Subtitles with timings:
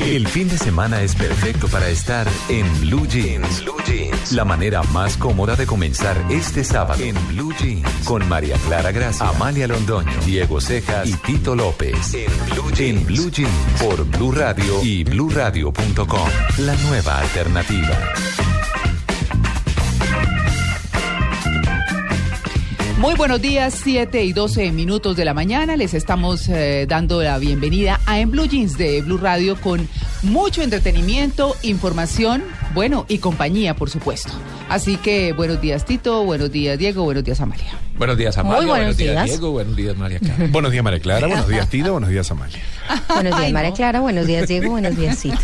[0.00, 3.62] El fin de semana es perfecto para estar en Blue Jeans.
[3.62, 4.32] Blue Jeans.
[4.32, 7.88] La manera más cómoda de comenzar este sábado en Blue Jeans.
[8.04, 12.14] Con María Clara Gracia, Amalia Londoño, Diego Cejas y Tito López.
[12.14, 12.80] En Blue Jeans.
[12.80, 13.82] En Blue Jeans.
[13.82, 16.28] Por Blue Radio y BlueRadio.com.
[16.58, 17.98] La nueva alternativa.
[22.98, 25.76] Muy buenos días, 7 y 12 minutos de la mañana.
[25.76, 29.88] Les estamos eh, dando la bienvenida a En Blue Jeans de Blue Radio con
[30.22, 34.32] mucho entretenimiento, información, bueno, y compañía, por supuesto.
[34.68, 37.72] Así que buenos días, Tito, buenos días, Diego, buenos días, Amalia.
[37.98, 38.58] Buenos días, Amalia.
[38.58, 39.24] Muy buenos días.
[39.24, 39.50] Diego.
[39.50, 40.46] Buenos días, María Clara.
[40.50, 41.26] Buenos días, María Clara.
[41.26, 41.92] Buenos días, Tito.
[41.92, 42.60] Buenos días, Amalia.
[43.08, 44.00] Buenos días, María Clara.
[44.00, 44.70] Buenos días, Diego.
[44.70, 45.38] Buenos días, Cito.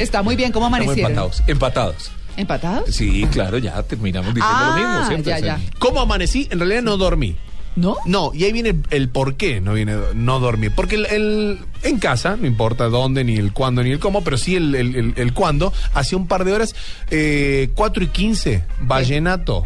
[0.00, 1.12] Está muy bien, ¿cómo Estamos amanecieron?
[1.12, 1.42] empatados.
[1.46, 2.12] Empatados.
[2.36, 2.94] ¿Empatados?
[2.94, 5.06] Sí, claro, ya terminamos diciendo Ah, lo mismo.
[5.08, 5.78] Siempre, ya, o sea, ya.
[5.78, 6.48] ¿Cómo amanecí?
[6.50, 7.36] En realidad no dormí.
[7.74, 7.96] ¿No?
[8.04, 10.72] No, y ahí viene el, el por qué no viene no dormir.
[10.76, 14.36] Porque el, el- en casa, no importa dónde, ni el cuándo, ni el cómo, pero
[14.36, 16.74] sí el, el, el- el cuándo, hace un par de horas,
[17.10, 19.64] eh, 4 y 15, Vallenato.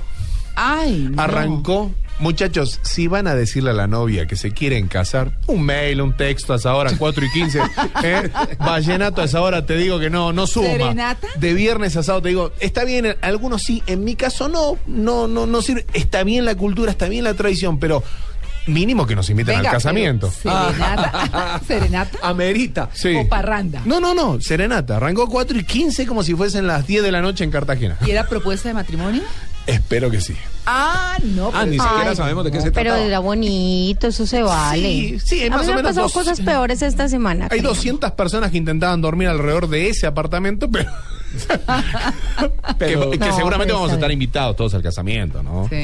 [0.54, 1.20] Ay, no.
[1.20, 1.90] Arrancó.
[2.18, 6.16] Muchachos, si van a decirle a la novia que se quieren casar, un mail, un
[6.16, 7.60] texto a esa hora, 4 y 15.
[8.04, 8.30] ¿eh?
[8.58, 10.68] Vallenato a esa hora, te digo que no, no suma.
[10.68, 11.28] ¿Serenata?
[11.36, 15.28] De viernes a sábado te digo, está bien, algunos sí, en mi caso no, no,
[15.28, 15.84] no, no sirve.
[15.92, 18.02] Está bien la cultura, está bien la tradición, pero
[18.66, 20.30] mínimo que nos inviten Venga, al casamiento.
[20.30, 21.60] Serenata.
[21.66, 22.18] Serenata.
[22.22, 22.90] Amerita.
[22.94, 23.14] Sí.
[23.14, 23.82] O parranda.
[23.84, 24.96] No, no, no, serenata.
[24.96, 27.98] Arrancó 4 y 15 como si fuesen las 10 de la noche en Cartagena.
[28.06, 29.22] ¿Y era propuesta de matrimonio?
[29.66, 30.34] Espero que sí.
[30.64, 31.48] Ah, no.
[31.48, 33.06] Ah, pues- ni siquiera Ay, sabemos de qué se Pero trataba.
[33.06, 34.80] era bonito, eso se vale.
[34.82, 37.48] Sí, sí, A más mí o me han pasado dos- cosas peores esta semana.
[37.50, 37.70] Hay creo.
[37.72, 40.90] 200 personas que intentaban dormir alrededor de ese apartamento, pero.
[42.78, 44.22] Pero- que, que No, seguramente pero vamos a estar bien.
[44.22, 45.68] invitados todos al casamiento, ¿no?
[45.68, 45.76] Sí.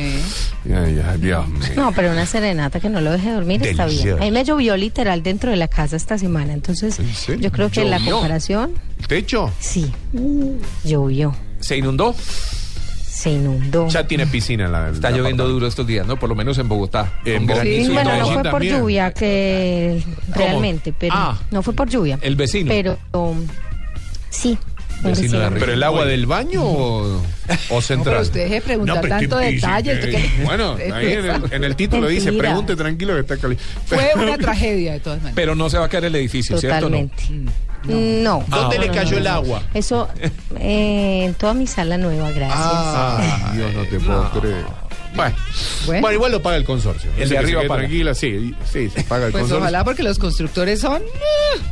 [0.67, 1.61] Ay, ay, Dios mío.
[1.77, 3.97] No, pero una serenata que no lo deje dormir está bien.
[3.99, 4.23] Delicioso.
[4.23, 6.99] A mí me llovió literal dentro de la casa esta semana, entonces
[7.39, 8.15] yo creo que la ¿Llovió?
[8.17, 9.53] comparación, ¿El techo?
[9.61, 9.93] sí,
[10.85, 12.15] llovió, ¿Se inundó?
[13.13, 13.89] Se inundó.
[13.89, 14.89] Ya tiene piscina en la.
[14.89, 16.17] Está lloviendo duro estos días, ¿no?
[16.19, 17.13] Por lo menos en Bogotá.
[17.27, 17.65] En Bogotá.
[17.65, 18.79] Sí, bueno, no fue por también.
[18.79, 20.03] lluvia que
[20.35, 21.39] realmente, pero Ah.
[21.51, 22.19] no fue por lluvia.
[22.23, 22.69] El vecino.
[22.71, 23.47] Pero um,
[24.31, 24.57] sí.
[25.05, 25.39] Un Vecino de vecino.
[25.47, 25.61] arriba.
[25.61, 27.23] ¿Pero el agua del baño o,
[27.71, 28.15] o central?
[28.15, 31.53] pero usted deje de preguntar pero tanto detalle, sí, ¿usted qué- Bueno, ahí en el,
[31.53, 33.65] en el título dice: pregunte tranquilo que está caliente.
[33.87, 35.35] Fue una tragedia de todas maneras.
[35.37, 36.89] Pero no se va a caer el edificio, ¿cierto?
[36.89, 36.99] No?
[37.09, 37.53] Totalmente.
[37.85, 38.45] No.
[38.47, 39.31] ¿Dónde No, le no, cayó no, el no.
[39.31, 39.63] agua?
[39.75, 40.09] Eso
[40.61, 42.59] eh, en toda mi sala nueva, gracias.
[42.63, 44.65] Ah, Dios, no te puedo creer.
[45.15, 45.35] Bueno,
[45.87, 46.01] Bueno.
[46.01, 46.13] bueno.
[46.15, 47.11] igual lo paga el consorcio.
[47.19, 47.81] El de arriba paga.
[47.81, 49.59] Tranquila, sí, sí, se paga el Pues consorcio.
[49.63, 51.03] ojalá porque los constructores son...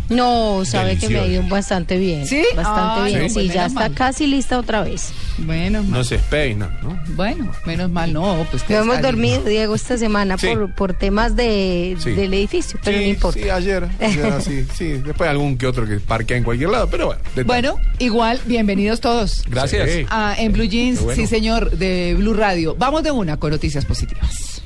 [0.09, 2.27] No, sabe que me ha ido bastante bien.
[2.27, 2.45] ¿Sí?
[2.57, 3.29] Bastante bien.
[3.29, 3.95] sí, pues ya está mal.
[3.95, 5.13] casi lista otra vez.
[5.39, 7.01] Bueno, No se espeina, ¿no?
[7.15, 10.49] bueno, menos mal, no, pues que No hemos dormido, Diego, esta semana Sí.
[10.49, 12.11] por, por temas de, Sí.
[12.11, 13.41] del edificio, pero sí, no importa.
[13.41, 14.85] Sí, ayer, ayer sí, sí.
[15.05, 17.21] Después algún que otro que parquea en cualquier lado, pero bueno.
[17.35, 17.45] detalle.
[17.47, 19.45] Bueno, igual, bienvenidos todos.
[19.49, 19.91] Gracias.
[19.91, 20.05] Sí.
[20.11, 21.21] Ah, en Blue Jeans, bueno.
[21.21, 22.75] sí señor, de Blue Radio.
[22.79, 24.63] Vamos de una con noticias positivas.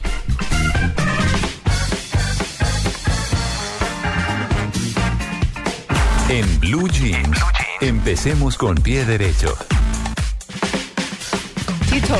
[6.29, 7.39] En Blue Jeans.
[7.81, 9.55] Empecemos con pie derecho.
[11.91, 12.17] Tito.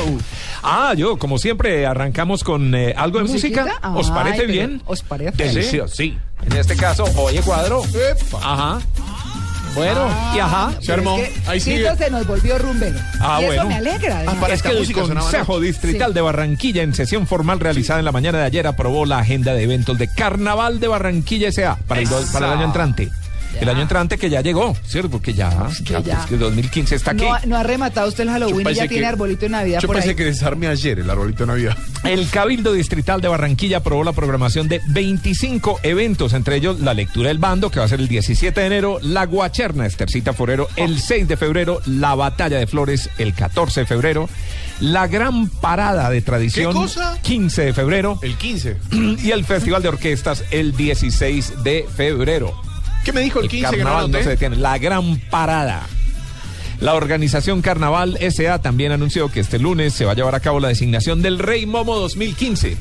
[0.61, 3.79] Ah, yo, como siempre, arrancamos con eh, algo de música.
[3.95, 4.81] ¿Os parece bien?
[4.85, 5.43] ¿os parece?
[5.43, 6.17] Delicioso, sí.
[6.45, 7.83] En este caso, oye, cuadro.
[7.85, 8.39] Epa.
[8.41, 8.81] Ajá.
[9.75, 10.71] Bueno, y ajá.
[10.81, 11.17] Se armó.
[11.17, 11.95] Es que Ahí sigue.
[11.97, 12.97] se nos volvió rumbero.
[13.19, 13.65] Ah, y eso bueno.
[13.69, 14.17] me alegra.
[14.17, 14.35] además.
[14.35, 15.59] para Es que el Consejo.
[15.59, 16.13] Distrital Sí.
[16.15, 19.63] de Barranquilla, en sesión formal realizada en la mañana de ayer, aprobó la agenda de
[19.63, 21.75] eventos de Carnaval de Barranquilla S.A.
[21.87, 23.09] para el, para el año entrante.
[23.61, 25.09] El año entrante que ya llegó, ¿cierto?
[25.09, 26.15] Porque ya, ya, ya.
[26.17, 27.23] pues, que 2015 está aquí.
[27.23, 29.87] no, ha- no ha rematado usted el Halloween y ya tiene arbolito de Navidad Yo
[29.87, 30.15] por pensé ahí.
[30.15, 31.77] que desarmé ayer el arbolito de Navidad.
[32.03, 37.29] El Cabildo Distrital de Barranquilla aprobó la programación de 25 eventos, entre ellos la lectura
[37.29, 40.99] del bando, que va a ser el 17 de enero, la guacherna Estercita Forero el
[40.99, 44.29] 6 de febrero, la batalla de flores el 14 de febrero,
[44.81, 47.17] la gran parada de tradición ¿Qué cosa?
[47.23, 48.77] 15 de febrero El 15.
[49.23, 52.53] y el Festival de Orquestas el 16 de febrero.
[53.05, 54.55] ¿Qué me dijo el El 15 que no carnaval no se detiene.
[54.57, 55.83] La gran parada.
[56.81, 60.59] La organización Carnaval SA también anunció que este lunes se va a llevar a cabo
[60.59, 62.75] la designación del Rey Momo 2015.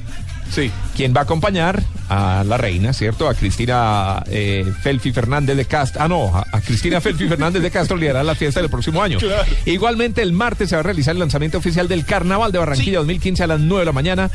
[0.51, 0.71] Sí.
[0.97, 3.29] Quien va a acompañar a la reina, ¿cierto?
[3.29, 6.03] A Cristina eh, Felfi Fernández de Castro.
[6.03, 9.19] Ah, no, a, a Cristina Felfi Fernández de Castro liderará la fiesta del próximo año.
[9.65, 13.43] Igualmente, el martes se va a realizar el lanzamiento oficial del Carnaval de Barranquilla 2015
[13.43, 14.31] a las 9 de la mañana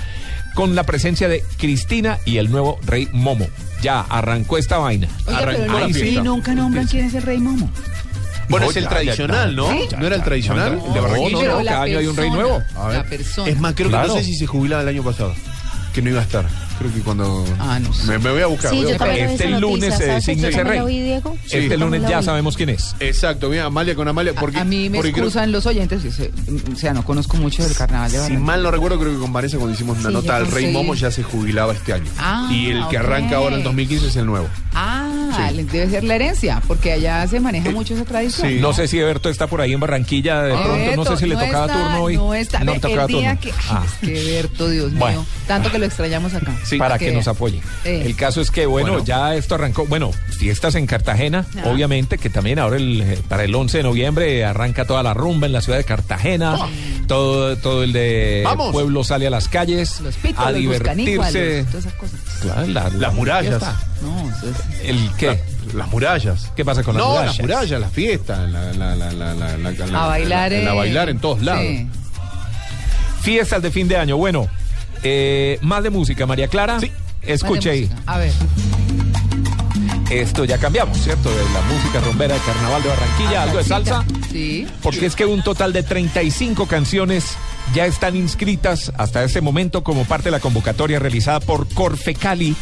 [0.56, 3.48] con la presencia de Cristina y el nuevo Rey Momo.
[3.81, 5.07] Ya arrancó esta vaina.
[5.25, 6.06] Oiga, Arrancó pero la no, fiesta.
[6.19, 7.69] y nunca nombran quién es el rey Momo.
[8.50, 9.72] Bueno, No, es el ya, tradicional, ya, ¿no?
[10.00, 10.78] ¿No era el tradicional?
[10.78, 11.48] no, el de Barranquilla.
[11.60, 12.62] no, cada año hay un rey nuevo.
[12.75, 12.98] A ver.
[12.98, 13.50] La persona.
[13.50, 15.34] Es más, creo que no sé si se jubilaba el año pasado.
[15.94, 16.46] Que no iba a estar.
[16.80, 17.46] Creo que cuando.
[17.60, 18.08] Ah, no sé.
[18.08, 18.72] Me, me voy a buscar.
[18.72, 19.10] Sí, voy a buscar.
[19.18, 20.80] Este lunes se designa ese rey.
[20.80, 21.38] lo vi, Diego.
[21.46, 22.96] Sí, este yo lunes ya sabemos quién es.
[23.02, 24.34] Exacto, mira, Amalia con Amalia.
[24.34, 26.31] Porque, a mí me porque creo- excusan los oyentes, dice,
[26.74, 28.46] o sea, no conozco mucho del carnaval de Si Barranquilla.
[28.46, 30.72] mal no recuerdo, creo que con Vanessa cuando hicimos una Sí, nota al Rey.
[30.72, 32.10] Momo ya se jubilaba este año.
[32.18, 34.48] Ah, y el que arranca ahora en 2015 es el nuevo.
[34.74, 38.48] Ah, debe ser la herencia, porque allá se maneja mucho esa tradición.
[38.50, 38.58] sí.
[38.62, 41.36] No sé si Eberto está por ahí en Barranquilla de pronto, no sé si le
[41.36, 42.16] tocaba turno hoy.
[42.16, 43.40] No está, no tocaba el día turno.
[43.42, 43.84] que, Ah.
[44.02, 45.22] es que Berto, Dios Bueno.
[45.22, 46.54] mío, tanto que lo extrañamos acá.
[46.77, 47.62] Para que, nos apoye.
[47.86, 48.04] Eh.
[48.06, 49.06] El caso es que, bueno, Bueno.
[49.06, 49.86] ya esto arrancó.
[49.88, 51.63] Bueno, fiestas en Cartagena, Ah.
[51.69, 55.48] obviamente, que también ahora el, eh, para el 11 de noviembre arranca toda la rumba
[55.48, 56.57] en la ciudad de Cartagena.
[57.07, 58.71] Todo, todo el de Vamos.
[58.71, 61.63] pueblo sale a las calles Los pitos, a los divertirse.
[61.69, 62.19] todas esas cosas.
[62.42, 63.62] Claro, la- la Las murallas.
[64.01, 65.27] No, eso es- ¿El qué?
[65.27, 66.51] La- las murallas.
[66.56, 67.38] ¿Qué pasa con las no, murallas?
[67.38, 70.51] las murallas, las fiestas, la, la, la, la, la, la- la- a bailar.
[70.51, 71.62] la- la eh, bailar en todos lados.
[71.63, 71.88] sí.
[73.21, 74.18] Fiestas de fin de año.
[74.18, 74.48] Bueno,
[75.04, 76.80] eh, más de música, María Clara.
[76.80, 76.92] Sí.
[77.22, 77.90] Escuche ahí.
[78.06, 78.31] A ver.
[80.10, 81.30] Esto ya cambiamos, ¿cierto?
[81.30, 84.04] De la música rumbera de Carnaval de Barranquilla, algo de salsa.
[84.31, 84.68] Sí.
[84.81, 87.36] Porque es que un total de 35 canciones
[87.75, 92.56] ya están inscritas hasta este momento como parte de la convocatoria realizada por Corfe Cali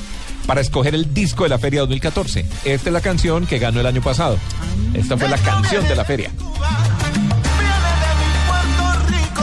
[0.46, 2.46] para escoger el disco de la feria 2014.
[2.66, 4.38] Esta es la canción que ganó el año pasado.
[4.94, 6.32] Esta fue la canción de la feria.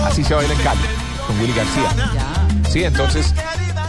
[0.05, 0.81] Así se baila en Cali,
[1.27, 2.34] con Willy García.
[2.75, 3.33] Sí, entonces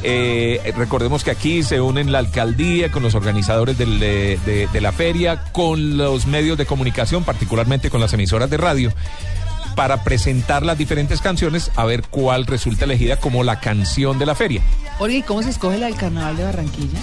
[0.04, 5.98] eh, recordemos que aquí se unen la alcaldía con los organizadores de la feria, con
[5.98, 8.94] los medios de comunicación, particularmente con las emisoras de radio,
[9.76, 14.36] para presentar las diferentes canciones, a ver cuál resulta elegida como la canción de la
[14.36, 14.62] feria.
[15.00, 17.00] Oye, ¿y cómo se escoge la del carnaval de Barranquilla?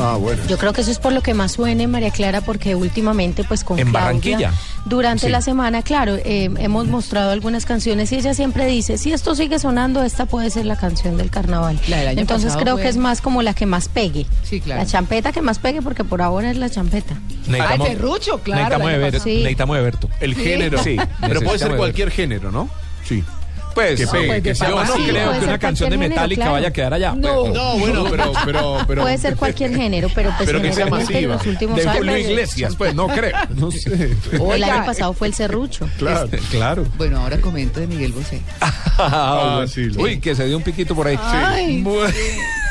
[0.00, 0.40] Ah, bueno.
[0.48, 3.64] Yo creo que eso es por lo que más suene, María Clara, porque últimamente, pues
[3.64, 4.52] con En Claudia, Barranquilla.
[4.84, 5.32] durante Sí.
[5.32, 9.58] la semana, claro, eh, hemos mostrado algunas canciones y ella siempre dice, si esto sigue
[9.58, 11.80] sonando, esta puede ser la canción del carnaval.
[11.88, 14.26] La del año Entonces creo fue- que es más como la que más pegue.
[14.44, 14.80] Sí, claro.
[14.82, 17.14] La champeta que más pegue, porque por ahora es la champeta.
[17.60, 19.24] Ah, el serrucho, claro, Necesitamos, de pasado.
[19.24, 19.36] Sí.
[19.38, 20.08] necesitamos de Berto.
[20.20, 20.78] El género.
[20.84, 22.68] Sí, Pero puede necesitamos ser cualquier género, ¿no?
[23.04, 23.24] Sí.
[23.78, 26.40] Pues, Que pegue, pues, que sea yo no sí, creo que una canción de Metallica
[26.40, 26.52] claro.
[26.52, 27.12] vaya a quedar allá.
[27.14, 27.40] No.
[27.42, 29.02] Pues, No, bueno, pero, pero, pero.
[29.02, 31.34] Puede ser cualquier género, pero pues Pero que sea generalmente en masiva.
[31.36, 31.96] los últimos de años...
[31.98, 33.36] Julio Iglesias, pues no creo.
[33.54, 34.10] No sé.
[34.32, 35.88] El Oiga, año pasado fue el serrucho.
[35.98, 36.86] Claro, claro.
[36.96, 38.40] Bueno, ahora comento de Miguel Bosé.
[38.60, 41.18] Ah, sí, lo- Uy, que se dio un piquito por ahí.
[41.22, 42.12] Ay, Bueno.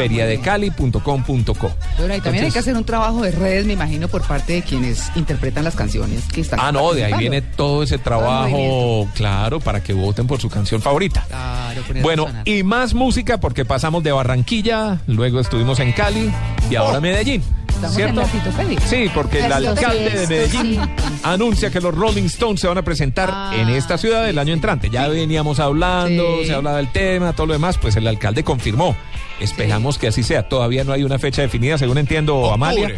[1.97, 4.61] Bueno, y también hay que hacer un trabajo de redes, me imagino, por parte de
[4.61, 6.59] quienes interpretan las canciones que están.
[6.61, 10.81] Ah, no, de ahí viene todo ese trabajo, claro, para que voten por su canción
[10.81, 11.25] favorita.
[11.27, 16.31] Claro, Bueno, y más música porque pasamos de Barranquilla, luego estuvimos en Cali
[16.69, 17.43] y ahora Medellín.
[17.87, 18.21] Estamos ¿Cierto?
[18.21, 18.81] en.
[18.81, 20.79] Sí, porque el alcalde de Medellín sí.
[21.23, 24.53] anuncia que los Rolling Stones se van a presentar Ah, en esta ciudad el año
[24.53, 24.89] entrante.
[24.89, 26.47] Ya veníamos hablando, Sí.
[26.47, 28.95] se hablaba del tema, todo lo demás, pues el alcalde confirmó.
[29.39, 30.47] Esperamos que así sea.
[30.47, 32.95] Todavía no hay una fecha definida, según entiendo, Octubre.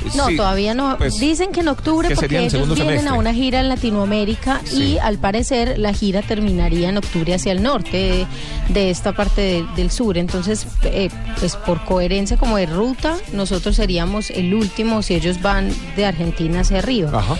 [0.00, 0.16] Amalia.
[0.22, 0.96] No, Sí, todavía no.
[0.98, 3.08] pues, Dicen que en octubre que porque ellos vienen semestre.
[3.08, 4.82] a una gira en Latinoamérica Sí.
[4.94, 8.26] y al parecer la gira terminaría en octubre hacia el norte de,
[8.72, 10.18] de esta parte de- del sur.
[10.18, 15.70] Entonces, eh, pues por coherencia como de ruta, nosotros seríamos el último si ellos van
[15.96, 17.10] de Argentina hacia arriba.
[17.18, 17.36] Ajá.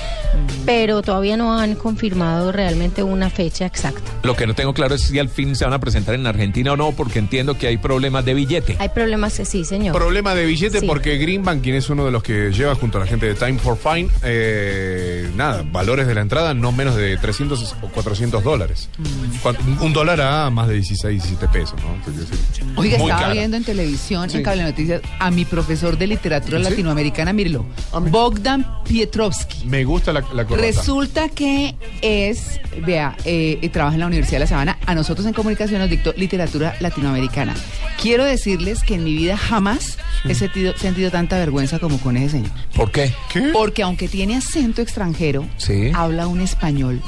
[0.67, 4.01] Pero todavía no han confirmado realmente una fecha exacta.
[4.23, 6.73] Lo que no tengo claro es si al fin se van a presentar en Argentina
[6.73, 8.77] o no, porque entiendo que hay problemas de billete.
[8.79, 9.95] Hay problemas que sí, señor.
[9.95, 10.87] Problema de billete Sí.
[10.87, 13.59] porque Greenbank, quien es uno de los que lleva junto a la gente de Time
[13.59, 18.89] for Fine, eh, nada, valores de la entrada no menos de 300 o 400 dólares.
[18.99, 19.83] Mm.
[19.83, 21.95] Un dólar a más de 16 17 pesos, ¿no?
[21.95, 22.63] Entonces, sí.
[22.77, 23.33] Oiga, Muy estaba cara.
[23.33, 24.39] viendo en televisión, Sí.
[24.39, 26.65] en Cable Noticias, a mi profesor de literatura ¿Sí?
[26.65, 27.65] latinoamericana, mírelo,
[28.11, 29.65] Bogdan Pietrovsky.
[29.67, 30.57] Me gusta la, la corbata.
[30.63, 34.79] Resulta que es, vea, eh, eh, trabaja en la Universidad de La Sabana.
[34.87, 37.55] A nosotros en comunicación nos dictó literatura latinoamericana.
[38.01, 42.31] Quiero decirles que en mi vida jamás he sentido, sentido tanta vergüenza como con ese
[42.31, 42.38] señor.
[42.75, 43.13] ¿Por qué?
[43.53, 45.91] Porque aunque tiene acento extranjero, Sí.
[45.95, 47.01] habla un español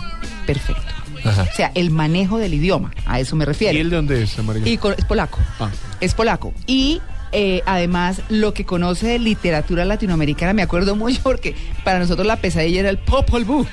[0.46, 0.82] perfecto.
[1.24, 1.42] Ajá.
[1.42, 3.76] O sea, el manejo del idioma, a eso me refiero.
[3.76, 4.66] ¿Y él de dónde es, María?
[4.66, 5.38] Y es polaco.
[5.58, 5.68] Ah.
[6.00, 6.54] Es polaco.
[6.66, 7.00] Y
[7.32, 12.36] eh, además, lo que conoce de literatura latinoamericana, me acuerdo mucho porque para nosotros la
[12.36, 13.66] pesadilla era el Popol Vuh.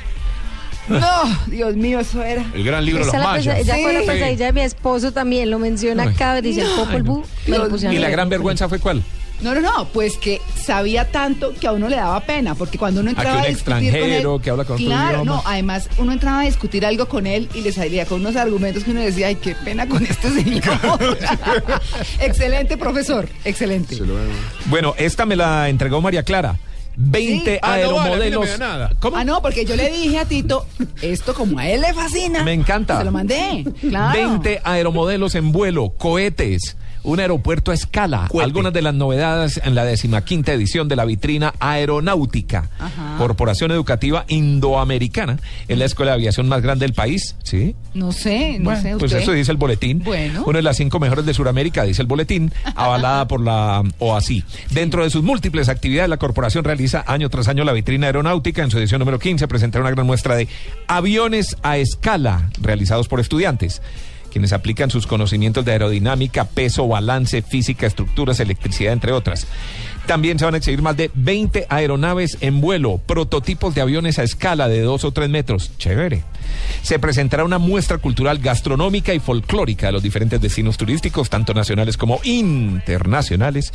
[0.90, 1.00] No,
[1.48, 2.46] Dios mío, eso era.
[2.54, 3.60] El gran libro de Esa los la pesa- mayas.
[3.60, 4.06] ella fue la Sí.
[4.08, 6.10] pesadilla de mi esposo también, lo menciona Ay.
[6.10, 9.04] acá, dice el Popol Vuh, me lo pusieron ¿Y la gran vergüenza fue cuál?
[9.42, 13.02] No, no, no, pues que sabía tanto que a uno le daba pena, porque cuando
[13.02, 15.90] uno que entraba un a discutir con extranjero él, que habla con claro, no, además
[15.98, 19.02] uno entraba a discutir algo con él y le salía con unos argumentos que uno
[19.02, 20.64] decía, ay, qué pena con este señor.
[22.20, 23.96] excelente profesor, excelente.
[23.96, 24.30] Se lo veo.
[24.66, 26.58] Bueno, esta me la entregó María Clara.
[26.98, 27.60] 20 Sí.
[27.62, 28.50] Ah, no, vale, aeromodelos.
[29.00, 29.18] ¿Cómo?
[29.18, 30.66] Ah, no, porque yo le dije a Tito,
[31.02, 32.44] esto como a él le fascina.
[32.44, 32.98] Me encanta.
[32.98, 34.18] Se lo mandé, claro.
[34.18, 36.76] 20 aeromodelos en vuelo, cohetes,
[37.08, 38.28] un aeropuerto a escala.
[38.42, 42.70] Algunas de las novedades en la decimaquinta edición de la vitrina aeronáutica.
[42.80, 43.16] Ajá.
[43.18, 45.40] Corporación Educativa Indoamericana.
[45.70, 47.36] Es la escuela de aviación más grande del país.
[47.44, 47.76] ¿Sí?
[47.94, 49.24] No sé, no Bueno, sé pues usted.
[49.24, 50.04] eso dice el boletín.
[50.04, 50.44] Bueno.
[50.46, 54.44] Una de las cinco mejores de Sudamérica, dice el boletín, avalada por la OASI.
[54.72, 58.64] Dentro de sus múltiples actividades, la corporación realiza año tras año la vitrina aeronáutica.
[58.64, 60.50] En su edición número 15 presentará una gran muestra de
[60.88, 63.82] aviones a escala realizados por estudiantes
[64.32, 69.48] quienes aplican sus conocimientos de aerodinámica, peso, balance, física, estructuras, electricidad, entre otras.
[70.08, 74.24] También se van a exhibir más de 20 aeronaves en vuelo, prototipos de aviones a
[74.24, 75.72] escala de 2 o 3 metros.
[75.78, 76.24] Chévere.
[76.82, 81.98] Se presentará una muestra cultural gastronómica y folclórica de los diferentes destinos turísticos, tanto nacionales
[81.98, 83.74] como internacionales.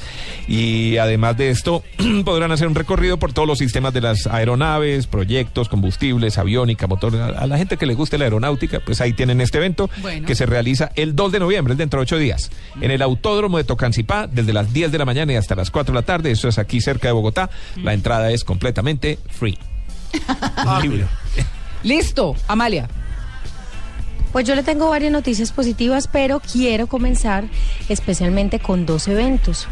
[0.48, 1.82] Y además de esto,
[2.24, 7.14] podrán hacer un recorrido por todos los sistemas de las aeronaves, proyectos, combustibles, aviónica, motor.
[7.16, 10.26] A la gente que le guste la aeronáutica, pues ahí tienen este evento Bueno.
[10.26, 13.64] que se realiza el 2 de noviembre, dentro de ocho días, en el Autódromo de
[13.64, 16.21] Tocancipá, desde las 10 de la mañana y hasta las 4 de la tarde.
[16.30, 17.50] Eso es aquí cerca de Bogotá.
[17.76, 19.58] La entrada es completamente free.
[20.82, 21.06] Libre.
[21.82, 22.88] Listo, Amalia.
[24.32, 27.44] Pues yo le tengo varias noticias positivas, pero quiero comenzar
[27.88, 29.68] especialmente con dos eventos.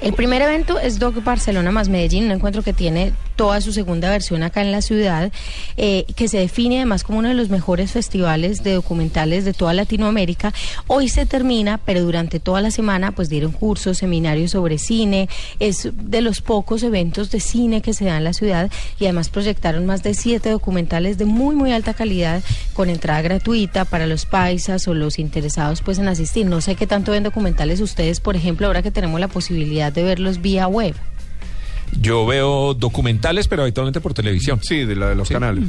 [0.00, 4.10] El primer evento es Doc Barcelona más Medellín, un encuentro que tiene toda su segunda
[4.10, 5.30] versión acá en la ciudad,
[5.76, 9.72] eh, que se define además como uno de los mejores festivales de documentales de toda
[9.74, 10.52] Latinoamérica.
[10.88, 15.28] Hoy se termina, pero durante toda la semana pues dieron cursos, seminarios sobre cine,
[15.60, 19.28] es de los pocos eventos de cine que se dan en la ciudad y además
[19.28, 22.42] proyectaron más de siete documentales de muy muy alta calidad
[22.74, 26.44] con entrada gratuita para los paisas o los interesados pues en asistir.
[26.44, 30.02] No sé qué tanto ven documentales ustedes, por ejemplo, ahora que tenemos la posibilidad de
[30.02, 30.96] verlos vía web.
[32.00, 34.60] Yo veo documentales, pero habitualmente por televisión.
[34.62, 35.64] Sí, de, la, de los canales.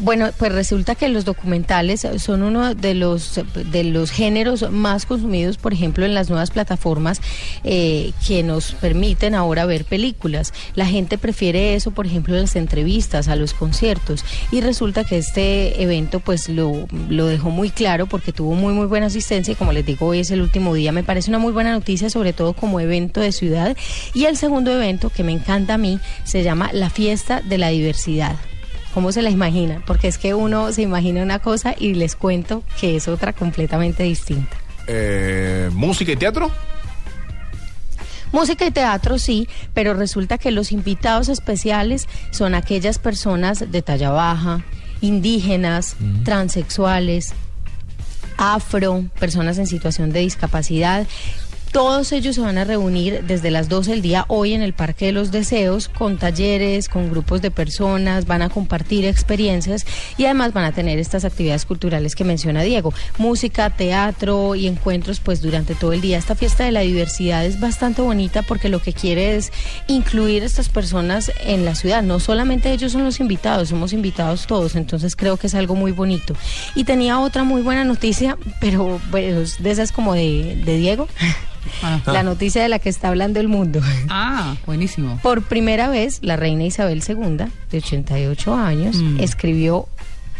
[0.00, 3.40] Bueno, pues resulta que los documentales son uno de los
[3.72, 7.20] de los géneros más consumidos, por ejemplo, en las nuevas plataformas
[7.64, 10.54] eh, que nos permiten ahora ver películas.
[10.76, 14.24] La gente prefiere eso, por ejemplo, las entrevistas, a los conciertos.
[14.52, 18.86] Y resulta que este evento, pues lo, lo dejó muy claro porque tuvo muy muy
[18.86, 19.50] buena asistencia.
[19.50, 20.92] Y como les digo, hoy es el último día.
[20.92, 23.76] Me parece una muy buena noticia, sobre todo como evento de ciudad.
[24.14, 27.70] Y el segundo evento que me encanta a mí se llama la Fiesta de la
[27.70, 28.36] Diversidad.
[28.98, 29.80] ¿Cómo se la imaginan?
[29.86, 34.02] Porque es que uno se imagina una cosa y les cuento que es otra completamente
[34.02, 34.56] distinta.
[34.88, 36.50] Eh, ¿Música y teatro?
[38.32, 44.10] Música y teatro sí, pero resulta que los invitados especiales son aquellas personas de talla
[44.10, 44.64] baja,
[45.00, 47.34] indígenas, transexuales,
[48.36, 51.06] afro, personas en situación de discapacidad.
[51.72, 55.06] Todos ellos se van a reunir desde las 12 del día hoy en el Parque
[55.06, 59.84] de los Deseos con talleres, con grupos de personas, van a compartir experiencias
[60.16, 65.20] y además van a tener estas actividades culturales que menciona Diego, música, teatro y encuentros
[65.20, 66.16] pues durante todo el día.
[66.16, 69.52] Esta fiesta de la diversidad es bastante bonita porque lo que quiere es
[69.88, 72.02] incluir a estas personas en la ciudad.
[72.02, 75.92] No solamente ellos son los invitados, somos invitados todos, entonces creo que es algo muy
[75.92, 76.34] bonito.
[76.74, 81.08] Y tenía otra muy buena noticia, pero bueno, de esas como de Diego.
[81.82, 82.00] Ah.
[82.06, 83.80] La noticia de la que está hablando el mundo.
[84.08, 85.18] Ah, buenísimo.
[85.22, 89.88] Por primera vez, la reina Isabel II, de 88 años, escribió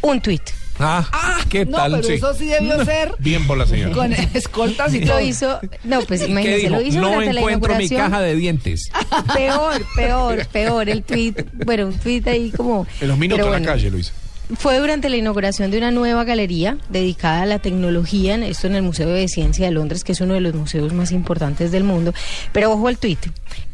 [0.02, 0.42] un tuit.
[0.80, 1.04] Ah,
[1.48, 1.90] ¿qué no, tal?
[1.92, 2.12] pero Sí.
[2.14, 3.92] eso sí debió ser Bien por la señora.
[3.92, 5.14] con escoltas y todo.
[5.18, 6.74] Lo hizo, no, pues ¿Qué imagínense, dijo?
[6.76, 8.00] lo hizo No durante la encuentro mi inauguración.
[8.12, 8.90] caja de dientes.
[9.34, 11.34] Peor, peor, peor el tweet.
[11.64, 12.86] Bueno, un tweet ahí como.
[13.00, 14.12] En los minutos en la calle lo hice.
[14.56, 18.76] Fue durante la inauguración de una nueva galería dedicada a la tecnología, en esto en
[18.76, 21.84] el Museo de Ciencia de Londres, que es uno de los museos más importantes del
[21.84, 22.14] mundo.
[22.52, 23.18] Pero ojo al tuit.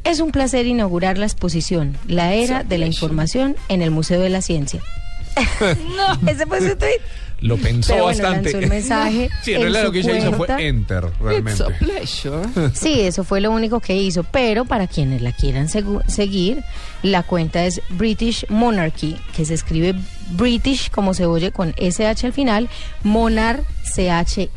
[0.02, 4.30] Es un placer inaugurar la exposición La Era de la Información en el Museo de
[4.30, 4.80] la Ciencia.
[5.96, 7.00] no, ese fue su tuit.
[7.44, 8.52] Lo pensó Pero bueno, bastante.
[8.52, 9.30] lanzó el mensaje.
[9.42, 11.52] Sí, en realidad lo que ella hizo fue enter, realmente.
[11.52, 12.70] It's a pleasure.
[12.74, 16.64] Sí, eso fue lo único que hizo, pero para quienes la quieran segu- seguir,
[17.02, 19.94] la cuenta es British Monarchy, que se escribe
[20.30, 22.68] British como se oye con SH al final,
[23.02, 23.60] Monar
[23.94, 24.48] CHY.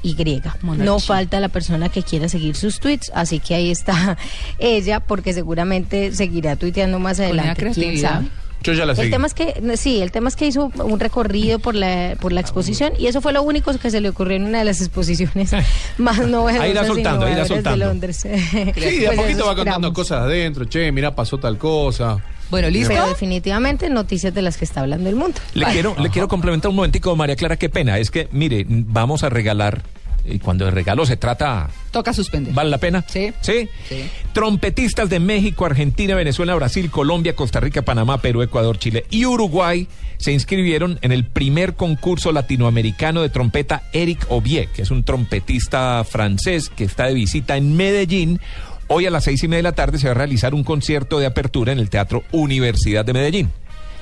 [0.62, 0.86] Monarchy.
[0.86, 4.18] No falta la persona que quiera seguir sus tweets, así que ahí está
[4.60, 7.62] ella, porque seguramente seguirá tuiteando más Con una adelante.
[7.64, 8.10] ¿quién creatividad.
[8.12, 8.28] sabe?
[8.68, 9.12] Yo ya la El seguí.
[9.12, 12.42] tema es que, sí, el tema es que hizo un recorrido por la, por la
[12.42, 15.52] exposición y eso fue lo único que se le ocurrió en una de las exposiciones
[15.98, 17.86] más novedosas Ahí irá soltando, ahí irá de soltando.
[17.86, 18.18] Londres.
[18.18, 19.94] Sí, de a Pues poquito va contando esperamos.
[19.94, 20.66] cosas adentro.
[20.66, 22.18] Che, mira, pasó tal cosa.
[22.50, 22.90] Bueno, ¿listo?
[22.90, 25.40] Pero definitivamente noticias de las que está hablando el mundo.
[25.54, 27.98] Le quiero, le quiero complementar un momentico, María Clara, qué pena.
[28.00, 29.82] Es que, mire, vamos a regalar,
[30.28, 32.54] y cuando de regalo se trata, Toca suspender.
[32.54, 33.04] ¿vale la pena?
[33.08, 33.32] Sí.
[33.42, 33.70] ¿Sí?
[33.88, 34.10] Sí.
[34.34, 39.88] Trompetistas de México, Argentina, Venezuela, Brasil, Colombia, Costa Rica, Panamá, Perú, Ecuador, Chile y Uruguay
[40.18, 46.04] se inscribieron en el primer concurso latinoamericano de trompeta Eric Obier, que es un trompetista
[46.04, 48.40] francés que está de visita en Medellín.
[48.88, 51.20] Hoy a las seis y media de la tarde se va a realizar un concierto
[51.20, 53.52] de apertura en el Teatro Universidad de Medellín.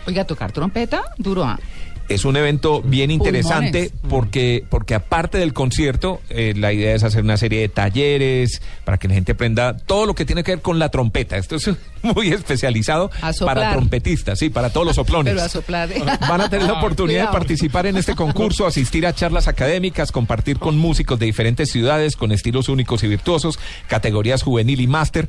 [0.07, 1.43] Oiga, tocar trompeta, duro.
[1.43, 1.59] ah.
[2.07, 4.09] Es un evento bien interesante Pulmones.
[4.09, 8.97] porque, porque aparte del concierto, eh, la idea es hacer una serie de talleres para
[8.97, 11.37] que la gente aprenda todo lo que tiene que ver con la trompeta.
[11.37, 11.69] Esto es
[12.03, 13.09] muy especializado
[13.43, 15.33] para trompetistas, sí, para todos los soplones.
[15.35, 15.89] Pero a soplar.
[16.29, 20.59] Van a tener la oportunidad de participar en este concurso, asistir a charlas académicas, compartir
[20.59, 25.27] con músicos de diferentes ciudades con estilos únicos y virtuosos, categorías juvenil y máster.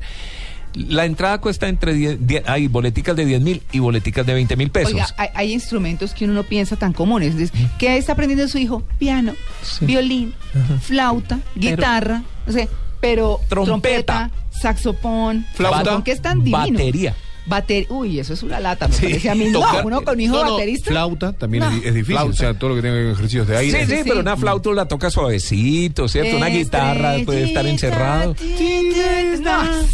[0.73, 4.55] La entrada cuesta entre 10, 10 hay boleticas de 10 mil y boleticas de 20
[4.55, 4.93] mil pesos.
[4.93, 7.33] Oiga, hay, hay instrumentos que uno no piensa tan comunes.
[7.35, 8.83] Entonces, ¿Qué está aprendiendo su hijo?
[8.99, 9.33] Piano,
[9.81, 10.33] violín,
[10.81, 12.67] flauta, guitarra, o sea,
[12.99, 14.29] pero Trompeta.
[14.29, 16.71] trompeta, saxofón, Flauta, ¿con qué están divinos?
[16.71, 17.15] batería.
[17.47, 19.45] Bater Uy, eso es una lata, me parece a mí.
[19.45, 20.91] No, Tocar- uno con hijo No, no, baterista.
[20.91, 21.71] Flauta también No.
[21.71, 22.17] es, es difícil.
[22.29, 23.79] O sea, todo lo que tenga que ver con ejercicios de aire.
[23.79, 24.21] Sí, sí, sí, pero sí.
[24.21, 26.35] una flauta la toca suavecito, ¿cierto?
[26.37, 28.35] Una guitarra puede estar encerrado.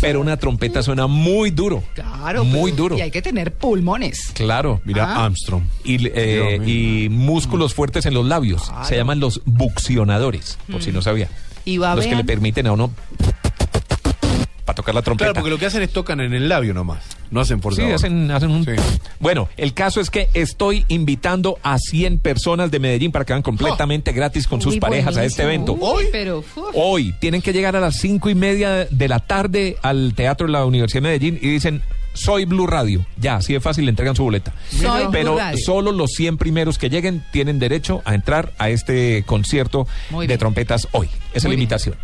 [0.01, 1.83] Pero una trompeta suena muy duro.
[1.93, 2.43] Claro.
[2.43, 2.97] Muy pero- duro.
[2.97, 4.31] Y hay que tener pulmones.
[4.33, 4.81] Claro.
[4.85, 5.25] Mira, Ah.
[5.25, 5.63] Armstrong.
[5.83, 8.71] Y, eh, y músculos fuertes en los labios.
[8.83, 11.29] Se llaman los buccionadores, por si no sabía.
[11.65, 12.91] Y va Los que le permiten a uno
[14.65, 15.25] para tocar la trompeta.
[15.31, 17.03] Claro, porque lo que hacen es tocan en el labio nomás.
[17.31, 18.63] No hacen por Sí, hacen, hacen un...
[18.63, 18.71] Sí.
[19.19, 23.41] Bueno, el caso es que estoy invitando a 100 personas de Medellín para que vayan
[23.43, 25.75] completamente gratis con sus Uy, parejas a este evento.
[25.79, 26.05] ¿Hoy?
[26.11, 30.13] Pero, uf, Hoy tienen que llegar a las cinco y media de la tarde al
[30.15, 31.81] Teatro de la Universidad de Medellín y dicen,
[32.13, 33.03] soy Blue Radio.
[33.17, 34.53] Ya, así de fácil le entregan su boleta.
[34.69, 35.57] Soy Blue Pero Radio.
[35.65, 40.33] solo los 100 primeros que lleguen tienen derecho a entrar a este concierto Muy de
[40.33, 40.39] bien.
[40.39, 41.07] trompetas hoy.
[41.33, 41.95] Esa es la invitación.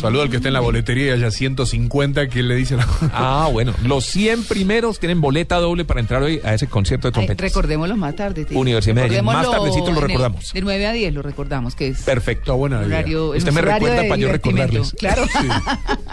[0.00, 2.86] Saludo al que está en la boletería y haya 150 que le dice la...
[3.12, 3.74] Ah, bueno.
[3.84, 7.44] Los 100 primeros tienen boleta doble para entrar hoy a ese concierto de Ay, trompetas.
[7.50, 8.44] recordémoslo más tarde.
[8.44, 8.58] tío.
[8.58, 9.24] Universidad de Medellín.
[9.24, 10.52] Más tardecito lo recordamos.
[10.52, 12.56] de 9 a 10 lo recordamos, que es Perfecto.
[12.56, 13.30] Buena horario.
[13.30, 14.94] Usted me recuerda para yo recordarles.
[14.98, 15.24] Claro.
[15.38, 15.46] Sí.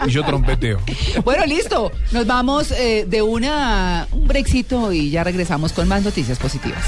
[0.06, 0.78] Y yo trompeteo.
[1.24, 1.90] bueno, listo.
[2.12, 6.84] Nos vamos eh, de una un brexito y ya regresamos con más noticias positivas.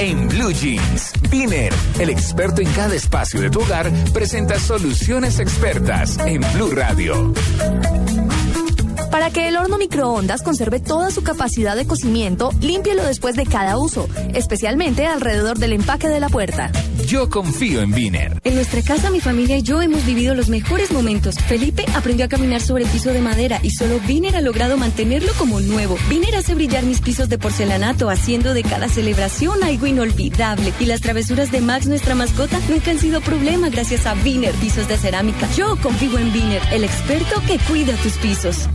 [0.00, 6.18] En Blue Jeans, Viner, el experto en cada espacio de tu hogar, presenta soluciones expertas
[6.24, 7.32] en Blue Radio.
[9.10, 13.78] Para que el horno microondas conserve toda su capacidad de cocimiento, límpielo después de cada
[13.78, 16.70] uso, especialmente alrededor del empaque de la puerta.
[17.06, 18.38] Yo confío en Viner.
[18.44, 21.36] En nuestra casa, mi familia y yo hemos vivido los mejores momentos.
[21.38, 25.32] Felipe aprendió a caminar sobre el piso de madera y solo Viner ha logrado mantenerlo
[25.38, 25.96] como nuevo.
[26.10, 30.74] Viner hace brillar mis pisos de porcelanato, haciendo de cada celebración algo inolvidable.
[30.80, 34.86] Y las travesuras de Max, nuestra mascota, nunca han sido problema gracias a Viner Pisos
[34.86, 35.48] de Cerámica.
[35.56, 38.68] Yo confío en Viner, el experto que cuida tus pisos.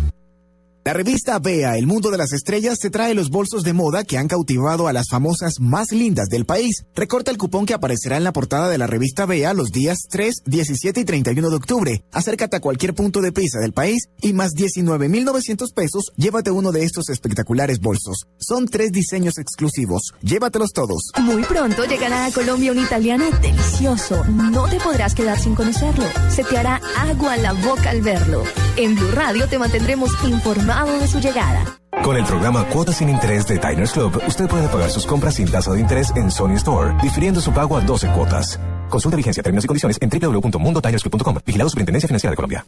[0.86, 4.18] La revista Bea, El Mundo de las Estrellas, te trae los bolsos de moda que
[4.18, 6.84] han cautivado a las famosas más lindas del país.
[6.94, 10.42] Recorta el cupón que aparecerá en la portada de la revista Bea los días 3,
[10.46, 12.04] 17 y 31 de octubre.
[12.12, 16.84] Acércate a cualquier punto de pisa del país y más 19,900 pesos, llévate uno de
[16.84, 18.28] estos espectaculares bolsos.
[18.38, 20.14] Son tres diseños exclusivos.
[20.22, 21.12] Llévatelos todos.
[21.22, 24.22] Muy pronto llegará a Colombia un italiano delicioso.
[24.26, 26.04] No te podrás quedar sin conocerlo.
[26.30, 28.44] Se te hará agua la boca al verlo.
[28.76, 31.78] En Blue Radio te mantendremos informado de su llegada.
[32.04, 35.50] Con el programa Cuotas sin Interés de Diners Club, usted puede pagar sus compras sin
[35.50, 38.60] tasa de interés en Sony Store, difiriendo su pago a 12 cuotas.
[38.90, 41.38] Consulta vigencia, términos y condiciones en www.mundotinersclub.com.
[41.46, 42.66] Vigilado Superintendencia Financiera de Colombia.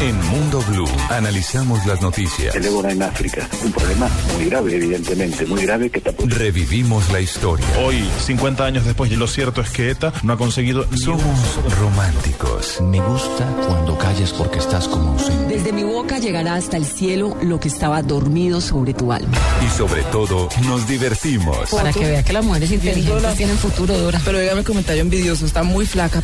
[0.00, 2.54] En Mundo Blue analizamos las noticias.
[2.54, 7.20] El ébola en África, un problema muy grave, evidentemente, muy grave que está Revivimos la
[7.20, 7.66] historia.
[7.84, 10.86] Hoy, 50 años después, y lo cierto es que ETA no ha conseguido.
[10.96, 12.80] Somos románticos.
[12.80, 15.54] Me gusta cuando calles porque estás como ausente.
[15.54, 19.36] Desde mi boca llegará hasta el cielo lo que estaba dormido sobre tu alma.
[19.62, 21.68] Y sobre todo, nos divertimos.
[21.68, 24.18] Para que vea que las mujeres inteligentes tienen futuro, Dora.
[24.24, 26.22] Pero dígame comentario envidioso, está muy flaca.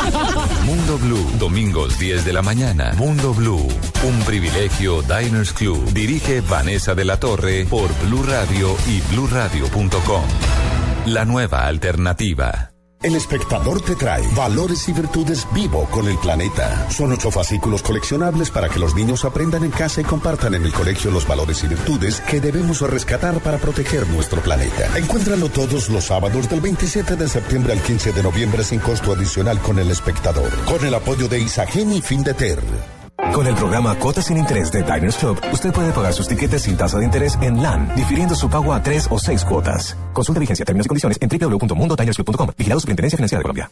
[0.64, 2.94] Mundo Blue, domingos 10 de la mañana.
[3.02, 3.66] Mundo Blue,
[4.04, 5.92] un privilegio Diners Club.
[5.92, 10.22] Dirige Vanessa de la Torre por Blue Radio y bluradio.com.
[11.06, 12.71] La nueva alternativa.
[13.02, 16.88] El espectador te trae valores y virtudes vivo con el planeta.
[16.88, 20.72] Son ocho fascículos coleccionables para que los niños aprendan en casa y compartan en el
[20.72, 24.96] colegio los valores y virtudes que debemos rescatar para proteger nuestro planeta.
[24.96, 29.58] Encuéntralo todos los sábados del 27 de septiembre al 15 de noviembre sin costo adicional
[29.58, 30.50] con el espectador.
[30.64, 33.01] Con el apoyo de Isagen y Findeter.
[33.30, 36.76] Con el programa Cuotas sin Interés de Diners Club, usted puede pagar sus tiquetes sin
[36.76, 39.96] tasa de interés en LAN, difiriendo su pago a tres o seis cuotas.
[40.12, 42.50] Consulta vigencia, términos y condiciones en www.mundotinersclub.com.
[42.58, 43.70] Vigilado Superintendencia Financiera de Colombia.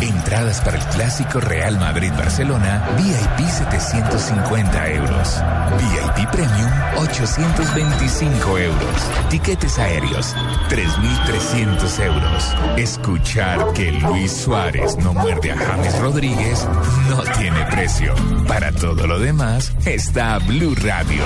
[0.00, 5.42] Entradas para el clásico Real Madrid-Barcelona, VIP 750 euros.
[5.78, 9.10] VIP Premium 825 euros.
[9.30, 10.34] Tiquetes aéreos
[10.68, 12.54] 3.300 euros.
[12.76, 16.68] Escuchar que Luis Suárez no muerde a James Rodríguez
[17.08, 18.14] no tiene precio.
[18.46, 21.24] Para todo lo demás está Blue Radio.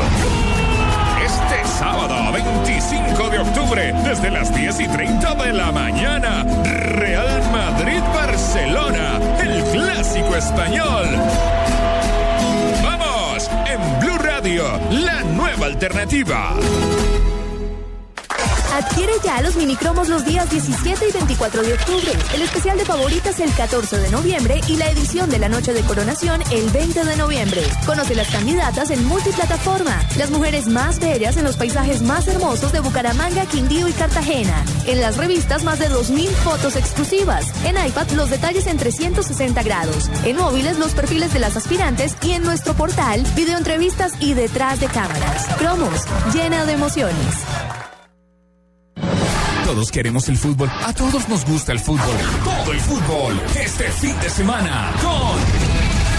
[1.25, 9.21] Este sábado 25 de octubre, desde las 10 y 30 de la mañana, Real Madrid-Barcelona,
[9.41, 11.07] el clásico español.
[12.83, 16.55] Vamos, en Blue Radio, la nueva alternativa.
[18.73, 23.41] Adquiere ya los minicromos los días 17 y 24 de octubre, el especial de favoritas
[23.41, 27.17] el 14 de noviembre y la edición de la noche de coronación el 20 de
[27.17, 27.63] noviembre.
[27.87, 32.81] Conoce las candidatas en multiplataforma, las mujeres más bellas en los paisajes más hermosos de
[32.81, 34.65] Bucaramanga, Quindío y Cartagena.
[34.87, 37.47] En las revistas más de 2.000 fotos exclusivas.
[37.65, 40.11] En iPad los detalles en 360 grados.
[40.25, 44.87] En móviles los perfiles de las aspirantes y en nuestro portal videoentrevistas y detrás de
[44.87, 45.47] cámaras.
[45.59, 47.35] Cromos, llena de emociones.
[49.69, 50.71] Todos queremos el fútbol.
[50.71, 52.17] A todos nos gusta el fútbol.
[52.43, 53.39] Todo el fútbol.
[53.55, 55.68] Este fin de semana con...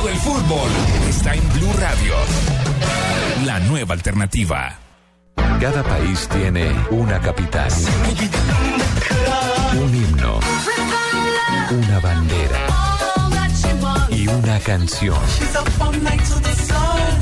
[0.00, 0.70] Todo el fútbol
[1.10, 2.14] está en Blue Radio.
[3.44, 4.78] La nueva alternativa.
[5.60, 7.70] Cada país tiene una capital,
[9.74, 10.40] un himno,
[11.70, 12.66] una bandera
[14.08, 15.18] y una canción.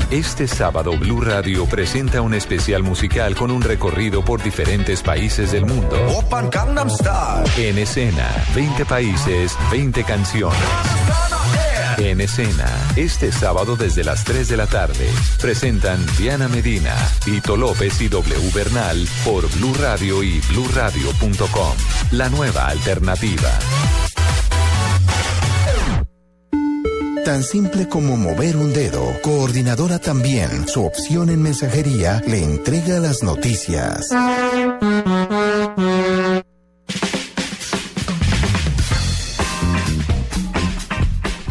[0.09, 5.65] Este sábado Blue Radio presenta un especial musical con un recorrido por diferentes países del
[5.65, 5.97] mundo.
[7.57, 11.08] En escena, 20 países, 20 canciones.
[11.99, 15.09] En escena, este sábado desde las 3 de la tarde,
[15.41, 21.75] presentan Diana Medina, Tito López y W Bernal por Blue Radio y bluradio.com.
[22.11, 23.51] La nueva alternativa.
[27.25, 29.03] Tan simple como mover un dedo.
[29.21, 30.69] Coordinadora también.
[30.69, 34.07] Su opción en mensajería le entrega las noticias.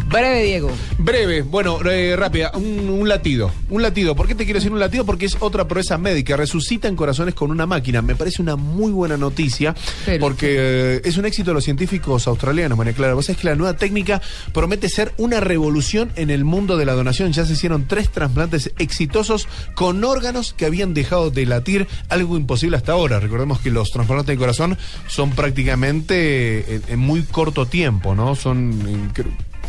[0.09, 0.71] Breve, Diego.
[0.97, 3.51] Breve, bueno, eh, rápida, un, un latido.
[3.69, 4.15] Un latido.
[4.15, 5.05] ¿Por qué te quiero decir un latido?
[5.05, 6.35] Porque es otra proeza médica.
[6.35, 8.01] Resucitan corazones con una máquina.
[8.01, 9.75] Me parece una muy buena noticia.
[10.19, 13.13] porque eh, es un éxito de los científicos australianos, María Clara.
[13.13, 14.19] Vos sabés que la nueva técnica
[14.51, 17.31] promete ser una revolución en el mundo de la donación.
[17.31, 22.77] Ya se hicieron tres trasplantes exitosos con órganos que habían dejado de latir, algo imposible
[22.77, 23.19] hasta ahora.
[23.19, 28.35] Recordemos que los trasplantes de corazón son prácticamente en, en muy corto tiempo, ¿no?
[28.35, 28.71] Son.
[28.87, 29.11] en-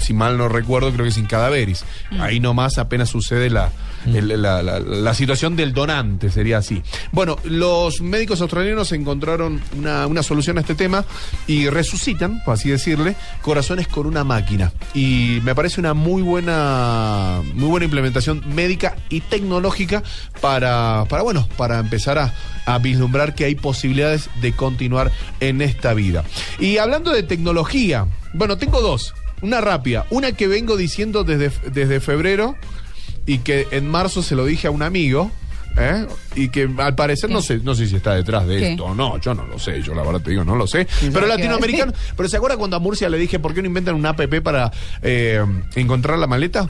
[0.01, 1.85] si mal no recuerdo, creo que sin cadáveres.
[2.21, 3.71] Ahí nomás apenas sucede la,
[4.07, 6.83] el- la, la- la situación del donante, sería así.
[7.13, 11.05] Bueno, los médicos australianos encontraron una, una solución a este tema
[11.47, 14.73] y resucitan, por así decirle, corazones con una máquina.
[14.95, 20.03] Y me parece una muy buena, muy buena implementación médica y tecnológica
[20.41, 22.33] para, para bueno, para empezar a,
[22.67, 25.11] a vislumbrar que hay posibilidades de continuar
[25.41, 26.25] en esta vida.
[26.59, 29.15] Y hablando de tecnología, bueno, tengo dos.
[29.43, 32.57] Una rápida, una que vengo diciendo desde, desde febrero
[33.27, 35.31] y que en marzo se lo dije a un amigo.
[35.79, 36.07] ¿eh?
[36.35, 38.71] Y que al parecer no sé, no sé si está detrás de ¿Qué?
[38.73, 40.87] esto o no, yo no lo sé, yo la verdad te digo, no lo sé.
[41.01, 43.63] Pero ¿qué va a latinoamericano, pero ¿se acuerda cuando a Murcia le dije por qué
[43.63, 44.73] no inventan una app para
[45.03, 45.45] eh,
[45.77, 46.69] encontrar la maleta?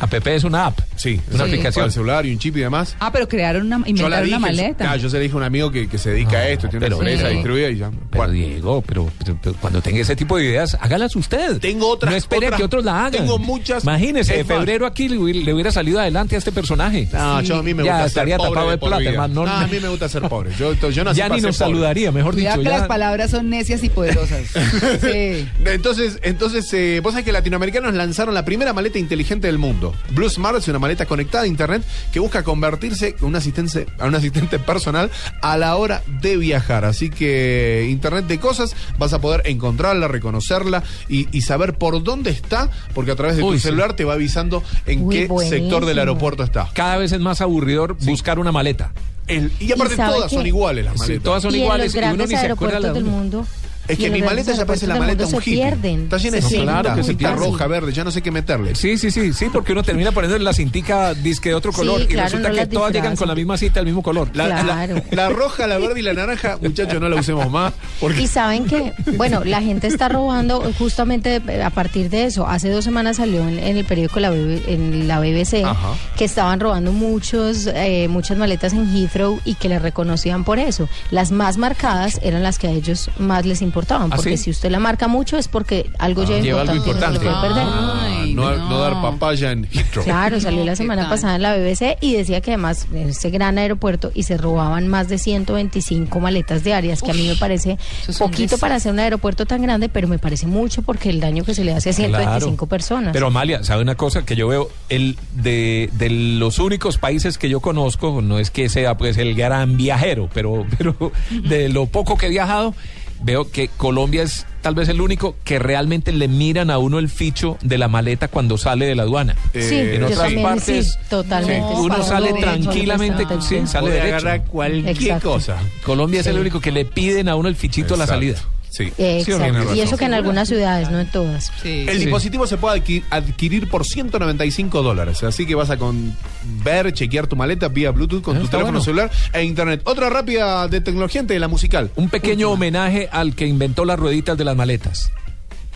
[0.00, 0.80] APP es una app.
[0.96, 1.72] Sí, Una sí, aplicación.
[1.74, 2.96] para el celular y un chip y demás.
[3.00, 4.84] Ah, pero crearon una, inventaron dije, una maleta.
[4.84, 6.86] claro, yo se le dije a un amigo que, que se dedica a esto, tiene
[6.86, 7.90] una pero- empresa pero- distribuida y ya.
[8.10, 11.58] Pero Diego, pero, pero- pero cuando tenga ese tipo de ideas, hágalas usted.
[11.58, 13.12] Tengo otras- No espere a otras- que otros la hagan.
[13.12, 17.08] tengo muchas- Imagínese, más- febrero aquí le hubiera, le hubiera salido adelante a este personaje.
[17.12, 19.10] No, yo a mí me ya gusta estaría ser pobre tapado de plata, vida.
[19.10, 19.44] hermano.
[19.46, 20.50] No, a mí me gusta ser pobre.
[20.58, 21.72] Yo, yo nací ya para ni ser nos pobre.
[21.72, 22.44] saludaría, mejor dicho.
[22.46, 24.42] Cuidado que ya- las palabras son necias y poderosas.
[25.00, 25.46] sí.
[25.66, 29.89] Entonces, entonces eh, vos sabés que latinoamericanos lanzaron la primera maleta inteligente del mundo.
[30.10, 34.06] Blue Smart es una maleta conectada a internet que busca convertirse en un asistente, a
[34.06, 35.10] un asistente personal
[35.42, 36.84] a la hora de viajar.
[36.84, 42.30] Así que internet de cosas, vas a poder encontrarla, reconocerla y, y saber por dónde
[42.30, 43.62] está, porque a través de Uy, tu sí.
[43.64, 45.60] celular te va avisando en Uy, qué buenísimo.
[45.62, 46.68] sector del aeropuerto está.
[46.74, 48.92] Cada vez es más aburridor buscar una maleta.
[49.26, 50.36] El- y aparte ¿Y sabe todas qué?
[50.36, 51.22] son iguales las Sí, maletas.
[51.22, 53.46] todas son y en iguales los y uno grandes ni se acuerda del mundo.
[53.92, 55.54] Es y que mi maleta ya parece la maleta un hippie.
[55.54, 56.02] pierden.
[56.04, 58.74] Está llena de cinta, Claro que se cinta roja, verde, ya no sé qué meterle.
[58.74, 62.00] Sí, sí, sí, sí, porque uno termina poniendo la cintica disque de otro Sí, color
[62.02, 64.30] y claro, resulta no que todas llegan con la misma cita, el mismo color.
[64.34, 65.02] La, la- Claro.
[65.10, 67.72] la roja, la verde y la naranja, muchachos, no la usemos más.
[68.00, 72.46] Porque Y saben que, bueno, la gente está robando justamente eh, a partir de eso.
[72.46, 75.94] Hace dos semanas salió en, en el periódico la BB en la BBC Ajá.
[76.16, 80.88] que estaban robando muchos, eh, muchas maletas en Heathrow y que les reconocían por eso.
[81.10, 83.79] Las más marcadas eran las que a ellos más les importaban,
[84.12, 84.44] ¿Ah, porque sí?
[84.44, 87.40] si usted la marca mucho es porque algo lleva, lleva algo importante, no se lo
[87.40, 87.64] puede perder.
[87.66, 88.68] Ah, Ay, no, no.
[88.70, 90.04] no dar papaya en Heathrow.
[90.04, 93.08] Claro, salió No, la ¿qué semana pasada en la BBC y decía que además en
[93.08, 97.36] este gran aeropuerto y se robaban más de 125 maletas diarias, que a mí me
[97.36, 101.20] parece es poquito para hacer un aeropuerto tan grande, pero me parece mucho porque el
[101.20, 102.66] daño que se le hace a 125 Claro.
[102.68, 103.12] personas.
[103.12, 104.70] Pero Amalia, ¿sabe una cosa que yo veo?
[104.88, 109.34] El de, de los únicos países que yo conozco, no es que sea pues el
[109.34, 111.12] gran viajero, pero, pero
[111.48, 112.74] de lo poco que he viajado,
[113.22, 117.08] veo que Colombia es tal vez el único que realmente le miran a uno el
[117.08, 119.34] ficho de la maleta cuando sale de la aduana.
[119.52, 121.68] sí, Eh, en otras también partes, sí, totalmente.
[121.68, 123.42] Sí, uno sale tranquilamente, exacto.
[123.44, 124.16] sí, sale Puede derecho.
[124.16, 125.30] agarrar cualquier Exacto.
[125.32, 125.56] cosa.
[125.84, 128.20] Colombia es el único que le piden a uno el fichito a la Exacto.
[128.20, 128.38] salida.
[128.70, 128.92] Sí.
[128.98, 129.74] Eh, exacto.
[129.74, 131.50] y eso que en algunas ciudades, no en todas.
[131.62, 131.86] Sí.
[131.88, 132.04] El Sí.
[132.04, 135.22] dispositivo se puede adqui- adquirir por 195 dólares.
[135.24, 136.16] Así que vas a con
[136.64, 138.84] ver, chequear tu maleta vía Bluetooth con Ah, tu teléfono bueno.
[138.84, 139.82] celular e internet.
[139.84, 141.90] Otra rápida de tecnología antes de la musical.
[141.96, 145.10] Un pequeño homenaje al que inventó las rueditas de las maletas.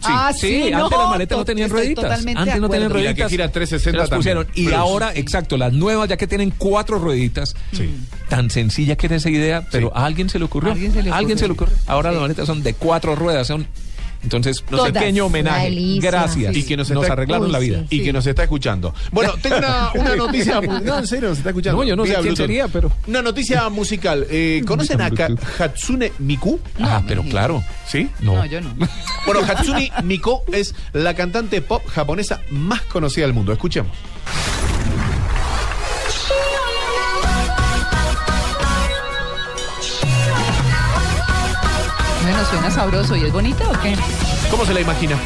[0.07, 2.05] Ah, sí, no, antes las maletas no tenían rueditas.
[2.05, 2.77] Antes no tenían acuerdo.
[2.77, 3.27] Y la rueditas.
[3.27, 4.45] que gira 360 las pusieron.
[4.47, 4.65] también.
[4.67, 4.79] Y Plus.
[4.79, 7.55] ahora, exacto, las nuevas ya que tienen cuatro rueditas.
[8.29, 10.73] Tan sencilla que era esa idea, pero a alguien se le ocurrió.
[10.73, 11.39] Alguien se le ocurrió.
[11.39, 11.75] se le ocurrió.
[11.87, 12.15] Ahora Sí.
[12.15, 13.47] las maletas son de cuatro ruedas.
[13.47, 13.67] Son,
[14.25, 14.93] entonces, un Todas.
[14.93, 15.65] pequeño homenaje.
[15.67, 16.11] delicia.
[16.11, 16.57] Gracias.
[16.57, 17.85] Y que nos, nos arreglaron Uy, la vida.
[17.89, 18.01] sí.
[18.01, 18.93] Y que nos está escuchando.
[19.13, 20.61] Bueno, tengo una, una noticia.
[20.61, 21.81] No, en serio, nos está escuchando.
[21.83, 24.27] No, yo no sé quién sería, pero- Una noticia musical.
[24.31, 26.59] Eh, ¿Conocen a Ka- Hatsune Miku?
[26.81, 27.63] ah, pero claro.
[27.87, 28.09] ¿Sí?
[28.21, 28.35] No.
[28.37, 28.75] No, yo no.
[29.27, 33.53] Bueno, Hatsune Miku es la cantante pop japonesa más conocida del mundo.
[33.53, 33.93] Escuchemos.
[42.51, 43.17] Suena sabroso.
[43.17, 43.95] ¿Y es bonita o qué?
[44.51, 45.17] ¿Cómo se la imagina?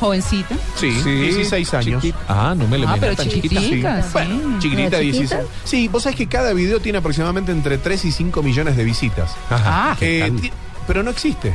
[0.00, 0.54] Jovencita.
[0.76, 2.02] Sí, 16 años.
[2.02, 2.18] chiquita.
[2.28, 3.60] Ah, no me le Ah, pero tan chiquita.
[3.60, 3.82] sí.
[4.12, 5.30] Bueno, chiquitita, ¿Pero 16.
[5.30, 5.48] chiquita?
[5.64, 9.30] Sí, vos sabés que cada video tiene aproximadamente entre 3 y 5 millones de visitas.
[9.48, 9.92] Ajá.
[9.92, 10.52] Ah, Eh, ti-
[10.86, 11.54] pero no existe.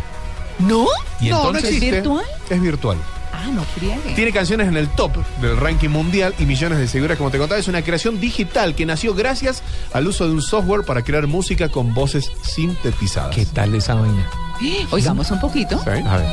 [0.59, 0.87] ¿No?
[1.19, 1.65] ¿Y no, no entonces?
[1.65, 1.87] existe.
[1.87, 2.25] ¿Es virtual?
[2.49, 2.97] Es virtual.
[3.33, 4.13] Ah, no friegue.
[4.15, 7.59] Tiene canciones en el top del ranking mundial y millones de seguidores, como te contaba.
[7.59, 9.61] Es una creación digital que nació gracias
[9.93, 13.35] al uso de un software para crear música con voces sintetizadas.
[13.35, 14.27] ¿Qué tal esa vaina?
[14.91, 15.79] Oigamos un poquito.
[15.79, 15.89] ¿Sí?
[15.89, 16.27] A ver.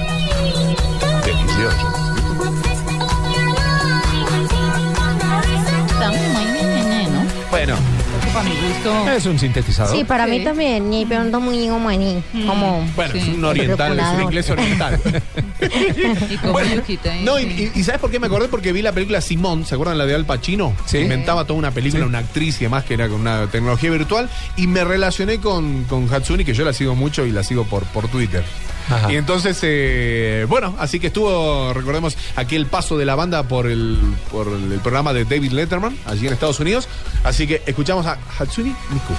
[1.25, 2.08] Delicioso.
[8.39, 9.11] Para mi gusto.
[9.11, 9.97] Es un sintetizador.
[9.97, 10.31] Sí, para Sí.
[10.31, 13.19] mí también, ni pronto muy como ahí, como bueno, Sí.
[13.19, 15.01] es un oriental, es un inglés oriental.
[16.31, 17.17] Y como Bueno, yuquita.
[17.17, 17.23] ¿eh?
[17.25, 18.49] No, y, y- y ¿sabes por qué me acordé?
[18.49, 20.75] Porque vi la película Simón, ¿se acuerdan la de Al Pacino?
[20.87, 20.99] Sí.
[20.99, 22.09] Inventaba toda una película, Sí.
[22.09, 26.13] una actriz y demás que era con una tecnología virtual y me relacioné con, con
[26.13, 28.45] Hatsune, que yo la sigo mucho y la sigo por, por Twitter.
[28.89, 29.13] Ajá.
[29.13, 33.99] Y entonces, eh, bueno, así que estuvo, recordemos, aquel paso de la banda por el,
[34.31, 36.89] por el, el programa de David Letterman, allí en Estados Unidos.
[37.25, 39.15] Así que escuchamos a Hatsune Miku.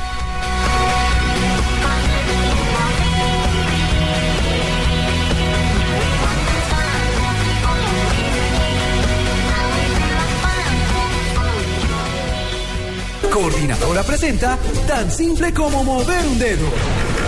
[13.32, 17.19] Coordinadora presenta tan simple como mover un dedo.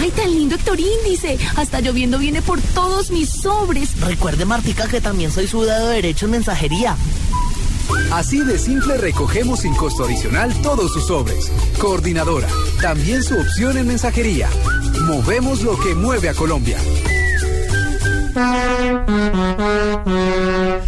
[0.00, 1.38] Ay, tan lindo Héctor Índice.
[1.56, 4.00] Hasta lloviendo viene por todos mis sobres.
[4.00, 6.96] Recuerde, Martica, que también soy su dedo derecho en mensajería.
[8.10, 11.50] Así de simple recogemos sin costo adicional todos sus sobres.
[11.78, 12.48] Coordinadora,
[12.80, 14.48] también su opción en mensajería.
[15.06, 16.78] Movemos lo que mueve a Colombia.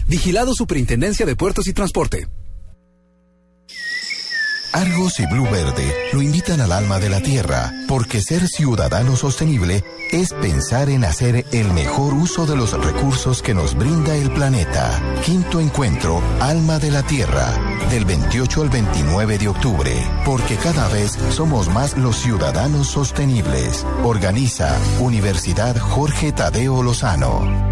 [0.06, 2.28] Vigilado Superintendencia de Puertos y Transporte.
[4.72, 9.84] Argos y Blue Verde lo invitan al alma de la tierra, porque ser ciudadano sostenible
[10.10, 15.00] es pensar en hacer el mejor uso de los recursos que nos brinda el planeta.
[15.24, 17.52] Quinto encuentro Alma de la Tierra,
[17.90, 19.92] del 28 al 29 de octubre,
[20.24, 23.86] porque cada vez somos más los ciudadanos sostenibles.
[24.04, 27.71] Organiza Universidad Jorge Tadeo Lozano.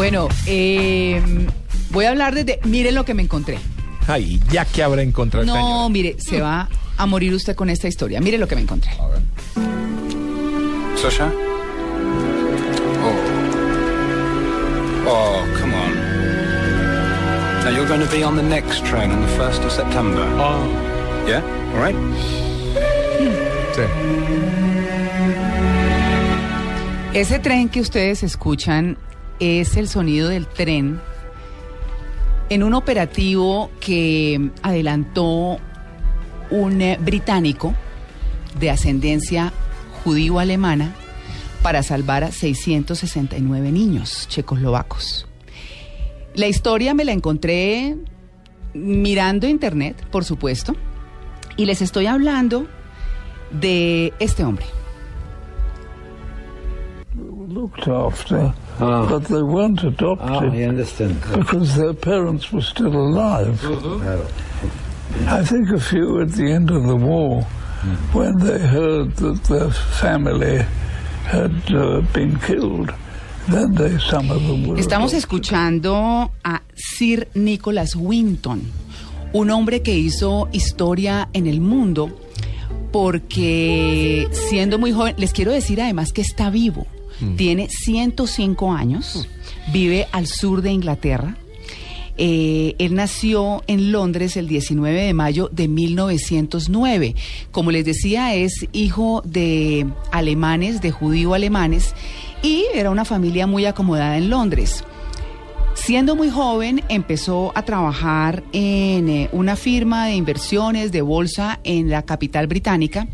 [0.00, 1.20] Bueno, eh,
[1.90, 2.58] voy a hablar desde.
[2.64, 3.58] Miren lo que me encontré.
[4.08, 5.88] Ay, ya que habrá encontrado No, señora.
[5.90, 8.18] mire, se va a morir usted con esta historia.
[8.18, 8.92] Mire lo que me encontré.
[10.96, 11.30] Sasha?
[13.04, 13.14] Oh.
[15.06, 15.94] Oh, come on.
[17.64, 20.24] Now you're going to be on the next train on the 1st of September.
[20.38, 20.64] Oh.
[21.28, 21.42] Yeah?
[21.74, 21.96] All right?
[27.12, 28.96] Ese tren que ustedes escuchan
[29.40, 31.00] es el sonido del tren
[32.50, 35.58] en un operativo que adelantó
[36.50, 37.74] un eh, británico
[38.58, 39.52] de ascendencia
[40.04, 40.94] judío-alemana
[41.62, 45.26] para salvar a 669 niños checoslovacos.
[46.34, 47.96] La historia me la encontré
[48.74, 50.74] mirando internet, por supuesto,
[51.56, 52.66] y les estoy hablando
[53.52, 54.64] de este hombre.
[58.80, 61.20] But they weren't adopted Ah, I understand.
[61.34, 63.60] because their parents were still alive.
[65.28, 67.42] I think a few at the end of the war,
[68.12, 70.58] when they heard that their family
[71.24, 72.90] had uh, been killed,
[73.48, 74.76] then they some of them were.
[74.78, 78.62] Estamos escuchando a Sir Nicholas Winton,
[79.32, 82.10] un hombre que hizo historia en el mundo
[82.92, 86.86] porque siendo muy joven, les quiero decir además que está vivo,
[87.36, 89.28] tiene 105 años,
[89.72, 91.36] vive al sur de Inglaterra.
[92.22, 97.14] Eh, él nació en Londres el 19 de mayo de 1909.
[97.50, 101.94] Como les decía, es hijo de alemanes, de judío alemanes,
[102.42, 104.84] y era una familia muy acomodada en Londres.
[105.74, 111.88] Siendo muy joven, empezó a trabajar en eh, una firma de inversiones de bolsa en
[111.88, 113.08] la capital británica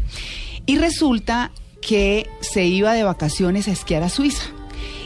[0.67, 1.53] y resulta
[1.87, 4.43] que se iba de vacaciones a esquiar a Suiza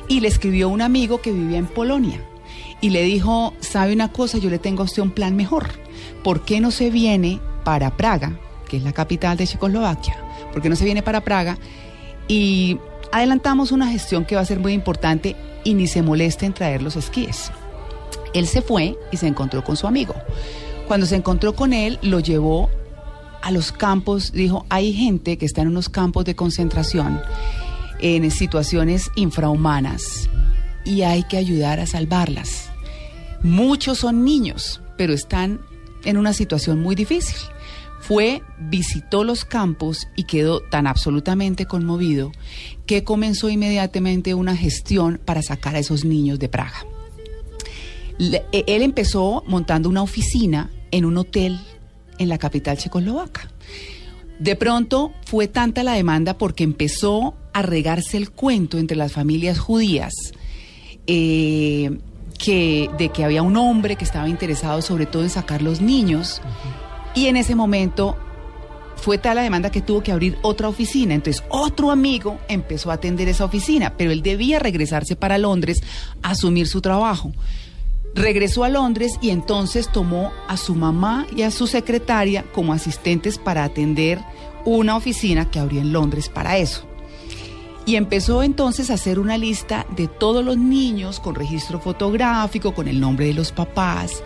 [0.08, 2.24] y le escribió un amigo que vivía en Polonia
[2.80, 5.68] y le dijo, sabe una cosa, yo le tengo a usted un plan mejor.
[6.24, 10.16] ¿Por qué no se viene para Praga, que es la capital de Checoslovaquia?
[10.54, 11.58] ¿Por qué no se viene para Praga?
[12.28, 12.78] Y
[13.12, 16.80] adelantamos una gestión que va a ser muy importante y ni se moleste en traer
[16.80, 17.52] los esquíes.
[18.32, 20.14] Él se fue y se encontró con su amigo.
[20.88, 22.70] Cuando se encontró con él, lo llevó
[23.42, 27.20] a los campos, dijo, hay gente que está en unos campos de concentración,
[28.00, 30.28] en situaciones infrahumanas,
[30.84, 32.70] y hay que ayudar a salvarlas.
[33.42, 35.60] Muchos son niños, pero están
[36.04, 37.36] en una situación muy difícil.
[38.00, 42.32] Fue, visitó los campos y quedó tan absolutamente conmovido
[42.86, 46.86] que comenzó inmediatamente una gestión para sacar a esos niños de Praga.
[48.18, 51.60] E- él empezó montando una oficina en un hotel
[52.20, 53.50] en la capital checoslovaca.
[54.38, 59.58] De pronto fue tanta la demanda porque empezó a regarse el cuento entre las familias
[59.58, 60.12] judías
[61.06, 61.98] eh,
[62.38, 66.40] que, de que había un hombre que estaba interesado sobre todo en sacar los niños
[67.14, 68.16] y en ese momento
[68.96, 71.14] fue tal la demanda que tuvo que abrir otra oficina.
[71.14, 75.82] Entonces otro amigo empezó a atender esa oficina, pero él debía regresarse para Londres
[76.22, 77.32] a asumir su trabajo.
[78.14, 83.38] Regresó a Londres y entonces tomó a su mamá y a su secretaria como asistentes
[83.38, 84.18] para atender
[84.64, 86.84] una oficina que abrió en Londres para eso.
[87.86, 92.88] Y empezó entonces a hacer una lista de todos los niños con registro fotográfico, con
[92.88, 94.22] el nombre de los papás,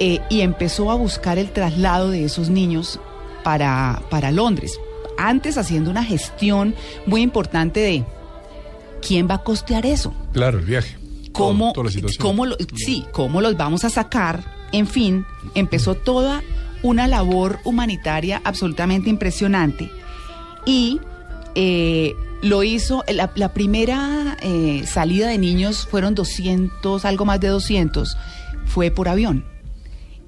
[0.00, 3.00] eh, y empezó a buscar el traslado de esos niños
[3.42, 4.78] para, para Londres.
[5.16, 6.76] antes haciendo una gestión
[7.06, 8.04] muy importante de
[9.00, 10.12] quién va a costear eso.
[10.32, 10.97] Claro, el viaje.
[11.38, 12.20] ¿Cómo, Toda la situación.
[12.22, 14.44] cómo lo- sí, cómo los vamos a sacar?
[14.72, 15.24] En fin,
[15.54, 16.42] empezó toda
[16.82, 19.90] una labor humanitaria absolutamente impresionante
[20.66, 21.00] y
[21.54, 27.48] eh, lo hizo, la, la primera eh, salida de niños fueron 200, algo más de
[27.48, 28.16] 200,
[28.66, 29.44] fue por avión.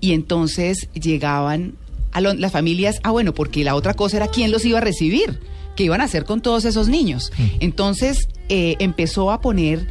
[0.01, 1.75] Y entonces llegaban
[2.13, 4.81] a lo- las familias, ah bueno, porque la otra cosa era quién los iba a
[4.81, 5.39] recibir,
[5.77, 7.31] qué iban a hacer con todos esos niños.
[7.61, 9.87] Entonces eh, empezó a poner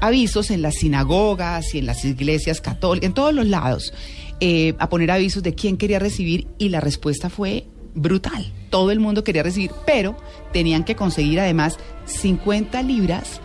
[0.00, 3.92] avisos en las sinagogas y en las iglesias católicas, en todos los lados,
[4.40, 8.52] eh, a poner avisos de quién quería recibir y la respuesta fue brutal.
[8.70, 10.16] Todo el mundo quería recibir, pero
[10.52, 13.40] tenían que conseguir además 50 libras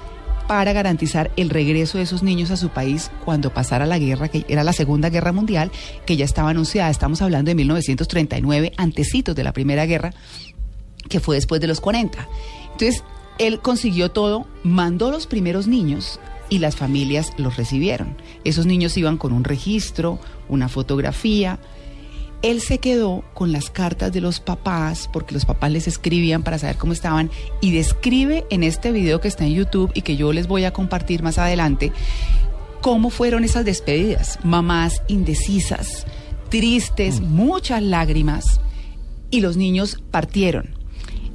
[0.47, 4.45] para garantizar el regreso de esos niños a su país cuando pasara la guerra, que
[4.49, 5.72] era la Segunda Guerra Mundial,
[6.06, 6.89] que ya estaba anunciada.
[6.89, 10.14] Estamos hablando de 1939, antecitos de la Primera Guerra,
[11.10, 12.28] que fue después de los 40.
[12.74, 13.04] Entonces,
[13.39, 16.20] él consiguió todo, mandó los primeros niños
[16.54, 18.16] y las familias los recibieron.
[18.43, 21.58] Esos niños iban con un registro, una fotografía.
[22.43, 26.60] Él se quedó con las cartas de los papás, porque los papás les escribían para
[26.60, 30.32] saber cómo estaban, y describe en este video que está en YouTube y que yo
[30.32, 31.91] les voy a compartir más adelante,
[32.82, 34.38] cómo fueron esas despedidas.
[34.43, 36.06] Mamás indecisas,
[36.49, 38.62] tristes, muchas lágrimas,
[39.32, 40.76] y los niños partieron.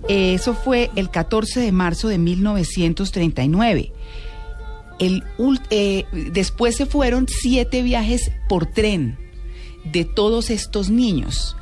[0.09, 3.93] Eso fue el 14 de marzo de 1939.
[4.99, 5.23] El,
[5.71, 9.19] eh, después se fueron siete viajes por tren
[9.85, 11.57] de todos estos niños.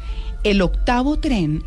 [0.45, 1.63] El octavo tren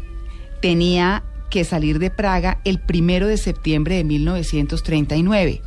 [0.62, 5.62] tenía que salir de Praga el primero de septiembre de 1939.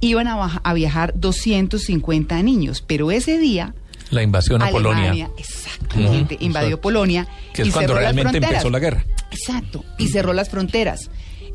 [0.00, 3.74] Iban a, viajar 250 niños, pero ese día
[4.10, 5.30] La invasión a Alemania, Polonia.
[5.36, 6.82] exactamente, invadió exacto.
[6.82, 9.04] Polonia Que es y cuando cerró realmente empezó la guerra.
[9.30, 11.10] Exacto, y cerró las fronteras.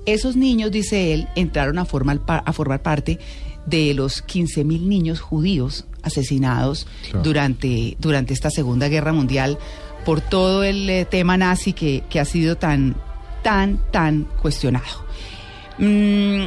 [0.05, 3.19] Esos niños, dice él, entraron a formar, a formar parte
[3.65, 7.23] de los 15 mil niños judíos asesinados Claro.
[7.23, 9.57] durante, durante esta Segunda Guerra Mundial
[10.05, 12.95] por todo el eh, tema nazi que, que ha sido tan,
[13.43, 15.03] tan, tan cuestionado.
[15.79, 16.45] Mm,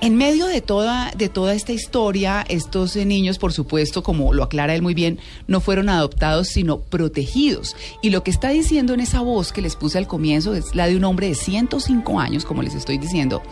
[0.00, 4.44] en medio de toda, de toda esta historia, estos eh, niños, por supuesto, como lo
[4.44, 7.74] aclara él muy bien, no fueron adoptados, sino protegidos.
[8.02, 10.86] Y lo que está diciendo en esa voz que les puse al comienzo es la
[10.86, 13.42] de un hombre de 105 años, como les estoy diciendo,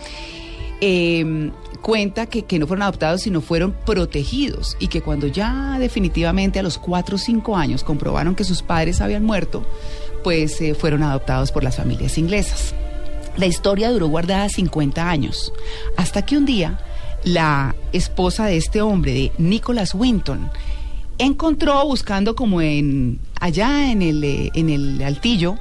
[0.80, 1.50] eh,
[1.82, 4.76] cuenta que, que no fueron adoptados, sino fueron protegidos.
[4.80, 9.00] Y que cuando ya definitivamente a los 4 o 5 años comprobaron que sus padres
[9.00, 9.64] habían muerto,
[10.24, 12.74] pues eh, fueron adoptados por las familias inglesas.
[13.36, 15.52] La historia duró guardada 50 años,
[15.96, 16.80] hasta que un día
[17.22, 20.50] la esposa de este hombre, de Nicholas Winton,
[21.18, 25.58] encontró buscando como en allá en el, eh, en el altillo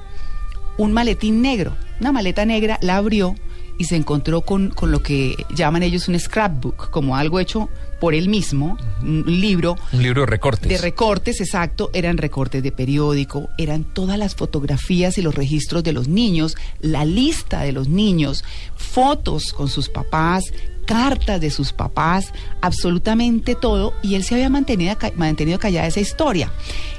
[0.77, 3.35] un maletín negro, una maleta negra, la abrió
[3.77, 7.69] y se encontró con, con lo que llaman ellos un scrapbook, como algo hecho
[7.99, 10.69] por él mismo, un libro Un libro de recortes.
[10.69, 15.93] de recortes, exacto, eran recortes de periódico, eran todas las fotografías y los registros de
[15.93, 18.43] los niños, la lista de los niños,
[18.75, 20.43] fotos con sus papás,
[20.85, 26.51] cartas de sus papás, absolutamente todo, y él se había mantenido, mantenido callada esa historia.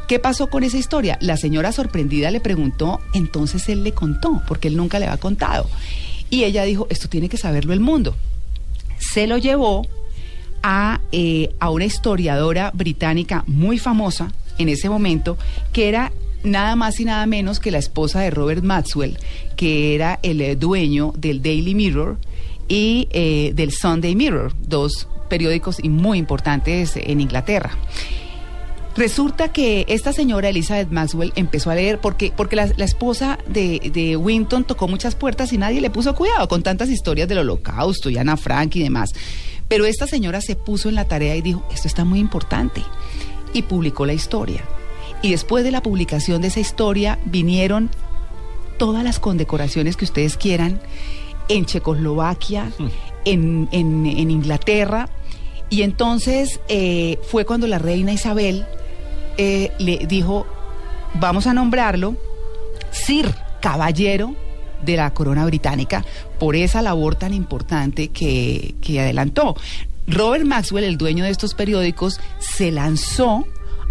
[0.08, 1.18] ¿Qué pasó con esa historia?
[1.20, 5.68] La señora sorprendida le preguntó, entonces él le contó, porque él nunca le había contado.
[6.30, 8.16] Y ella dijo, esto tiene que saberlo el mundo.
[8.98, 9.86] Se lo llevó
[10.62, 15.36] a, eh, a una historiadora británica muy famosa en ese momento,
[15.72, 16.12] que era
[16.42, 19.18] nada más y nada menos que la esposa de Robert Maxwell,
[19.56, 22.18] que era el eh, dueño del Daily Mirror
[22.68, 27.76] y eh, del Sunday Mirror, dos periódicos muy importantes en Inglaterra.
[28.96, 33.90] Resulta que esta señora Elizabeth Maxwell empezó a leer porque, porque la, la esposa de,
[33.92, 38.08] de Winton tocó muchas puertas y nadie le puso cuidado con tantas historias del holocausto
[38.08, 39.12] y Ana Frank y demás.
[39.68, 42.82] Pero esta señora se puso en la tarea y dijo, esto está muy importante.
[43.52, 44.62] Y publicó la historia.
[45.22, 47.90] Y después de la publicación de esa historia vinieron
[48.78, 50.80] todas las condecoraciones que ustedes quieran
[51.48, 52.70] en Checoslovaquia,
[53.24, 55.08] en, en- en Inglaterra.
[55.68, 58.64] Y entonces eh, fue cuando la reina Isabel
[59.36, 60.46] eh, le dijo,
[61.14, 62.16] vamos a nombrarlo
[62.90, 64.34] Sir Caballero
[64.84, 66.04] de la Corona Británica
[66.38, 69.56] por esa labor tan importante que, que adelantó.
[70.06, 73.46] Robert Maxwell, el dueño de estos periódicos, se lanzó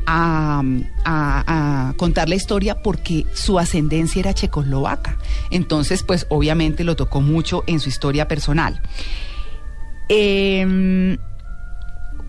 [0.07, 5.17] a, contar la historia porque su ascendencia era checoslovaca.
[5.49, 8.81] Entonces, pues obviamente lo tocó mucho en su historia personal.
[10.09, 11.17] Em,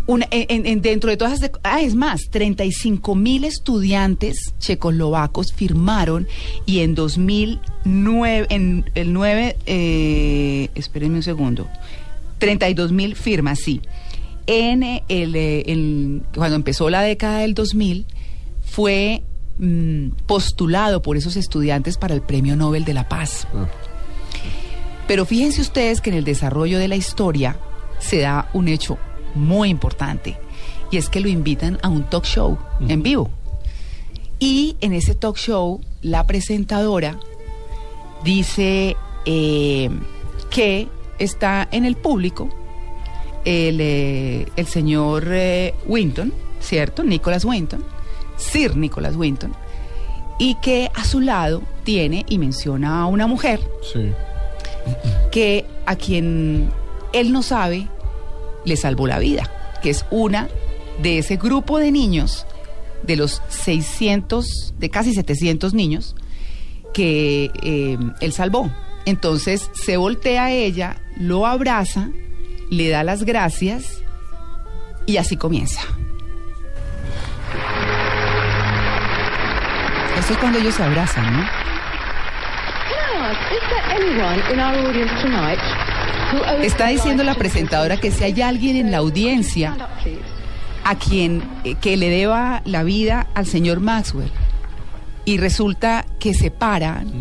[0.09, 1.41] Una- en- en- dentro de todas.
[1.65, 6.29] Ah, es más, 35 mil estudiantes checoslovacos firmaron
[6.65, 11.67] y en 2009, en el 9, eh, espérenme un segundo,
[12.39, 13.81] 32 mil firmas, sí.
[14.47, 18.07] En eh, el, eh, el- cuando empezó la década del 2000,
[18.65, 19.23] fue
[19.59, 23.49] mm, postulado por esos estudiantes para el Premio Nobel de la Paz.
[25.09, 27.57] Pero fíjense ustedes que en el desarrollo de la historia
[27.99, 28.99] se da un hecho
[29.37, 30.39] muy importante
[30.91, 32.59] y es que lo invitan a un talk show
[32.89, 33.31] en vivo.
[34.39, 37.19] Y en ese talk show la presentadora
[38.25, 39.91] dice eh,
[40.51, 42.49] que está en el público
[43.45, 47.05] el, eh, el señor eh, Winton, ¿cierto?
[47.05, 47.83] Nicholas Winton,
[48.37, 49.53] Sir Nicholas Winton,
[50.39, 53.61] y que a su lado tiene y menciona a una mujer
[53.93, 54.13] Sí.
[55.31, 56.69] que a quien
[57.13, 57.89] él no sabe
[58.67, 59.51] le salvó la vida,
[59.83, 60.49] que es una
[61.03, 62.47] de ese grupo de niños,
[63.03, 66.15] de los 600, de casi 700 niños,
[66.93, 68.71] que eh, él salvó.
[69.07, 72.11] Entonces se voltea a ella, lo abraza,
[72.71, 74.03] le da las gracias
[75.07, 75.81] y así comienza.
[80.19, 81.67] Eso es cuando ellos se abrazan, ¿no?
[86.63, 89.77] Está diciendo la presentadora que si hay alguien en la audiencia
[90.85, 94.31] a quien eh, que le deba la vida al señor Maxwell
[95.25, 97.13] y resulta que se paran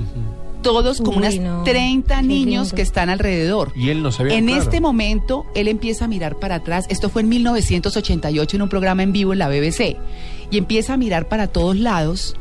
[0.62, 2.76] todos como unas no, 30 qué niños lindo.
[2.76, 3.72] que están alrededor.
[3.76, 4.36] Y él no sabía.
[4.36, 4.64] En claro.
[4.64, 6.88] este momento, él empieza a mirar para atrás.
[6.90, 9.98] Esto fue en 1988 en un programa en vivo en la BBC.
[10.50, 12.36] Y empieza a mirar para todos lados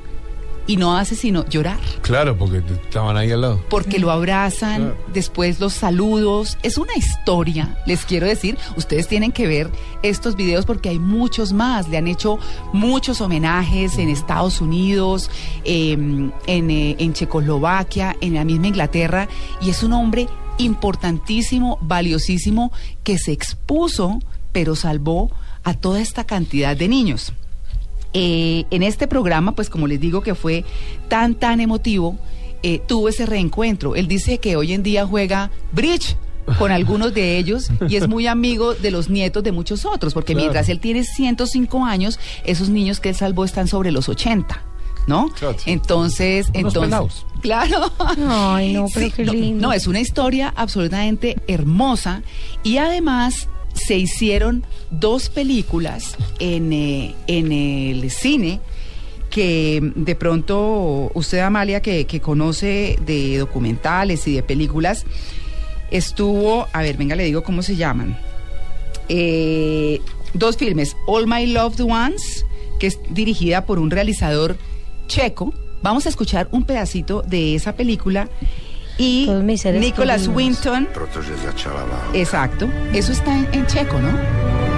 [0.66, 1.78] y no hace sino llorar.
[2.02, 3.60] Claro, porque estaban ahí al lado.
[3.68, 4.96] Porque lo abrazan, Claro.
[5.12, 6.56] después los saludos.
[6.62, 8.56] Es una historia, les quiero decir.
[8.76, 9.70] Ustedes tienen que ver
[10.02, 11.88] estos videos porque hay muchos más.
[11.88, 12.38] Le han hecho
[12.72, 15.30] muchos homenajes en Estados Unidos,
[15.64, 19.28] eh, en, eh, en Checoslovaquia, en la misma Inglaterra.
[19.60, 24.20] Y es un hombre importantísimo, valiosísimo, que se expuso,
[24.52, 25.30] pero salvó
[25.64, 27.32] a toda esta cantidad de niños.
[28.14, 30.64] Eh, en este programa, pues como les digo que fue
[31.08, 32.16] tan, tan emotivo,
[32.62, 33.96] eh, tuvo ese reencuentro.
[33.96, 36.16] Él dice que hoy en día juega bridge
[36.58, 40.32] con algunos de ellos y es muy amigo de los nietos de muchos otros, porque
[40.34, 40.44] Claro.
[40.44, 44.62] mientras él tiene 105 años, esos niños que él salvó están sobre los 80.
[45.06, 45.28] ¿No?
[45.66, 47.26] Entonces, Unos entonces, pelados.
[47.42, 47.92] claro.
[48.26, 49.66] Ay, no, pero Sí, qué no, lindo.
[49.66, 52.22] no, es una historia absolutamente hermosa
[52.62, 58.60] y además se hicieron dos películas en, eh, en el cine
[59.30, 65.04] que de pronto usted, Amalia, que, que conoce de documentales y de películas,
[65.90, 68.16] estuvo, a ver, venga, le digo cómo se llaman.
[69.08, 70.00] Eh,
[70.34, 72.46] dos filmes, All My Loved Ones,
[72.78, 74.56] que es dirigida por un realizador
[75.08, 75.52] checo.
[75.82, 78.28] Vamos a escuchar un pedacito de esa película.
[78.96, 79.28] Y
[79.80, 80.28] Nicholas.
[80.28, 80.88] Winton,
[82.12, 84.08] exacto, eso está en, en checo, ¿no?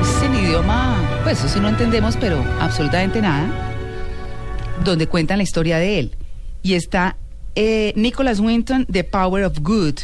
[0.01, 3.51] Es el idioma, pues eso sí no entendemos, pero absolutamente nada,
[4.85, 6.13] donde cuentan la historia de él.
[6.63, 7.17] Y está
[7.55, 9.97] eh, Nicholas Winton, The Power of Good,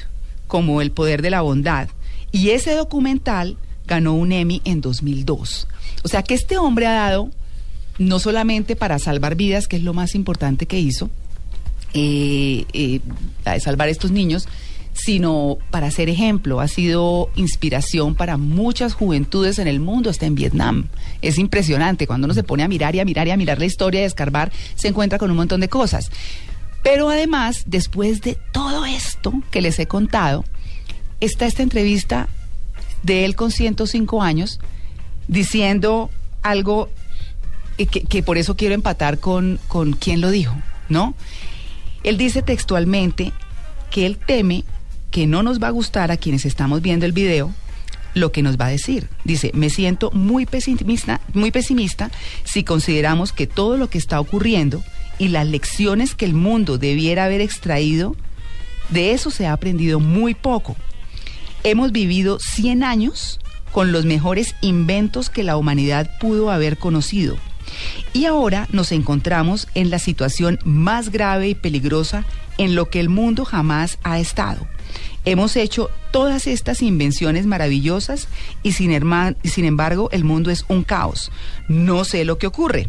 [0.46, 1.88] como el poder de la bondad.
[2.32, 3.56] Y ese documental
[3.86, 5.68] ganó un Emmy en 2002.
[6.02, 7.30] O sea que este hombre ha dado,
[7.98, 11.10] no solamente para salvar vidas, que es lo más importante que hizo,
[11.94, 13.00] eh, eh,
[13.60, 14.48] salvar a estos niños,
[14.92, 16.60] sino para ser ejemplo.
[16.60, 20.88] Ha sido inspiración para muchas juventudes en el mundo, hasta en Vietnam.
[21.22, 22.06] Es impresionante.
[22.06, 24.04] Cuando uno se pone a mirar y a mirar y a mirar la historia y
[24.04, 26.10] a escarbar, se encuentra con un montón de cosas.
[26.82, 30.44] Pero además, después de todo esto que les he contado,
[31.20, 32.28] está esta entrevista
[33.02, 34.58] de él con 105 años
[35.28, 36.10] diciendo
[36.42, 36.88] algo
[37.78, 40.54] eh, que, que por eso quiero empatar con, con quien lo dijo,
[40.88, 41.14] ¿no?
[42.04, 43.32] Él dice textualmente
[43.90, 44.64] que él teme
[45.10, 47.52] que no nos va a gustar a quienes estamos viendo el video
[48.14, 49.08] lo que nos va a decir.
[49.24, 52.10] Dice, me siento muy pesimista, muy pesimista
[52.44, 54.82] si consideramos que todo lo que está ocurriendo
[55.18, 58.16] y las lecciones que el mundo debiera haber extraído,
[58.88, 60.76] de eso se ha aprendido muy poco.
[61.64, 63.38] Hemos vivido 100 años
[63.70, 67.36] con los mejores inventos que la humanidad pudo haber conocido.
[68.12, 72.24] Y ahora nos encontramos en la situación más grave y peligrosa
[72.58, 74.66] en lo que el mundo jamás ha estado.
[75.24, 78.28] Hemos hecho todas estas invenciones maravillosas
[78.62, 81.30] y sin, herma- y sin embargo el mundo es un caos.
[81.68, 82.88] No sé lo que ocurre.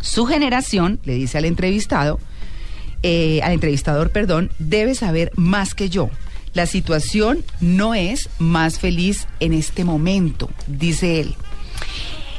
[0.00, 2.18] Su generación, le dice al entrevistado,
[3.02, 6.10] eh, al entrevistador, perdón, debe saber más que yo.
[6.52, 11.36] La situación no es más feliz en este momento, dice él.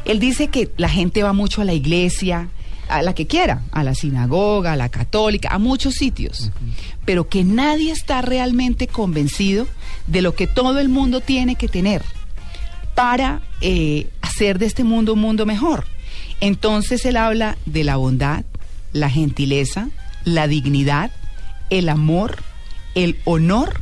[0.06, 2.50] Él dice que la gente va mucho a la iglesia,
[2.90, 6.52] a la que quiera, a la sinagoga, a la católica, a muchos sitios,
[7.06, 9.68] pero que nadie está realmente convencido
[10.08, 12.04] de lo que todo el mundo tiene que tener
[12.96, 15.86] para eh, hacer de este mundo un mundo mejor.
[16.42, 18.44] Entonces él habla de la bondad,
[18.94, 19.90] la gentileza,
[20.26, 21.12] la dignidad,
[21.70, 22.44] el amor,
[22.96, 23.82] el honor.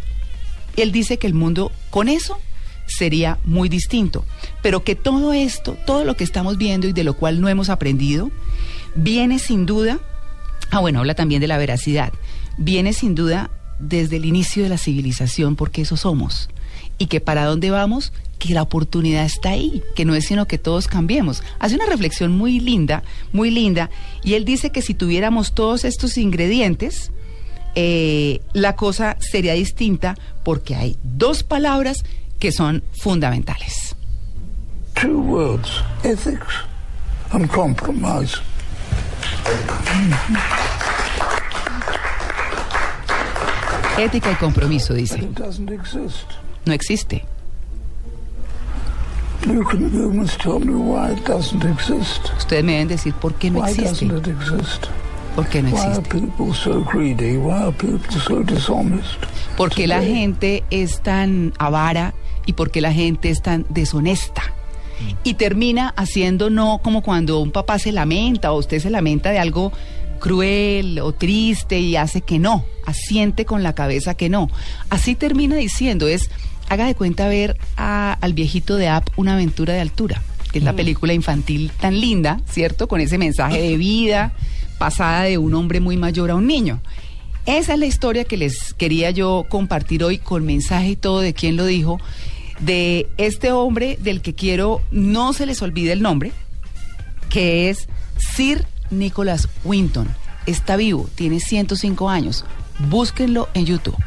[0.75, 2.39] Él dice que el mundo con eso
[2.89, 4.25] sería muy distinto,
[4.61, 7.69] pero que todo esto, todo lo que estamos viendo y de lo cual no hemos
[7.69, 8.31] aprendido,
[8.95, 9.99] viene sin duda,
[10.71, 12.11] ah bueno, habla también de la veracidad,
[12.57, 16.49] viene sin duda desde el inicio de la civilización, porque eso somos,
[16.97, 20.57] y que para dónde vamos, que la oportunidad está ahí, que no es sino que
[20.57, 21.43] todos cambiemos.
[21.59, 23.89] Hace una reflexión muy linda, muy linda,
[24.23, 27.11] y él dice que si tuviéramos todos estos ingredientes,
[27.75, 32.03] eh, la cosa sería distinta porque hay dos palabras
[32.39, 33.95] que son fundamentales.
[34.95, 36.53] Two words ethics
[37.31, 38.37] and compromise.
[43.97, 45.19] Ética y compromiso, dice.
[46.65, 47.25] No existe.
[49.45, 52.31] You, can, you must tell me why it doesn't exist.
[52.37, 54.05] Ustedes me deben decir por qué no why existe.
[54.05, 54.87] doesn't it exist?
[55.35, 56.09] ¿Por qué no Why are existe?
[56.19, 57.37] people so greedy?
[57.37, 59.17] Why are people so dishonest?
[59.55, 62.13] ¿Por qué la gente es tan avara
[62.49, 64.41] y por qué la gente es tan deshonesta?
[65.23, 69.39] Y termina haciendo no como cuando un papá se lamenta o usted se lamenta de
[69.39, 69.71] algo
[70.19, 74.49] cruel o triste y hace que no, asiente con la cabeza que no.
[74.89, 76.29] Así termina diciendo, es,
[76.67, 80.21] haga de cuenta ver a- al viejito de App una aventura de altura,
[80.51, 82.87] que es la película infantil tan linda, ¿cierto?
[82.87, 84.33] Con ese mensaje de vida
[84.77, 86.81] pasada de un hombre muy mayor a un niño.
[87.45, 91.33] Esa es la historia que les quería yo compartir hoy con mensaje y todo de
[91.33, 91.99] quién lo dijo,
[92.59, 96.31] de este hombre del que quiero no se les olvide el nombre,
[97.29, 97.87] que es
[98.17, 100.07] Sir Nicholas Winton.
[100.45, 102.45] Está vivo, tiene 105 años.
[102.79, 103.97] Búsquenlo en YouTube.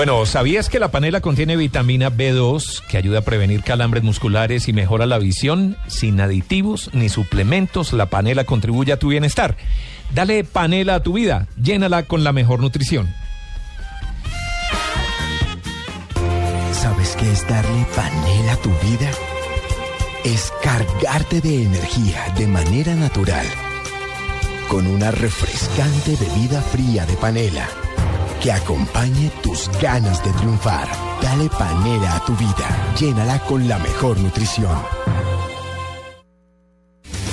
[0.00, 4.72] Bueno, ¿sabías que la panela contiene vitamina B2 que ayuda a prevenir calambres musculares y
[4.72, 5.76] mejora la visión?
[5.88, 9.58] Sin aditivos ni suplementos, la panela contribuye a tu bienestar.
[10.14, 13.08] Dale panela a tu vida, llénala con la mejor nutrición.
[16.72, 19.10] ¿Sabes qué es darle panela a tu vida?
[20.24, 23.46] Es cargarte de energía de manera natural.
[24.68, 27.68] Con una refrescante bebida fría de panela
[28.40, 30.88] que acompañe tus ganas de triunfar.
[31.22, 32.94] Dale panela a tu vida.
[32.98, 34.76] Llénala con la mejor nutrición.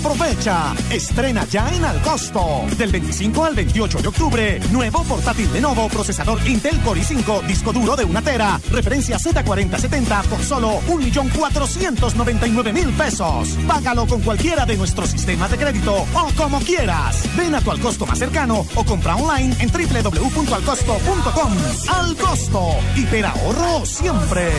[0.00, 2.64] Aprovecha, estrena ya en Alcosto.
[2.78, 7.94] Del 25 al 28 de octubre, nuevo portátil Lenovo, procesador Intel Core i5, disco duro
[7.96, 13.58] de una tera, referencia Z4070 por solo 1.499.000 pesos.
[13.68, 17.22] Págalo con cualquiera de nuestros sistemas de crédito o como quieras.
[17.36, 21.52] Ven a tu Alcosto más cercano o compra online en www.alcosto.com.
[21.88, 24.50] Alcosto, hiperahorro siempre.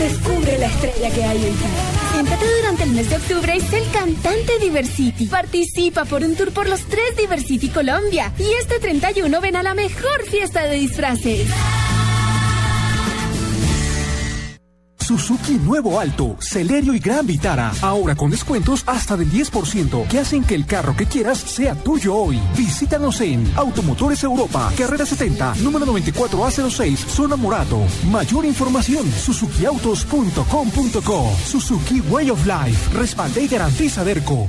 [0.00, 1.64] Descubre la estrella que hay en ti.
[2.12, 5.26] Siéntate durante el mes de octubre y sé el cantante Diversity.
[5.26, 8.32] Participa por un tour por los tres Diversity Colombia.
[8.38, 11.46] Y este 31 ven a la mejor fiesta de disfraces.
[15.10, 17.72] Suzuki Nuevo Alto, Celerio y Gran Vitara.
[17.82, 22.14] Ahora con descuentos hasta del 10% que hacen que el carro que quieras sea tuyo
[22.14, 22.40] hoy.
[22.56, 27.80] Visítanos en Automotores Europa, Carrera 70, número 94A06, Zona Morato.
[28.08, 31.36] Mayor información, suzukiautos.com.co.
[31.44, 34.48] Suzuki Way of Life, respalda y garantiza Derco.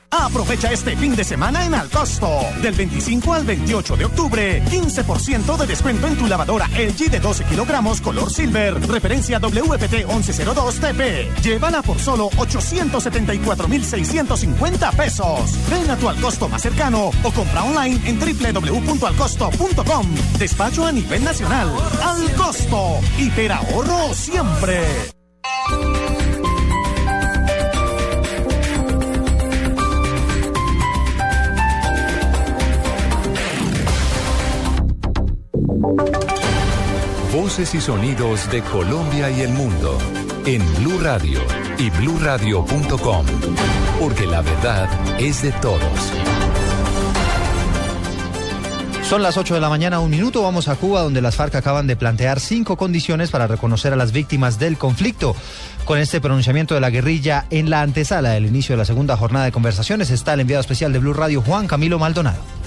[0.11, 2.29] Aprovecha este fin de semana en Alcosto.
[2.61, 7.45] Del 25 al 28 de octubre, 15% de descuento en tu lavadora LG de 12
[7.45, 8.77] kilogramos color silver.
[8.87, 11.33] Referencia WPT 1102TP.
[11.41, 15.57] Llévala por solo 874,650 pesos.
[15.69, 20.07] Ven a tu Alcosto más cercano o compra online en www.alcosto.com.
[20.37, 21.71] Despacho a nivel nacional.
[22.03, 22.99] Alcosto.
[23.17, 24.85] Hiperahorro siempre.
[37.33, 39.97] Voces y sonidos de Colombia y el mundo
[40.45, 41.39] en Blue Radio
[41.79, 43.25] y bluradio.com,
[43.99, 44.87] porque la verdad
[45.19, 45.81] es de todos.
[49.09, 50.43] Son las 8 de la mañana, un minuto.
[50.43, 54.11] Vamos a Cuba, donde las FARC acaban de plantear cinco condiciones para reconocer a las
[54.11, 55.35] víctimas del conflicto.
[55.83, 59.45] Con este pronunciamiento de la guerrilla en la antesala del inicio de la segunda jornada
[59.45, 62.60] de conversaciones está el enviado especial de Blue Radio, Juan Camilo Maldonado.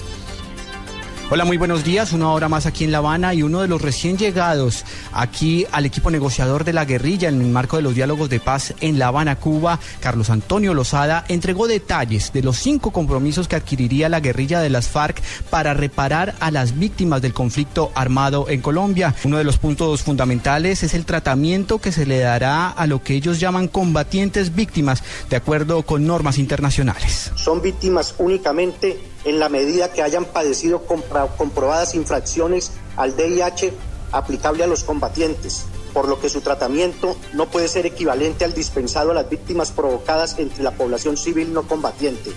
[1.31, 2.13] Hola, muy buenos días.
[2.13, 5.87] Una hora más aquí en La Habana y uno de los recién llegados aquí al
[5.87, 9.07] equipo negociador de la guerrilla en el marco de los diálogos de paz en La
[9.07, 14.61] Habana, Cuba, Carlos Antonio Lozada, entregó detalles de los cinco compromisos que adquiriría la guerrilla
[14.61, 15.19] de las FARC
[15.49, 19.15] para reparar a las víctimas del conflicto armado en Colombia.
[19.23, 23.15] Uno de los puntos fundamentales es el tratamiento que se le dará a lo que
[23.15, 25.01] ellos llaman combatientes víctimas,
[25.31, 27.31] de acuerdo con normas internacionales.
[27.35, 33.73] Son víctimas únicamente en la medida que hayan padecido comprobadas infracciones al VIH
[34.11, 39.11] aplicable a los combatientes, por lo que su tratamiento no puede ser equivalente al dispensado
[39.11, 42.31] a las víctimas provocadas entre la población civil no combatiente.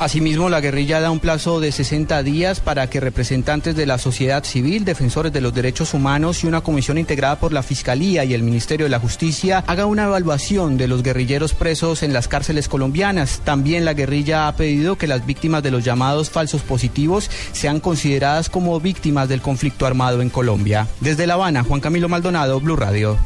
[0.00, 4.42] Asimismo, la guerrilla da un plazo de 60 días para que representantes de la sociedad
[4.42, 8.42] civil, defensores de los derechos humanos y una comisión integrada por la Fiscalía y el
[8.42, 13.40] Ministerio de la Justicia haga una evaluación de los guerrilleros presos en las cárceles colombianas.
[13.44, 18.50] También la guerrilla ha pedido que las víctimas de los llamados falsos positivos sean consideradas
[18.50, 20.88] como víctimas del conflicto armado en Colombia.
[21.00, 23.16] Desde La Habana, Juan Camilo Maldonado, Blue Radio.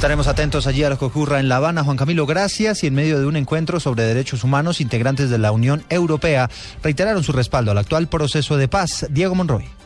[0.00, 1.84] Estaremos atentos allí a lo que ocurra en La Habana.
[1.84, 2.82] Juan Camilo, gracias.
[2.84, 6.48] Y en medio de un encuentro sobre derechos humanos, integrantes de la Unión Europea
[6.82, 9.06] reiteraron su respaldo al actual proceso de paz.
[9.10, 9.79] Diego Monroy.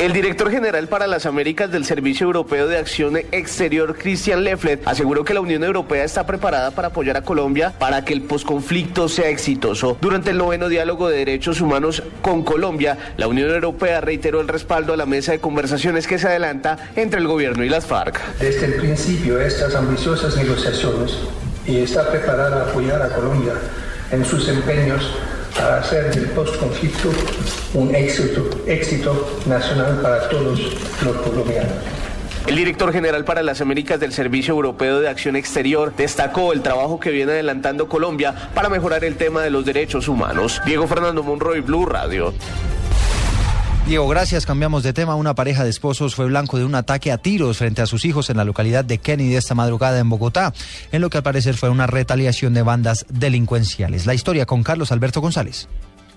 [0.00, 5.26] El director general para las Américas del Servicio Europeo de Acción Exterior, Christian Lefflet, aseguró
[5.26, 9.28] que la Unión Europea está preparada para apoyar a Colombia para que el posconflicto sea
[9.28, 9.98] exitoso.
[10.00, 14.94] Durante el noveno diálogo de derechos humanos con Colombia, la Unión Europea reiteró el respaldo
[14.94, 18.38] a la mesa de conversaciones que se adelanta entre el gobierno y las FARC.
[18.38, 21.18] Desde el principio, estas ambiciosas negociaciones
[21.66, 23.52] y está preparada a apoyar a Colombia
[24.12, 25.12] en sus empeños
[25.54, 27.10] para hacer del postconflicto
[27.74, 30.60] un éxito, éxito nacional para todos
[31.02, 31.72] los colombianos.
[32.46, 36.98] El director general para las Américas del Servicio Europeo de Acción Exterior destacó el trabajo
[36.98, 40.60] que viene adelantando Colombia para mejorar el tema de los derechos humanos.
[40.64, 42.32] Diego Fernando Monroy, Blue Radio.
[43.86, 44.46] Diego, gracias.
[44.46, 45.16] Cambiamos de tema.
[45.16, 48.30] Una pareja de esposos fue blanco de un ataque a tiros frente a sus hijos
[48.30, 50.52] en la localidad de Kennedy esta madrugada en Bogotá,
[50.92, 54.06] en lo que al parecer fue una retaliación de bandas delincuenciales.
[54.06, 55.68] La historia con Carlos Alberto González.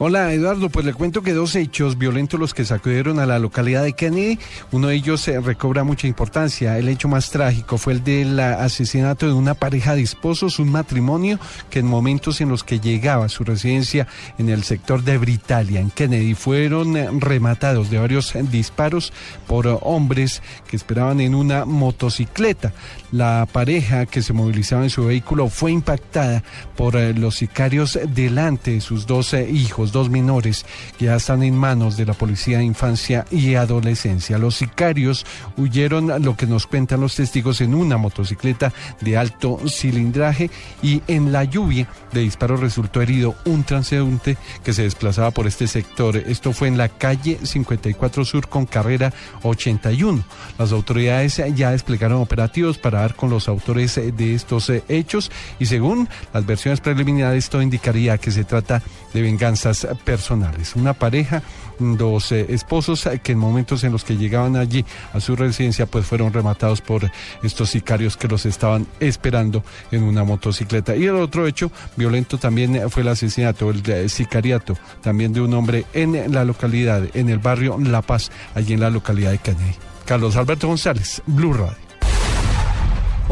[0.06, 3.84] Hola Eduardo, pues le cuento que dos hechos violentos los que sacudieron a la localidad
[3.84, 4.38] de Kennedy,
[4.74, 6.78] uno de ellos se recobra mucha importancia.
[6.78, 11.40] El hecho más trágico fue el del asesinato de una pareja de esposos, un matrimonio
[11.70, 14.06] que en momentos en los que llegaba a su residencia
[14.38, 19.14] en el sector de Britalia, en Kennedy, fueron rematados de varios disparos
[19.48, 22.74] por hombres que esperaban en una motocicleta.
[23.14, 26.44] La pareja que se movilizaba en su vehículo fue impactada
[26.76, 30.66] por los sicarios delante de sus dos hijos dos menores
[30.98, 34.38] que ya están en manos de la Policía de Infancia y Adolescencia.
[34.38, 35.26] Los sicarios
[35.56, 40.50] huyeron, lo que nos cuentan los testigos, en una motocicleta de alto cilindraje
[40.82, 45.68] y en la lluvia de disparos resultó herido un transeúnte que se desplazaba por este
[45.68, 46.18] sector.
[46.18, 49.14] Esto fue en la calle 54 Sur con carrera
[49.44, 50.24] 81.
[50.58, 56.10] Las autoridades ya desplegaron operativos para dar con los autores de estos hechos y según
[56.34, 58.84] las versiones preliminares esto indicaría que se trata de
[59.22, 60.76] venganzas personales.
[60.76, 61.44] Una pareja,
[61.80, 66.06] dos eh, esposos que en momentos en los que llegaban allí a su residencia pues
[66.06, 67.10] fueron rematados por
[67.44, 70.96] estos sicarios que los estaban esperando en una motocicleta.
[70.96, 75.54] Y el otro hecho violento también fue el asesinato, el eh, sicariato también de un
[75.54, 79.76] hombre en la localidad, en el barrio La Paz, allí en la localidad de Cañay.
[80.06, 81.83] Carlos Alberto González, Blue Radio.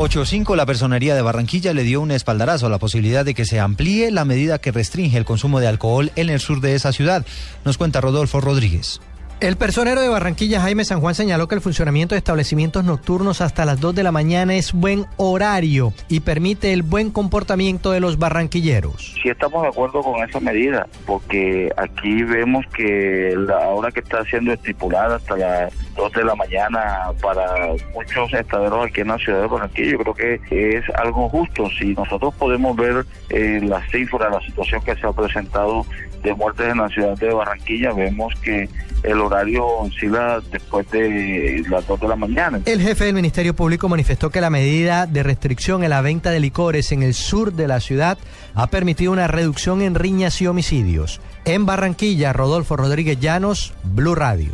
[0.01, 3.59] 8.5, la Personería de Barranquilla le dio un espaldarazo a la posibilidad de que se
[3.59, 7.23] amplíe la medida que restringe el consumo de alcohol en el sur de esa ciudad.
[7.65, 8.99] Nos cuenta Rodolfo Rodríguez.
[9.41, 13.65] El personero de Barranquilla, Jaime San Juan, señaló que el funcionamiento de establecimientos nocturnos hasta
[13.65, 18.19] las 2 de la mañana es buen horario y permite el buen comportamiento de los
[18.19, 19.15] barranquilleros.
[19.19, 24.23] Sí estamos de acuerdo con esa medida, porque aquí vemos que la hora que está
[24.25, 29.41] siendo estipulada hasta las 2 de la mañana para muchos estaderos aquí en la ciudad
[29.41, 31.67] de Barranquilla, yo creo que es algo justo.
[31.79, 35.83] Si nosotros podemos ver eh, las cifras, la situación que se ha presentado
[36.21, 38.69] de muertes en la ciudad de Barranquilla, vemos que
[39.03, 42.59] el oscila después de las 2 de la mañana.
[42.65, 46.39] El jefe del Ministerio Público manifestó que la medida de restricción en la venta de
[46.39, 48.17] licores en el sur de la ciudad
[48.53, 51.21] ha permitido una reducción en riñas y homicidios.
[51.45, 54.53] En Barranquilla, Rodolfo Rodríguez Llanos, Blue Radio.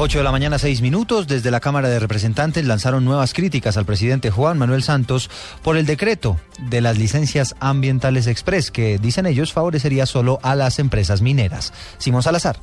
[0.00, 1.26] 8 de la mañana, 6 minutos.
[1.26, 5.28] Desde la Cámara de Representantes lanzaron nuevas críticas al presidente Juan Manuel Santos
[5.60, 6.38] por el decreto
[6.70, 11.72] de las licencias ambientales express que, dicen ellos, favorecería solo a las empresas mineras.
[11.98, 12.60] Simón Salazar.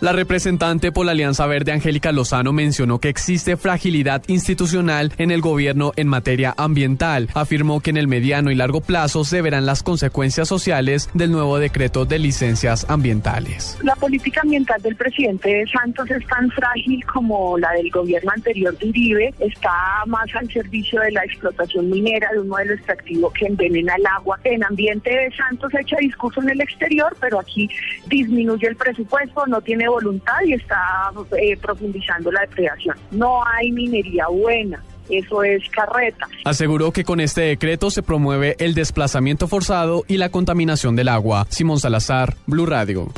[0.00, 5.42] La representante por la Alianza Verde, Angélica Lozano, mencionó que existe fragilidad institucional en el
[5.42, 7.28] gobierno en materia ambiental.
[7.34, 11.58] Afirmó que en el mediano y largo plazo se verán las consecuencias sociales del nuevo
[11.58, 13.78] decreto de licencias ambientales.
[13.82, 19.34] La política ambiental del presidente Santos es tan frágil como la del gobierno anterior de.
[19.38, 19.70] Está
[20.06, 24.40] más al servicio de la explotación minera, de un modelo extractivo que envenena el agua.
[24.44, 27.68] En ambiente de Santos echa discurso en el exterior, pero aquí
[28.06, 31.10] disminuye el presupuesto, no tiene voluntad y está
[31.40, 32.96] eh, profundizando la depredación.
[33.10, 34.82] No hay minería buena.
[35.08, 36.28] Eso es carreta.
[36.44, 41.46] Aseguró que con este decreto se promueve el desplazamiento forzado y la contaminación del agua.
[41.50, 43.08] Simón Salazar, Blue Radio.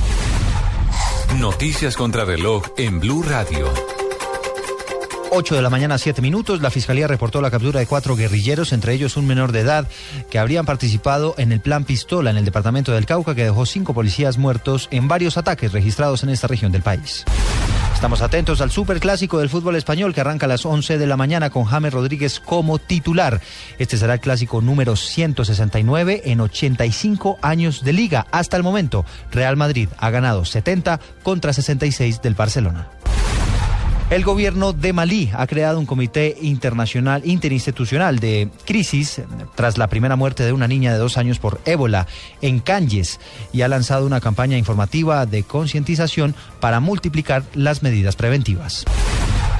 [1.39, 3.67] Noticias contra reloj en Blue Radio.
[5.35, 6.61] 8 de la mañana, 7 minutos.
[6.61, 9.87] La fiscalía reportó la captura de cuatro guerrilleros, entre ellos un menor de edad,
[10.29, 13.95] que habrían participado en el plan Pistola en el departamento del Cauca, que dejó cinco
[13.95, 17.25] policías muertos en varios ataques registrados en esta región del país.
[17.95, 21.49] Estamos atentos al superclásico del fútbol español que arranca a las 11 de la mañana
[21.49, 23.41] con James Rodríguez como titular.
[23.79, 28.27] Este será el clásico número 169 en 85 años de liga.
[28.29, 32.89] Hasta el momento, Real Madrid ha ganado 70 contra 66 del Barcelona.
[34.09, 39.21] El gobierno de Malí ha creado un comité internacional interinstitucional de crisis
[39.55, 42.07] tras la primera muerte de una niña de dos años por ébola
[42.41, 43.19] en Canyes
[43.51, 48.85] y ha lanzado una campaña informativa de concientización para multiplicar las medidas preventivas.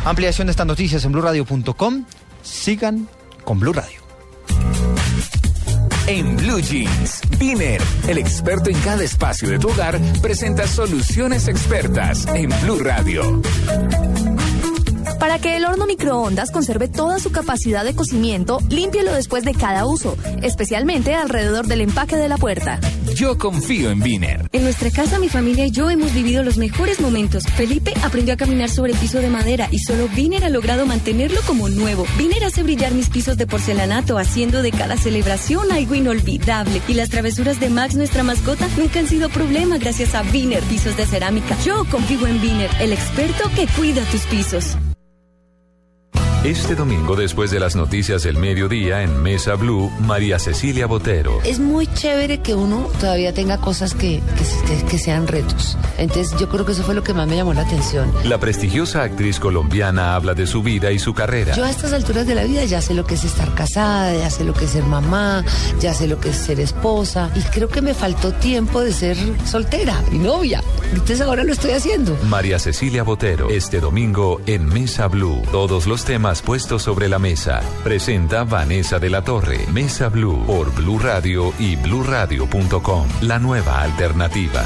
[0.06, 2.06] Ampliación de estas noticias en blurradio.com.
[2.44, 3.08] Sigan
[3.44, 4.04] con Blue Radio.
[6.08, 12.28] En Blue Jeans, Viner, el experto en cada espacio de tu hogar, presenta soluciones expertas
[12.28, 13.42] en Blue Radio.
[15.20, 19.86] Para que el horno microondas conserve toda su capacidad de cocimiento, límpielo después de cada
[19.86, 22.80] uso, especialmente alrededor del empaque de la puerta.
[23.16, 24.50] Yo confío en Viner.
[24.52, 27.44] En nuestra casa, mi familia y yo hemos vivido los mejores momentos.
[27.44, 31.70] Felipe aprendió a caminar sobre piso de madera y solo Viner ha logrado mantenerlo como
[31.70, 32.06] nuevo.
[32.18, 36.82] Viner hace brillar mis pisos de porcelanato, haciendo de cada celebración algo inolvidable.
[36.88, 40.98] Y las travesuras de Max, nuestra mascota, nunca han sido problema gracias a Viner Pisos
[40.98, 41.56] de Cerámica.
[41.64, 44.76] Yo confío en Viner, el experto que cuida tus pisos.
[46.44, 51.40] Este domingo, después de las noticias del mediodía en Mesa Blue, María Cecilia Botero.
[51.46, 54.22] Es muy chévere que uno todavía tenga cosas que,
[54.68, 55.78] que, que, sean retos.
[55.98, 58.12] Entonces yo creo que eso fue lo que más me llamó la atención.
[58.26, 61.56] La prestigiosa actriz colombiana habla de su vida y su carrera.
[61.56, 64.30] Yo a estas alturas de la vida ya sé lo que es estar casada, ya
[64.30, 65.46] sé lo que es ser mamá,
[65.80, 67.32] ya sé lo que es ser esposa.
[67.36, 69.16] Y creo que me faltó tiempo de ser
[69.46, 70.62] soltera y novia.
[70.92, 72.18] Entonces ahora lo estoy haciendo.
[72.28, 75.42] María Cecilia Botero, este domingo en Mesa Blue.
[75.50, 77.62] Todos los temas puestos sobre la mesa.
[77.84, 79.66] Presenta Vanessa de la Torre.
[79.72, 83.08] Mesa Blue por Blue Radio y bluradio.com.
[83.22, 84.64] La nueva alternativa.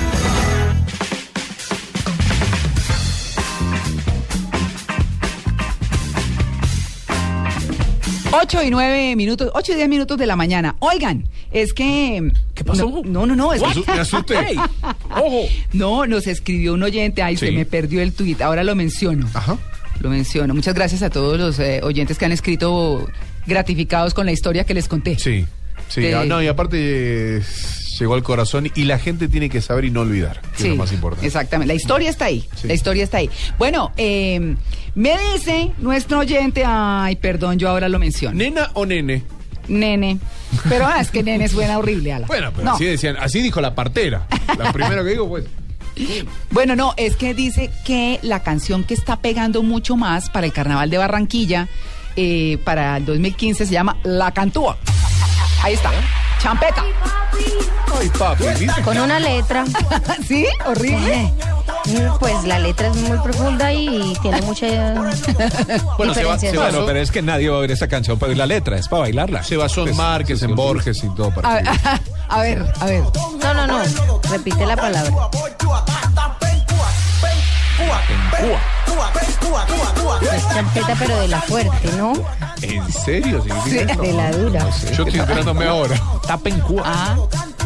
[8.39, 10.75] Ocho y nueve minutos, ocho y diez minutos de la mañana.
[10.79, 12.31] Oigan, es que.
[12.53, 13.01] ¿Qué pasó?
[13.05, 13.53] No, no, no.
[13.53, 14.55] Es asu- me asusté.
[15.09, 15.45] Ojo.
[15.73, 17.21] No, nos escribió un oyente.
[17.23, 18.41] Ay, se me perdió el tuit.
[18.41, 19.27] Ahora lo menciono.
[19.33, 19.57] Ajá.
[19.99, 20.53] Lo menciono.
[20.53, 23.07] Muchas gracias a todos los eh, oyentes que han escrito
[23.45, 25.17] gratificados con la historia que les conté.
[25.19, 25.45] Sí,
[25.87, 26.01] sí.
[26.01, 26.77] De- ah, no, y aparte
[27.37, 27.41] eh,
[27.99, 30.75] llegó al corazón y la gente tiene que saber y no olvidar, que es lo
[30.75, 31.25] más importante.
[31.25, 31.73] Exactamente.
[31.73, 32.45] La historia está ahí.
[32.63, 33.29] La historia está ahí.
[33.57, 34.55] Bueno, eh,
[34.95, 36.63] me dice nuestro oyente.
[36.65, 38.37] Ay, perdón, yo ahora lo menciono.
[38.37, 39.23] ¿Nena o nene?
[39.67, 40.19] Nene.
[40.69, 42.27] Pero ah, es que nene suena horrible, Ala.
[42.27, 42.75] Bueno, pero No.
[42.75, 44.27] así decían, así dijo la partera.
[44.57, 45.45] La primera que digo, pues.
[46.51, 50.53] Bueno, no, es que dice que la canción que está pegando mucho más para el
[50.53, 51.67] Carnaval de Barranquilla,
[52.15, 54.77] eh, para el 2015, se llama La Cantúa.
[55.61, 55.91] Ahí está.
[56.39, 56.83] Champeta.
[57.99, 58.45] Ay, papi.
[58.83, 59.65] Con una letra.
[60.27, 60.45] ¿Sí?
[60.65, 61.33] Horrible.
[61.85, 64.67] Mm, Pues la letra es muy profunda y tiene mucha
[65.97, 68.29] Bueno, se va, se va- pero es que nadie va a ver esta canción para
[68.29, 69.43] oír la letra, es para bailarla.
[69.43, 71.31] Se va Son Márquez, en Borges y todo.
[71.43, 71.61] A,
[72.29, 73.03] a ver, a ver.
[73.41, 73.79] No, no, no.
[74.29, 75.11] Repite la palabra.
[80.33, 82.13] Es champeta, pero de la fuerte, ¿no?
[82.61, 83.41] ¿En serio?
[83.43, 84.01] ¿Significa eso?
[84.01, 84.63] De la dura.
[84.63, 85.95] No sé, Yo estoy enterándome ahora.
[86.27, 86.83] Tapencúa.
[86.85, 87.15] Ah,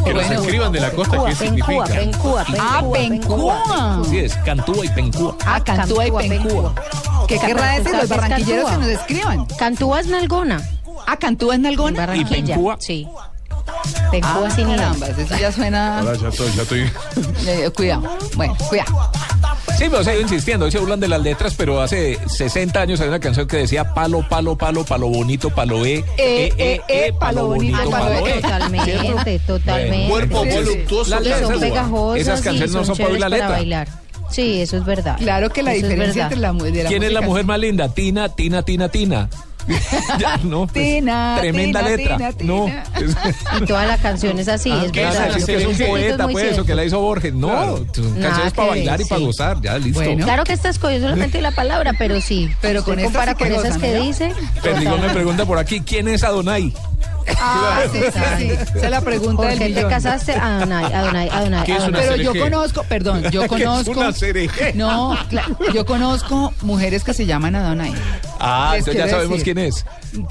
[0.04, 1.84] Que nos escriban de la costa qué significa.
[1.84, 4.02] Pencúa, Ah, Pencúa.
[4.08, 5.36] Sí, es Cantúa y Pencúa.
[5.46, 6.74] Ah, Cantúa y Pencúa.
[7.28, 9.46] ¿Qué querrá decir los barranquilleros que nos escriban?
[9.58, 10.60] Cantúa es nalgona.
[11.06, 11.98] Ah, Cantúa es nalgona.
[12.06, 12.56] Barranquilla.
[12.78, 13.08] Sí.
[14.10, 16.00] Pencúa Ah, sin caramba, eso ya suena.
[16.00, 16.90] Ahora ya estoy, ya estoy.
[17.76, 18.02] Cuidado.
[18.36, 19.10] Bueno, cuidado.
[19.82, 22.80] Sí, pero se ha ido insistiendo, hoy se burlan de las letras, pero hace 60
[22.80, 26.80] años hay una canción que decía palo, palo, palo, palo bonito, palo e, Eh, eh,
[26.88, 28.34] eh, palo bonito, palo e.
[28.40, 30.08] Totalmente, totalmente.
[30.08, 31.10] Cuerpo voluptuoso.
[31.40, 33.86] Son pegajosas Esas canciones no son para oír la letra.
[34.30, 35.16] Sí, eso es verdad.
[35.18, 37.88] Claro que la diferencia entre la, mu- de la ¿Quién es la mujer más linda?
[37.92, 39.28] Tina, Tina, Tina, Tina.
[40.18, 42.32] Ya, no, pues, Tina, tremenda Tina, letra.
[42.32, 42.66] Tina, No.
[43.60, 45.36] Y toda la canción es así, es ¿Qué verdad.
[45.36, 46.64] es, que es un poeta, pues, eso cierto.
[46.64, 47.34] que la hizo Borges.
[47.34, 50.02] No, son canciones para bailar y para gozar, ya, listo.
[50.16, 52.50] Claro que estas cosas solamente la palabra, pero sí.
[52.60, 54.32] Pero con compara sí que con esas que dice.
[54.62, 56.72] Perdigón me pregunta por aquí, ¿quién es Adonai?
[57.40, 58.50] Ah, sí, sí, sí.
[58.50, 59.90] Esa es la pregunta ¿Por del qué te millón.
[59.90, 60.32] casaste?
[60.34, 61.64] Adonai, Adonai, Adonai.
[61.64, 62.16] ¿Qué es una Adonai.
[62.18, 63.90] Pero yo conozco, perdón, yo ¿Qué es conozco.
[63.92, 64.12] una?
[64.74, 67.92] No, cla- yo conozco mujeres que se llaman Adonai.
[68.40, 69.54] Ah, Les entonces ya quiero sabemos decir.
[69.54, 69.84] quién es.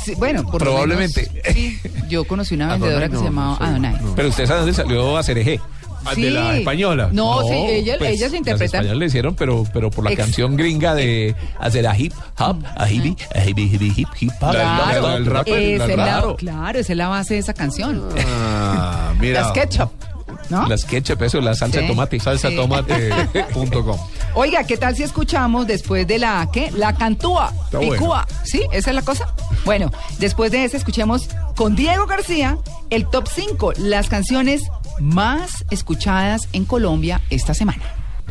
[0.04, 1.30] Sí, bueno, por lo Probablemente.
[1.34, 1.80] menos, sí,
[2.10, 3.96] yo conocí una vendedora Adonai que no, se llamaba Adonai.
[4.16, 5.60] Pero usted sabe dónde salió a CRG.
[6.06, 7.10] Ah, de la española.
[7.12, 8.64] No, sí, ella, pues, ella se interpreta.
[8.64, 12.14] Los españoles le hicieron, pero, pero por la Ex- canción gringa de hacer a hip
[12.40, 14.52] hop, a hippie, a hippie, hippie, hip, hip hop.
[14.52, 16.36] Claro, la- el la- claro.
[16.36, 18.04] claro, esa es la base de esa canción.
[18.28, 19.42] Ah, mira.
[19.42, 19.92] Las ketchup,
[20.50, 20.68] ¿no?
[20.68, 21.84] Las ketchup, eso, la salsa Sí.
[21.86, 22.20] de tomate.
[22.20, 22.56] Salsa Sí.
[22.56, 23.98] tomate.com.
[24.34, 26.72] Oiga, ¿qué tal si escuchamos después de la ¿qué?
[26.72, 28.62] La cantúa, Está picúa, ¿sí?
[28.72, 29.28] Esa es la cosa.
[29.66, 32.58] Bueno, después de eso escuchemos con Diego García
[32.90, 34.62] el top 5, las canciones
[35.02, 37.84] más escuchadas en Colombia esta semana.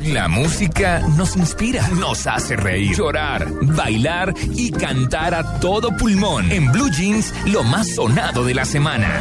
[0.03, 6.51] La música nos inspira, nos hace reír, llorar, bailar y cantar a todo pulmón.
[6.51, 9.21] En Blue Jeans, lo más sonado de la semana.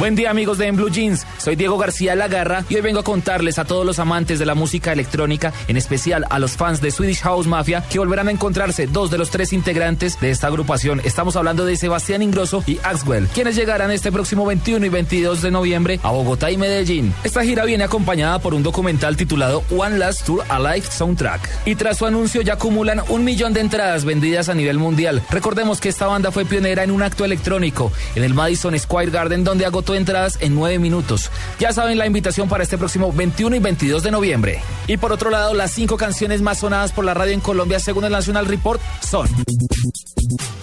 [0.00, 3.04] Buen día amigos de En Blue Jeans, soy Diego García Lagarra y hoy vengo a
[3.04, 6.90] contarles a todos los amantes de la música electrónica, en especial a los fans de
[6.90, 11.00] Swedish House Mafia, que volverán a encontrarse dos de los tres integrantes de esta agrupación.
[11.04, 15.52] Estamos hablando de Sebastián Ingrosso y Axwell, quienes llegarán este próximo 21 y 22 de
[15.52, 17.14] noviembre a Bogotá y Medellín.
[17.22, 21.66] Esta gira viene acompañada por un documental titulado One Last Tour Alive Soundtrack.
[21.66, 25.22] Y tras su anuncio ya acumulan un millón de entradas vendidas a nivel mundial.
[25.30, 29.44] Recordemos que esta banda fue pionera en un acto electrónico en el Madison Square Garden
[29.44, 31.30] donde agotó entradas en nueve minutos.
[31.58, 34.62] Ya saben la invitación para este próximo 21 y 22 de noviembre.
[34.86, 38.04] Y por otro lado, las cinco canciones más sonadas por la radio en Colombia según
[38.04, 39.28] el National Report son...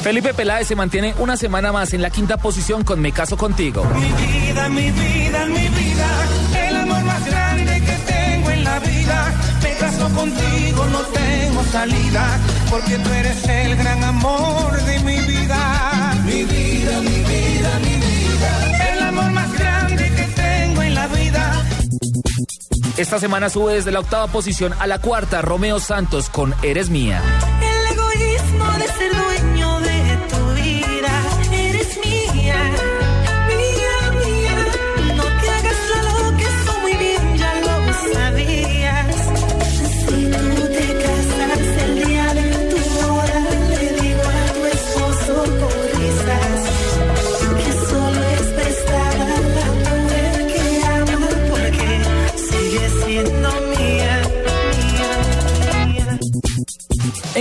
[0.01, 3.86] Felipe Peláez se mantiene una semana más en la quinta posición con Me Caso Contigo.
[3.86, 6.07] Mi vida, mi vida, mi vida,
[6.67, 9.34] el amor más grande que tengo en la vida.
[9.61, 12.39] Me caso contigo, no tengo salida,
[12.72, 16.13] porque tú eres el gran amor de mi vida.
[16.26, 18.78] Mi vida, mi vida, mi vida,
[22.97, 27.21] Esta semana sube desde la octava posición a la cuarta Romeo Santos con Eres Mía.
[27.61, 29.50] El egoísmo de ser dueño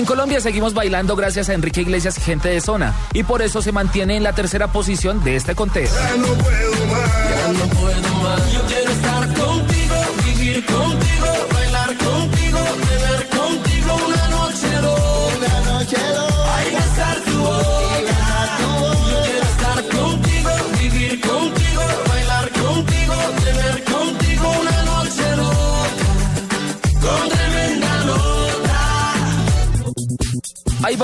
[0.01, 3.61] En Colombia seguimos bailando gracias a Enrique Iglesias y gente de zona, y por eso
[3.61, 5.91] se mantiene en la tercera posición de este conteo.
[5.91, 6.33] Ya no
[7.67, 8.51] puedo más.
[8.51, 9.95] Yo quiero estar contigo,
[10.25, 11.27] vivir contigo,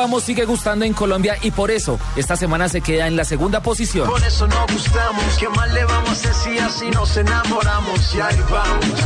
[0.07, 4.09] Sigue gustando en Colombia y por eso esta semana se queda en la segunda posición.
[4.09, 5.25] Por eso nos gustamos.
[5.39, 8.15] ¿Qué más le vamos a hacer si así nos enamoramos?
[8.15, 9.01] Y ahí vamos.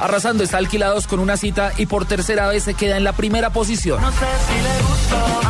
[0.00, 3.50] Arrasando está alquilados con una cita y por tercera vez se queda en la primera
[3.50, 4.00] posición.
[4.00, 5.40] No sé si le gustó.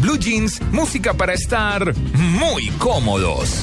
[0.00, 3.62] Blue Jeans, música para estar muy cómodos.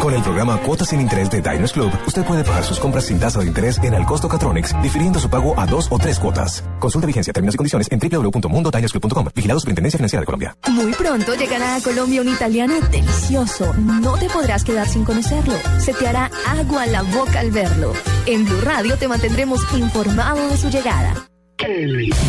[0.00, 3.18] Con el programa Cuotas sin Interés de Diners Club, usted puede pagar sus compras sin
[3.18, 6.64] tasa de interés en el costo Catronics, difiriendo su pago a dos o tres cuotas.
[6.78, 9.26] Consulta vigencia, términos y condiciones en www.mundodinersclub.com.
[9.34, 10.56] Vigilado Superintendencia Financiera de Colombia.
[10.68, 13.72] Muy pronto llegará a Colombia un italiano delicioso.
[13.74, 15.54] No te podrás quedar sin conocerlo.
[15.78, 17.92] Se te hará agua en la boca al verlo.
[18.26, 21.28] En Blue Radio te mantendremos informado de su llegada.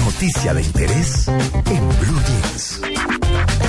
[0.05, 3.62] Noticia de interés en Blue Jeans.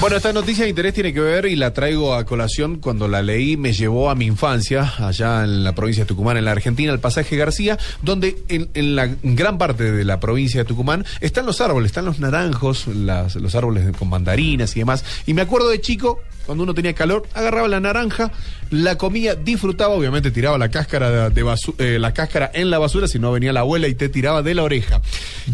[0.00, 3.20] Bueno, esta noticia de interés tiene que ver y la traigo a colación cuando la
[3.20, 6.92] leí, me llevó a mi infancia, allá en la provincia de Tucumán, en la Argentina,
[6.92, 11.46] el pasaje García, donde en, en la gran parte de la provincia de Tucumán están
[11.46, 15.04] los árboles, están los naranjos, las- los árboles con mandarinas y demás.
[15.26, 18.30] Y me acuerdo de chico, cuando uno tenía calor, agarraba la naranja,
[18.70, 23.18] la comía, disfrutaba, obviamente tiraba la cáscara de, eh, la cáscara en la basura, si
[23.18, 25.00] no venía la abuela y te tiraba de la oreja.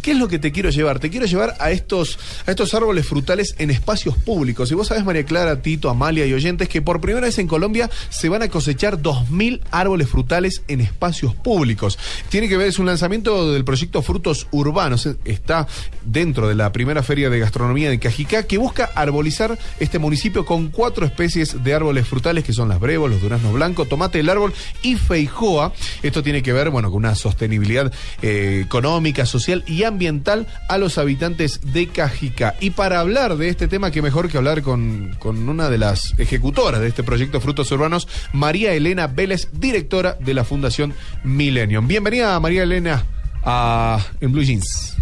[0.03, 0.99] ¿Qué es lo que te quiero llevar?
[0.99, 4.71] Te quiero llevar a estos, a estos árboles frutales en espacios públicos.
[4.71, 7.91] Y vos sabés, María Clara, Tito, Amalia y oyentes, que por primera vez en Colombia
[8.11, 11.99] se van a cosechar 2.000 árboles frutales en espacios públicos.
[12.29, 15.09] Tiene que ver, es un lanzamiento del proyecto Frutos Urbanos.
[15.25, 15.67] Está
[16.05, 20.69] dentro de la primera feria de gastronomía de Cajicá, que busca arbolizar este municipio con
[20.69, 24.53] cuatro especies de árboles frutales, que son las los duraznos blancos, tomate del árbol
[24.83, 25.73] y feijoa.
[26.03, 27.93] Esto tiene que ver, bueno, con una sostenibilidad
[28.23, 32.55] eh, económica, social y ambiental a los habitantes de Cajicá.
[32.61, 36.19] Y para hablar de este tema, que mejor que hablar con, con una de las
[36.19, 41.87] ejecutoras de este proyecto Frutos Urbanos, María Elena Vélez, directora de la Fundación Millennium.
[41.87, 43.05] Bienvenida, María Elena,
[43.43, 44.94] a En Blue Jeans.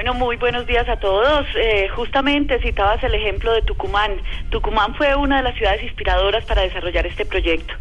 [0.00, 1.46] Bueno, muy buenos días a todos.
[1.54, 4.12] Eh, justamente citabas el ejemplo de Tucumán.
[4.48, 7.74] Tucumán fue una de las ciudades inspiradoras para desarrollar este proyecto.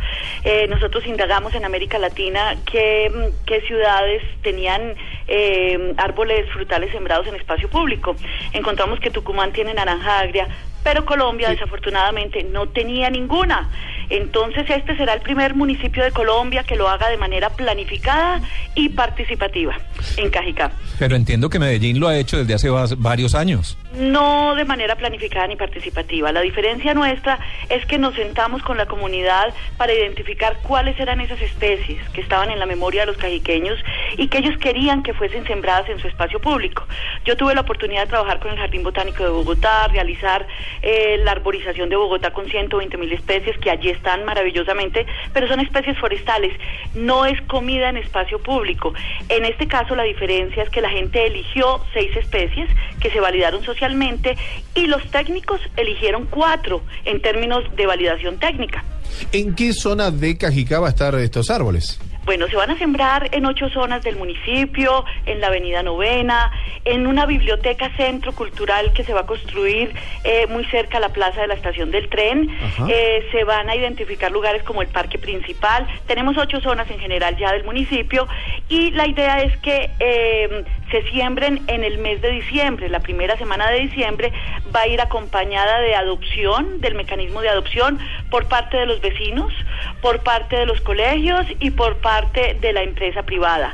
[0.43, 4.95] Eh, nosotros indagamos en América Latina qué, mm, qué ciudades tenían
[5.29, 8.13] eh, árboles frutales sembrados en espacio público.
[8.51, 10.49] Encontramos que Tucumán tiene naranja agria,
[10.83, 13.69] pero Colombia desafortunadamente no tenía ninguna.
[14.09, 18.41] Entonces este será el primer municipio de Colombia que lo haga de manera planificada
[18.73, 19.77] y participativa
[20.17, 20.71] en Cajicá.
[20.97, 23.77] Pero entiendo que Medellín lo ha hecho desde hace varios años.
[23.93, 26.31] No de manera planificada ni participativa.
[26.31, 31.41] La diferencia nuestra es que nos sentamos con la comunidad para identificar cuáles eran esas
[31.41, 33.79] especies que estaban en la memoria de los cajiqueños
[34.17, 36.85] y que ellos querían que fuesen sembradas en su espacio público.
[37.25, 40.47] Yo tuve la oportunidad de trabajar con el Jardín Botánico de Bogotá, realizar
[40.81, 45.59] eh, la arborización de Bogotá con 120 mil especies que allí están maravillosamente, pero son
[45.59, 46.53] especies forestales,
[46.95, 48.93] no es comida en espacio público.
[49.29, 53.63] En este caso la diferencia es que la gente eligió seis especies que se validaron
[53.63, 54.37] socialmente
[54.75, 58.83] y los técnicos eligieron cuatro en términos de validación técnica.
[59.31, 61.99] ¿En qué zona de Cajicá va a estar estos árboles?
[62.25, 66.51] Bueno, se van a sembrar en ocho zonas del municipio, en la Avenida Novena,
[66.85, 69.93] en una biblioteca centro cultural que se va a construir
[70.23, 72.49] eh, muy cerca a la plaza de la estación del tren.
[72.87, 75.87] Eh, se van a identificar lugares como el parque principal.
[76.07, 78.27] Tenemos ocho zonas en general ya del municipio
[78.67, 82.89] y la idea es que eh, se siembren en el mes de diciembre.
[82.89, 84.31] La primera semana de diciembre
[84.75, 87.97] va a ir acompañada de adopción, del mecanismo de adopción
[88.29, 89.53] por parte de los vecinos,
[90.01, 93.71] por parte de los colegios y por parte de la empresa privada.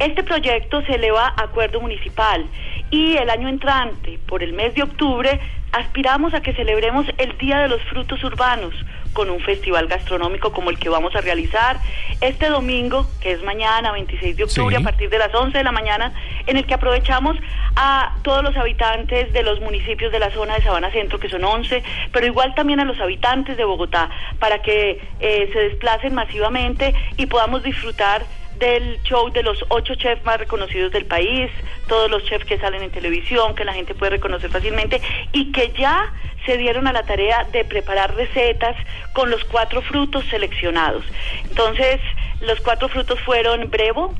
[0.00, 2.44] Este proyecto se eleva a acuerdo municipal
[2.90, 5.38] y el año entrante, por el mes de octubre,
[5.72, 8.74] aspiramos a que celebremos el Día de los Frutos Urbanos
[9.12, 11.78] con un festival gastronómico como el que vamos a realizar
[12.20, 14.82] este domingo, que es mañana, 26 de octubre, Sí.
[14.82, 16.12] a partir de las 11 de la mañana,
[16.46, 17.36] en el que aprovechamos
[17.76, 21.44] a todos los habitantes de los municipios de la zona de Sabana Centro, que son
[21.44, 21.82] 11,
[22.12, 27.26] pero igual también a los habitantes de Bogotá, para que eh, se desplacen masivamente y
[27.26, 28.24] podamos disfrutar
[28.58, 31.50] del show de los ocho chefs más reconocidos del país,
[31.88, 35.00] todos los chefs que salen en televisión, que la gente puede reconocer fácilmente
[35.32, 36.12] y que ya
[36.46, 38.76] se dieron a la tarea de preparar recetas
[39.12, 41.04] con los cuatro frutos seleccionados.
[41.48, 42.00] Entonces,
[42.40, 44.14] Los cuatro frutos fueron brevo,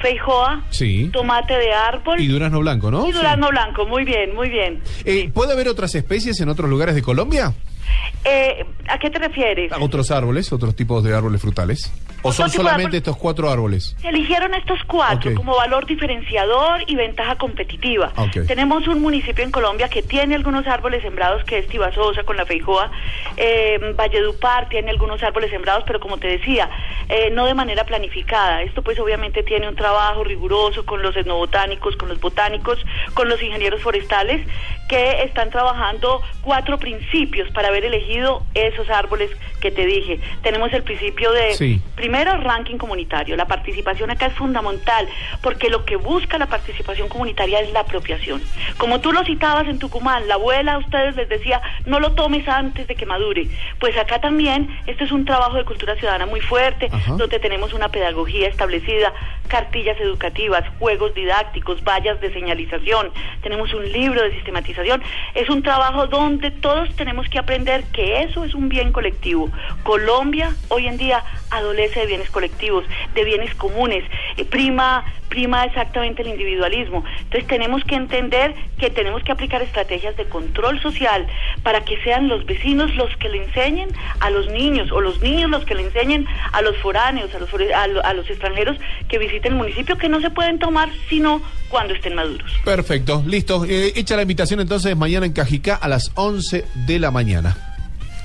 [0.00, 1.10] feijoa, Sí.
[1.12, 3.06] tomate de árbol Y durazno blanco, ¿no?
[3.08, 3.86] y durazno blanco.
[3.86, 4.82] Muy bien, muy bien.
[5.04, 7.52] Eh, ¿Puede haber otras especies en otros lugares de Colombia?
[8.24, 9.72] Eh, ¿A qué te refieres?
[9.80, 11.92] ¿Otros árboles, otros tipos de árboles frutales?
[12.22, 13.96] ¿O son solamente estos cuatro árboles?
[14.00, 18.12] Se eligieron estos cuatro como valor diferenciador y ventaja competitiva.
[18.46, 22.44] Tenemos un municipio en Colombia que tiene algunos árboles sembrados, que es Tibasosa con la
[22.44, 22.90] feijoa.
[23.38, 26.68] Eh, Valledupar tiene algunos árboles sembrados, pero como te decía,
[27.08, 28.62] eh, no de manera planificada.
[28.62, 29.89] Esto pues obviamente tiene un trabajo
[30.24, 32.78] riguroso con los etnobotánicos, con los botánicos,
[33.14, 34.46] con los ingenieros forestales,
[34.88, 39.30] que están trabajando cuatro principios para haber elegido esos árboles
[39.60, 40.20] que te dije.
[40.42, 41.80] Tenemos el principio de Sí.
[41.94, 43.36] Primero, ranking comunitario.
[43.36, 45.06] La participación acá es fundamental
[45.42, 48.42] porque lo que busca la participación comunitaria es la apropiación.
[48.78, 52.48] Como tú lo citabas en Tucumán, la abuela a ustedes les decía, no lo tomes
[52.48, 53.46] antes de que madure.
[53.78, 57.12] Pues acá también, este es un trabajo de cultura ciudadana muy fuerte, Ajá.
[57.16, 59.12] donde tenemos una pedagogía establecida,
[59.48, 63.10] cartillas educativas, juegos didácticos, vallas de señalización,
[63.42, 65.02] tenemos un libro de sistematización.
[65.34, 69.50] Es un trabajo donde todos tenemos que aprender que eso es un bien colectivo.
[69.82, 72.84] Colombia hoy en día adolece de bienes colectivos,
[73.14, 74.04] de bienes comunes,
[74.36, 77.04] eh, prima prima exactamente el individualismo.
[77.20, 81.24] Entonces tenemos que entender que tenemos que aplicar estrategias de control social
[81.62, 85.48] para que sean los vecinos los que le enseñen a los niños o los niños
[85.48, 88.76] los que le enseñen a los foráneos, a los, a lo- a los extranjeros
[89.08, 89.58] que visiten el
[89.98, 92.50] que no se pueden tomar sino cuando estén maduros.
[92.64, 93.64] Perfecto, listo.
[93.64, 97.69] Eh, hecha la invitación entonces mañana en Cajicá a las 11 de la mañana.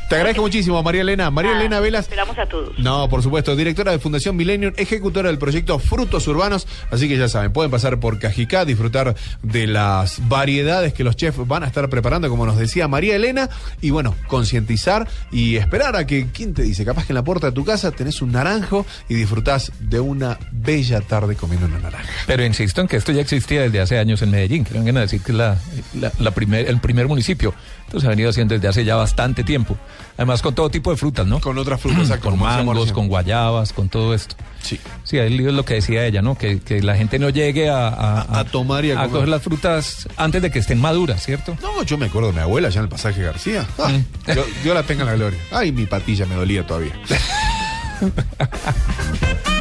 [0.09, 1.31] Te agradezco muchísimo, María Elena.
[1.31, 2.01] María Ah, Elena Velas.
[2.05, 2.77] Esperamos a todos.
[2.77, 6.67] No, por supuesto, directora de Fundación Millennium, ejecutora del proyecto Frutos Urbanos.
[6.91, 11.39] Así que ya saben, pueden pasar por Cajicá, disfrutar de las variedades que los chefs
[11.47, 13.49] van a estar preparando, como nos decía María Elena.
[13.81, 16.85] Y bueno, concientizar y esperar a que, ¿quién te dice?
[16.85, 20.37] Capaz que en la puerta de tu casa tenés un naranjo y disfrutás de una
[20.51, 22.11] bella tarde comiendo una naranja.
[22.27, 25.01] Pero insisto en que esto ya existía desde hace años en Medellín, que vengan a
[25.01, 25.57] decir que es la,
[25.99, 27.55] la- la primer, el primer municipio.
[27.99, 29.77] Se ha venido haciendo desde hace ya bastante tiempo.
[30.17, 31.39] Además con todo tipo de frutas, ¿no?
[31.41, 34.35] Con otras frutas, exacto, con mangos, con guayabas, con todo esto.
[34.61, 34.79] Sí.
[35.03, 36.37] Sí, ahí es lo que decía ella, ¿no?
[36.37, 39.09] Que, que la gente no llegue a, a, tomar y a comer.
[39.11, 41.55] coger las frutas antes de que estén maduras, ¿cierto?
[41.61, 43.65] No, yo me acuerdo de mi abuela allá en el pasaje García.
[43.77, 44.31] Ah, Mm.
[44.35, 45.39] yo, yo la tenga en la gloria.
[45.51, 46.93] Ay, mi patilla me dolía todavía.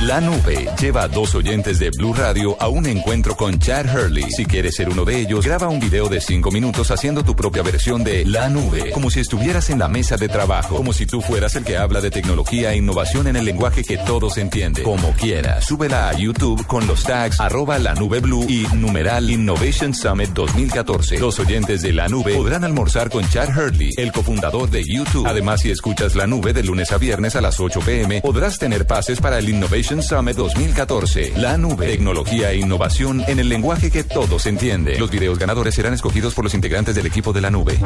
[0.00, 4.30] La nube lleva a dos oyentes de Blue Radio a un encuentro con Chad Hurley.
[4.30, 7.62] Si quieres ser uno de ellos, graba un video de cinco minutos haciendo tu propia
[7.62, 11.20] versión de La nube, como si estuvieras en la mesa de trabajo, como si tú
[11.20, 14.84] fueras el que habla de tecnología e innovación en el lenguaje que todos entienden.
[14.84, 19.92] Como quieras, súbela a YouTube con los tags arroba la nube blue y numeral Innovation
[19.92, 21.18] Summit 2014.
[21.18, 25.26] Los oyentes de La nube podrán almorzar con Chad Hurley, el cofundador de YouTube.
[25.26, 28.86] Además, si escuchas La nube de lunes a viernes a las 8 pm, podrás tener
[28.86, 31.32] pases para el Innovation Summit 2014.
[31.36, 35.00] La nube, tecnología e innovación en el lenguaje que todos entienden.
[35.00, 37.76] Los videos ganadores serán escogidos por los integrantes del equipo de La nube.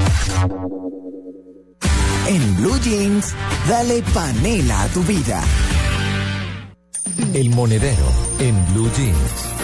[2.28, 3.34] En Blue Jeans,
[3.66, 5.42] dale panela a tu vida.
[7.32, 9.54] El monedero en Blue Jeans.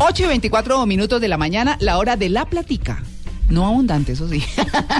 [0.00, 3.02] 8 y 24 minutos de la mañana, la hora de la platica.
[3.48, 4.44] No abundante, eso sí.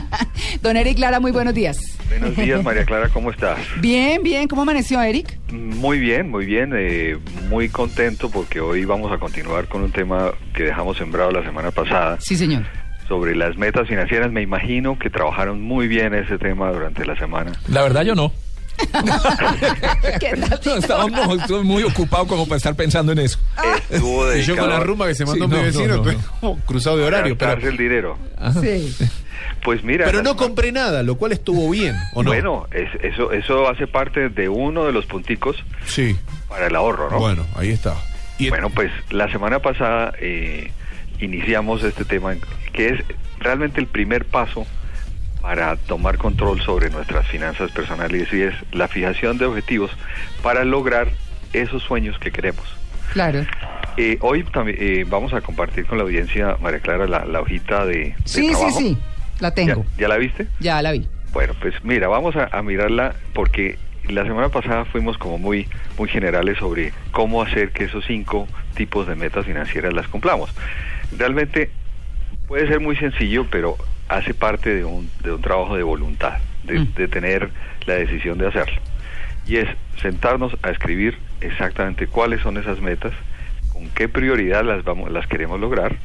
[0.62, 1.78] Don Eric Lara, muy buenos días.
[2.08, 3.58] Buenos días, María Clara, ¿cómo estás?
[3.80, 5.38] Bien, bien, ¿cómo amaneció Eric?
[5.52, 7.18] Muy bien, muy bien, eh,
[7.50, 11.70] muy contento porque hoy vamos a continuar con un tema que dejamos sembrado la semana
[11.70, 12.16] pasada.
[12.20, 12.64] Sí, señor.
[13.06, 17.52] Sobre las metas financieras, me imagino que trabajaron muy bien ese tema durante la semana.
[17.68, 18.32] La verdad yo no.
[20.20, 20.60] ¿Qué tal?
[20.64, 23.38] No, estaba muy, estuve muy ocupado como para estar pensando en eso.
[23.90, 25.62] Estuvo Y yo con la rumba que se mandó Sí, mi no,
[26.02, 26.04] vecino,
[26.42, 27.36] no, cruzado de horario.
[27.36, 28.18] Pero, gastarse el dinero.
[28.60, 28.94] Sí.
[29.62, 32.30] Pues mira, pero no compré nada, lo cual estuvo bien, ¿o no?
[32.30, 36.16] Bueno, es- eso, eso hace parte de uno de los punticos Sí.
[36.48, 37.18] para el ahorro, ¿no?
[37.18, 37.94] Bueno, ahí está.
[38.48, 40.70] Bueno, pues la semana pasada eh,
[41.18, 42.34] iniciamos este tema
[42.72, 43.00] que es
[43.40, 44.64] realmente el primer paso
[45.40, 49.90] para tomar control sobre nuestras finanzas personales y es la fijación de objetivos
[50.42, 51.08] para lograr
[51.52, 52.64] esos sueños que queremos.
[53.12, 53.46] Claro.
[53.96, 57.84] Eh, hoy también eh, vamos a compartir con la audiencia, María Clara, la, la hojita
[57.86, 58.98] de, de Sí, sí, sí,
[59.40, 59.84] la tengo.
[59.96, 60.46] ¿Ya, ya la viste?
[60.60, 61.06] Ya la vi.
[61.32, 63.78] Bueno, pues mira, vamos a, a mirarla porque
[64.08, 69.06] la semana pasada fuimos como muy, muy generales sobre cómo hacer que esos cinco tipos
[69.06, 70.50] de metas financieras las cumplamos.
[71.16, 71.70] Realmente
[72.46, 73.76] puede ser muy sencillo, pero
[74.08, 77.50] hace parte de un, de un trabajo de voluntad, de, de tener
[77.86, 78.80] la decisión de hacerlo.
[79.46, 79.68] Y es
[80.00, 83.12] sentarnos a escribir exactamente cuáles son esas metas,
[83.72, 85.96] con qué prioridad las, vamos, las queremos lograr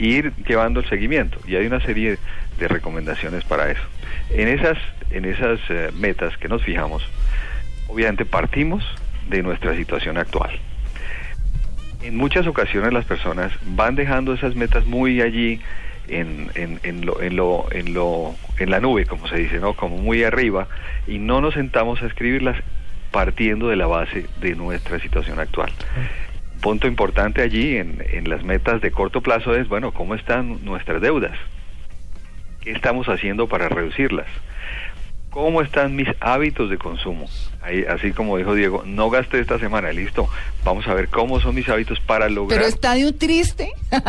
[0.00, 2.18] ir llevando el seguimiento y hay una serie
[2.58, 3.82] de recomendaciones para eso.
[4.30, 4.78] En esas,
[5.10, 7.06] en esas eh, metas que nos fijamos,
[7.88, 8.84] obviamente partimos
[9.28, 10.58] de nuestra situación actual.
[12.02, 15.60] En muchas ocasiones las personas van dejando esas metas muy allí
[16.10, 19.74] en, en, en, lo, en, lo, en, lo, en la nube, como se dice, ¿no?
[19.74, 20.68] Como muy arriba,
[21.06, 22.56] y no nos sentamos a escribirlas
[23.10, 25.72] partiendo de la base de nuestra situación actual.
[26.60, 31.00] Punto importante allí en, en las metas de corto plazo es, bueno, ¿cómo están nuestras
[31.00, 31.36] deudas?
[32.60, 34.26] ¿Qué estamos haciendo para reducirlas?
[35.30, 37.26] ¿Cómo están mis hábitos de consumo?
[37.62, 40.28] Ahí, así como dijo Diego, no gaste esta semana, listo.
[40.64, 42.58] Vamos a ver cómo son mis hábitos para lograr.
[42.58, 43.70] Pero está de un triste.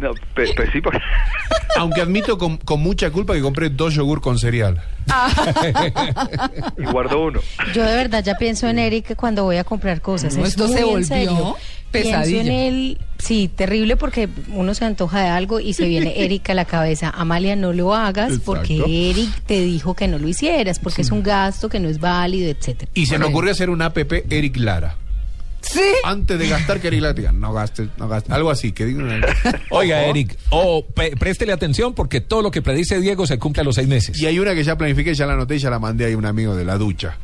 [0.00, 0.98] No, pe- pe- sí, porque-
[1.76, 4.82] Aunque admito con, con mucha culpa que compré dos yogur con cereal.
[6.78, 7.40] y guardo uno.
[7.74, 10.36] Yo de verdad ya pienso en Eric cuando voy a comprar cosas.
[10.36, 11.56] No, Es esto se en volvió serio.
[11.92, 12.40] Pienso pesadilla.
[12.42, 16.54] en él, sí, terrible porque uno se antoja de algo y se viene Eric a
[16.54, 17.10] la cabeza.
[17.10, 18.44] Amalia, no lo hagas Exacto.
[18.44, 21.98] porque Eric te dijo que no lo hicieras, porque es un gasto que no es
[22.00, 22.90] válido, etcétera.
[22.94, 24.96] Y se me ocurrió hacer un app Eric Lara.
[25.62, 25.80] Sí.
[26.04, 28.30] Antes de gastar, que Eric Lara diga, no gastes, no gastes.
[28.32, 29.20] Algo así, que digan.
[29.70, 33.64] Oiga, Eric, o pe- préstele atención porque todo lo que predice Diego se cumple a
[33.64, 34.20] los seis meses.
[34.20, 36.24] Y hay una que ya planifiqué, ya la anoté y ya la mandé a un
[36.26, 37.16] amigo de la ducha.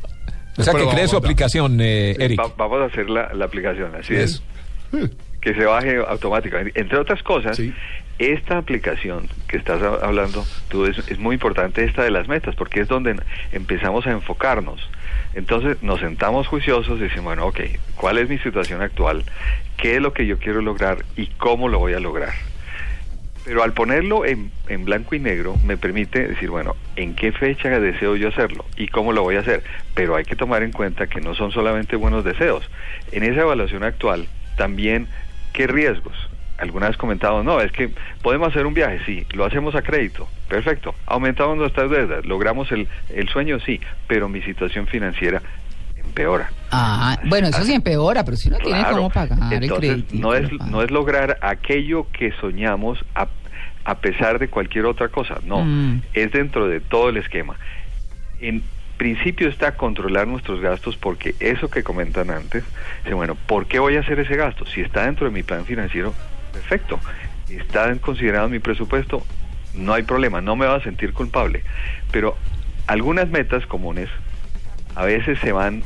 [0.57, 2.39] O sea Después que cree su aplicación, eh, Eric.
[2.39, 4.23] Va- vamos a hacer la, la aplicación, así Eso.
[4.37, 4.43] es.
[5.41, 6.79] Que se baje automáticamente.
[6.79, 7.57] Entre otras cosas,
[8.19, 12.55] esta aplicación que estás ha- hablando tú es, es muy importante esta de las metas,
[12.55, 13.15] porque es donde
[13.51, 14.87] empezamos a enfocarnos.
[15.33, 17.59] Entonces nos sentamos juiciosos y decimos, bueno, ok,
[17.95, 19.23] ¿cuál es mi situación actual?
[19.77, 22.33] ¿Qué es lo que yo quiero lograr y cómo lo voy a lograr?
[23.45, 27.77] Pero al ponerlo en, en blanco y negro me permite decir, bueno, ¿en qué fecha
[27.81, 28.63] deseo yo hacerlo?
[28.77, 29.63] ¿Y cómo lo voy a hacer?
[29.95, 32.63] Pero hay que tomar en cuenta que no son solamente buenos deseos.
[33.11, 34.27] En esa evaluación actual,
[34.57, 35.07] también,
[35.53, 36.15] ¿qué riesgos?
[36.57, 37.89] Algunas vez comentado, no, es que
[38.21, 42.87] podemos hacer un viaje, sí, lo hacemos a crédito, perfecto, aumentamos nuestras deudas, logramos el,
[43.09, 45.41] el sueño, sí, pero mi situación financiera
[45.97, 46.49] empeora.
[46.71, 50.15] Ah, bueno, eso sí empeora, pero si no tiene cómo pagar el Entonces, crédito.
[50.15, 53.27] no es, no es lograr aquello que soñamos a,
[53.83, 56.01] a pesar de cualquier otra cosa, no, Mm.
[56.13, 57.55] es dentro de todo el esquema.
[58.39, 58.63] En
[59.03, 62.63] principio está controlar nuestros gastos porque eso que comentan antes,
[63.11, 64.65] bueno, ¿por qué voy a hacer ese gasto?
[64.65, 66.13] Si está dentro de mi plan financiero,
[66.53, 67.01] perfecto.
[67.49, 69.21] Está considerado mi presupuesto,
[69.73, 71.63] no hay problema, no me va a sentir culpable.
[72.13, 72.37] Pero
[72.87, 74.07] algunas metas comunes
[74.95, 75.83] a veces se van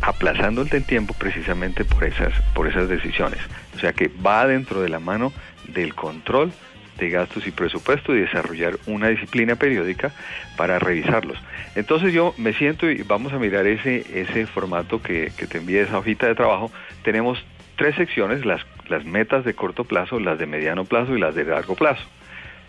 [0.00, 3.40] aplazando el tiempo precisamente por esas por esas decisiones.
[3.74, 5.32] O sea que va dentro de la mano
[5.66, 6.52] del control
[7.00, 10.12] de gastos y presupuesto y desarrollar una disciplina periódica
[10.56, 11.38] para revisarlos.
[11.74, 15.98] Entonces yo me siento y vamos a mirar ese ese formato que, te envié esa
[15.98, 16.70] hojita de trabajo.
[17.02, 17.44] Tenemos
[17.76, 21.44] tres secciones, las las metas de corto plazo, las de mediano plazo y las de
[21.44, 22.02] largo plazo.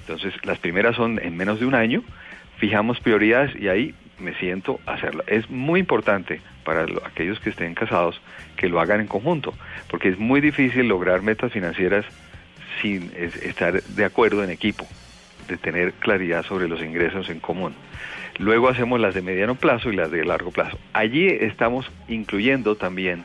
[0.02, 2.04] Entonces, las primeras son en menos de un año,
[2.58, 5.24] fijamos prioridades y ahí me siento a hacerlo.
[5.28, 8.22] Es muy importante para lo- aquellos que estén casados
[8.56, 9.54] que lo hagan en conjunto,
[9.90, 12.06] porque es muy difícil lograr metas financieras
[12.82, 14.88] sin es- estar de acuerdo en equipo,
[15.48, 17.74] de tener claridad sobre los ingresos en común.
[18.38, 20.78] Luego hacemos las de mediano plazo y las de largo plazo.
[20.94, 23.24] Allí estamos incluyendo también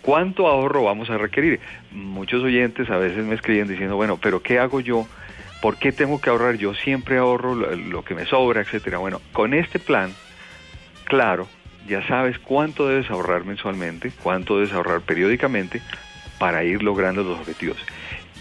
[0.00, 1.60] ¿Cuánto ahorro vamos a requerir?
[1.90, 5.06] Muchos oyentes a veces me escriben diciendo, bueno, pero ¿qué hago yo?
[5.60, 6.56] ¿Por qué tengo que ahorrar?
[6.56, 8.98] Yo siempre ahorro lo que me sobra, etcétera.
[8.98, 10.14] Bueno, con este plan,
[11.04, 11.48] claro,
[11.86, 15.82] ya sabes cuánto debes ahorrar mensualmente, cuánto debes ahorrar periódicamente
[16.38, 17.76] para ir logrando los objetivos.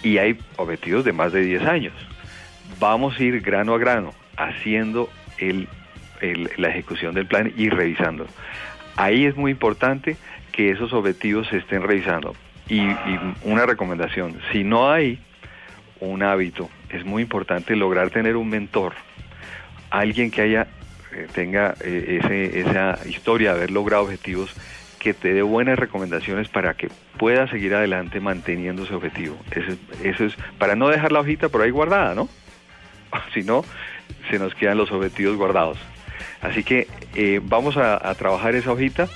[0.03, 1.93] Y hay objetivos de más de 10 años.
[2.79, 5.09] Vamos a ir grano a grano haciendo
[5.39, 5.67] el,
[6.57, 8.29] la ejecución del plan y revisándolo.
[8.95, 10.17] Ahí es muy importante
[10.51, 12.35] que esos objetivos se estén revisando.
[12.69, 15.19] Y, y una recomendación, si no hay
[15.99, 18.93] un hábito, es muy importante lograr tener un mentor,
[19.89, 20.67] alguien que haya
[21.13, 24.53] eh, tenga eh, ese- esa historia de haber logrado objetivos
[24.99, 29.37] que te dé buenas recomendaciones para que puedas seguir adelante manteniendo ese objetivo.
[29.51, 32.29] Eso es, eso es para no dejar la hojita por ahí guardada, ¿no?
[33.33, 33.63] si no,
[34.29, 35.77] se nos quedan los objetivos guardados.
[36.41, 39.07] Así que eh, vamos a, a trabajar esa hojita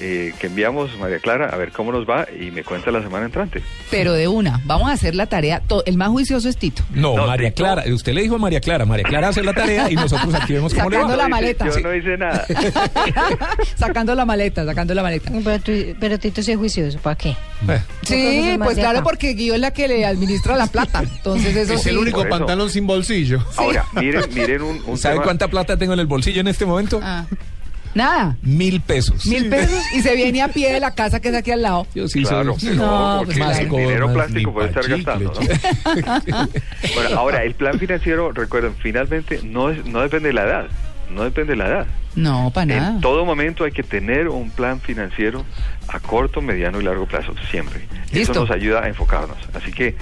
[0.00, 3.26] eh, que enviamos, María Clara, a ver cómo nos va y me cuenta la semana
[3.26, 3.62] entrante.
[3.90, 5.62] Pero de una, vamos a hacer la tarea.
[5.86, 6.82] El más juicioso es Tito.
[6.90, 9.94] No, María Clara, usted le dijo a María Clara, María Clara hace la tarea y
[9.94, 11.22] nosotros aquí vemos cómo le Sacando va.
[11.24, 11.66] la maleta.
[11.68, 12.46] Yo no hice nada.
[13.76, 15.30] sacando la maleta, sacando la maleta.
[15.44, 17.36] Pero, tú- pero Tito sí es juicioso, ¿para qué?
[18.02, 21.00] Sí, más pues claro, porque Guido es la que le administra la plata.
[21.02, 21.98] Entonces eso es el sí.
[21.98, 22.38] único Por eso.
[22.38, 23.44] pantalón sin bolsillo.
[23.56, 26.64] Ahora, miren, miren un, un ¿Sabe tema- cuánta plata tengo en el bolsillo en este
[26.66, 27.00] momento?
[27.02, 27.24] Ah.
[27.94, 28.36] Nada.
[28.42, 29.26] Mil pesos.
[29.26, 31.86] Mil pesos y se viene a pie de la casa que es aquí al lado.
[31.94, 32.76] Yo sí Claro, soy.
[32.76, 35.32] no, porque más el dinero más plástico puede estar gastando.
[35.32, 35.40] ¿no?
[36.94, 40.66] bueno, ahora, el plan financiero, recuerden, finalmente no, es, no depende de la edad.
[41.10, 41.86] No depende de la edad.
[42.14, 42.90] No, para nada.
[42.90, 45.44] En todo momento hay que tener un plan financiero
[45.88, 47.86] a corto, mediano y largo plazo, siempre.
[48.12, 48.32] Listo.
[48.32, 49.38] Eso nos ayuda a enfocarnos.
[49.54, 49.96] Así que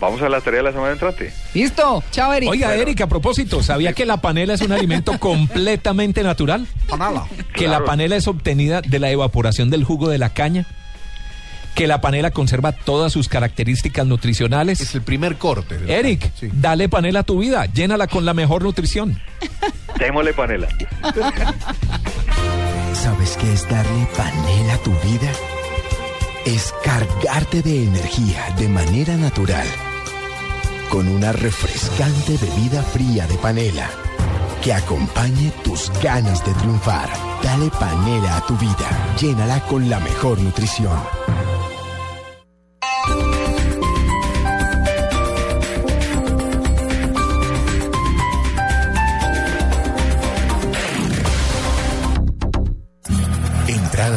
[0.00, 1.32] vamos a la tarea de la semana entrante.
[1.54, 2.02] Listo.
[2.10, 2.50] Chao, Eric.
[2.50, 6.66] Oiga, Eric, a propósito, ¿sabía que la panela es un alimento completamente natural?
[7.54, 10.66] Que la panela es obtenida de la evaporación del jugo de la caña.
[11.74, 14.80] Que la panela conserva todas sus características nutricionales.
[14.80, 15.78] Es el primer corte.
[15.86, 16.48] Eric, sí.
[16.52, 19.20] dale panela a tu vida, llénala con la mejor nutrición.
[19.98, 20.68] Démosle panela.
[22.94, 25.30] ¿Sabes qué es darle panela a tu vida?
[26.46, 29.66] Es cargarte de energía de manera natural.
[30.88, 33.90] Con una refrescante bebida fría de panela
[34.62, 37.10] que acompañe tus ganas de triunfar.
[37.42, 39.16] Dale panela a tu vida.
[39.20, 40.96] Llénala con la mejor nutrición.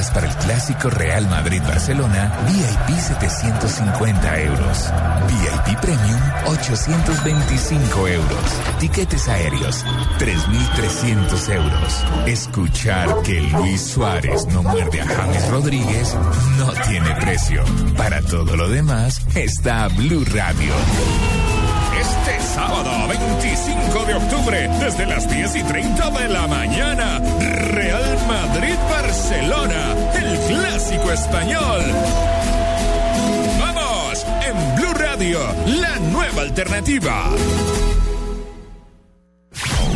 [0.07, 4.93] Para el clásico Real Madrid-Barcelona, VIP 750 euros.
[5.27, 8.43] VIP Premium 825 euros.
[8.79, 9.83] Tiquetes aéreos
[10.17, 12.05] 3.300 euros.
[12.25, 16.15] Escuchar que Luis Suárez no muerde a James Rodríguez
[16.57, 17.61] no tiene precio.
[17.97, 21.48] Para todo lo demás está Blue Radio.
[21.99, 29.95] Este sábado 25 de octubre, desde las 10 y 30 de la mañana, Real Madrid-Barcelona,
[30.13, 31.81] el clásico español.
[33.59, 34.25] ¡Vamos!
[34.47, 37.31] En Blue Radio, la nueva alternativa.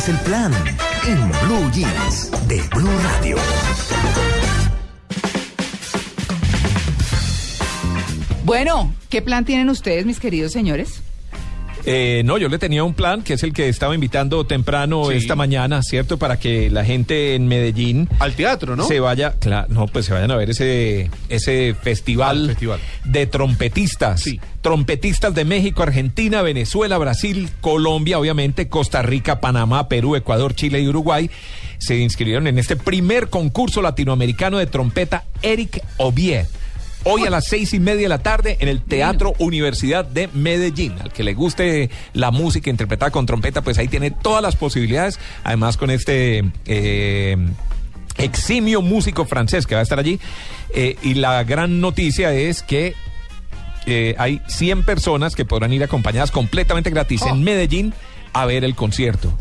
[0.00, 0.50] Es el plan?
[1.06, 3.36] En Blue Jeans de Blue Radio.
[8.44, 11.02] Bueno, ¿qué plan tienen ustedes, mis queridos señores?
[11.86, 15.14] Eh, no, yo le tenía un plan que es el que estaba invitando temprano Sí.
[15.16, 16.18] esta mañana, ¿cierto?
[16.18, 18.84] Para que la gente en Medellín Al teatro, ¿no?
[18.86, 22.80] se vaya, claro, no, pues se vayan a ver ese, ese festival, Al festival.
[23.04, 24.20] de trompetistas.
[24.20, 24.40] Sí.
[24.60, 30.88] Trompetistas de México, Argentina, Venezuela, Brasil, Colombia, obviamente, Costa Rica, Panamá, Perú, Ecuador, Chile y
[30.88, 31.30] Uruguay
[31.78, 36.46] se inscribieron en este primer concurso latinoamericano de trompeta Eric Ovier.
[37.04, 40.96] Hoy a las seis y media de la tarde en el Teatro Universidad de Medellín.
[41.00, 45.18] Al que le guste la música interpretada con trompeta, pues ahí tiene todas las posibilidades.
[45.42, 47.38] Además con este eh,
[48.18, 50.20] eximio músico francés que va a estar allí.
[50.74, 52.94] Eh, y la gran noticia es que
[53.86, 57.94] eh, hay 100 personas que podrán ir acompañadas completamente gratis en Medellín
[58.34, 59.32] a ver el concierto.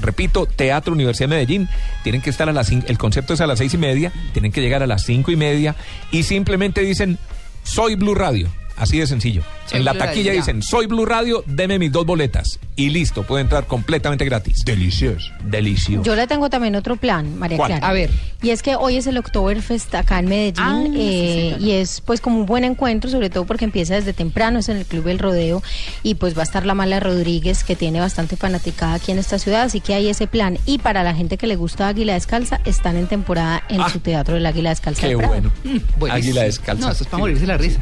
[0.00, 1.68] Repito, Teatro Universidad de Medellín.
[2.02, 4.60] Tienen que estar a las el concierto es a las seis y media, tienen que
[4.60, 5.76] llegar a las cinco y media
[6.10, 7.18] y simplemente dicen
[7.62, 8.48] soy Blue Radio.
[8.76, 9.42] Así de sencillo.
[9.66, 12.58] Soy en la Blue taquilla dicen soy Blue Radio, deme mis dos boletas.
[12.76, 14.64] Y listo, puede entrar completamente gratis.
[14.64, 15.30] Delicioso.
[15.44, 16.02] Delicioso.
[16.02, 17.70] Yo le tengo también otro plan, María ¿Cuál?
[17.70, 17.86] Clara.
[17.86, 18.10] A ver.
[18.42, 22.00] Y es que hoy es el Oktoberfest acá en Medellín Ah, sí, eh, y es
[22.00, 25.06] pues como un buen encuentro, sobre todo porque empieza desde temprano, es en el Club
[25.08, 25.62] El Rodeo
[26.02, 29.38] y pues va a estar la Mala Rodríguez que tiene bastante fanaticada aquí en esta
[29.38, 30.58] ciudad, así que hay ese plan.
[30.66, 34.00] Y para la gente que le gusta Águila Descalza, están en temporada en Ah, su
[34.00, 35.06] teatro del Águila Descalza.
[35.06, 35.28] Qué Prado.
[35.32, 35.52] bueno.
[35.62, 36.04] Mm.
[36.10, 36.86] Águila descalza.
[36.86, 37.80] No, eso es para morirse la risa.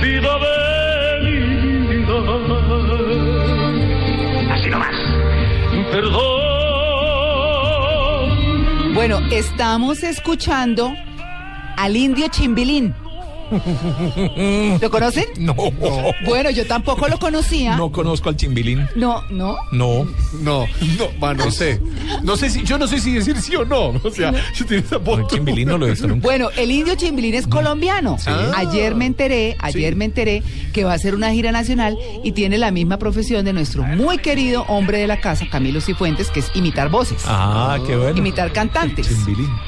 [0.00, 1.58] Vida de mi
[1.88, 2.14] vida.
[4.52, 4.96] Así nomás.
[5.90, 6.42] Perdón.
[8.94, 10.94] Bueno, estamos escuchando
[11.76, 12.94] al indio Chimbilín.
[14.80, 15.26] ¿Lo conocen?
[15.38, 15.54] No.
[16.24, 17.76] Bueno, yo tampoco lo conocía.
[17.76, 18.88] No conozco al chimbilín.
[18.94, 19.56] No, no.
[19.70, 20.06] No.
[20.40, 20.66] No,
[20.98, 21.80] no, va, no sé.
[22.22, 23.92] No sé si, yo no sé si decir sí o no.
[24.02, 26.22] O sea, yo tengo esa El chimbilín no lo he visto nunca.
[26.22, 28.16] Bueno, el indio Chimbilín es colombiano.
[28.56, 30.42] Ayer me enteré, ayer me enteré
[30.72, 34.18] que va a hacer una gira nacional y tiene la misma profesión de nuestro muy
[34.18, 37.22] querido hombre de la casa, Camilo Cifuentes, que es imitar voces.
[37.26, 38.18] Ah, qué bueno.
[38.18, 39.08] Imitar cantantes.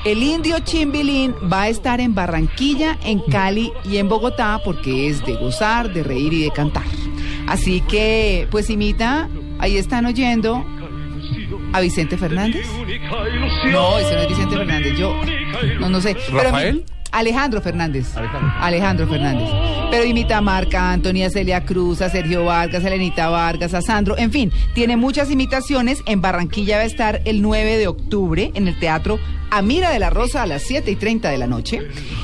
[0.05, 5.25] El indio Chimbilín va a estar en Barranquilla, en Cali y en Bogotá porque es
[5.25, 6.85] de gozar, de reír y de cantar.
[7.47, 9.29] Así que, pues imita,
[9.59, 10.65] ahí están oyendo
[11.73, 12.67] a Vicente Fernández.
[13.71, 15.15] No, ese no es Vicente Fernández, yo
[15.81, 16.17] no, no sé.
[16.27, 16.85] Pero ¿Rafael?
[17.15, 18.13] Alejandro Fernández.
[18.59, 19.49] Alejandro Fernández.
[19.91, 24.19] Pero imita a Marca Antonia, Celia Cruz, a Sergio Vargas, a Elenita Vargas, a Sandro.
[24.19, 26.03] En fin, tiene muchas imitaciones.
[26.07, 29.21] En Barranquilla va a estar el 9 de octubre en el Teatro
[29.51, 31.83] Amira de la Rosa a las 7 y 30 de la noche.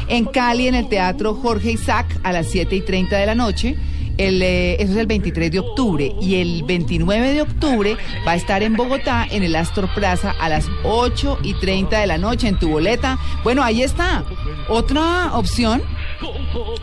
[0.09, 3.77] En Cali en el Teatro Jorge Isaac a las 7 y 30 de la noche.
[4.22, 6.12] Eh, eso es el 23 de octubre.
[6.20, 10.51] Y el 29 de octubre va a estar en Bogotá, en el Astor Plaza, a
[10.51, 13.18] las 8 y 30 de la noche, en tu boleta.
[13.42, 14.24] Bueno, ahí está.
[14.68, 15.82] Otra opción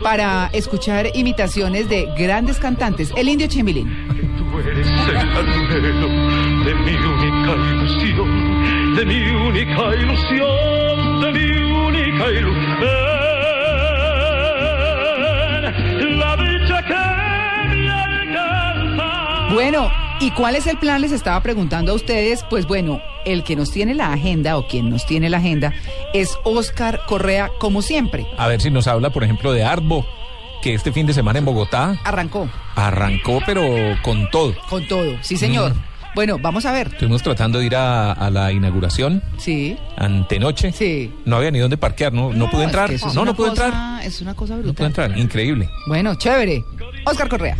[0.02, 3.12] para escuchar imitaciones de grandes cantantes.
[3.16, 3.86] El Indio Chimbilín.
[4.36, 4.94] Tú eres el
[6.64, 11.50] de mi única ilusión, de mi única ilusión, de mi
[11.86, 13.18] única ilusión.
[16.18, 17.27] La dicha que.
[19.52, 21.00] Bueno, ¿y cuál es el plan?
[21.00, 22.44] Les estaba preguntando a ustedes.
[22.50, 25.72] Pues bueno, el que nos tiene la agenda o quien nos tiene la agenda
[26.12, 28.26] es Oscar Correa, como siempre.
[28.36, 30.06] A ver si nos habla, por ejemplo, de Arbo,
[30.62, 33.62] que este fin de semana en Bogotá Arrancó arrancó, pero
[34.02, 34.54] con todo.
[34.68, 35.16] con todo.
[35.22, 35.74] Sí, señor.
[35.74, 35.82] Mm.
[36.14, 36.88] Bueno, vamos a ver.
[36.92, 39.76] Estuvimos tratando de ir a, a la inauguración Sí.
[39.96, 40.72] antenoche.
[40.72, 41.12] Sí.
[41.24, 42.90] No había ni dónde parquear, no, no, pude es entrar.
[42.90, 44.02] que No, no pude entrar.
[44.04, 44.86] Es una cosa No pude brutal.
[44.86, 45.18] entrar.
[45.18, 45.68] Increíble.
[45.86, 46.64] Bueno, chévere.
[47.04, 47.56] Oscar Correa.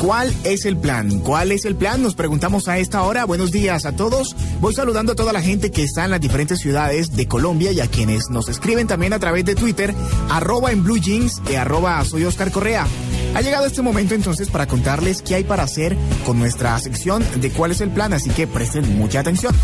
[0.00, 1.18] ¿Cuál es el plan?
[1.20, 2.02] ¿Cuál es el plan?
[2.02, 3.24] Nos preguntamos a esta hora.
[3.24, 4.36] Buenos días a todos.
[4.60, 7.80] Voy saludando a toda la gente que está en las diferentes ciudades de Colombia y
[7.80, 9.92] a quienes nos escriben también a través de Twitter,
[10.30, 12.86] arroba en Blue Jeans y arroba soy Oscar Correa.
[13.34, 17.50] Ha llegado este momento entonces para contarles qué hay para hacer con nuestra sección de
[17.50, 19.54] cuál es el plan, así que presten mucha atención.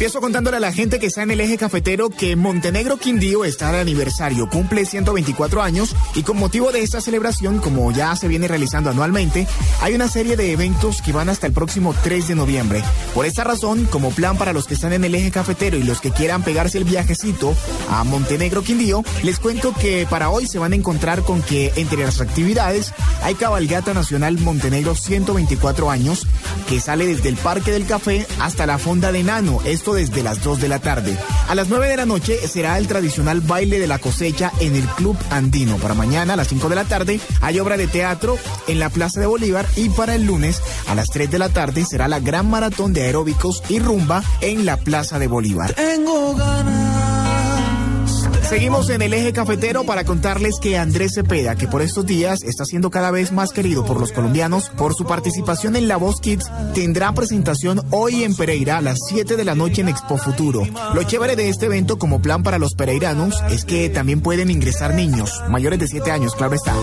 [0.00, 3.70] Empiezo contándole a la gente que está en el eje cafetero que Montenegro Quindío está
[3.70, 8.48] de aniversario, cumple 124 años y con motivo de esta celebración, como ya se viene
[8.48, 9.46] realizando anualmente,
[9.82, 12.82] hay una serie de eventos que van hasta el próximo 3 de noviembre.
[13.14, 16.00] Por esta razón, como plan para los que están en el eje cafetero y los
[16.00, 17.54] que quieran pegarse el viajecito
[17.90, 22.04] a Montenegro Quindío, les cuento que para hoy se van a encontrar con que entre
[22.04, 26.26] las actividades hay cabalgata nacional Montenegro 124 años
[26.70, 30.42] que sale desde el Parque del Café hasta la Fonda de Nano, esto desde las
[30.42, 31.16] 2 de la tarde.
[31.48, 34.84] A las 9 de la noche será el tradicional baile de la cosecha en el
[34.88, 35.76] Club Andino.
[35.76, 38.38] Para mañana a las 5 de la tarde hay obra de teatro
[38.68, 41.84] en la Plaza de Bolívar y para el lunes a las 3 de la tarde
[41.84, 45.72] será la gran maratón de aeróbicos y rumba en la Plaza de Bolívar.
[45.74, 47.09] Tengo ganas.
[48.50, 52.64] Seguimos en el eje cafetero para contarles que Andrés Cepeda, que por estos días está
[52.64, 56.50] siendo cada vez más querido por los colombianos por su participación en La Voz Kids,
[56.74, 60.66] tendrá presentación hoy en Pereira a las 7 de la noche en Expo Futuro.
[60.94, 64.94] Lo chévere de este evento como plan para los pereiranos es que también pueden ingresar
[64.94, 66.74] niños, mayores de 7 años, claro está.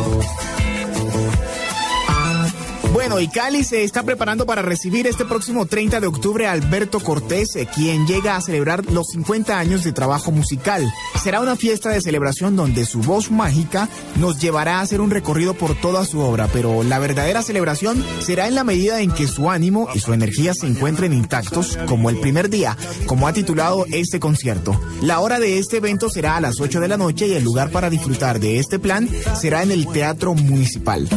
[3.09, 6.99] Bueno, y Cali se está preparando para recibir este próximo 30 de octubre a Alberto
[6.99, 10.85] Cortés, eh, quien llega a celebrar los 50 años de trabajo musical.
[11.23, 15.53] Será una fiesta de celebración donde su voz mágica nos llevará a hacer un recorrido
[15.53, 19.49] por toda su obra, pero la verdadera celebración será en la medida en que su
[19.49, 22.75] ánimo y su energía se encuentren intactos, como el primer día,
[23.05, 24.77] como ha titulado este concierto.
[25.01, 27.71] La hora de este evento será a las 8 de la noche y el lugar
[27.71, 29.09] para disfrutar de este plan
[29.39, 31.07] será en el Teatro Municipal.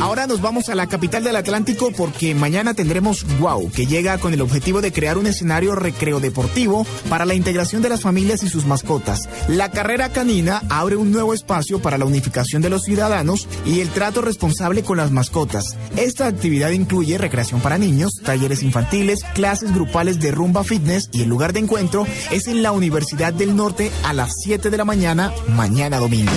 [0.00, 4.32] Ahora nos vamos a la capital del Atlántico porque mañana tendremos Wow, que llega con
[4.32, 8.48] el objetivo de crear un escenario recreo deportivo para la integración de las familias y
[8.48, 9.28] sus mascotas.
[9.48, 13.90] La carrera canina abre un nuevo espacio para la unificación de los ciudadanos y el
[13.90, 15.76] trato responsable con las mascotas.
[15.96, 21.28] Esta actividad incluye recreación para niños, talleres infantiles, clases grupales de rumba fitness y el
[21.28, 25.32] lugar de encuentro es en la Universidad del Norte a las 7 de la mañana,
[25.48, 26.32] mañana domingo.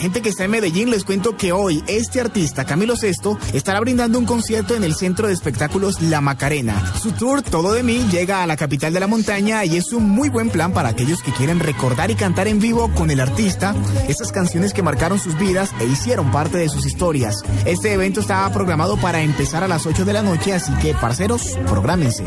[0.00, 4.18] Gente que está en Medellín, les cuento que hoy este artista, Camilo Sesto, estará brindando
[4.18, 6.82] un concierto en el Centro de Espectáculos La Macarena.
[7.00, 10.08] Su tour Todo de mí llega a la capital de la montaña y es un
[10.08, 13.74] muy buen plan para aquellos que quieren recordar y cantar en vivo con el artista
[14.08, 17.42] esas canciones que marcaron sus vidas e hicieron parte de sus historias.
[17.66, 21.58] Este evento estaba programado para empezar a las 8 de la noche, así que, parceros,
[21.66, 22.24] prográmense.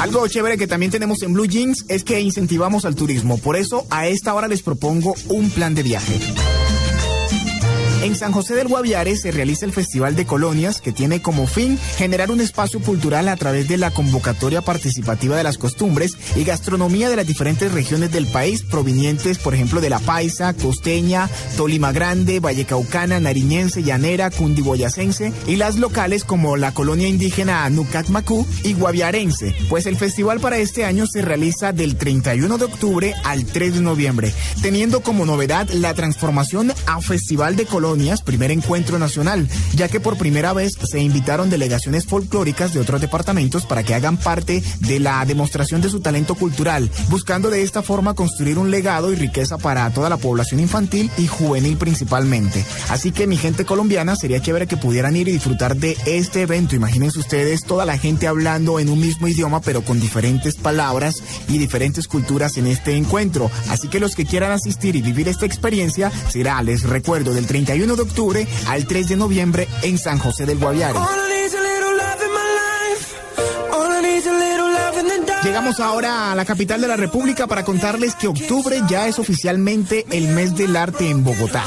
[0.00, 3.38] Algo chévere que también tenemos en Blue Jeans es que incentivamos al turismo.
[3.38, 6.18] Por eso, a esta hora les propongo un plan de viaje.
[8.02, 11.78] En San José del Guaviare se realiza el Festival de Colonias que tiene como fin
[11.96, 17.08] generar un espacio cultural a través de la convocatoria participativa de las costumbres y gastronomía
[17.08, 22.38] de las diferentes regiones del país provenientes, por ejemplo, de La Paisa, Costeña, Tolima Grande,
[22.38, 29.56] Vallecaucana, Nariñense, Llanera, Cundiboyacense y las locales como la colonia indígena Nucatmacú y Guaviarense.
[29.70, 33.80] Pues el festival para este año se realiza del 31 de octubre al 3 de
[33.80, 37.85] noviembre, teniendo como novedad la transformación a Festival de Colonias
[38.24, 43.64] primer encuentro nacional, ya que por primera vez se invitaron delegaciones folclóricas de otros departamentos
[43.64, 48.14] para que hagan parte de la demostración de su talento cultural, buscando de esta forma
[48.14, 52.64] construir un legado y riqueza para toda la población infantil y juvenil principalmente.
[52.90, 56.74] Así que mi gente colombiana, sería chévere que pudieran ir y disfrutar de este evento.
[56.74, 61.58] Imagínense ustedes toda la gente hablando en un mismo idioma, pero con diferentes palabras y
[61.58, 63.50] diferentes culturas en este encuentro.
[63.68, 67.75] Así que los que quieran asistir y vivir esta experiencia será, les recuerdo, del 31
[67.76, 71.25] de octubre al 3 de noviembre en San José del Guaviare.
[75.46, 80.04] Llegamos ahora a la capital de la República para contarles que octubre ya es oficialmente
[80.10, 81.62] el mes del arte en Bogotá.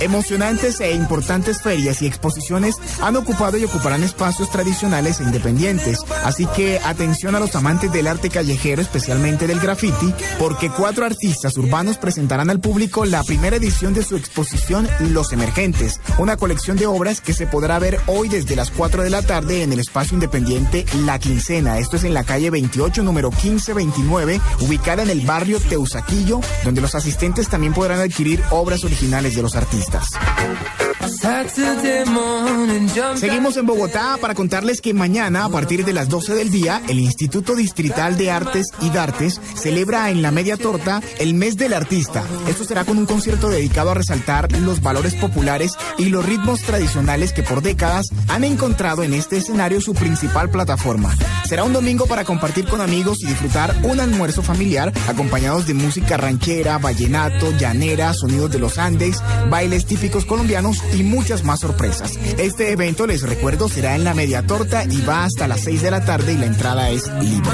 [0.00, 5.98] Emocionantes e importantes ferias y exposiciones han ocupado y ocuparán espacios tradicionales e independientes.
[6.24, 11.56] Así que atención a los amantes del arte callejero, especialmente del graffiti, porque cuatro artistas
[11.56, 16.86] urbanos presentarán al público la primera edición de su exposición Los Emergentes, una colección de
[16.86, 20.14] obras que se podrá ver hoy desde las 4 de la tarde en el espacio
[20.14, 21.78] independiente La Quincena.
[21.78, 26.94] Esto es en la calle 28, número 1529, ubicada en el barrio Teusaquillo, donde los
[26.94, 30.10] asistentes también podrán adquirir obras originales de los artistas.
[33.16, 36.98] Seguimos en Bogotá para contarles que mañana, a partir de las 12 del día, el
[36.98, 42.24] Instituto Distrital de Artes y Dartes celebra en la Media Torta el Mes del Artista.
[42.48, 47.32] Esto será con un concierto dedicado a resaltar los valores populares y los ritmos tradicionales
[47.32, 51.14] que por décadas han encontrado en este escenario su principal plataforma.
[51.46, 56.16] Será un domingo para compartir con amigos y disfrutar un almuerzo familiar acompañados de música
[56.16, 62.12] ranchera, vallenato, llanera, sonidos de los Andes, bailes típicos colombianos y muchas más sorpresas.
[62.38, 65.90] Este evento, les recuerdo, será en la media torta y va hasta las 6 de
[65.90, 67.50] la tarde y la entrada es libre.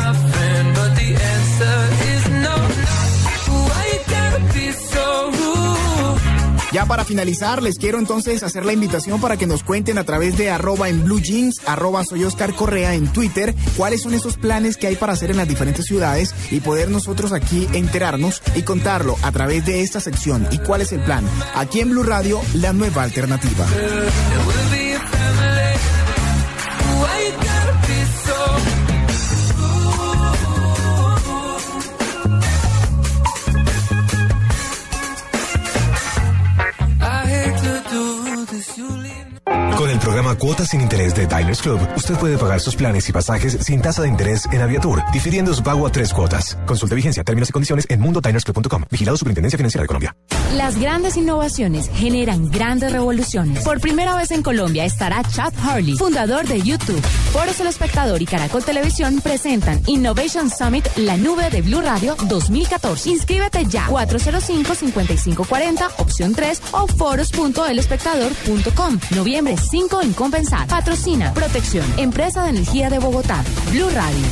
[6.72, 10.38] Ya para finalizar, les quiero entonces hacer la invitación para que nos cuenten a través
[10.38, 14.76] de arroba en blue jeans, arroba soy Oscar Correa en Twitter, cuáles son esos planes
[14.76, 19.16] que hay para hacer en las diferentes ciudades y poder nosotros aquí enterarnos y contarlo
[19.22, 20.46] a través de esta sección.
[20.52, 21.24] ¿Y cuál es el plan?
[21.56, 23.66] Aquí en Blue Radio, la nueva alternativa.
[39.80, 43.12] Con el programa Cuotas sin Interés de Diners Club, usted puede pagar sus planes y
[43.12, 46.58] pasajes sin tasa de interés en Aviatur, difiriendo su pago a tres cuotas.
[46.66, 48.84] Consulte vigencia, términos y condiciones en mundodinersclub.com.
[48.90, 50.14] Vigilado Superintendencia Financiera de Colombia.
[50.56, 53.62] Las grandes innovaciones generan grandes revoluciones.
[53.62, 57.00] Por primera vez en Colombia estará Chad Hurley, fundador de YouTube.
[57.32, 63.10] Foros El Espectador y Caracol Televisión presentan Innovation Summit La Nube de Blue Radio 2014.
[63.10, 68.98] Inscríbete ya 405-5540, opción 3 o foros.elespectador.com.
[69.14, 70.66] Noviembre 5 en Compensar.
[70.66, 73.44] Patrocina Protección, Empresa de Energía de Bogotá.
[73.70, 74.26] Blue Radio.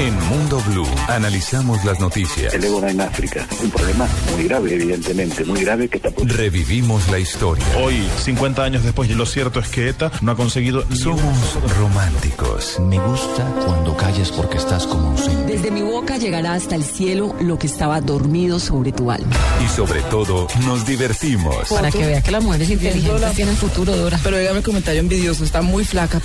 [0.00, 2.52] En Mundo Blue analizamos las noticias.
[2.52, 7.20] El ébola en África, un problema muy grave, evidentemente, muy grave que está Revivimos la
[7.20, 7.64] historia.
[7.78, 10.84] Hoy, 50 años después, lo cierto es que ETA no ha conseguido.
[10.92, 12.80] Somos románticos.
[12.80, 15.52] Me gusta cuando calles porque estás como ausente.
[15.52, 19.30] Desde mi boca llegará hasta el cielo lo que estaba dormido sobre tu alma.
[19.64, 21.68] Y sobre todo, nos divertimos.
[21.68, 24.18] Para que vea que las mujeres inteligentes tienen futuro, Dora.
[24.24, 26.20] Pero dígame comentario envidioso, está muy flaca.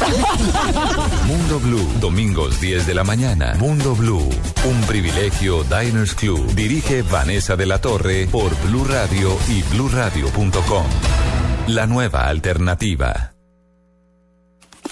[1.28, 3.59] Mundo Blue, domingos 10 de la mañana.
[3.60, 4.30] Mundo Blue,
[4.70, 6.56] un privilegio Diners Club.
[6.56, 10.86] Dirige Vanessa de la Torre por Blue Radio y bluradio.com.
[11.68, 13.34] La nueva alternativa.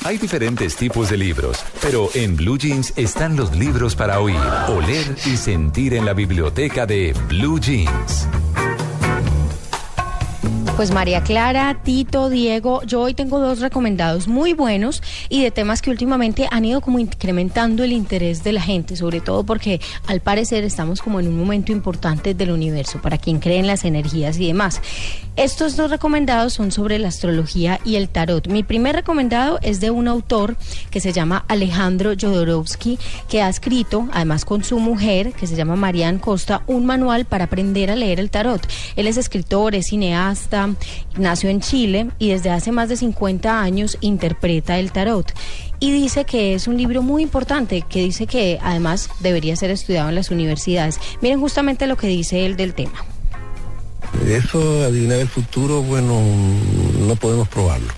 [0.03, 4.35] Hay diferentes tipos de libros, pero en Blue Jeans están los libros para oír,
[4.67, 8.27] oler y sentir en la biblioteca de Blue Jeans.
[10.75, 15.81] Pues María Clara, Tito, Diego, yo hoy tengo dos recomendados muy buenos y de temas
[15.81, 20.19] que últimamente han ido como incrementando el interés de la gente, sobre todo porque al
[20.19, 24.37] parecer estamos como en un momento importante del universo, para quien cree en las energías
[24.37, 24.81] y demás.
[25.35, 28.47] Estos dos recomendados son sobre la astrología y el tarot.
[28.47, 30.57] Mi primer recomendado es de un autor
[30.89, 32.97] que se llama Alejandro Jodorowsky,
[33.29, 37.45] que ha escrito, además con su mujer, que se llama Marian Costa, un manual para
[37.45, 38.67] aprender a leer el tarot.
[38.95, 40.56] Él es escritor, es cineasta,
[41.17, 45.31] nació en Chile y desde hace más de 50 años interpreta el tarot.
[45.79, 50.09] Y dice que es un libro muy importante, que dice que además debería ser estudiado
[50.09, 50.99] en las universidades.
[51.21, 53.05] Miren justamente lo que dice él del tema.
[54.27, 56.19] Eso, adivinar el futuro, bueno,
[57.07, 57.93] no podemos probarlo.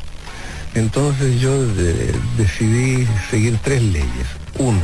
[0.76, 4.27] Entonces yo de- decidí seguir tres leyes.
[4.57, 4.81] Uno,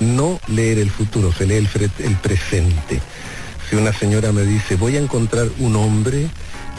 [0.00, 3.00] no leer el futuro, se lee el presente.
[3.68, 6.26] Si una señora me dice, voy a encontrar un hombre,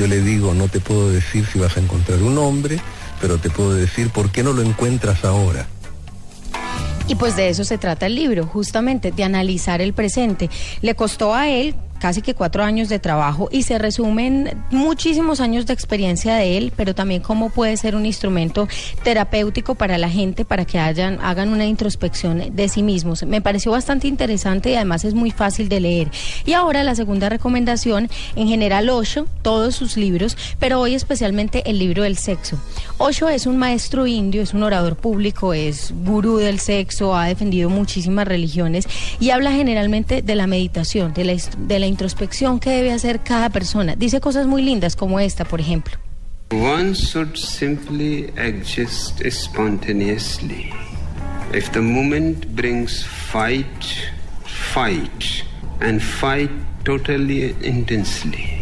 [0.01, 2.79] yo le digo, no te puedo decir si vas a encontrar un hombre,
[3.21, 5.67] pero te puedo decir por qué no lo encuentras ahora.
[7.07, 10.49] Y pues de eso se trata el libro, justamente, de analizar el presente.
[10.81, 15.67] Le costó a él casi que cuatro años de trabajo y se resumen muchísimos años
[15.67, 18.67] de experiencia de él, pero también cómo puede ser un instrumento
[19.03, 23.23] terapéutico para la gente para que hayan, hagan una introspección de sí mismos.
[23.23, 26.11] Me pareció bastante interesante y además es muy fácil de leer.
[26.43, 31.77] Y ahora la segunda recomendación, en general Osho, todos sus libros, pero hoy especialmente el
[31.77, 32.59] libro del sexo.
[32.97, 37.69] Osho es un maestro indio, es un orador público, es gurú del sexo, ha defendido
[37.69, 38.87] muchísimas religiones
[39.19, 43.49] y habla generalmente de la meditación, de la, de la introspección que debe hacer cada
[43.49, 43.95] persona.
[43.95, 45.97] Dice cosas muy lindas como esta, por ejemplo.
[46.51, 50.73] One should simply exist spontaneously.
[51.53, 53.65] If the moment brings fight,
[54.45, 55.45] fight,
[55.79, 56.51] and fight
[56.83, 58.60] totally intensely.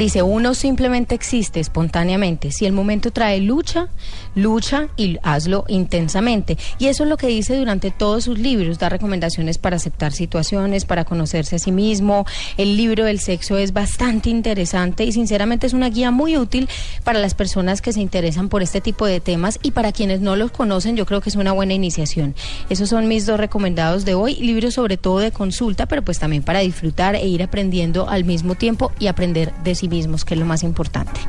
[0.00, 2.52] Dice, uno simplemente existe espontáneamente.
[2.52, 3.88] Si el momento trae lucha,
[4.34, 6.56] lucha y hazlo intensamente.
[6.78, 8.78] Y eso es lo que dice durante todos sus libros.
[8.78, 12.24] Da recomendaciones para aceptar situaciones, para conocerse a sí mismo.
[12.56, 16.66] El libro del sexo es bastante interesante y sinceramente es una guía muy útil
[17.04, 20.34] para las personas que se interesan por este tipo de temas y para quienes no
[20.34, 22.34] los conocen yo creo que es una buena iniciación.
[22.70, 24.36] Esos son mis dos recomendados de hoy.
[24.36, 28.54] Libros sobre todo de consulta, pero pues también para disfrutar e ir aprendiendo al mismo
[28.54, 31.20] tiempo y aprender de sí mismos, que es lo más importante.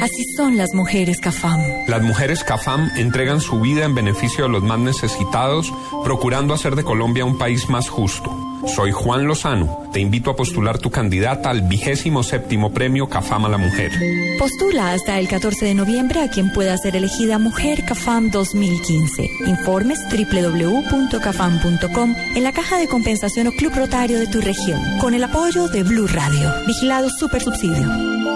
[0.00, 1.60] Así son las mujeres Cafam.
[1.86, 5.72] Las mujeres CAFAM entregan su vida en beneficio de los más necesitados,
[6.04, 8.30] procurando hacer de Colombia un país más justo.
[8.74, 9.84] Soy Juan Lozano.
[9.92, 13.92] Te invito a postular tu candidata al vigésimo séptimo premio CAFAM a la mujer.
[14.38, 19.30] Postula hasta el 14 de noviembre a quien pueda ser elegida Mujer Cafam 2015.
[19.46, 24.80] Informes www.cafam.com en la caja de compensación o club rotario de tu región.
[25.00, 26.52] Con el apoyo de Blue Radio.
[26.66, 28.35] Vigilado Super Subsidio.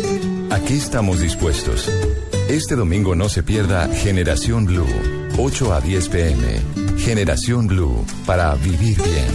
[0.51, 1.89] ¿A qué estamos dispuestos?
[2.49, 4.85] Este domingo no se pierda Generación Blue,
[5.37, 6.97] 8 a 10 pm.
[6.97, 9.27] Generación Blue, para vivir bien.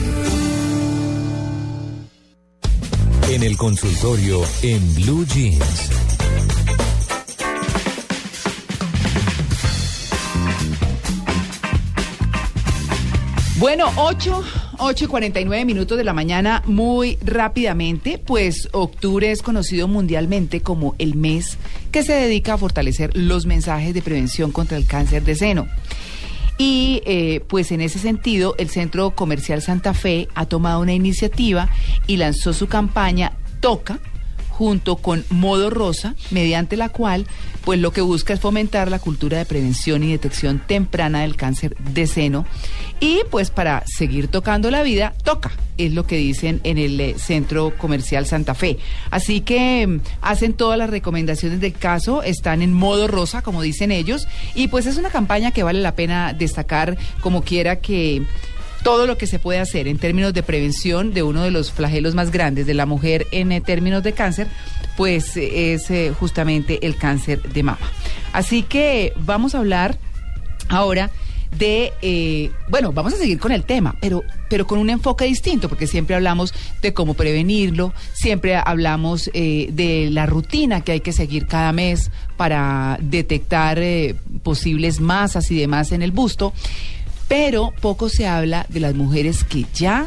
[3.30, 5.90] En el consultorio en Blue Jeans.
[13.58, 14.44] Bueno, 8,
[14.78, 20.94] 8 y 49 minutos de la mañana, muy rápidamente, pues octubre es conocido mundialmente como
[20.98, 21.58] el mes
[21.90, 25.68] que se dedica a fortalecer los mensajes de prevención contra el cáncer de seno.
[26.58, 31.68] Y eh, pues en ese sentido, el Centro Comercial Santa Fe ha tomado una iniciativa
[32.06, 33.98] y lanzó su campaña Toca
[34.56, 37.26] junto con Modo Rosa, mediante la cual
[37.66, 41.76] pues lo que busca es fomentar la cultura de prevención y detección temprana del cáncer
[41.76, 42.46] de seno
[42.98, 47.16] y pues para seguir tocando la vida, toca, es lo que dicen en el eh,
[47.18, 48.78] Centro Comercial Santa Fe.
[49.10, 53.92] Así que mm, hacen todas las recomendaciones del caso, están en modo rosa, como dicen
[53.92, 58.22] ellos, y pues es una campaña que vale la pena destacar como quiera que
[58.86, 62.14] todo lo que se puede hacer en términos de prevención de uno de los flagelos
[62.14, 64.46] más grandes de la mujer en eh, términos de cáncer,
[64.96, 67.90] pues eh, es eh, justamente el cáncer de mama.
[68.32, 69.98] Así que vamos a hablar
[70.68, 71.10] ahora
[71.58, 75.88] de, bueno, vamos a seguir con el tema, pero, pero con un enfoque distinto, porque
[75.88, 81.46] siempre hablamos de cómo prevenirlo, siempre hablamos eh, de la rutina que hay que seguir
[81.48, 84.14] cada mes para detectar eh,
[84.44, 86.52] posibles masas y demás en el busto,
[87.28, 90.06] pero poco se habla de las mujeres que ya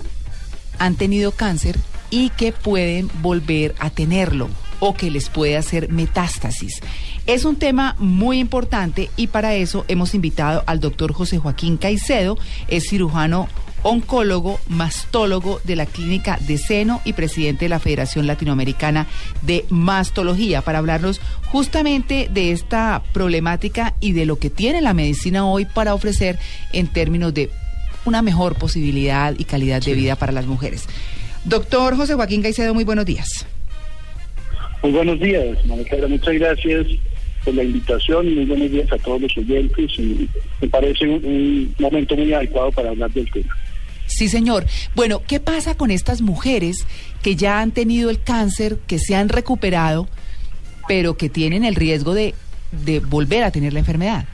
[0.77, 1.77] han tenido cáncer
[2.09, 6.81] y que pueden volver a tenerlo o que les puede hacer metástasis.
[7.27, 12.37] Es un tema muy importante y para eso hemos invitado al doctor José Joaquín Caicedo,
[12.67, 13.47] es cirujano
[13.83, 19.07] oncólogo, mastólogo de la Clínica de Seno y presidente de la Federación Latinoamericana
[19.41, 25.45] de Mastología, para hablarnos justamente de esta problemática y de lo que tiene la medicina
[25.45, 26.37] hoy para ofrecer
[26.73, 27.49] en términos de
[28.05, 30.87] una mejor posibilidad y calidad de vida para las mujeres.
[31.45, 33.45] Doctor José Joaquín Caicedo, muy buenos días.
[34.81, 36.87] Muy buenos días, María Muchas gracias
[37.43, 39.91] por la invitación y muy buenos días a todos los oyentes.
[39.97, 40.29] Y
[40.61, 43.55] me parece un, un momento muy adecuado para hablar del tema.
[44.19, 44.65] Sí, señor.
[44.95, 46.85] Bueno, ¿qué pasa con estas mujeres
[47.23, 50.09] que ya han tenido el cáncer, que se han recuperado,
[50.89, 52.35] pero que tienen el riesgo de,
[52.83, 54.25] de volver a tener la enfermedad?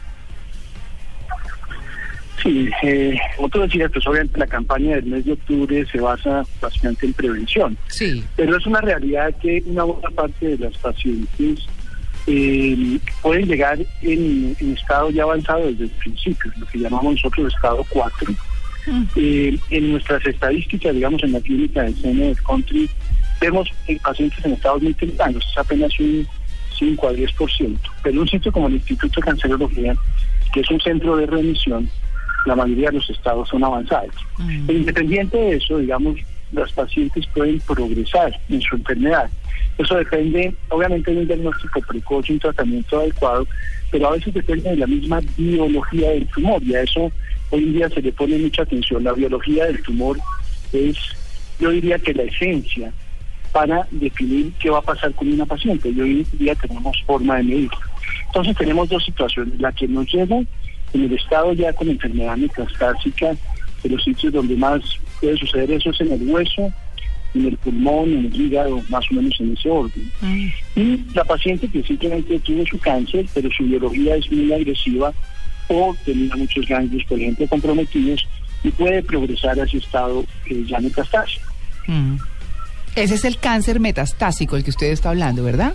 [2.42, 6.44] Sí, eh, como tú decías, pues obviamente la campaña del mes de octubre se basa
[6.60, 7.78] bastante en prevención.
[7.86, 8.24] Sí.
[8.36, 11.60] Pero es una realidad que una buena parte de las pacientes
[12.26, 17.54] eh, pueden llegar en, en estado ya avanzado desde el principio, lo que llamamos nosotros
[17.54, 18.34] estado 4.
[19.16, 22.90] Eh, en nuestras estadísticas, digamos, en la clínica del seno del country,
[23.42, 26.28] vemos eh, pacientes en estados muy tempranos, es apenas un
[26.78, 27.78] 5 a 10%.
[28.04, 29.96] Pero un sitio como el Instituto de Cancerología,
[30.54, 31.90] que es un centro de remisión,
[32.46, 34.14] la mayoría de los estados son avanzados.
[34.68, 36.18] Pero independiente de eso, digamos,
[36.52, 39.30] las pacientes pueden progresar en su enfermedad.
[39.78, 43.48] Eso depende, obviamente, de un diagnóstico precoz y un tratamiento adecuado,
[43.92, 47.12] pero a veces depende de la misma biología del tumor y a eso
[47.56, 49.04] hoy en día se le pone mucha atención.
[49.04, 50.18] La biología del tumor
[50.74, 50.98] es,
[51.60, 52.92] yo diría que la esencia
[53.52, 57.38] para definir qué va a pasar con una paciente y hoy en día tenemos forma
[57.38, 57.78] de medirlo.
[58.28, 60.38] Entonces tenemos dos situaciones, la que nos llega
[60.94, 63.36] en el estado ya con enfermedad metastásica,
[63.84, 64.82] de los sitios donde más
[65.22, 66.74] puede suceder eso es en el hueso,
[67.34, 70.12] en el pulmón, en el hígado, más o menos en ese orden.
[70.76, 75.14] Y la paciente que simplemente tuvo su cáncer, pero su biología es muy agresiva
[75.68, 78.28] o tenía muchos ganglios, por ejemplo, comprometidos
[78.64, 81.52] y puede progresar a ese estado eh, ya metastásico.
[81.88, 82.16] Mm.
[82.96, 85.74] Ese es el cáncer metastásico el que usted está hablando, ¿verdad?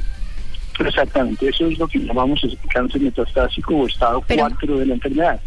[0.78, 5.40] Exactamente, eso es lo que llamamos el cáncer metastásico o estado 4 de la enfermedad.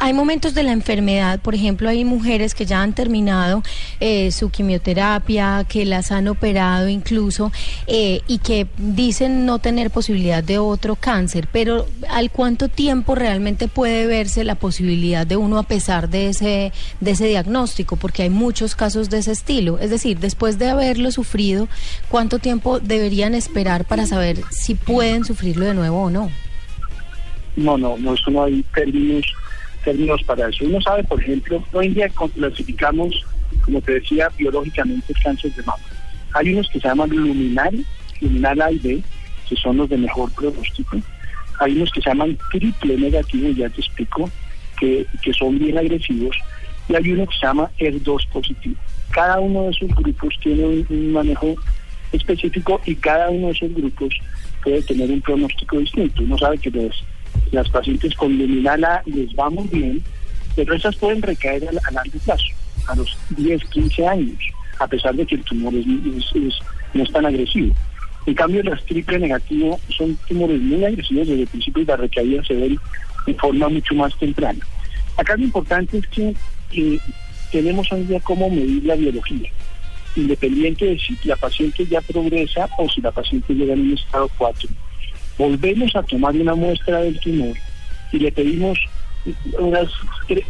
[0.00, 3.62] Hay momentos de la enfermedad, por ejemplo, hay mujeres que ya han terminado
[4.00, 7.50] eh, su quimioterapia, que las han operado incluso
[7.86, 13.68] eh, y que dicen no tener posibilidad de otro cáncer, pero ¿al cuánto tiempo realmente
[13.68, 17.96] puede verse la posibilidad de uno a pesar de ese, de ese diagnóstico?
[17.96, 19.78] Porque hay muchos casos de ese estilo.
[19.78, 21.68] Es decir, después de haberlo sufrido,
[22.08, 26.30] ¿cuánto tiempo deberían esperar para saber si pueden sufrirlo de nuevo o no?
[27.56, 29.24] No, no, no, eso no hay términos,
[29.84, 30.64] términos para eso.
[30.64, 33.14] Uno sabe, por ejemplo, hoy en día clasificamos,
[33.64, 35.82] como te decía, biológicamente cáncer de mama.
[36.32, 37.84] Hay unos que se llaman luminal,
[38.20, 39.02] luminal A y B,
[39.48, 40.98] que son los de mejor pronóstico.
[41.60, 44.28] Hay unos que se llaman triple negativo, ya te explico,
[44.78, 46.36] que, que son bien agresivos.
[46.88, 48.74] Y hay uno que se llama ER2 positivo.
[49.10, 51.54] Cada uno de esos grupos tiene un, un manejo
[52.12, 54.14] específico y cada uno de esos grupos
[54.62, 56.22] puede tener un pronóstico distinto.
[56.22, 57.04] Uno sabe que los-
[57.52, 60.02] las pacientes con luminal A les va muy bien,
[60.56, 62.46] pero esas pueden recaer a, largo plazo,
[62.88, 64.38] a los 10, 15 años,
[64.78, 67.74] a pesar de que el tumor no es tan agresivo.
[68.26, 72.42] En cambio, las triple negativo son tumores muy agresivos desde el principio y la recaída
[72.44, 72.78] se ven
[73.26, 74.60] de forma mucho más temprana.
[75.16, 76.34] Acá lo importante es que
[76.72, 76.98] eh,
[77.52, 79.50] tenemos hoy día cómo medir la biología,
[80.16, 84.30] independiente de si la paciente ya progresa o si la paciente llega en un estado
[84.38, 84.68] 4.
[85.38, 87.56] Volvemos a tomar una muestra del tumor
[88.12, 88.78] y le pedimos
[89.58, 89.88] unas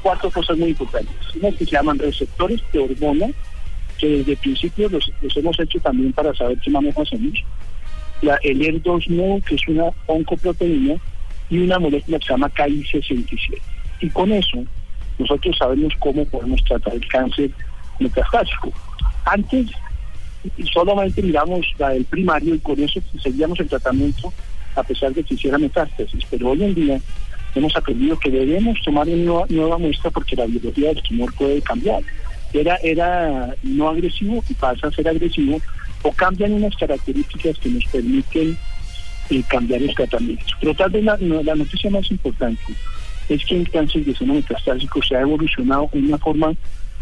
[0.03, 1.15] cuatro cosas muy importantes.
[1.37, 3.29] Unas que se llaman receptores de hormona,
[3.99, 7.43] que desde el principio los, hemos hecho también para saber qué manejo hacemos.
[8.23, 10.97] La, el ER2-NO, que es una oncoproteína,
[11.51, 13.59] y una molécula que se llama KI67.
[14.01, 14.65] Y con eso
[15.19, 17.51] nosotros sabemos cómo podemos tratar el cáncer
[18.01, 18.73] metastásico.
[19.25, 19.69] Antes
[20.73, 24.33] solamente miramos la del primario y con eso seguíamos el tratamiento
[24.75, 27.01] a pesar de que hiciera metástasis, pero hoy en día
[27.55, 32.03] hemos aprendido que debemos tomar una nueva, muestra porque la biología del tumor puede cambiar.
[32.53, 35.61] Era, era no agresivo y pasa a ser agresivo
[36.03, 38.57] o cambian unas características que nos permiten
[39.31, 40.53] eh, cambiar los tratamientos.
[40.61, 42.63] Pero tal vez la, la noticia más importante
[43.29, 46.53] es que el cáncer de seno metastásico se ha evolucionado en una forma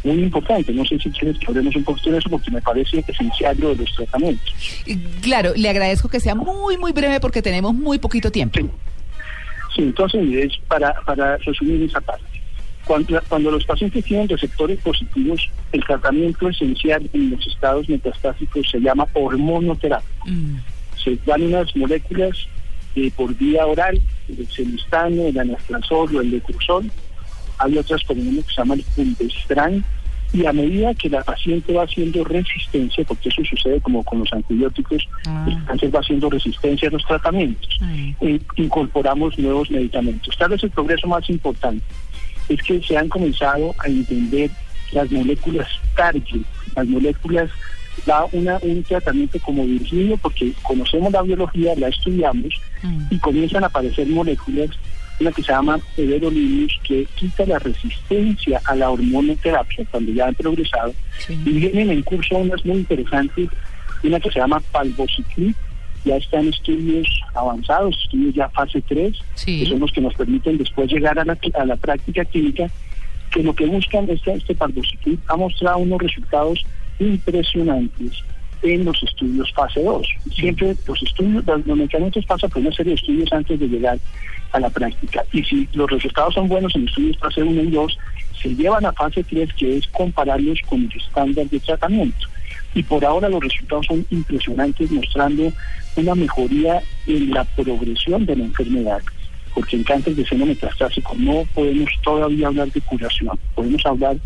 [0.05, 0.73] muy importante.
[0.73, 3.71] No sé si quieres que hablemos un poquito de eso porque me parece esencial lo
[3.71, 4.55] de los tratamientos.
[5.21, 8.61] Claro, le agradezco que sea muy, muy breve porque tenemos muy poquito tiempo.
[9.75, 12.25] Sí, entonces mire, es para, para resumir esa parte.
[12.85, 18.81] Cuando, cuando los pacientes tienen receptores positivos, el tratamiento esencial en los estados metastásicos se
[18.81, 20.09] llama hormonoterapia.
[21.03, 22.49] Se dan unas moléculas
[22.97, 26.91] eh, por vía oral, el celistano, el anastrozol o el letrozol.
[27.63, 29.85] Hay otras, por ejemplo, que se llama el fulvestrán.
[30.35, 34.33] Y a medida que la paciente va haciendo resistencia, porque eso sucede como con los
[34.33, 35.07] antibióticos,
[35.47, 37.79] el cáncer va haciendo resistencia a los tratamientos
[38.23, 40.35] eh, incorporamos nuevos medicamentos.
[40.39, 41.85] Tal vez el progreso más importante
[42.49, 44.51] es que se han comenzado a entender
[44.93, 46.43] las moléculas target,
[46.77, 47.51] las moléculas
[48.07, 52.55] da una, un tratamiento como Virgilio, porque conocemos la biología, la estudiamos,
[53.11, 54.71] y comienzan a aparecer moléculas,
[55.21, 60.35] una que se llama everolimus, que quita la resistencia a la hormonoterapia cuando ya han
[60.35, 60.95] progresado,
[61.29, 63.49] y vienen en curso unas muy interesantes,
[64.03, 65.55] una que se llama palbociclib,
[66.05, 70.59] ya está en estudios avanzados, estudios ya fase 3, que son los que nos permiten
[70.59, 72.69] después llegar a la, a la práctica clínica,
[73.31, 76.65] que lo que buscan este, este palbociclib ha mostrado unos resultados
[76.99, 78.25] impresionantes
[78.63, 80.07] en los estudios fase 2.
[80.35, 83.99] Siempre los estudios, los, medicamentos pasan por una serie de estudios antes de llegar
[84.53, 85.25] a la práctica.
[85.33, 87.99] Y si los resultados son buenos en estudios fase 1 y 2,
[88.41, 92.27] se llevan a fase 3, que es compararlos con el estándar de tratamiento.
[92.75, 95.53] Y por ahora los resultados son impresionantes, mostrando
[95.97, 99.03] una mejoría en la progresión de la enfermedad.
[99.55, 104.17] Porque en cáncer de seno metastásico no podemos todavía hablar de curación, podemos hablar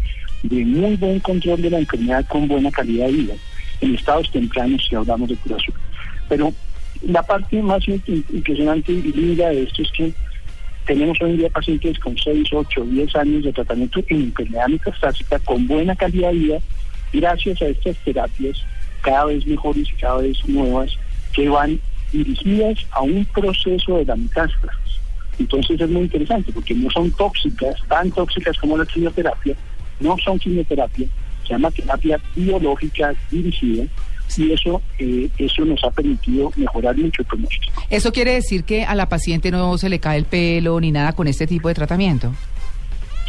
[0.45, 3.35] de muy buen control de la enfermedad con buena calidad de vida
[3.81, 5.77] en estados tempranos si hablamos de curación.
[6.29, 6.53] Pero
[7.03, 10.13] la parte más impresionante y linda de esto es que
[10.87, 15.39] tenemos hoy en día pacientes con 6, 8, 10 años de tratamiento en enfermedad metastásica
[15.41, 16.59] con buena calidad de vida
[17.13, 18.63] gracias a estas terapias
[19.03, 20.97] cada vez mejores y cada vez nuevas
[21.33, 21.81] que van
[22.13, 25.01] dirigidas a un proceso de la metástasis.
[25.39, 29.55] Entonces es muy interesante porque no son tóxicas, tan tóxicas como la quimioterapia,
[30.01, 31.07] no son quimioterapia,
[31.47, 33.85] se llama terapia biológica dirigida
[34.37, 37.83] y eso, eh, eso nos ha permitido mejorar mucho el pronóstico.
[37.89, 41.13] Eso quiere decir que a la paciente no se le cae el pelo ni nada
[41.13, 42.33] con este tipo de tratamiento.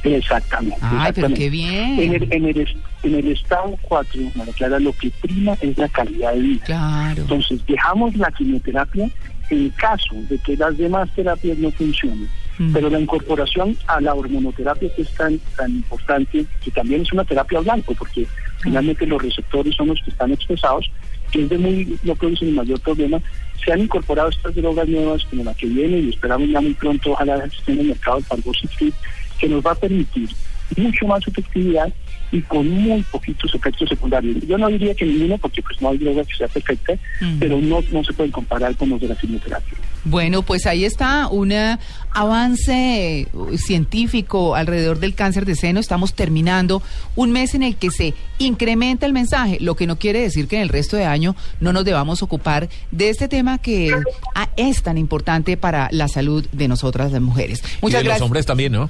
[0.03, 0.77] Exactamente.
[0.81, 1.99] Ay, pero qué bien.
[1.99, 5.77] En el, en el, es- en el estado 4, María Clara, lo que prima es
[5.77, 6.65] la calidad de vida.
[6.65, 7.21] Claro.
[7.21, 9.09] Entonces, dejamos la quimioterapia
[9.49, 12.27] en caso de que las demás terapias no funcionen.
[12.57, 12.73] Mm.
[12.73, 17.23] Pero la incorporación a la hormonoterapia que es tan, tan importante, que también es una
[17.23, 18.27] terapia blanco, porque
[18.61, 20.89] finalmente los receptores son los que están expresados,
[21.31, 23.21] que es de muy, no produce el mayor problema,
[23.63, 27.11] se han incorporado estas drogas nuevas como la que viene y esperamos ya muy pronto,
[27.11, 28.93] ojalá esté en el mercado el Palbociclib,
[29.39, 30.29] que nos va a permitir
[30.75, 31.93] mucho más efectividad
[32.31, 34.37] y con muy poquitos efectos secundarios.
[34.45, 36.93] Yo no diría que ninguno, porque pues no hay droga que sea perfecta,
[37.39, 39.77] pero no, no se pueden comparar con los de la quimioterapia.
[40.03, 41.77] Bueno, pues ahí está un eh,
[42.11, 43.27] avance eh,
[43.57, 45.79] científico alrededor del cáncer de seno.
[45.79, 46.81] Estamos terminando
[47.15, 50.57] un mes en el que se incrementa el mensaje, lo que no quiere decir que
[50.57, 53.93] en el resto de año no nos debamos ocupar de este tema que
[54.35, 57.61] ah, es tan importante para la salud de nosotras las mujeres.
[57.61, 58.89] y Muchas de los hombres también, ¿no?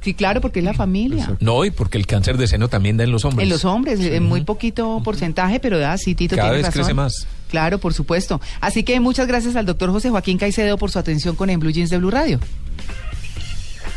[0.00, 1.36] Sí, claro, porque es la familia.
[1.40, 3.44] No, y porque el cáncer de seno también da en los hombres.
[3.44, 6.82] En los hombres, en muy poquito porcentaje, pero da, sí, Tito Cada tiene vez razón.
[6.82, 7.26] crece más.
[7.50, 8.40] Claro, por supuesto.
[8.60, 11.70] Así que muchas gracias al doctor José Joaquín Caicedo por su atención con En Blue
[11.70, 12.38] Jeans de Blue Radio.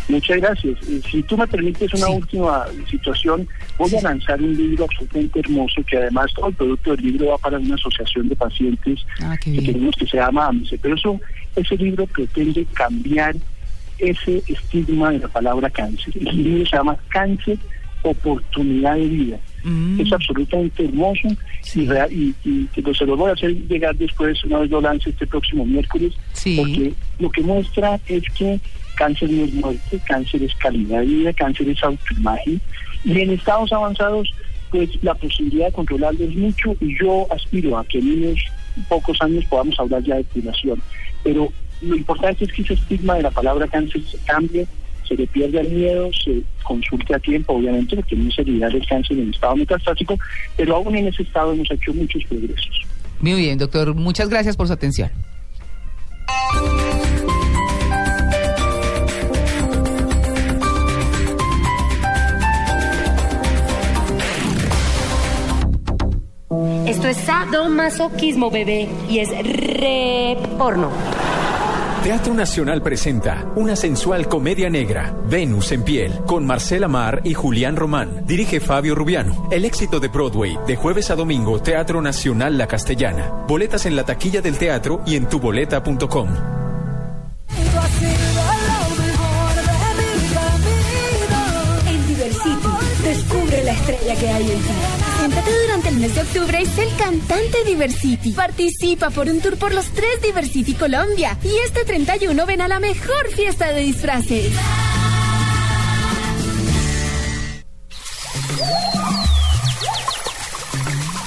[0.10, 0.78] Muchas gracias.
[1.10, 3.48] Si tú me permites una última situación,
[3.78, 7.38] voy a lanzar un libro absolutamente hermoso que además todo el producto del libro va
[7.38, 10.78] para una asociación de pacientes Ah, que tenemos que se llama AMSE.
[10.80, 11.20] Pero eso,
[11.56, 13.36] ese libro pretende cambiar
[14.02, 16.14] ese estigma de la palabra cáncer.
[16.18, 17.58] El libro se llama Cáncer,
[18.04, 19.38] Oportunidad de Vida.
[20.00, 21.28] Es absolutamente hermoso
[21.76, 22.34] y, real- y,
[22.82, 26.14] pues, se lo voy a hacer llegar después, una vez lo lance este próximo miércoles,
[26.58, 28.60] porque lo que muestra es que
[28.96, 32.60] cáncer no es muerte, cáncer es calidad de vida, cáncer es autoimagen
[33.06, 34.32] y en estados avanzados
[34.72, 38.40] pues la posibilidad de controlarlo es mucho y yo aspiro a que en unos
[38.88, 40.82] pocos años podamos hablar ya de curación.
[41.24, 41.52] Pero
[41.82, 44.68] lo importante es que ese estigma de la palabra cáncer se cambie,
[45.08, 48.86] se le pierda el miedo, se consulte a tiempo, obviamente, porque no se olvidar el
[48.88, 50.18] cáncer en estado metastásico,
[50.56, 52.86] pero aún en ese estado hemos hecho muchos progresos.
[53.20, 53.94] Muy bien, doctor.
[53.94, 55.12] Muchas gracias por su atención.
[66.88, 68.90] Esto es es sadomasoquismo, bebé.
[69.10, 70.92] Y es re porno.
[72.04, 77.76] Teatro Nacional presenta una sensual comedia negra, Venus en piel, con Marcela Mar y Julián
[77.76, 78.26] Román.
[78.26, 79.48] Dirige Fabio Rubiano.
[79.52, 83.46] El éxito de Broadway, de jueves a domingo, Teatro Nacional La Castellana.
[83.48, 86.30] Boletas en la taquilla del teatro y en tuboleta.com.
[91.88, 92.68] En Diversity,
[93.04, 95.01] descubre la estrella que hay en ti.
[95.22, 98.32] Siéntate durante el mes de octubre y sé el cantante Diversity.
[98.32, 101.38] Participa por un tour por los tres Diversity Colombia.
[101.44, 104.52] Y este 31 ven a la mejor fiesta de disfraces.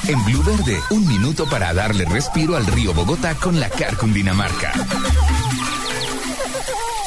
[0.09, 4.73] En Blue Verde, un minuto para darle respiro al río Bogotá con la Car Cundinamarca.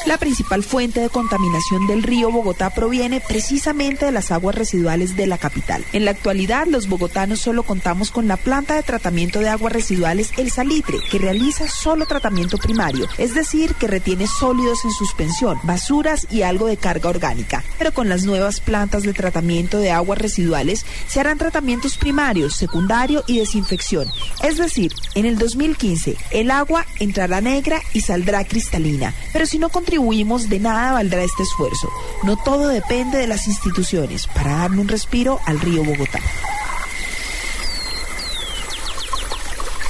[0.08, 5.28] La principal fuente de contaminación del río Bogotá proviene precisamente de las aguas residuales de
[5.28, 5.84] la capital.
[5.92, 10.32] En la actualidad, los bogotanos solo contamos con la planta de tratamiento de aguas residuales
[10.38, 16.26] El Salitre, que realiza solo tratamiento primario, es decir, que retiene sólidos en suspensión, basuras
[16.32, 17.66] y algo de carga orgánica.
[17.78, 23.26] Pero con las nuevas plantas de tratamiento de aguas residuales se harán tratamientos primarios, secundario
[23.28, 24.08] y desinfección.
[24.42, 29.14] Es decir, en el 2015 el agua entrará negra y saldrá cristalina.
[29.34, 29.68] Pero si no
[29.98, 31.90] de nada valdrá este esfuerzo.
[32.24, 36.20] No todo depende de las instituciones para darle un respiro al río Bogotá.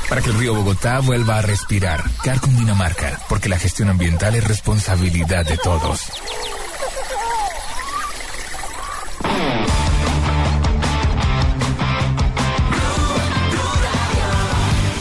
[0.10, 2.04] Para que el río Bogotá vuelva a respirar.
[2.24, 6.02] Car Cundinamarca, porque la gestión ambiental es responsabilidad de todos.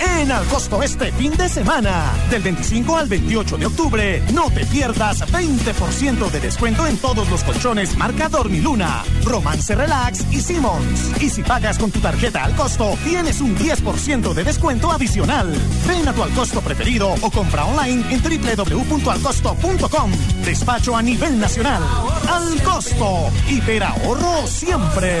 [0.00, 5.20] En Alcosto este fin de semana, del 25 al 28 de octubre, no te pierdas
[5.30, 11.12] 20% de descuento en todos los colchones marca Dormiluna, Romance Relax y Simmons.
[11.20, 15.54] Y si pagas con tu tarjeta al costo, tienes un 10% de descuento adicional.
[15.86, 20.12] Ven a tu Alcosto preferido o compra online en www.alcosto.com.
[20.44, 21.82] Despacho a nivel nacional.
[22.28, 23.30] Al costo.
[23.48, 25.20] Hiperahorro siempre.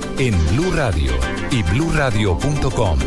[0.21, 1.11] en Blue Radio
[1.49, 2.99] y bluradio.com,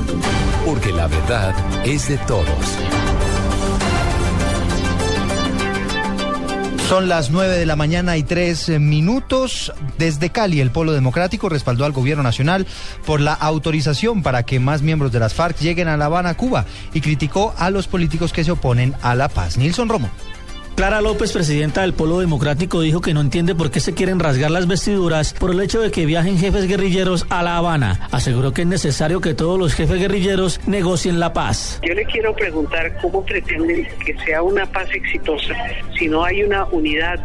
[0.66, 1.54] porque la verdad
[1.86, 2.48] es de todos.
[6.88, 9.72] Son las 9 de la mañana y tres eh, minutos.
[9.96, 12.66] Desde Cali, el Polo Democrático respaldó al gobierno nacional
[13.06, 16.66] por la autorización para que más miembros de las FARC lleguen a La Habana, Cuba,
[16.92, 19.56] y criticó a los políticos que se oponen a la paz.
[19.56, 20.10] Nilson Romo.
[20.74, 24.50] Clara López, presidenta del Polo Democrático, dijo que no entiende por qué se quieren rasgar
[24.50, 28.08] las vestiduras por el hecho de que viajen jefes guerrilleros a La Habana.
[28.10, 31.80] Aseguró que es necesario que todos los jefes guerrilleros negocien la paz.
[31.86, 35.54] Yo le quiero preguntar cómo pretenden que sea una paz exitosa
[35.96, 37.20] si no hay una unidad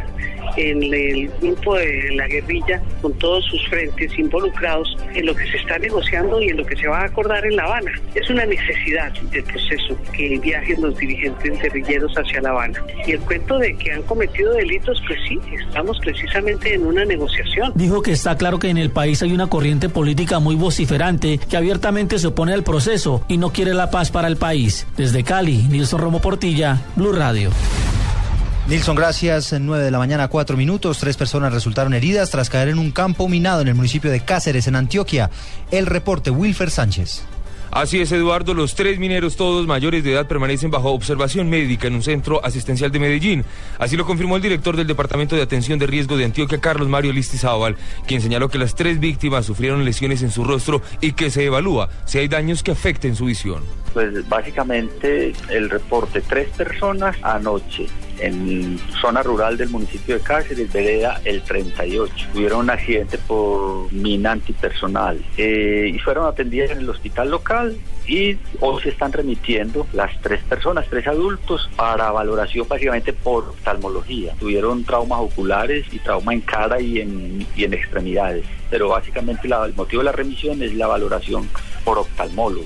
[0.58, 5.58] en el grupo de la guerrilla con todos sus frentes involucrados en lo que se
[5.58, 7.92] está negociando y en lo que se va a acordar en La Habana.
[8.16, 12.84] Es una necesidad del proceso que viajen los dirigentes guerrilleros hacia La Habana.
[13.06, 17.72] Y el cuento de que han cometido delitos, pues sí, estamos precisamente en una negociación.
[17.76, 21.58] Dijo que está claro que en el país hay una corriente política muy vociferante que
[21.58, 24.88] abiertamente se opone al proceso y no quiere la paz para el país.
[24.98, 27.52] Desde Cali, Nilson Romo Portilla, Blue Radio.
[28.70, 29.52] Nilson, gracias.
[29.52, 31.00] En 9 de la mañana, 4 minutos.
[31.00, 34.68] Tres personas resultaron heridas tras caer en un campo minado en el municipio de Cáceres,
[34.68, 35.32] en Antioquia.
[35.72, 37.24] El reporte, Wilfer Sánchez.
[37.72, 38.54] Así es, Eduardo.
[38.54, 42.92] Los tres mineros, todos mayores de edad, permanecen bajo observación médica en un centro asistencial
[42.92, 43.44] de Medellín.
[43.80, 47.12] Así lo confirmó el director del Departamento de Atención de Riesgo de Antioquia, Carlos Mario
[47.12, 47.76] Listizábal,
[48.06, 51.90] quien señaló que las tres víctimas sufrieron lesiones en su rostro y que se evalúa
[52.06, 53.64] si hay daños que afecten su visión.
[53.96, 57.88] Pues básicamente el reporte, tres personas anoche
[58.20, 62.28] en zona rural del municipio de Cáceres, vereda el 38.
[62.34, 67.78] Tuvieron un accidente por mina antipersonal eh, y fueron atendidas en el hospital local
[68.08, 74.34] y hoy se están remitiendo las tres personas, tres adultos, para valoración básicamente por oftalmología.
[74.40, 79.74] Tuvieron traumas oculares y trauma en cara y en, y en extremidades, pero básicamente el
[79.76, 81.48] motivo de la remisión es la valoración
[81.84, 82.66] por oftalmólogo.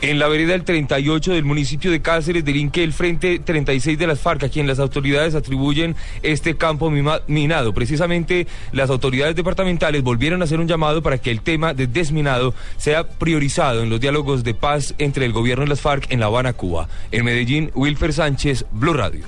[0.00, 4.20] En la vereda del 38 del municipio de Cáceres delinque el Frente 36 de las
[4.20, 6.88] FARC, a quien las autoridades atribuyen este campo
[7.26, 7.74] minado.
[7.74, 12.54] Precisamente las autoridades departamentales volvieron a hacer un llamado para que el tema de desminado
[12.76, 16.26] sea priorizado en los diálogos de paz entre el gobierno y las FARC en La
[16.26, 16.88] Habana, Cuba.
[17.10, 19.24] En Medellín, Wilfer Sánchez, Blue Radio.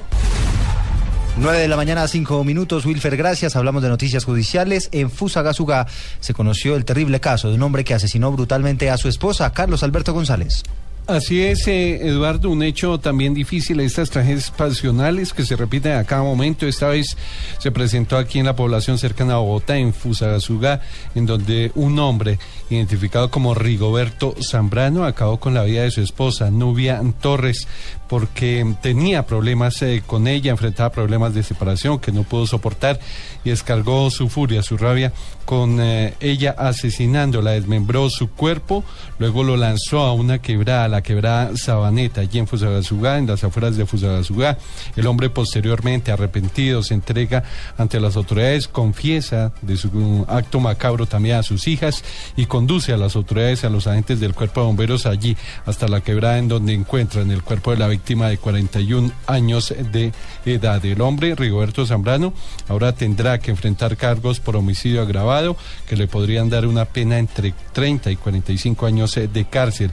[1.39, 2.85] 9 de la mañana, 5 minutos.
[2.85, 3.57] Wilfer, gracias.
[3.57, 4.89] Hablamos de noticias judiciales.
[4.93, 5.87] En Fusagasugá
[6.21, 9.83] se conoció el terrible caso de un hombre que asesinó brutalmente a su esposa, Carlos
[9.83, 10.63] Alberto González.
[11.11, 16.05] Así es, eh, Eduardo, un hecho también difícil, estas tragedias pasionales que se repiten a
[16.05, 16.69] cada momento.
[16.69, 17.17] Esta vez
[17.59, 20.83] se presentó aquí en la población cercana a Bogotá, en Fusagasugá,
[21.17, 22.39] en donde un hombre
[22.69, 27.67] identificado como Rigoberto Zambrano acabó con la vida de su esposa, Nubia Torres,
[28.11, 32.99] porque tenía problemas eh, con ella, enfrentaba problemas de separación que no pudo soportar
[33.45, 35.13] y descargó su furia, su rabia
[35.45, 38.85] con eh, ella asesinándola, desmembró su cuerpo,
[39.19, 43.77] luego lo lanzó a una quebrada, la quebrada Sabaneta, allí en Fusagasugá, en las afueras
[43.77, 44.59] de Fusagasugá.
[44.97, 47.45] El hombre posteriormente, arrepentido, se entrega
[47.79, 52.05] ante las autoridades, confiesa de su acto macabro también a sus hijas
[52.37, 56.01] y conduce a las autoridades, a los agentes del cuerpo de bomberos allí, hasta la
[56.01, 60.13] quebrada en donde encuentran el cuerpo de la víctima de 41 años de
[60.45, 60.85] edad.
[60.85, 62.33] El hombre, Rigoberto Zambrano,
[62.69, 65.57] ahora tendrá que enfrentar cargos por homicidio agravado
[65.87, 69.93] que le podrían dar una pena entre 30 y 45 años de cárcel.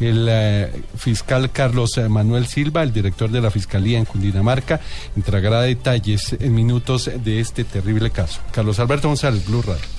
[0.00, 4.80] El eh, fiscal Carlos Manuel Silva, el director de la Fiscalía en Cundinamarca,
[5.16, 8.40] entregará detalles en minutos de este terrible caso.
[8.52, 9.97] Carlos Alberto González, Blue Radio.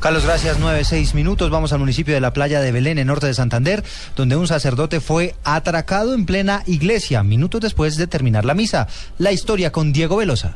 [0.00, 0.58] Carlos, gracias.
[0.60, 1.50] Nueve, seis minutos.
[1.50, 3.82] Vamos al municipio de la playa de Belén, en norte de Santander,
[4.14, 8.86] donde un sacerdote fue atracado en plena iglesia, minutos después de terminar la misa.
[9.18, 10.54] La historia con Diego Velosa.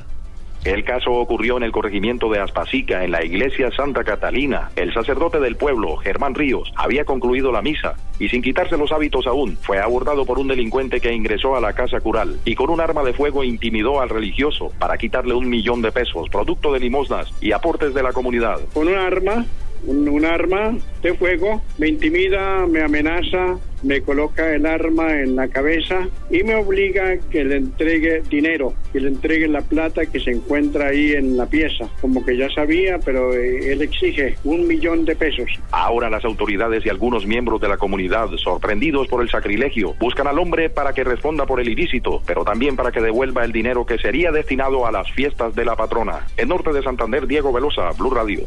[0.65, 4.71] El caso ocurrió en el corregimiento de Aspasica, en la iglesia Santa Catalina.
[4.77, 9.27] El sacerdote del pueblo, Germán Ríos, había concluido la misa y sin quitarse los hábitos
[9.27, 12.81] aún, fue abordado por un delincuente que ingresó a la casa cural y con un
[12.81, 17.33] arma de fuego intimidó al religioso para quitarle un millón de pesos, producto de limosnas
[17.41, 18.61] y aportes de la comunidad.
[18.73, 19.45] con un arma,
[19.87, 26.07] un, arma de fuego, me intimida, me amenaza, me coloca el arma en la cabeza
[26.31, 30.31] y me obliga a que le entregue dinero, que le entregue la plata que se
[30.31, 31.89] encuentra ahí en la pieza.
[32.01, 35.51] Como que ya sabía, pero eh, él exige un millón de pesos.
[35.73, 40.39] Ahora las autoridades y algunos miembros de la comunidad, sorprendidos por el sacrilegio, buscan al
[40.39, 43.99] hombre para que responda por el ilícito, pero también para que devuelva el dinero que
[43.99, 46.27] sería destinado a las fiestas de la patrona.
[46.37, 48.47] En norte de Santander, Diego Velosa, Blue Radio.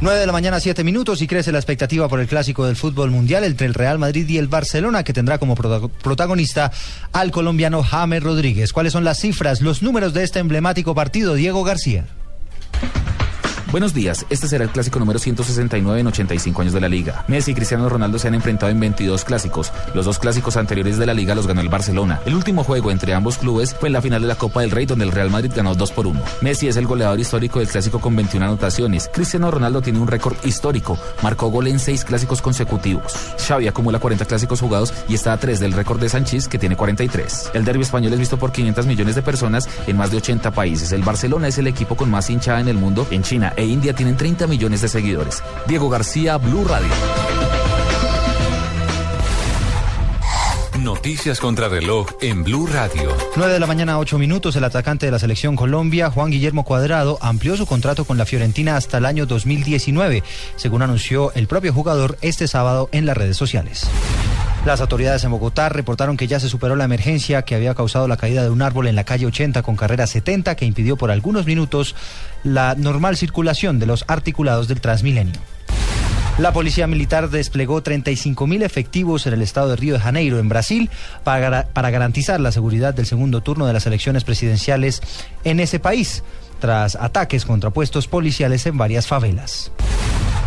[0.00, 3.10] 9 de la mañana, 7 minutos y crece la expectativa por el clásico del fútbol
[3.10, 6.72] mundial entre el Real Madrid y el Barcelona, que tendrá como prota- protagonista
[7.12, 8.72] al colombiano James Rodríguez.
[8.72, 12.06] ¿Cuáles son las cifras, los números de este emblemático partido, Diego García?
[13.70, 17.24] Buenos días, este será el clásico número 169 en 85 años de la liga.
[17.28, 19.72] Messi y Cristiano Ronaldo se han enfrentado en 22 clásicos.
[19.94, 22.20] Los dos clásicos anteriores de la liga los ganó el Barcelona.
[22.26, 24.86] El último juego entre ambos clubes fue en la final de la Copa del Rey
[24.86, 26.20] donde el Real Madrid ganó 2 por 1.
[26.40, 29.08] Messi es el goleador histórico del clásico con 21 anotaciones.
[29.14, 33.14] Cristiano Ronaldo tiene un récord histórico, marcó gol en 6 clásicos consecutivos.
[33.38, 36.74] Xavi acumula 40 clásicos jugados y está a 3 del récord de Sanchís que tiene
[36.74, 37.52] 43.
[37.54, 40.90] El derbi español es visto por 500 millones de personas en más de 80 países.
[40.90, 43.06] El Barcelona es el equipo con más hinchada en el mundo.
[43.12, 45.42] En China e India tienen 30 millones de seguidores.
[45.66, 46.88] Diego García, Blue Radio.
[50.78, 53.14] Noticias contra reloj en Blue Radio.
[53.36, 54.56] 9 de la mañana, 8 minutos.
[54.56, 58.76] El atacante de la selección Colombia, Juan Guillermo Cuadrado, amplió su contrato con la Fiorentina
[58.76, 60.22] hasta el año 2019,
[60.56, 63.86] según anunció el propio jugador este sábado en las redes sociales.
[64.64, 68.18] Las autoridades en Bogotá reportaron que ya se superó la emergencia que había causado la
[68.18, 71.46] caída de un árbol en la calle 80 con carrera 70 que impidió por algunos
[71.46, 71.96] minutos
[72.44, 75.40] la normal circulación de los articulados del Transmilenio.
[76.36, 80.48] La policía militar desplegó 35 mil efectivos en el estado de Río de Janeiro, en
[80.50, 80.90] Brasil,
[81.24, 85.02] para, para garantizar la seguridad del segundo turno de las elecciones presidenciales
[85.44, 86.22] en ese país,
[86.58, 89.72] tras ataques contra puestos policiales en varias favelas.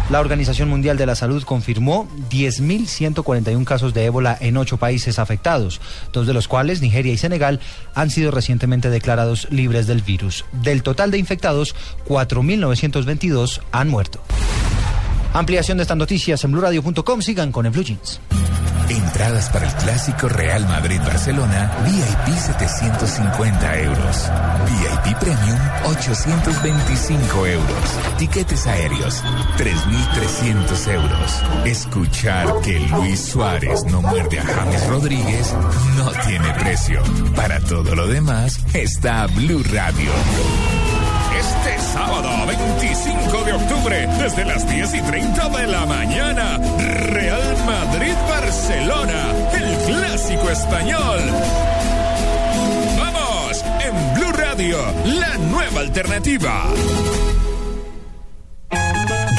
[0.10, 5.80] La Organización Mundial de la Salud confirmó 10.141 casos de ébola en ocho países afectados,
[6.12, 7.62] dos de los cuales, Nigeria y Senegal,
[7.96, 10.46] han sido recientemente declarados libres del virus.
[10.52, 11.74] Del total de infectados,
[12.08, 14.22] 4.922 han muerto.
[15.34, 17.22] Ampliación de estas noticias en blurradio.com.
[17.22, 18.22] Sigan con el Blue Jeans.
[18.90, 24.32] Entradas para el clásico Real Madrid-Barcelona, VIP 750 euros.
[24.66, 28.00] VIP Premium 825 euros.
[28.20, 29.24] Tiquetes aéreos
[29.58, 31.44] 3.300 euros.
[31.66, 35.54] Escuchar que Luis Suárez no muerde a James Rodríguez
[35.98, 37.02] no tiene precio.
[37.36, 40.12] Para todo lo demás está Blue Radio.
[41.40, 49.34] Este sábado 25 de octubre, desde las 10 y 30 de la mañana, Real Madrid-Barcelona,
[49.54, 51.20] el clásico español.
[52.98, 56.66] Vamos, en Blue Radio, la nueva alternativa.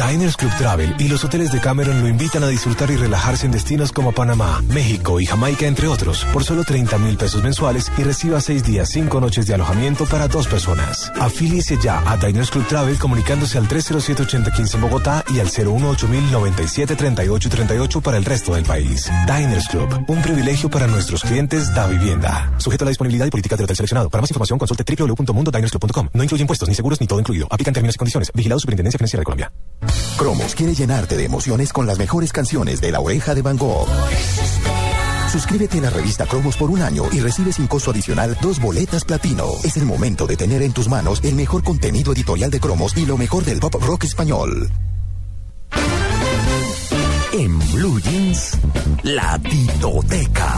[0.07, 3.53] Diners Club Travel y los hoteles de Cameron lo invitan a disfrutar y relajarse en
[3.53, 8.03] destinos como Panamá, México y Jamaica, entre otros, por solo 30 mil pesos mensuales y
[8.03, 11.11] reciba seis días, cinco noches de alojamiento para dos personas.
[11.19, 16.97] Afíliese ya a Diners Club Travel comunicándose al 307-8015 en Bogotá y al 018 97
[16.97, 19.11] 38 38 para el resto del país.
[19.27, 22.53] Diners Club, un privilegio para nuestros clientes da vivienda.
[22.59, 24.11] Sujeto a la disponibilidad y política del hotel seleccionado.
[24.11, 26.09] Para más información consulte www.mundodinersclub.com.
[26.13, 27.47] No incluye impuestos ni seguros ni todo incluido.
[27.51, 28.31] Aplican términos y condiciones.
[28.35, 29.53] Vigilado Superintendencia Financiera de Colombia.
[30.17, 33.89] Cromos quiere llenarte de emociones con las mejores canciones de La Oreja de Van Gogh.
[35.31, 39.05] Suscríbete a la revista Cromos por un año y recibe sin costo adicional dos boletas
[39.05, 39.47] platino.
[39.65, 43.05] Es el momento de tener en tus manos el mejor contenido editorial de Cromos y
[43.05, 44.71] lo mejor del pop rock español.
[47.33, 48.59] En Blue Jeans,
[49.03, 50.55] la Titoteca.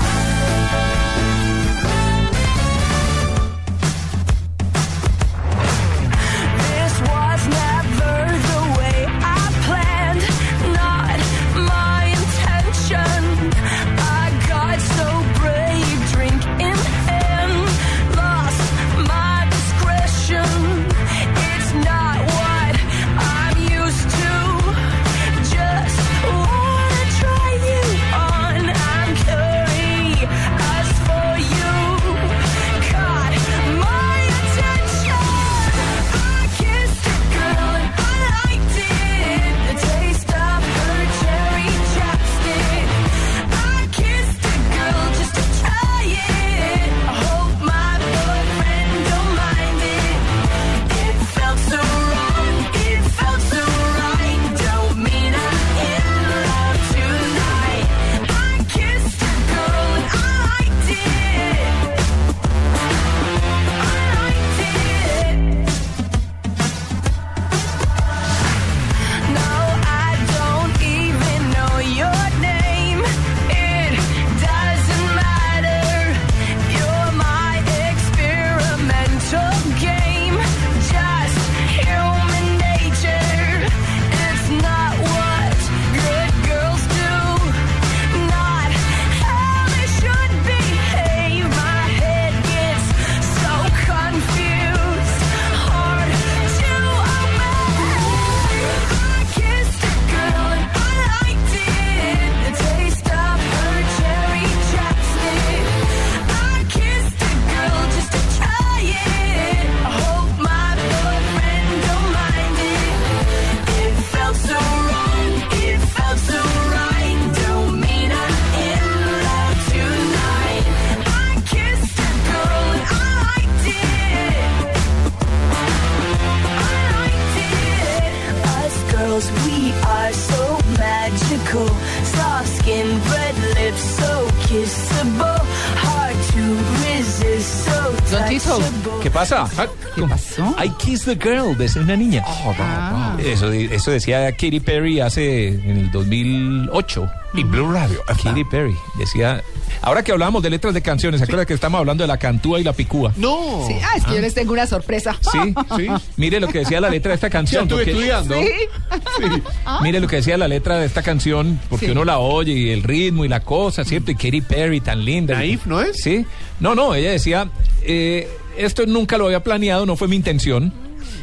[131.56, 131.68] Magical.
[132.04, 135.38] Soft skin, red lips, so kissable.
[135.76, 136.42] Hard to
[136.84, 137.76] resist, so
[138.10, 139.02] Don Tito, touchable.
[139.02, 139.48] ¿Qué pasa?
[139.94, 140.54] ¿Qué pasó?
[140.58, 142.22] I Kiss the Girl, de ser una niña.
[142.26, 143.16] Ah.
[143.18, 147.08] Eso, eso decía Katy Perry hace en el 2008.
[147.34, 148.00] Y Blue Radio.
[148.22, 149.42] Katy Perry decía.
[149.82, 152.58] Ahora que hablábamos de letras de canciones, ¿se acuerda que estamos hablando de la cantúa
[152.58, 153.12] y la picúa?
[153.16, 153.64] No.
[153.66, 155.16] Sí, ah, es que yo les tengo una sorpresa.
[155.20, 155.86] Sí, sí.
[156.16, 157.64] Mire lo que decía la letra de esta canción.
[157.64, 158.34] estuve porque- estudiando.
[158.40, 159.42] Sí.
[159.66, 159.80] Ah.
[159.82, 161.92] Mire lo que decía la letra de esta canción, porque Sí.
[161.92, 164.10] uno la oye y el ritmo y la cosa, ¿cierto?
[164.10, 165.34] Y Katy Perry tan linda.
[165.34, 165.98] Naif, ¿no es?
[166.02, 166.24] Sí.
[166.60, 167.50] No, no, ella decía,
[167.82, 170.72] eh, esto nunca lo había planeado, no fue mi intención.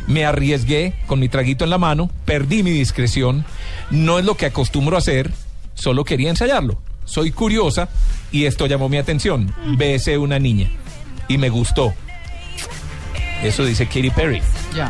[0.06, 3.46] Me arriesgué con mi traguito en la mano, perdí mi discreción.
[3.90, 5.32] No es lo que acostumbro a hacer,
[5.74, 6.82] solo quería ensayarlo.
[7.06, 7.90] Soy curiosa
[8.32, 9.54] y esto llamó mi atención.
[9.78, 10.70] Besé una niña
[11.28, 11.94] y me gustó.
[13.44, 14.42] Eso dice Katy Perry,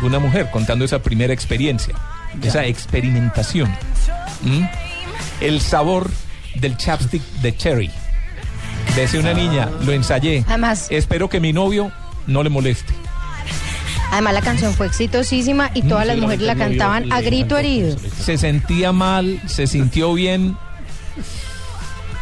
[0.03, 1.95] una mujer contando esa primera experiencia,
[2.41, 3.69] esa experimentación.
[4.43, 4.65] ¿Mm?
[5.41, 6.11] El sabor
[6.55, 7.89] del chapstick de cherry.
[8.95, 10.43] Besé una niña, lo ensayé.
[10.47, 11.91] Además- Espero que mi novio
[12.27, 12.93] no le moleste.
[14.11, 17.97] Además, la canción fue exitosísima y todas las mujeres la cantaban a grito herido.
[18.19, 20.55] Se sentía mal, se sintió bien.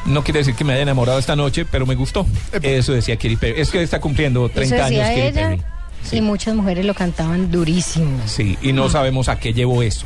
[0.05, 2.25] No quiere decir que me haya enamorado esta noche, pero me gustó.
[2.61, 3.61] Eso decía Katy Perry.
[3.61, 5.49] Es que está cumpliendo 30 Eso años decía Katy ella.
[5.49, 6.17] Perry.
[6.17, 8.19] Y muchas mujeres lo cantaban durísimo.
[8.25, 10.05] Sí, y no sabemos a qué llevó eso.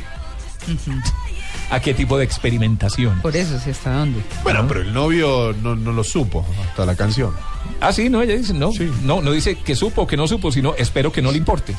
[1.70, 3.20] ¿A qué tipo de experimentación?
[3.22, 4.20] Por eso, ¿sí hasta dónde?
[4.44, 7.34] Bueno, pero el novio no, no lo supo hasta la canción.
[7.80, 8.70] Ah, sí, no, ella dice, no,
[9.02, 11.74] no, no dice que supo o que no supo, sino espero que no le importe.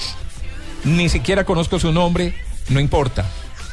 [0.83, 2.33] Ni siquiera conozco su nombre,
[2.69, 3.25] no importa.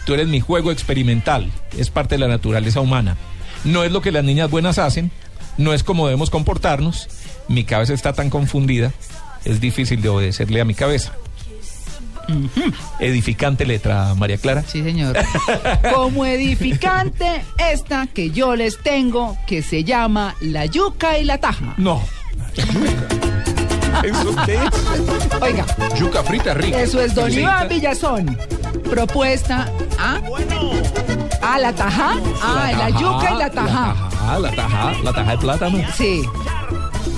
[0.04, 3.16] Tú eres mi juego experimental, es parte de la naturaleza humana.
[3.64, 5.10] No es lo que las niñas buenas hacen,
[5.56, 7.08] no es como debemos comportarnos.
[7.48, 8.92] Mi cabeza está tan confundida,
[9.44, 11.12] es difícil de obedecerle a mi cabeza.
[13.00, 14.64] Edificante letra, María Clara.
[14.66, 15.16] Sí, señor.
[15.94, 21.74] Como edificante esta que yo les tengo, que se llama la yuca y la taja.
[21.76, 22.02] No.
[24.02, 25.42] ¿Eso es?
[25.42, 26.80] Oiga, Yuca frita rica.
[26.80, 27.32] eso es Don.
[27.32, 28.38] Iván Villazón.
[28.90, 29.68] Propuesta
[29.98, 30.20] a...
[31.42, 32.14] Ah, la taja.
[32.42, 33.94] Ah, la, yuca y la taja.
[34.20, 35.78] Ah, la taja, la taja de plátano.
[35.94, 36.22] Sí.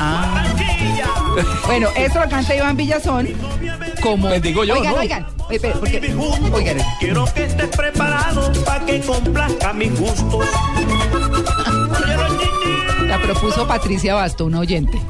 [0.01, 0.45] Ah.
[1.67, 3.29] Bueno, esto lo canta Iván Villazón
[4.07, 4.29] como...
[4.29, 5.01] Les digo yo, Oigan, ¿no?
[5.01, 5.27] oigan.
[5.51, 6.17] Espere, porque...
[6.53, 6.79] Oigan.
[7.01, 10.47] Quiero que estés preparado para que complazca mis gustos.
[13.07, 15.01] La propuso Patricia Basto, una oyente.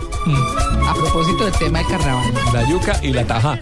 [0.86, 2.32] A propósito del tema del carnaval.
[2.52, 3.58] La yuca y la taja.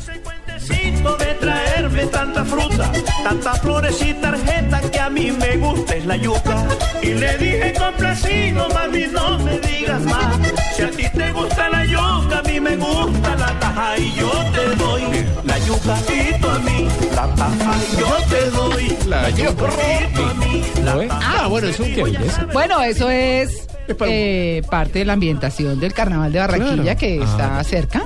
[1.18, 2.90] De traerme tanta fruta,
[3.22, 6.66] tantas flores y tarjetas que a mí me gusta es la yuca.
[7.02, 10.38] Y le dije complacido, mami, no me digas más.
[10.74, 14.30] Si a ti te gusta la yuca, a mí me gusta la taja y yo
[14.52, 15.02] te doy
[15.44, 20.14] la yuca y tú a mí la taja y yo te doy la yuca y
[20.14, 21.42] tú a mí la taja.
[21.42, 22.46] Ah, bueno, es un belleza.
[22.52, 23.66] Bueno, eso es
[24.06, 26.98] eh, parte de la ambientación del carnaval de Barranquilla Claro.
[26.98, 28.02] que está cerca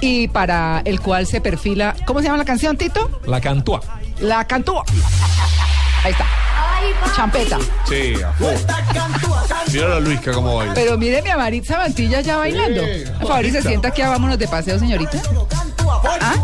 [0.00, 1.94] y para el cual se perfila.
[2.06, 3.20] ¿Cómo se llama la canción, Tito?
[3.26, 3.80] La cantúa.
[4.20, 4.84] La cantúa.
[6.04, 6.24] Ahí está.
[7.16, 7.58] Champeta.
[7.88, 9.72] Sí, a full.
[9.72, 10.74] Míralo a Luisca cómo baila.
[10.74, 12.82] Pero mire mi Amaritza Mantilla ya bailando.
[13.18, 15.18] Por favor, y se sienta aquí, vámonos de paseo, señorita.
[16.20, 16.34] ¿Ah?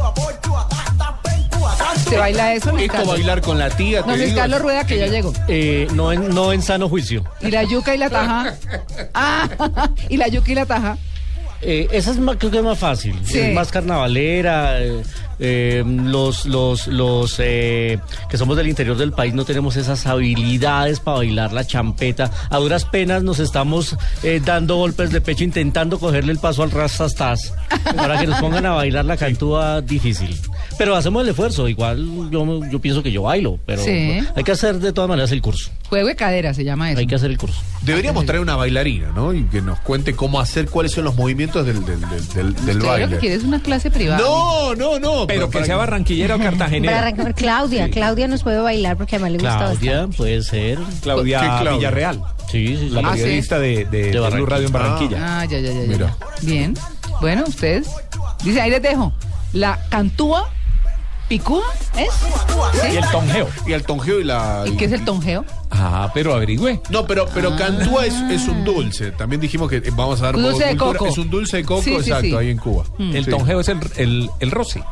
[2.12, 3.14] ¿Se baila eso, Luis Esto Carlos?
[3.14, 4.36] bailar con la tía, No, digo.
[4.36, 5.32] Carlos Rueda, que ya llegó.
[5.48, 7.24] Eh, no, en, no en sano juicio.
[7.40, 8.54] ¿Y la yuca y la taja?
[9.14, 9.48] Ah,
[10.08, 10.98] ¿y la yuca y la taja?
[11.62, 13.18] Eh, esa es más, creo que es más fácil.
[13.24, 13.38] Sí.
[13.38, 14.82] Es más carnavalera.
[14.82, 15.02] eh,
[15.44, 17.98] eh, los los, los eh,
[18.30, 22.30] que somos del interior del país no tenemos esas habilidades para bailar la champeta.
[22.48, 26.70] A duras penas nos estamos eh, dando golpes de pecho intentando cogerle el paso al
[26.70, 27.52] rastastas
[27.96, 30.38] para que nos pongan a bailar la cantúa difícil.
[30.78, 31.68] Pero hacemos el esfuerzo.
[31.68, 34.20] Igual yo, yo pienso que yo bailo, pero Sí.
[34.34, 35.70] hay que hacer de todas maneras el curso.
[35.88, 37.00] Juego de cadera se llama eso.
[37.00, 37.60] Hay que hacer el curso.
[37.82, 39.34] Deberíamos traer una bailarina, ¿no?
[39.34, 43.08] Y que nos cuente cómo hacer, cuáles son los movimientos del, del, del, baile.
[43.14, 44.20] que quiere es una clase privada.
[44.22, 45.26] No, no, no.
[45.34, 47.12] Pero que sea barranquillera o cartagenera.
[47.34, 50.78] Claudia, Claudia nos puede bailar porque además le gusta Claudia puede ser.
[51.02, 51.72] Claudia ¿Qué Claudia?
[51.72, 52.22] Villarreal.
[52.50, 52.88] Sí, sí, sí.
[52.90, 53.22] La Ah, sí.
[53.22, 54.46] periodista de, de, de Blue Barranquilla.
[54.48, 55.18] Radio en Barranquilla.
[55.40, 55.80] Ah, ya, ya, ya.
[55.82, 55.86] ya.
[55.88, 56.16] Mira.
[56.42, 56.74] Bien.
[57.20, 57.88] Bueno, ustedes.
[58.44, 59.12] Dice, ahí les dejo.
[59.52, 60.50] La cantúa
[61.28, 61.62] picúa,
[61.96, 62.10] ¿es?
[62.92, 63.48] Y el tonjeo.
[63.66, 64.64] Y el tonjeo y la.
[64.66, 65.44] ¿Y qué es el tonjeo?
[65.70, 66.80] Ah, pero averigüe.
[66.90, 69.12] No, pero, pero cantúa es, es un dulce.
[69.12, 70.98] También dijimos que vamos a dar un poco Dulce de cultura.
[70.98, 71.10] coco.
[71.10, 72.34] Es un dulce de coco, Sí, exacto, sí.
[72.34, 72.84] ahí en Cuba.
[72.98, 73.30] El Sí.
[73.30, 74.82] tonjeo es el, el, el roce.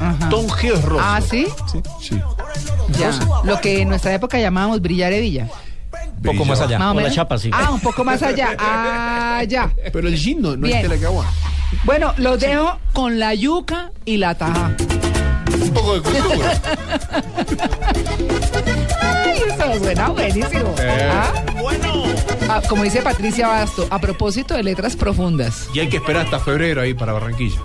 [0.00, 0.28] Ajá.
[0.28, 1.16] Tonjeo es rosa.
[1.16, 1.46] Ah, ¿sí?
[2.00, 2.20] Sí.
[2.98, 3.10] Ya.
[3.44, 5.48] Lo que en nuestra época llamábamos brillar de villa.
[6.16, 6.78] Un poco más allá.
[6.78, 7.50] Más o O la chapa, sí.
[7.52, 8.48] Ah, un poco más allá.
[8.58, 9.70] Ah, ya.
[9.92, 10.82] Pero el gin no, no es Bien.
[10.82, 11.24] que la cagua.
[11.84, 14.72] Bueno, los dejo con la yuca y la taja.
[15.62, 16.60] Un poco de cultura.
[19.00, 20.74] Ay, eso suena buenísimo.
[20.80, 21.10] Eh.
[21.12, 21.32] ¿Ah?
[22.48, 25.68] Ah, como dice Patricia Basto, a propósito de letras profundas.
[25.74, 27.58] Y hay que esperar hasta febrero ahí para Barranquilla.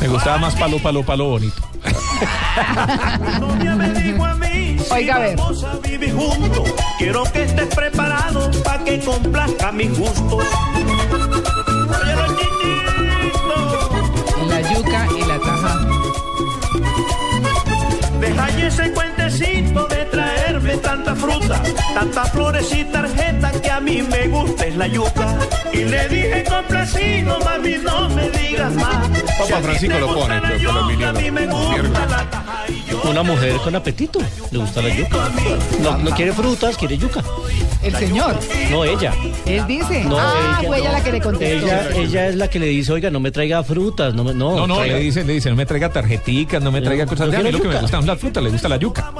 [0.00, 1.62] Me gustaba más palo, palo, palo bonito.
[4.90, 5.36] Oiga, a ver.
[5.36, 10.44] vamos a vivir juntos, quiero que estés preparado para que complazca mis gustos.
[21.96, 25.38] Tantas flores y tarjetas que a mí me gusta es la yuca.
[25.72, 29.10] Y le dije complacido, mami, no me digas más.
[29.12, 31.18] Ti Francisco lo pone, para yuca, Emiliano.
[31.18, 32.10] a mí me gusta Miércoles.
[32.10, 34.18] la taja y yo Una mujer con apetito.
[34.50, 35.30] Le gusta la yuca.
[35.80, 37.24] No, no quiere frutas, quiere yuca.
[37.82, 38.36] El señor.
[38.70, 39.14] No, ella.
[39.46, 40.04] Él dice.
[40.04, 40.98] No, ah, ella fue ella no.
[40.98, 41.66] la que le contestó.
[41.66, 44.12] Ella, ella es la que le dice, oiga, no me traiga frutas.
[44.12, 47.06] No, me- no, No, le dice, le dice, no me traiga tarjeticas, no me traiga
[47.06, 49.12] cosas de a mí lo que me gustan las frutas, le gusta la yuca.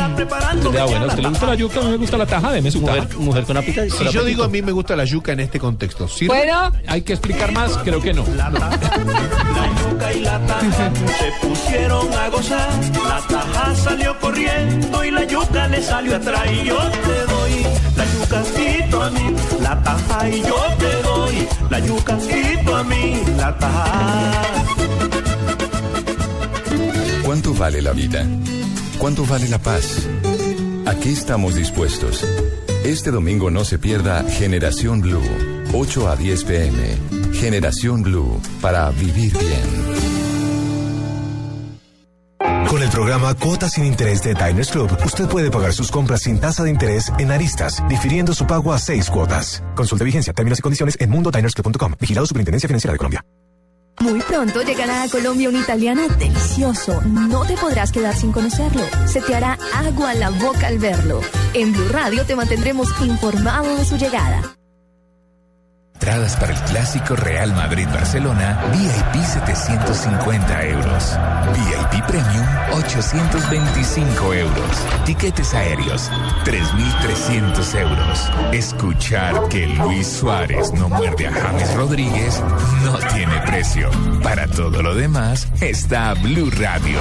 [0.00, 0.72] Está preparando.
[0.72, 2.80] Ya, bueno, usted le gusta la yuca, a mí me gusta la taja, deme su
[2.80, 3.06] taja.
[3.18, 3.96] Mujer con apetito.
[3.96, 6.34] Si yo digo a mí me gusta la yuca en este contexto, ¿sirve?
[6.34, 8.24] Bueno, Hay que explicar más, creo que no.
[8.36, 8.50] La
[9.82, 12.70] yuca y la taja se pusieron a gozar.
[13.08, 16.46] La taja salió corriendo y la yuca le salió atrás.
[16.50, 17.66] Y yo te doy
[17.96, 23.58] la yucacito a mí, la taja y yo te doy la yucacito a mí, la
[23.58, 24.42] taja.
[27.24, 28.26] ¿Cuánto vale la vida?
[29.00, 30.06] ¿Cuánto vale la paz?
[30.84, 32.22] ¿A qué estamos dispuestos?
[32.84, 35.22] Este domingo no se pierda Generación Blue,
[35.72, 36.98] 8 a 10 pm.
[37.32, 39.62] Generación Blue, para vivir bien.
[42.68, 46.38] Con el programa Cuotas sin Interés de Diners Club, usted puede pagar sus compras sin
[46.38, 49.64] tasa de interés en aristas, difiriendo su pago a seis cuotas.
[49.74, 51.94] Consulte vigencia, términos y condiciones en mundodinersclub.com.
[51.98, 53.24] Vigilado Superintendencia Financiera de Colombia.
[54.00, 57.02] Muy pronto llegará a Colombia un italiano delicioso.
[57.02, 58.82] No te podrás quedar sin conocerlo.
[59.06, 61.20] Se te hará agua a la boca al verlo.
[61.52, 64.59] En Blue Radio te mantendremos informado de su llegada.
[66.00, 71.18] Entradas para el clásico Real Madrid-Barcelona, VIP 750 euros.
[71.52, 74.86] VIP Premium 825 euros.
[75.04, 76.10] Tiquetes aéreos
[76.46, 78.30] 3.300 euros.
[78.50, 82.42] Escuchar que Luis Suárez no muerde a James Rodríguez
[82.82, 83.90] no tiene precio.
[84.22, 86.98] Para todo lo demás está Blue Radio.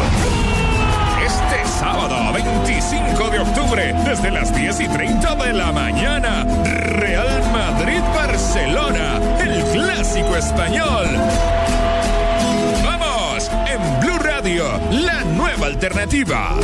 [1.80, 9.64] Sábado 25 de octubre, desde las 10 y 30 de la mañana, Real Madrid-Barcelona, el
[9.72, 11.08] clásico español.
[12.84, 16.58] Vamos, en Blue Radio, la nueva alternativa.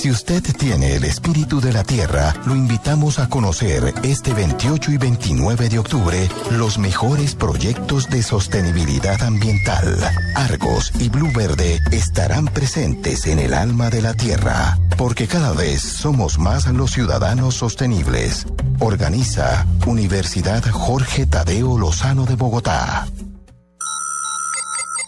[0.00, 4.96] Si usted tiene el espíritu de la Tierra, lo invitamos a conocer este 28 y
[4.96, 9.98] 29 de octubre los mejores proyectos de sostenibilidad ambiental.
[10.36, 15.82] Argos y Blue Verde estarán presentes en el alma de la Tierra, porque cada vez
[15.82, 18.46] somos más los ciudadanos sostenibles.
[18.78, 23.06] Organiza Universidad Jorge Tadeo Lozano de Bogotá.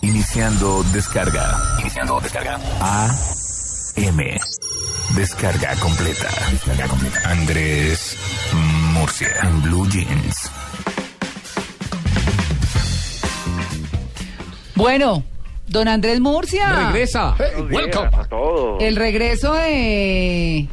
[0.02, 1.56] Iniciando descarga.
[1.81, 2.60] Iniciando descarga.
[2.78, 3.09] A
[3.97, 4.39] M.
[5.16, 6.28] Descarga completa.
[6.51, 7.20] Descarga completa.
[7.30, 8.16] Andrés
[8.93, 9.28] Murcia.
[9.43, 10.51] En Blue Jeans.
[14.74, 15.22] bueno,
[15.68, 16.89] don Andrés Murcia.
[16.89, 17.36] Regresa.
[17.70, 18.09] welcome.
[18.16, 18.82] a todos.
[18.82, 20.66] El regreso de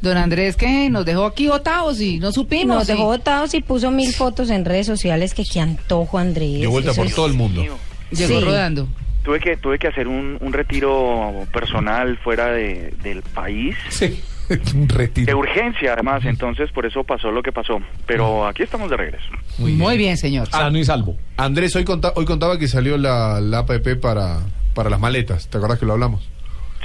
[0.00, 2.76] don Andrés que nos dejó aquí botados y no supimos.
[2.78, 2.92] Nos sí.
[2.92, 6.54] dejó votados y puso mil fotos en redes sociales que qué antojo, Andrés.
[6.60, 7.62] Dio vuelta Eso por es- todo el mundo.
[8.10, 8.44] Llegó Sí.
[8.44, 8.88] rodando.
[9.28, 13.76] Tuve que, tuve que hacer un, un retiro personal fuera de, del país.
[13.90, 14.22] Sí,
[14.74, 15.26] un retiro.
[15.26, 17.78] De urgencia, además, entonces por eso pasó lo que pasó.
[18.06, 19.26] Pero aquí estamos de regreso.
[19.58, 20.48] Muy bien, señor.
[20.48, 21.14] Sano y salvo.
[21.36, 24.38] Andrés, hoy, conta- hoy contaba que salió la, la APP para,
[24.72, 25.46] para las maletas.
[25.50, 26.26] ¿Te acordás que lo hablamos?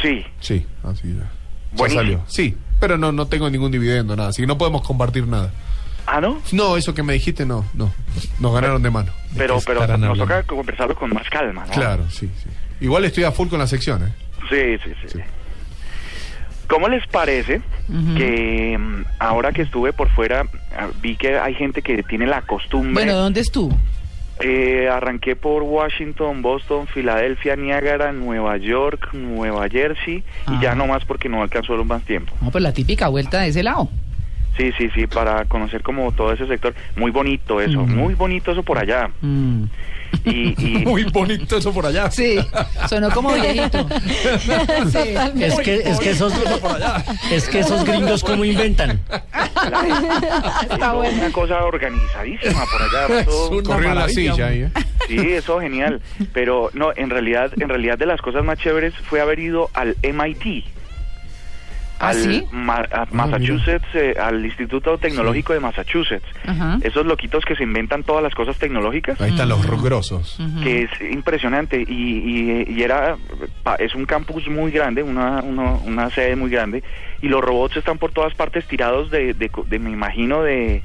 [0.02, 1.32] Sí, Sí, así ya.
[1.76, 2.24] Ya salió.
[2.28, 4.28] Sí, pero no, no tengo ningún dividendo, nada.
[4.32, 5.50] Así que no podemos compartir nada.
[6.06, 6.42] ¿Ah, no?
[6.52, 7.92] No, eso que me dijiste, no, no.
[8.40, 9.12] Nos ganaron de mano.
[9.38, 10.16] Pero, pero nos hablando?
[10.16, 11.74] toca conversarlo con más calma, ¿no?
[11.74, 12.50] Claro, sí, sí.
[12.82, 14.14] Igual estoy a full con la sección, ¿eh?
[14.50, 15.20] Sí, sí, sí.
[16.68, 17.62] ¿Cómo les parece
[18.18, 22.42] que mm, ahora que estuve por fuera ah, vi que hay gente que tiene la
[22.42, 22.94] costumbre?
[22.94, 23.78] Bueno, ¿dónde estuvo?
[24.40, 31.06] Eh, arranqué por Washington, Boston, Filadelfia, Niágara, Nueva York, Nueva Jersey y ya no más
[31.06, 32.34] porque no alcanzó más tiempo.
[32.42, 33.90] No, pues la típica vuelta de ese lado.
[34.58, 36.74] Sí, sí, sí, para conocer como todo ese sector.
[36.96, 39.10] Muy bonito eso, muy bonito eso por allá.
[39.22, 39.64] Mm.
[40.26, 42.12] Y, y- Muy bonito eso por allá.
[42.12, 42.38] Sí,
[42.88, 43.88] sonó como viejito.
[44.92, 45.16] Sí.
[45.42, 46.32] Es que, es que esos,
[47.32, 49.00] es que esos gringos como inventan.
[50.70, 53.26] Eso, una cosa organizadísima por allá.
[53.26, 54.72] todo- Corrieron la silla ahí, ¿eh?
[55.08, 56.02] Sí, eso genial.
[56.34, 59.98] Pero no, en realidad, en realidad de las cosas más chéveres fue haber ido al
[60.04, 60.66] MIT.
[62.04, 62.46] ¿Ah, al sí?
[62.52, 66.26] Ma- a Massachusetts, eh, al Instituto Tecnológico de Massachusetts.
[66.84, 69.20] Esos loquitos que se inventan todas las cosas tecnológicas.
[69.22, 70.38] Ahí están los grosos.
[70.64, 71.82] que es impresionante.
[71.88, 73.16] Y, y, y era
[73.80, 76.84] es un campus muy grande una, uno- una sede muy grande.
[77.22, 80.84] Y los robots están por todas partes tirados de, de, co- de, me imagino de,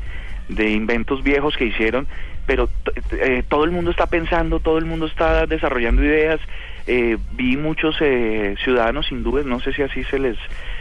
[0.49, 2.07] de inventos viejos que hicieron.
[2.47, 2.71] Pero
[3.13, 6.41] eh, todo el mundo está pensando todo el mundo está desarrollando ideas.
[6.87, 10.39] Eh, vi muchos eh, ciudadanos hindúes no sé si así se les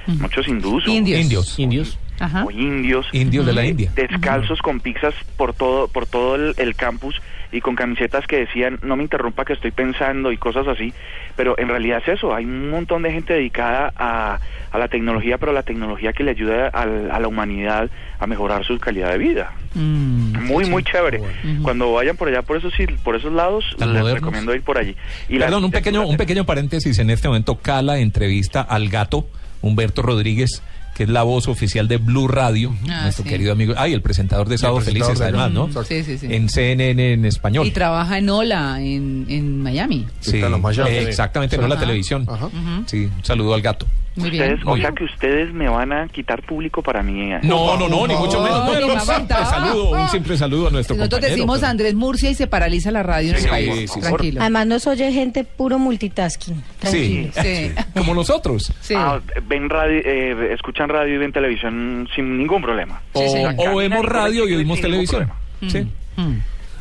[0.07, 1.19] muchos hindús o- Indios.
[1.21, 1.59] Indios.
[1.59, 1.99] Indios.
[2.19, 2.45] Ajá.
[2.45, 3.05] o indios.
[3.13, 3.91] Indios de la eh, India.
[3.95, 7.21] Descalzos con pizzas por todo, por todo el, el campus
[7.51, 10.93] y con camisetas que decían no me interrumpa que estoy pensando y cosas así.
[11.35, 14.39] Pero en realidad es eso, hay un montón de gente dedicada a,
[14.71, 18.65] a la tecnología, pero la tecnología que le ayuda al- a la humanidad a mejorar
[18.65, 19.53] su calidad de vida.
[19.75, 21.21] muy, muy chévere.
[21.61, 22.73] Cuando vayan por allá, por esos,
[23.03, 24.21] por esos lados, Tan les modernos.
[24.23, 24.95] recomiendo ir por allí.
[25.29, 26.97] Y la Perdón, un pequeño, un pequeño paréntesis.
[26.97, 29.27] En este momento, Cala entrevista al gato
[29.61, 30.61] Humberto Rodríguez,
[30.95, 33.29] que es la voz oficial de Blue Radio, Ah, nuestro sí.
[33.29, 33.73] querido amigo.
[33.77, 35.69] Ay, el presentador de Sábado Felices, de- además, ¿no?
[35.83, 36.27] Sí, sí, sí.
[36.29, 37.67] En CNN en español.
[37.67, 40.05] Y trabaja en Ola, en, en Miami.
[40.21, 41.83] Sí, eh, exactamente, no la Ajá.
[41.83, 42.23] televisión.
[42.27, 42.49] Ujú.
[42.87, 43.85] Sí, un saludo al gato.
[44.17, 44.43] Muy bien.
[44.53, 47.29] Ustedes, o sea que ustedes me van a quitar público para mí.
[47.43, 48.65] No, no, no, ni mucho menos.
[48.65, 48.99] No,
[49.45, 51.35] saludo, un simple saludo a nuestro Nosotros compañero.
[51.35, 53.73] decimos pero- Andrés Murcia y se paraliza la radio en Sí, el país.
[53.75, 53.99] sí, sí.
[54.01, 54.41] Tranquilo.
[54.41, 56.55] Además nos oye gente puro multitasking.
[56.55, 57.35] Sí, Tranquilos.
[57.41, 57.71] Sí.
[57.93, 58.73] como nosotros.
[58.95, 63.01] Ah, ven radio, eh, escuchan radio y ven televisión sin ningún problema.
[63.13, 63.21] O,
[63.57, 65.31] o vemos radio y oímos televisión.
[65.67, 65.87] Sí.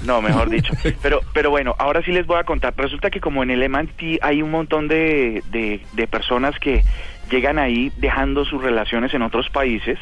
[0.05, 0.75] No, mejor dicho.
[1.03, 2.75] Pero, pero bueno, ahora sí les voy a contar.
[2.77, 6.85] Resulta que como en el MIT hay un montón de, de, de personas que
[7.31, 9.99] llegan ahí dejando sus relaciones en otros países,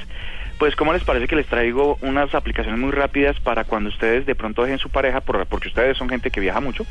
[0.59, 4.37] pues ¿cómo les parece que les traigo unas aplicaciones muy rápidas para cuando ustedes de
[4.37, 6.87] pronto dejen su pareja, por- porque ustedes son gente que viaja mucho,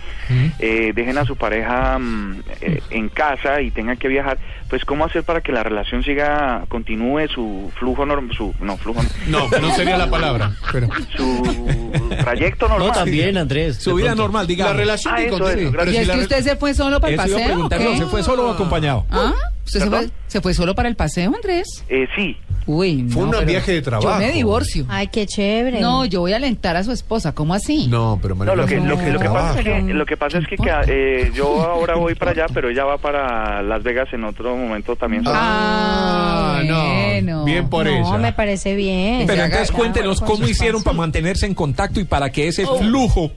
[0.60, 4.38] eh, dejen a su pareja mm, eh, en casa y tengan que viajar,
[4.70, 9.02] pues cómo hacer para que la relación siga, continúe su flujo normal, su, no, flujo
[9.28, 10.52] No, no sería la palabra.
[10.74, 10.90] Pero...
[11.16, 11.92] su
[12.22, 12.88] trayecto normal.
[12.90, 13.78] No, también, Andrés.
[13.78, 14.74] Su vida normal, digamos.
[14.76, 15.62] La relación Ah, que eso, continúe.
[15.62, 17.38] eso, Pero ¿Y si es que re- usted se fue solo para el Eso iba
[17.38, 17.54] a paseo?
[17.54, 17.98] preguntar, no?
[17.98, 19.06] ¿se fue solo o acompañado?
[19.10, 19.32] ¿Ah?
[19.66, 21.68] ¿Usted se fue, se fue solo para el paseo, Andrés?
[21.90, 22.38] Eh, sí.
[22.66, 24.10] Uy, Fue no, un viaje de trabajo.
[24.10, 24.86] Yo me divorcio.
[24.88, 25.82] Ay, qué chévere.
[25.82, 27.34] No, yo voy a alentar a su esposa.
[27.36, 27.88] ¿Cómo así?
[27.88, 29.94] No, pero No, lo que, lo que, lo que pasa es que, No.
[29.94, 32.98] lo que, pasa es que, que, eh, yo ahora voy para allá, pero ella va
[32.98, 35.24] para Las Vegas en otro momento también.
[35.26, 37.44] Ah, bueno.
[37.44, 38.18] Bien por no, ella.
[38.18, 39.28] me parece bien.
[39.28, 43.32] Pero entonces cuéntenos cómo hicieron para mantenerse en contacto y para que ese flujo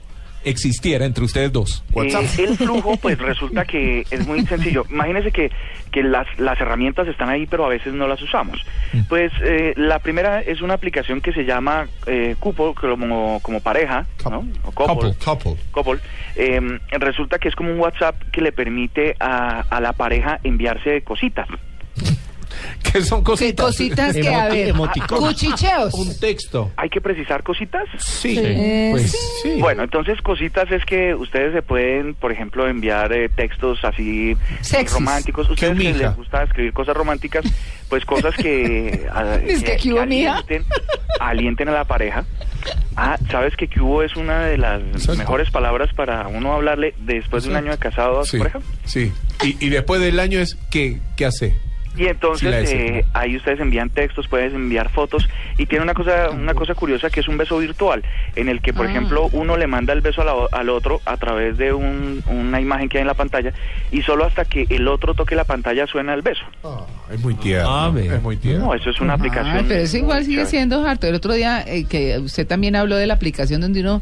[0.49, 1.83] existiera entre ustedes dos.
[1.95, 4.85] Eh, el flujo, pues resulta que es muy sencillo.
[4.89, 5.51] Imagínense que,
[5.91, 8.65] que las, las herramientas están ahí, pero a veces no las usamos.
[9.09, 14.05] Pues eh, la primera es una aplicación que se llama eh, Couple, como, como pareja,
[14.29, 14.47] ¿no?
[14.63, 15.13] O couple.
[15.23, 15.55] Couple.
[15.71, 15.99] Couple.
[16.35, 21.01] Eh, resulta que es como un WhatsApp que le permite a, a la pareja enviarse
[21.01, 21.47] cositas.
[22.91, 23.65] ¿Qué son ¿Qué cositas?
[23.65, 24.73] cositas que, a ver,
[25.07, 25.93] cuchicheos.
[25.93, 26.71] Un texto.
[26.77, 27.83] ¿Hay que precisar cositas?
[27.99, 28.37] Sí.
[28.39, 29.11] Eh, Pues
[29.43, 29.55] sí.
[29.59, 34.35] Bueno, entonces cositas es que ustedes se pueden, por ejemplo, enviar eh, textos así
[34.93, 35.49] románticos.
[35.49, 37.45] Ustedes que les gusta escribir cosas románticas,
[37.89, 40.31] pues cosas que, a- Es que ¿qué hubo, mija?
[40.37, 40.65] alienten,
[41.19, 42.25] alienten a la pareja.
[42.95, 45.15] Ah, ¿sabes que que hubo es una de las Exacto.
[45.17, 48.37] mejores palabras para uno hablarle después de un año de casado a su Sí.
[48.39, 48.59] pareja?
[48.85, 49.11] Sí.
[49.43, 51.55] Y, y después del año es ¿qué, qué hace?
[51.97, 56.29] Y entonces Sí, eh, ahí ustedes envían textos, pueden enviar fotos y tiene una cosa
[56.29, 58.03] una cosa curiosa que es un beso virtual
[58.35, 58.89] en el que por Ah.
[58.91, 62.23] ejemplo uno le manda el beso a la o- al otro a través de un-
[62.27, 63.51] una imagen que hay en la pantalla
[63.91, 66.43] y solo hasta que el otro toque la pantalla suena el beso.
[67.11, 67.67] Es muy tierno.
[67.69, 68.65] Ah, es muy tierno.
[68.67, 69.65] No, eso es una aplicación.
[69.67, 71.07] Pero eso igual sigue siendo harto.
[71.07, 74.01] El otro día eh, que usted también habló de la aplicación donde uno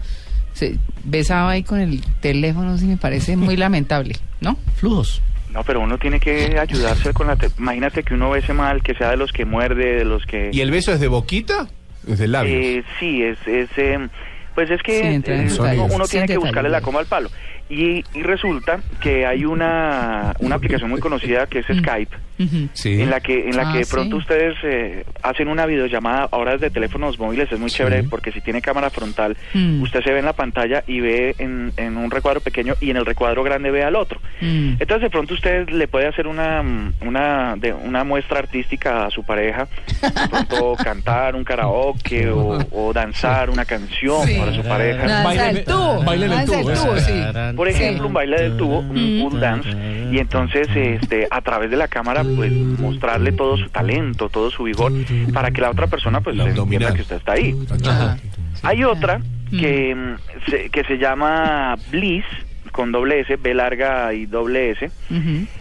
[0.54, 4.58] se besaba ahí con el teléfono, sí me parece muy lamentable, ¿no?
[4.76, 5.22] Flujos.
[5.56, 7.38] No, pero uno tiene que ayudarse con la...
[7.38, 10.50] te- Imagínate que uno bese mal, que sea de los que muerde, de los que...
[10.52, 11.68] ¿Y el beso es de boquita?
[12.06, 12.62] Es de labios.
[12.62, 14.08] Eh, sí, es, es eh,
[14.54, 17.30] pues es que Sí, eh, uno, uno tiene en que buscarle la coma al palo.
[17.68, 22.68] Y, y resulta que hay una, una aplicación muy conocida que es Skype, Ujú.
[22.74, 23.02] Sí.
[23.02, 23.92] en la que en la Ah, que de sí.
[23.92, 28.42] pronto ustedes eh, hacen una videollamada ahora desde teléfonos móviles, es muy chévere porque si
[28.42, 29.82] tiene cámara frontal, Mm.
[29.82, 32.98] usted se ve en la pantalla y ve en, en un recuadro pequeño y en
[32.98, 34.20] el recuadro grande ve al otro.
[34.42, 34.74] Mm.
[34.80, 36.62] Entonces de pronto usted le puede hacer una
[37.02, 39.68] una de, una muestra artística a su pareja,
[40.04, 44.36] de pronto cantar un karaoke o, o danzar una canción Sí.
[44.38, 45.24] para su pareja.
[45.24, 47.06] Bailen- el tubo, el tubo, ese.
[47.06, 47.55] sí.
[47.56, 49.70] Por ejemplo, un baile del tubo, un pool dance,
[50.12, 54.64] y entonces este a través de la cámara pues mostrarle todo su talento, todo su
[54.64, 54.92] vigor
[55.34, 56.94] para que la otra persona pues entienda abdominal.
[56.94, 57.56] que usted está ahí.
[57.88, 58.18] Ajá.
[58.64, 62.26] Hay otra que, mm, se, que se llama Bliss
[62.72, 64.92] con doble S, B larga y doble S.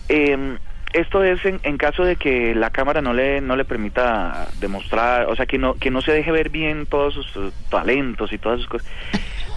[0.09, 0.57] Eh,
[0.93, 5.27] esto es en, en caso de que la cámara no le no le permita demostrar,
[5.27, 8.39] o sea, que no que no se deje ver bien todos sus eh, talentos y
[8.39, 8.89] todas sus cosas.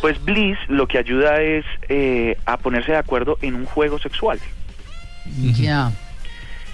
[0.01, 4.39] Pues Bliss lo que ayuda es eh, a ponerse de acuerdo en un juego sexual.
[5.59, 5.91] Ya.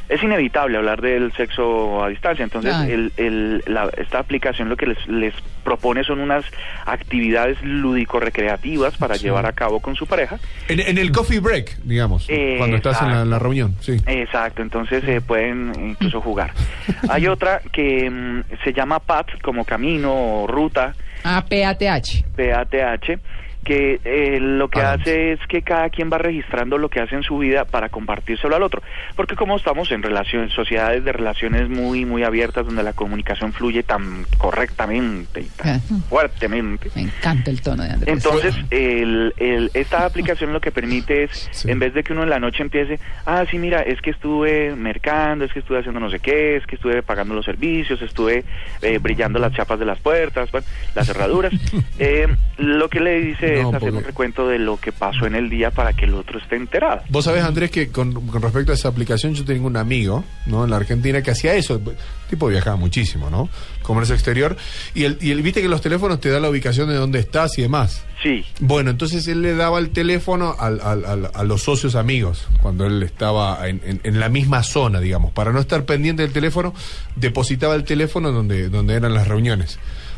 [0.09, 2.43] es inevitable hablar del sexo a distancia.
[2.43, 6.45] Entonces, el, el- la- esta aplicación lo que les, les propone son unas
[6.85, 10.37] actividades lúdico-recreativas para llevar a cabo con su pareja.
[10.67, 13.97] En, en el coffee break, digamos, Eh, cuando estás en la, reunión, sí.
[14.05, 16.51] Exacto, entonces se pueden incluso jugar.
[17.09, 20.93] Hay otra que mm, se llama PAT, como camino o ruta,
[21.23, 22.23] Ah, PATH.
[22.35, 23.19] PATH,
[23.63, 25.01] que eh, lo que Adams.
[25.01, 28.55] hace es que cada quien va registrando lo que hace en su vida para compartírselo
[28.55, 28.81] al otro.
[29.15, 33.83] Porque como estamos en relaciones, sociedades de relaciones muy, muy abiertas, donde la comunicación fluye
[33.83, 36.89] tan correctamente y tan fuertemente.
[36.95, 38.13] Me encanta el tono de Andrés.
[38.13, 42.29] Entonces, el, el- esta aplicación lo que permite es, en vez de que uno en
[42.29, 46.09] la noche empiece, ah, sí, mira, es que estuve mercando, es que estuve haciendo no
[46.09, 48.43] sé qué, es que estuve pagando los servicios, estuve
[48.81, 51.53] eh, brillando las chapas de las puertas, bueno, las cerraduras,
[51.99, 52.27] eh,
[52.57, 55.35] lo que le dice No, es hacer porque- un recuento de lo que pasó en
[55.35, 57.01] el día para que el otro esté enterado.
[57.09, 60.63] Vos sabés, Andrés, que con, con respecto a esa aplicación, yo tengo un amigo, ¿no?
[60.63, 61.75] En la Argentina que hacía eso.
[61.75, 61.81] El
[62.29, 63.49] tipo viajaba muchísimo, ¿no?
[63.81, 64.55] Comercio exterior.
[64.95, 67.57] Y el, y el, viste que los teléfonos te dan la ubicación de dónde estás
[67.57, 68.03] y demás.
[68.21, 68.45] Sí.
[68.61, 72.85] Bueno, entonces él le daba el teléfono al- al- al- a los socios amigos, cuando
[72.85, 75.33] él estaba en, en- en la misma zona, digamos.
[75.33, 76.73] Para no estar pendiente del teléfono,
[77.17, 79.77] depositaba el teléfono donde, donde eran las reuniones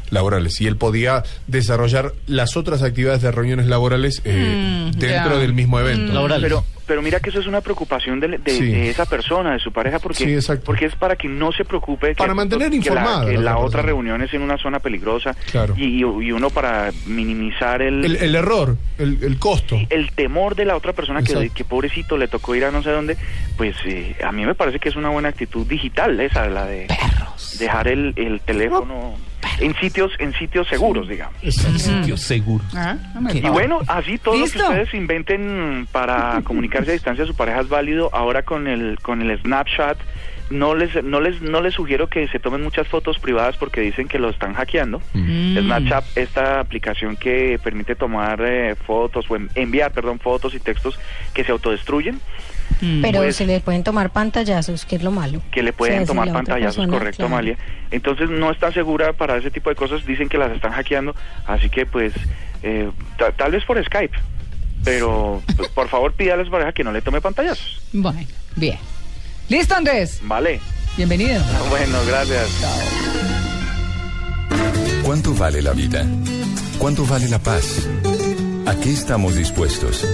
[0.09, 0.59] laborales.
[0.61, 5.79] Y él podía desarrollar las otras actividades de reuniones laborales eh, Mm, dentro del mismo
[5.79, 6.27] evento.
[6.41, 8.65] Pero, pero mira que eso es una preocupación de, de- Sí.
[8.71, 12.09] de esa persona, de su pareja, porque, Sí, porque es para que no se preocupe.
[12.09, 14.79] que- Para mantener que informada La, que la la otra reunión es en una zona
[14.79, 15.35] peligrosa.
[15.51, 15.73] Claro.
[15.77, 19.77] Y, y- y uno para minimizar el, El, el error, el, el costo.
[19.89, 22.91] el temor de la otra persona que, que pobrecito le tocó ir a no sé
[22.91, 23.17] dónde,
[23.57, 26.87] pues eh, a mí me parece que es una buena actitud digital esa, la de
[27.59, 29.15] dejar el, el teléfono
[29.59, 31.35] en sitios en sitios seguros, digamos.
[31.41, 32.67] Sitios seguros.
[32.75, 33.49] Ah, no Y parece.
[33.51, 34.67] bueno, así todo lo que ¿Listo?
[34.69, 38.09] ustedes inventen para comunicarse a distancia a su pareja es válido.
[38.13, 39.97] Ahora con el con el Snapchat
[40.51, 44.07] no les no les no les sugiero que se tomen muchas fotos privadas porque dicen
[44.07, 45.01] que lo están hackeando.
[45.13, 45.57] Mm.
[45.59, 50.99] Snapchat, esta aplicación que permite tomar eh, fotos o en- enviar, perdón, fotos y textos
[51.33, 52.19] que se autodestruyen,
[53.01, 55.41] Pero Pues- se le pueden tomar pantallazos, que es lo malo.
[55.51, 57.33] que le O pueden sea, tomar pantallazos, persona, correcto, claro.
[57.33, 57.57] Amalia.
[57.91, 61.15] Entonces no está segura para ese tipo de cosas, dicen que las están hackeando,
[61.47, 62.13] así que pues
[62.63, 64.17] eh, ta- tal vez por Skype,
[64.83, 67.81] pero pues, por favor pídale a su pareja que no le tome pantallazos.
[67.93, 68.19] Bueno,
[68.55, 68.77] bien.
[69.49, 70.19] ¿Listo, Andrés?
[70.23, 70.59] Vale.
[70.97, 71.41] Bienvenido.
[71.69, 72.49] Bueno, gracias.
[75.03, 76.05] ¿Cuánto vale la vida?
[76.79, 77.87] ¿Cuánto vale la paz?
[78.65, 80.05] ¿A qué estamos dispuestos?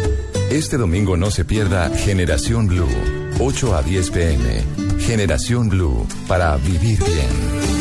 [0.52, 2.86] Este domingo no se pierda Generación Blue,
[3.40, 4.64] 8 a 10 pm.
[5.00, 7.81] Generación Blue, para vivir bien.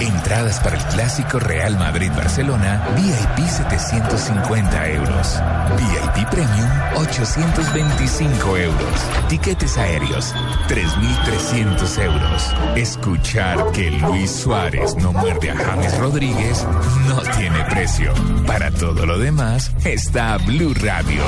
[0.00, 5.42] Entradas para el clásico Real Madrid-Barcelona, VIP 750 euros.
[5.76, 9.00] VIP Premium 825 euros.
[9.28, 10.34] Tiquetes aéreos
[10.68, 12.54] 3.300 euros.
[12.76, 16.66] Escuchar que Luis Suárez no muerde a James Rodríguez
[17.08, 18.12] no tiene precio.
[18.46, 21.22] Para todo lo demás está Blue Radio.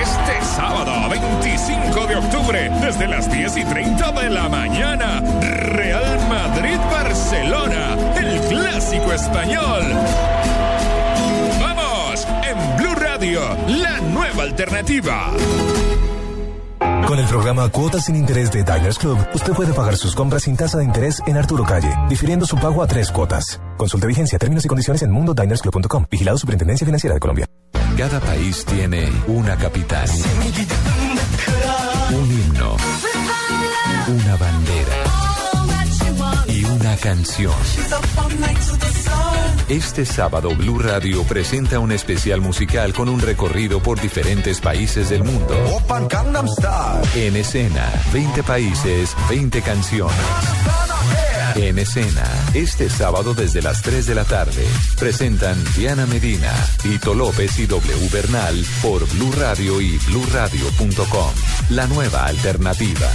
[0.00, 6.27] Este sábado 25 de octubre, desde las 10 y 30 de la mañana, Real
[7.28, 9.82] Madrid-Barcelona, el clásico español.
[11.60, 12.26] ¡Vamos!
[12.46, 15.32] En Blue Radio, la nueva alternativa.
[17.06, 20.56] Con el programa Cuotas sin Interés de Diners Club, usted puede pagar sus compras sin
[20.56, 23.60] tasa de interés en Arturo Calle, difiriendo su pago a tres cuotas.
[23.76, 26.06] Consulte vigencia, términos y condiciones en mundodinersclub.com.
[26.10, 27.46] Vigilado Superintendencia Financiera de Colombia.
[27.96, 30.08] Cada país tiene una capital,
[32.10, 32.76] un himno,
[34.08, 34.67] una bandera
[36.98, 37.52] canción.
[39.68, 45.24] Este sábado Blue Radio presenta un especial musical con un recorrido por diferentes países del
[45.24, 45.54] mundo.
[47.14, 50.16] En escena, 20 países, 20 canciones.
[51.56, 54.64] En escena, este sábado desde las 3 de la tarde,
[54.98, 56.52] presentan Diana Medina,
[56.82, 61.32] Tito López y W Bernal por Blue Radio y BlueRadio.com.
[61.70, 63.08] La nueva alternativa.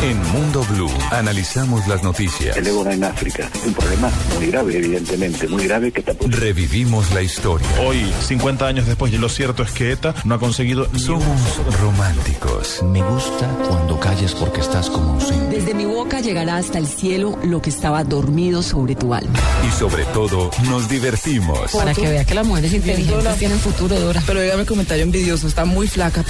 [0.00, 2.56] En Mundo Blue analizamos las noticias.
[2.56, 6.30] El ébola en África es un problema muy grave, evidentemente, muy grave que tampoco...
[6.30, 7.66] Revivimos la historia.
[7.84, 10.86] Hoy, 50 años después, y lo cierto es que ETA no ha conseguido...
[10.96, 12.80] Somos románticos.
[12.84, 15.56] Me gusta cuando calles porque estás como ausente.
[15.56, 19.36] Desde mi boca llegará hasta el cielo lo que estaba dormido sobre tu alma.
[19.66, 21.72] Y sobre todo, nos divertimos.
[21.72, 24.22] Para que vea que las mujeres inteligentes tienen futuro, Dora.
[24.24, 26.24] Pero dígame el comentario envidioso, está muy flaca.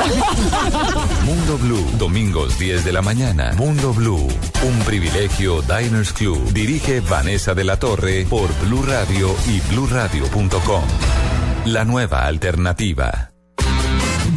[1.27, 3.58] Mundo Blue, domingos 10 de la mañana.
[3.59, 4.29] Mundo Blue,
[4.63, 6.53] un privilegio Diners Club.
[6.53, 10.85] Dirige Vanessa de la Torre por Blue Radio y BlueRadio.com.
[11.65, 13.33] La nueva alternativa.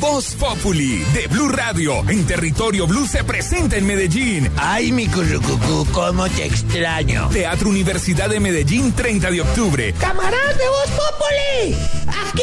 [0.01, 4.49] Voz Populi de Blue Radio en territorio Blue se presenta en Medellín.
[4.57, 7.29] Ay, mi currucucú, cómo te extraño.
[7.29, 9.93] Teatro Universidad de Medellín, 30 de octubre.
[9.99, 11.75] ¡Camaradas de Voz Populi!
[12.07, 12.41] Aquí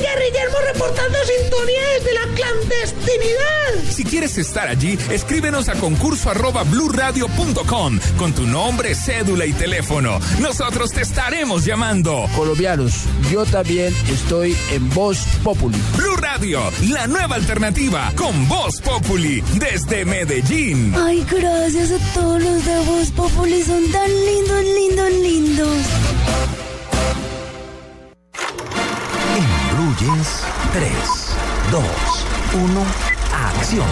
[0.00, 3.92] Guerrillermo reportando sintonía desde la clandestinidad.
[3.92, 10.20] Si quieres estar allí, escríbenos a concurso arroba bluradio.com con tu nombre, cédula y teléfono.
[10.40, 12.26] Nosotros te estaremos llamando.
[12.34, 15.78] Colombianos, yo también estoy en Voz Populi.
[15.96, 20.94] Blue Radio, la nueva alternativa con Voz Populi desde Medellín.
[20.96, 25.76] Ay, gracias a todos los de Voz Populi, son tan lindos, lindos, lindos.
[29.98, 30.44] Jeans,
[30.74, 31.36] 3,
[31.72, 31.82] 2,
[32.54, 32.86] 1,
[33.32, 33.84] acción.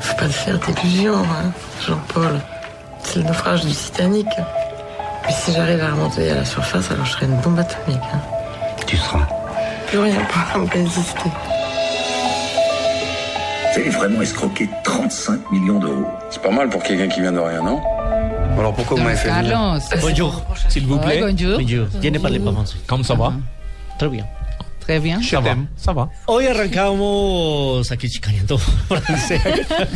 [0.00, 1.52] Faut pas te faire d'illusions, hein,
[1.86, 2.38] Jean-Paul.
[3.02, 4.28] C'est le naufrage du Titanic.
[5.26, 8.00] Mais si j'arrive à remonter à la surface, alors je serai une bombe atomique.
[8.12, 8.20] hein.
[8.86, 9.26] Tu seras.
[9.86, 11.30] Plus rien pourra me résister.
[13.72, 16.06] Vous avez vraiment escroqué 35 millions d'euros.
[16.30, 17.80] C'est pas mal pour quelqu'un qui vient de rien, non?
[18.58, 19.78] Alors pourquoi vous m'avez fait venir?
[20.00, 20.42] Bonjour.
[20.68, 21.22] S'il vous plaît.
[21.22, 21.58] Ay, bonjour.
[21.58, 21.86] Bonjour.
[22.00, 22.76] Tiene parler pas français.
[22.86, 23.32] ¿Cómo ça va?
[23.98, 24.24] Très bien.
[24.84, 25.22] Très bien.
[25.22, 25.56] Ça va.
[25.76, 26.10] Ça va.
[26.26, 29.40] Hoy arrancamos aquí chicaneando francés.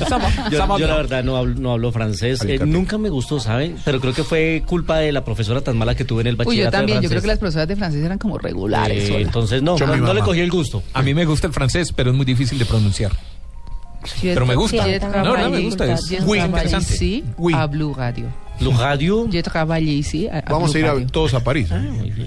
[0.00, 0.18] yo, Ça
[0.66, 2.40] va yo la verdad no hablo, no hablo francés.
[2.46, 3.74] Eh, nunca me gustó, ¿sabe?
[3.84, 6.38] Pero creo que fue culpa de la profesora tan mala que tuve en el Uy,
[6.38, 7.02] yo bachillerato de también.
[7.02, 9.08] Yo creo que las profesoras de francés eran como regulares.
[9.08, 10.82] Eh, entonces no, Yo no, le cogí el gusto.
[10.94, 13.12] A mí me gusta el francés, pero es muy difícil de pronunciar.
[14.22, 14.86] Pero me gusta.
[15.22, 15.92] No, no, me gusta.
[15.92, 17.24] Es muy interesante.
[17.36, 17.54] Oui.
[17.54, 17.92] a Blue
[18.58, 18.70] Radio.
[18.70, 21.68] Blue Radio, J'ai travaillé ici a, a Vamos a ir a- todos a París.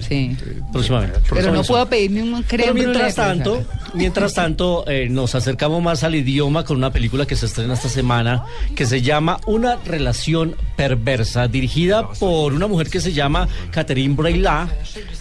[0.07, 0.35] Sí.
[0.71, 1.19] próximamente.
[1.29, 6.03] Pero no puedo pedirme un creme Pero mientras tanto, mientras tanto eh, nos acercamos más
[6.03, 8.43] al idioma con una película que se estrena esta semana
[8.75, 14.69] que se llama Una relación perversa, dirigida por una mujer que se llama Catherine Breillat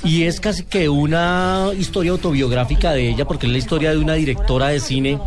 [0.05, 4.15] y es casi que una historia autobiográfica de ella porque es la historia de una
[4.15, 5.19] directora de cine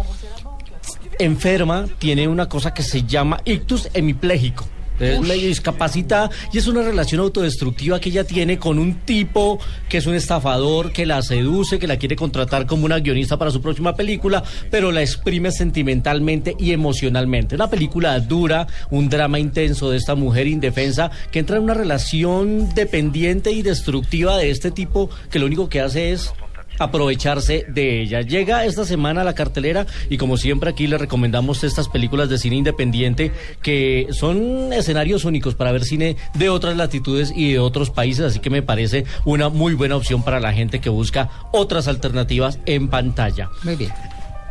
[1.20, 4.66] enferma, tiene una cosa que se llama ictus hemipléjico.
[5.02, 9.98] Es medio discapacitada y es una relación autodestructiva que ella tiene con un tipo que
[9.98, 13.62] es un estafador, que la seduce, que la quiere contratar como una guionista para su
[13.62, 17.56] próxima película, pero la exprime sentimentalmente y emocionalmente.
[17.56, 22.74] Una película dura, un drama intenso de esta mujer indefensa que entra en una relación
[22.74, 26.34] dependiente y destructiva de este tipo que lo único que hace es
[26.80, 28.22] aprovecharse de ella.
[28.22, 32.38] Llega esta semana a la cartelera y como siempre aquí le recomendamos estas películas de
[32.38, 37.90] cine independiente que son escenarios únicos para ver cine de otras latitudes y de otros
[37.90, 41.88] países, así que me parece una muy buena opción para la gente que busca otras
[41.88, 43.50] alternativas en pantalla.
[43.64, 43.92] Muy bien.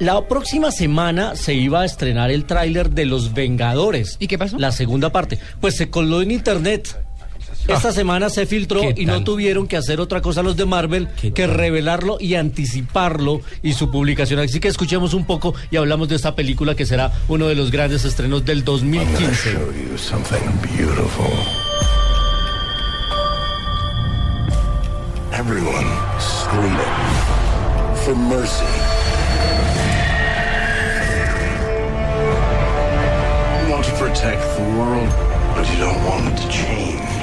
[0.01, 4.17] La próxima semana se iba a estrenar el tráiler de Los Vengadores.
[4.19, 4.59] ¿Y qué pasó?
[4.59, 5.39] La segunda parte.
[5.61, 6.97] Pues se coló en internet.
[7.75, 11.09] Esta semana se filtró ¿Qué y no tuvieron que hacer otra cosa los de Marvel
[11.21, 14.41] ¿Qué que revelarlo y anticiparlo y su publicación.
[14.41, 17.71] Así que escuchemos un poco y hablamos de esta película que será uno de los
[17.71, 19.51] grandes estrenos del 2015.
[19.53, 20.41] you something
[20.77, 21.31] beautiful.
[25.33, 25.87] Everyone
[26.19, 26.97] screaming
[28.05, 28.67] for mercy.
[33.59, 35.09] You want to protect the world,
[35.55, 36.70] but you don't want it to change.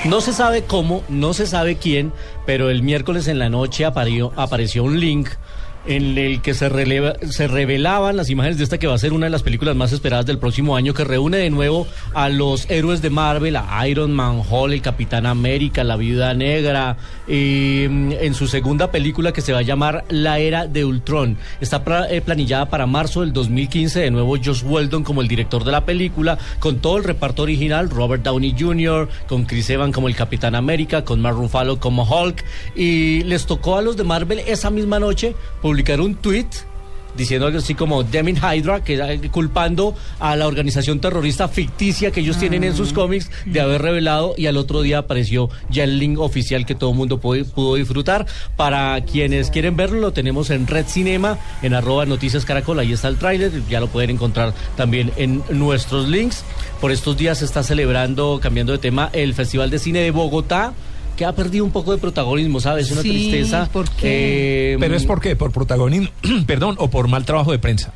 [0.07, 2.13] No se sabe cómo, no se sabe quién,
[2.45, 5.27] pero el miércoles en la noche apareció, apareció un link
[5.87, 9.29] en el que se, revelaban las imágenes de esta que va a ser una de
[9.29, 13.09] las películas más esperadas del próximo año, que reúne de nuevo a los héroes de
[13.09, 18.47] Marvel, a Iron Man, Hulk, el Capitán América, la Viuda Negra, y, mm, en su
[18.47, 21.37] segunda película que se va a llamar La Era de Ultron.
[21.61, 25.71] Está eh, planillada para marzo del 2015, de nuevo Josh Weldon como el director de
[25.71, 30.15] la película, con todo el reparto original, Robert Downey Jr., con Chris Evans como el
[30.15, 32.43] Capitán América, con Mark Ruffalo como Hulk,
[32.75, 36.47] y les tocó a los de Marvel esa misma noche publicar un tweet
[37.17, 42.37] diciendo algo así como Demin Hydra, que culpando a la organización terrorista ficticia que ellos
[42.37, 46.19] tienen en sus cómics de haber revelado y al otro día apareció ya el link
[46.19, 48.27] oficial que todo el mundo pudo, pudo disfrutar.
[48.55, 53.07] Para quienes quieren verlo, lo tenemos en Red Cinema, en arroba Noticias Caracol, ahí está
[53.07, 56.43] el tráiler, ya lo pueden encontrar también en nuestros links.
[56.79, 60.73] Por estos días se está celebrando, cambiando de tema, el Festival de Cine de Bogotá
[61.17, 62.89] que ha perdido un poco de protagonismo, ¿sabes?
[62.91, 63.67] Una Sí, tristeza.
[63.73, 64.73] ¿por qué?
[64.73, 66.07] Eh, Pero es por qué, por protagonismo,
[66.47, 67.91] perdón, o por mal trabajo de prensa.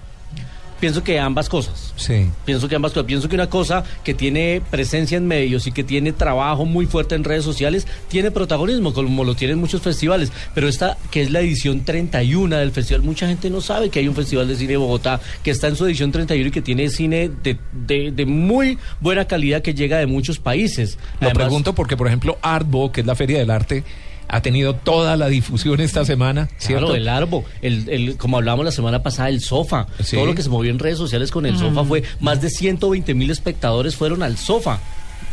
[0.82, 1.94] Pienso que ambas cosas.
[1.96, 2.26] Sí.
[2.44, 3.06] Pienso que ambas cosas.
[3.06, 7.16] Pienso que una cosa que tiene presencia en medios y que tiene trabajo muy fuerte
[7.16, 10.32] en redes sociales tiene protagonismo, como lo tienen muchos festivales.
[10.54, 14.08] Pero esta, que es la edición 31 del festival, mucha gente no sabe que hay
[14.10, 16.90] un festival de cine de Bogotá que está en su edición 31 y que tiene
[16.90, 20.98] cine de, de- de muy buena calidad que llega de muchos países.
[21.22, 23.84] Lo Además- pregunto porque, por ejemplo, Artbo, que es la feria del arte,
[24.28, 26.88] ha tenido toda la difusión esta semana, ¿cierto?
[26.88, 29.88] Claro, el árbol, el, el- como hablábamos la semana pasada, el sofá.
[30.04, 30.16] Sí.
[30.16, 31.60] Todo lo que se movió en redes sociales con el Mm.
[31.60, 34.80] sofá fue más de 120 mil espectadores fueron al sofá.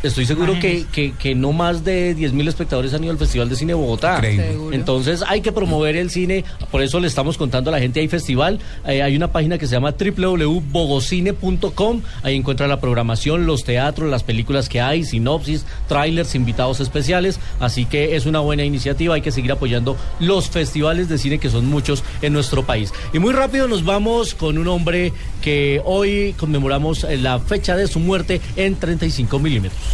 [0.00, 3.48] Estoy seguro que, que, que no más de 10 mil espectadores han ido al Festival
[3.48, 4.22] de Cine de Bogotá.
[4.70, 8.06] Entonces hay que promover el cine, por eso le estamos contando a la gente, hay
[8.06, 14.08] festival, eh, hay una página que se llama www.bogocine.com, ahí encuentra la programación, los teatros,
[14.08, 19.22] las películas que hay, sinopsis, trailers, invitados especiales, así que es una buena iniciativa, hay
[19.22, 22.92] que seguir apoyando los festivales de cine que son muchos en nuestro país.
[23.12, 25.12] Y muy rápido nos vamos con un hombre
[25.42, 29.87] que hoy conmemoramos la fecha de su muerte en 35 milímetros.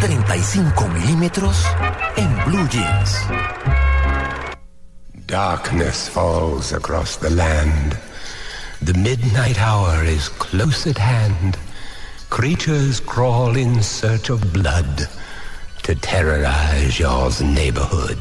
[0.00, 1.64] 35 milímetros
[2.16, 3.16] en Blue Jeans.
[5.26, 7.96] Darkness falls across the land.
[8.82, 11.56] The midnight hour is close at hand.
[12.30, 15.08] Creatures crawl in search of blood
[15.84, 18.18] to terrorize your neighborhood.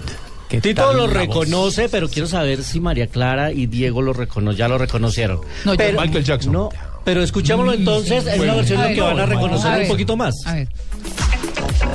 [0.62, 4.78] Tito lo reconoce, pero quiero saber si María Clara y Diego lo recono ya lo
[4.78, 5.42] reconocieron.
[5.66, 6.52] No, pero, Michael Jackson.
[6.52, 6.70] No,
[7.04, 10.36] pero escuchémoslo entonces, es una versión que van a reconocer a un poquito más.
[10.46, 10.68] A ver.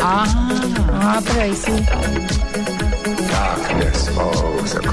[0.02, 0.50] Ah,
[0.98, 1.72] Ah, pero ahí sí.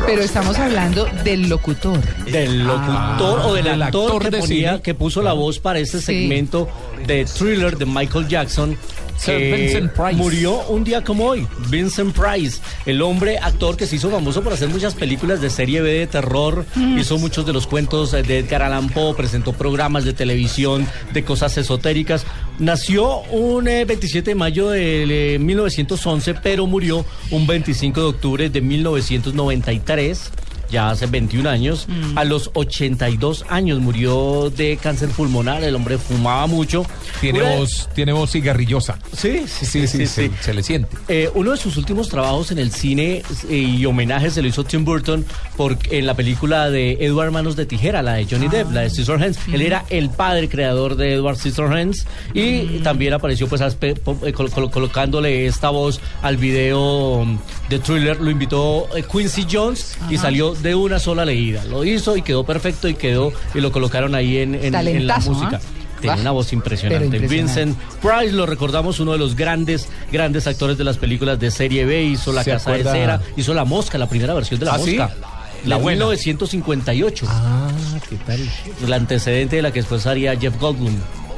[0.06, 2.00] Pero estamos hablando del locutor.
[2.26, 6.00] Del locutor o del del actor, actor que, ponía- que puso la voz para este
[6.00, 6.06] Sí.
[6.06, 6.68] segmento
[7.08, 8.78] de thriller de Michael Jackson.
[9.18, 10.16] Sir que Vincent Price.
[10.16, 14.54] murió un día como hoy, Vincent Price, el hombre actor que se hizo famoso por
[14.54, 16.66] hacer muchas películas de serie B de terror,
[16.98, 21.58] hizo muchos de los cuentos de Edgar Allan Poe, presentó programas de televisión de cosas
[21.58, 22.26] esotéricas.
[22.60, 28.50] Nació un eh, 27 de mayo de eh, 1911, pero murió un 25 de octubre
[28.50, 30.32] de 1993
[30.74, 31.88] ya hace 21 años.
[32.16, 35.64] A los 82 años murió de cáncer pulmonar.
[35.64, 36.86] El hombre fumaba mucho.
[37.22, 38.98] Tiene Una- voz, tiene voz cigarrillosa.
[39.16, 40.06] Sí, sí, sí, sí.
[40.06, 40.32] se, sí.
[40.42, 40.98] se le siente.
[41.08, 44.64] Eh, uno de sus últimos trabajos en el cine eh, y homenaje se lo hizo
[44.66, 48.72] Tim Burton por, en la película de Edward Manos de Tijera, la de Johnny Depp,
[48.72, 49.38] la de Scissorhands.
[49.54, 54.34] Él era el padre creador de Edward Scissorhands y también apareció pues aspe- po- eh,
[54.34, 57.38] col- col- colocándole esta voz al video um,
[57.70, 58.20] de thriller.
[58.20, 61.64] Lo invitó eh, Quincy Jones y salió de una sola leída.
[61.66, 65.20] Lo hizo y quedó perfecto y quedó y lo colocaron ahí en, en- en la
[65.20, 65.58] música.
[65.62, 66.00] ¿ah?
[66.02, 67.18] Tiene una voz impresionante.
[67.20, 71.86] Vincent Price, lo recordamos, uno de los grandes, grandes actores de las películas de serie
[71.86, 72.92] B, hizo La ¿Se Casa acuerda?
[72.92, 74.98] de Cera, hizo La Mosca, la primera versión de La ¿Ah, sí?
[74.98, 75.16] Mosca.
[75.64, 76.00] La La buena.
[76.08, 77.26] 1958.
[77.30, 77.72] Ah,
[78.10, 78.40] ¿qué tal?
[78.84, 80.94] El antecedente de la que después haría Jeff Goldblum.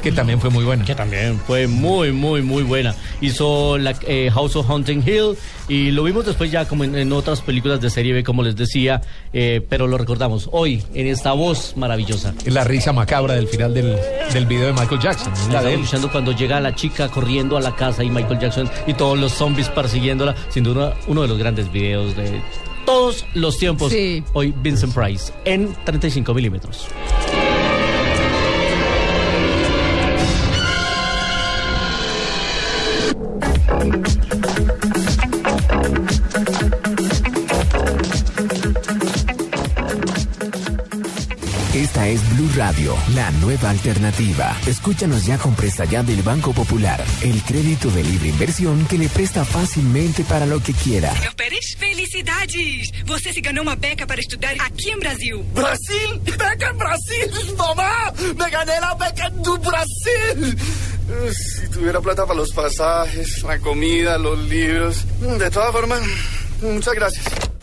[0.06, 0.86] Que también fue muy buena.
[0.86, 2.94] Que también fue muy, muy, muy buena.
[3.22, 5.36] Hizo la, eh, House of Hunting Hill
[5.68, 8.56] y lo vimos después ya como en, en otras películas de serie B, como les
[8.56, 9.02] decía,
[9.34, 12.36] eh, pero lo recordamos hoy en esta voz maravillosa.
[12.46, 13.98] La risa macabra del final del,
[14.32, 15.34] del video de Michael Jackson.
[15.48, 15.80] La La de él.
[15.80, 19.32] escuchando cuando llega la chica corriendo a la casa y Michael Jackson y todos los
[19.32, 20.36] zombies persiguiéndola.
[20.50, 22.42] Sin duda, uno de los grandes videos de
[22.86, 23.92] todos los tiempos.
[23.92, 24.24] Sí.
[24.34, 26.90] Hoy Vincent Price en 35 milímetros.
[42.56, 44.56] Radio, la nueva alternativa.
[44.66, 49.10] Escúchanos ya con presta ya del Banco Popular, el crédito de libre inversión que le
[49.10, 51.14] presta fácilmente para lo que quiera.
[51.22, 52.92] Meu Pérez, felicidades!
[53.06, 55.44] Você se ganhou uma beca para estudar aqui em Brasil.
[55.54, 60.56] Brasil, beca Brasil, mamá, me gané la beca do Brasil.
[61.10, 65.04] Uh, Si tuviera plata para los pasajes, la comida, los libros.
[65.20, 66.02] De todas formas,
[66.62, 67.26] muchas gracias.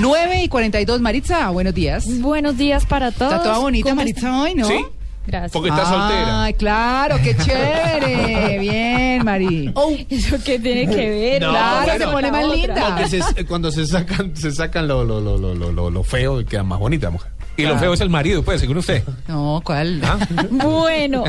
[0.00, 2.04] Nueve y 42, Maritza, buenos días.
[2.20, 3.32] Buenos días para todos.
[3.32, 4.66] Está toda bonita ¿Cómo Maritza hoy, ¿no?
[4.66, 4.84] Sí.
[5.26, 5.52] Gracias.
[5.52, 6.42] Porque está soltera.
[6.44, 8.58] Ay, claro, qué chévere.
[8.58, 9.72] Bien, Mari.
[10.10, 11.42] ¿Eso qué tiene que ver?
[11.42, 12.86] No, claro, bueno, se pone más linda.
[12.88, 16.62] Porque se- cuando se sacan, se sacan lo, lo, lo, lo, lo, lo- feo queda
[16.62, 17.30] más bonita, mujer.
[17.56, 19.02] Y lo feo es el marido, pues, según usted.
[19.28, 20.00] No, ¿cuál?
[20.50, 21.24] Bueno,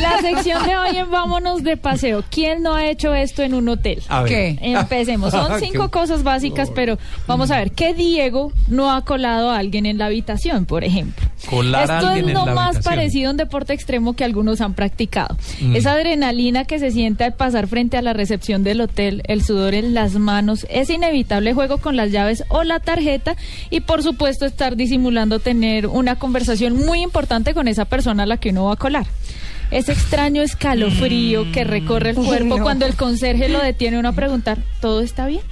[0.00, 2.22] la sección de hoy en Vámonos de Paseo.
[2.30, 4.02] ¿Quién no ha hecho esto en un hotel?
[4.08, 4.32] A ver.
[4.32, 4.58] ¿Qué?
[4.60, 5.30] Empecemos.
[5.30, 7.72] Son cinco Qué- cosas básicas, pero vamos a ver.
[7.72, 11.24] ¿Qué Diego no ha colado a alguien en la habitación, por ejemplo?
[11.48, 12.94] Colar a Esto alguien es en lo la más habitación.
[12.94, 15.36] parecido a un deporte extremo que algunos han practicado.
[15.60, 15.74] Mm.
[15.76, 19.74] Esa adrenalina que se siente al pasar frente a la recepción del hotel, el sudor
[19.74, 23.36] en las manos, ese inevitable juego con las llaves o la tarjeta
[23.70, 28.36] y por supuesto estar disimulando tener una conversación muy importante con esa persona a la
[28.36, 29.06] que uno va a colar.
[29.70, 32.62] Ese extraño escalofrío que recorre el Uy, cuerpo no.
[32.62, 35.42] cuando el conserje lo detiene uno a preguntar, ¿todo está bien?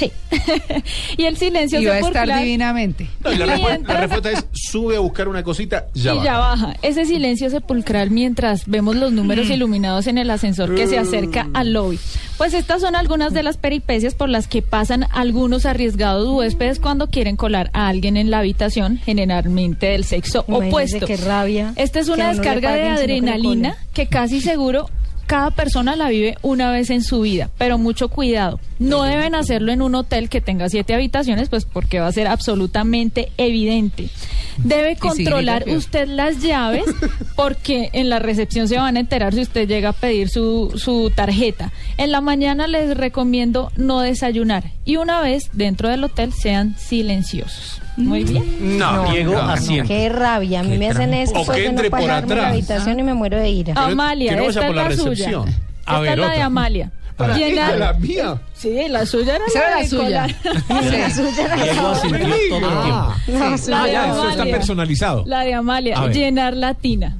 [0.00, 0.10] Sí.
[1.18, 3.08] y el silencio Y va a estar sepulcral- divinamente.
[3.22, 6.24] No, y la, respu- la respuesta es sube a buscar una cosita, ya y va.
[6.24, 6.74] ya baja.
[6.82, 9.52] Ese silencio sepulcral mientras vemos los números Mm.
[9.52, 11.98] iluminados en el ascensor que se acerca al lobby.
[12.38, 17.08] Pues estas son algunas de las peripecias por las que pasan algunos arriesgados huéspedes cuando
[17.08, 21.06] quieren colar a alguien en la habitación, generalmente del sexo Imagínese opuesto.
[21.06, 24.88] qué rabia Esta es una descarga de paguen, adrenalina que casi seguro
[25.30, 28.58] cada persona la vive una vez en su vida, pero mucho cuidado.
[28.80, 32.26] No deben hacerlo en un hotel que tenga siete habitaciones, pues porque va a ser
[32.26, 34.08] absolutamente evidente.
[34.56, 36.82] Debe controlar usted las llaves
[37.36, 41.12] porque en la recepción se van a enterar si usted llega a pedir su, su
[41.14, 41.70] tarjeta.
[41.96, 47.80] En la mañana les recomiendo no desayunar y una vez dentro del hotel sean silenciosos.
[48.00, 48.78] Muy bien.
[48.78, 49.52] No, Diego no, no.
[49.52, 49.86] Hacienda.
[49.88, 52.34] Qué rabia, a mí me hacen esto O que de entre no por pagarme la
[52.42, 52.52] atrás.
[52.52, 53.74] habitación y me muero de ira.
[53.76, 55.08] Amalia, que no esta es la la, suya.
[55.10, 55.48] recepción.
[55.48, 56.42] Esta A ver, es la de.
[56.42, 56.90] Amalia.
[57.16, 58.40] Para- Llenar- ¿Esta la mía?
[58.54, 60.02] Sí, la suya era Esa la era la suya.
[60.02, 60.34] colar.
[61.00, 63.16] La suya era Diego la asintió todo el Ah.
[63.28, 64.56] La Ah, ya, eso está Amalia.
[64.56, 65.24] personalizado.
[65.26, 67.16] La de Amalia, A llenar la tina.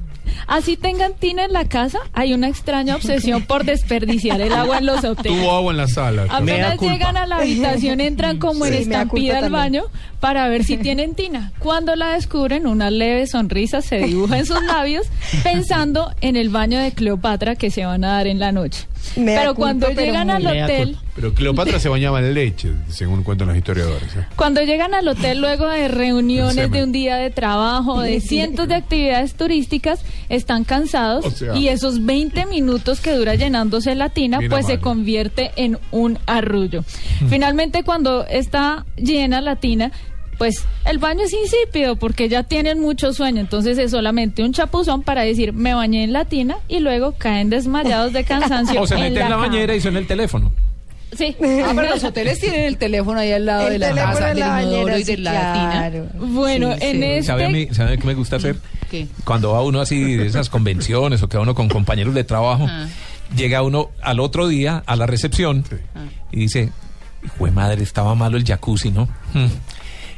[0.47, 4.85] Así tengan tina en la casa, hay una extraña obsesión por desperdiciar el agua en
[4.87, 5.39] los hoteles.
[5.39, 6.25] Tuvo agua en la sala.
[6.29, 9.83] Apenas llegan a la habitación, entran como en Sí, mea estampida al baño
[10.21, 11.51] para ver si tienen tina.
[11.59, 15.07] Cuando la descubren, una leve sonrisa se dibuja en sus labios,
[15.43, 18.87] pensando en el baño de Cleopatra que se van a dar en la noche.
[19.17, 21.01] Mea pero culpa, cuando pero llegan al hotel, culpa.
[21.15, 24.15] Pero Cleopatra se bañaba en leche, según cuentan los historiadores.
[24.15, 24.25] ¿eh?
[24.35, 28.75] Cuando llegan al hotel luego de reuniones de un día de trabajo, de cientos de
[28.75, 31.55] actividades turísticas, están cansados O sea.
[31.55, 36.83] y esos 20 minutos que dura llenándose la tina, pues se convierte en un arrullo.
[37.27, 39.91] Finalmente, cuando está llena la tina,
[40.41, 45.03] pues el baño es insípido porque ya tienen mucho sueño, entonces es solamente un chapuzón
[45.03, 48.81] para decir me bañé en la tina y luego caen desmayados de cansancio.
[48.81, 50.51] O se mete en la bañera y suena el teléfono.
[51.15, 51.35] Sí.
[51.63, 54.37] Ah, pero los hoteles tienen el teléfono ahí al lado El de la en del
[54.39, 56.07] inodoro y de la claro.
[56.07, 56.25] tina.
[56.25, 57.03] Bueno, Sí, en sí.
[57.03, 58.55] este ¿Sabe a mí, sabe qué me gusta hacer?
[58.89, 59.07] ¿Qué?
[59.23, 62.65] Cuando va uno así de esas convenciones o que va uno con compañeros de trabajo,
[62.67, 62.87] Ah.
[63.35, 65.65] llega uno al otro día a la recepción
[66.31, 66.71] y dice,
[67.37, 69.07] fue madre, estaba malo el jacuzzi, ¿no?
[69.35, 69.45] Hmm.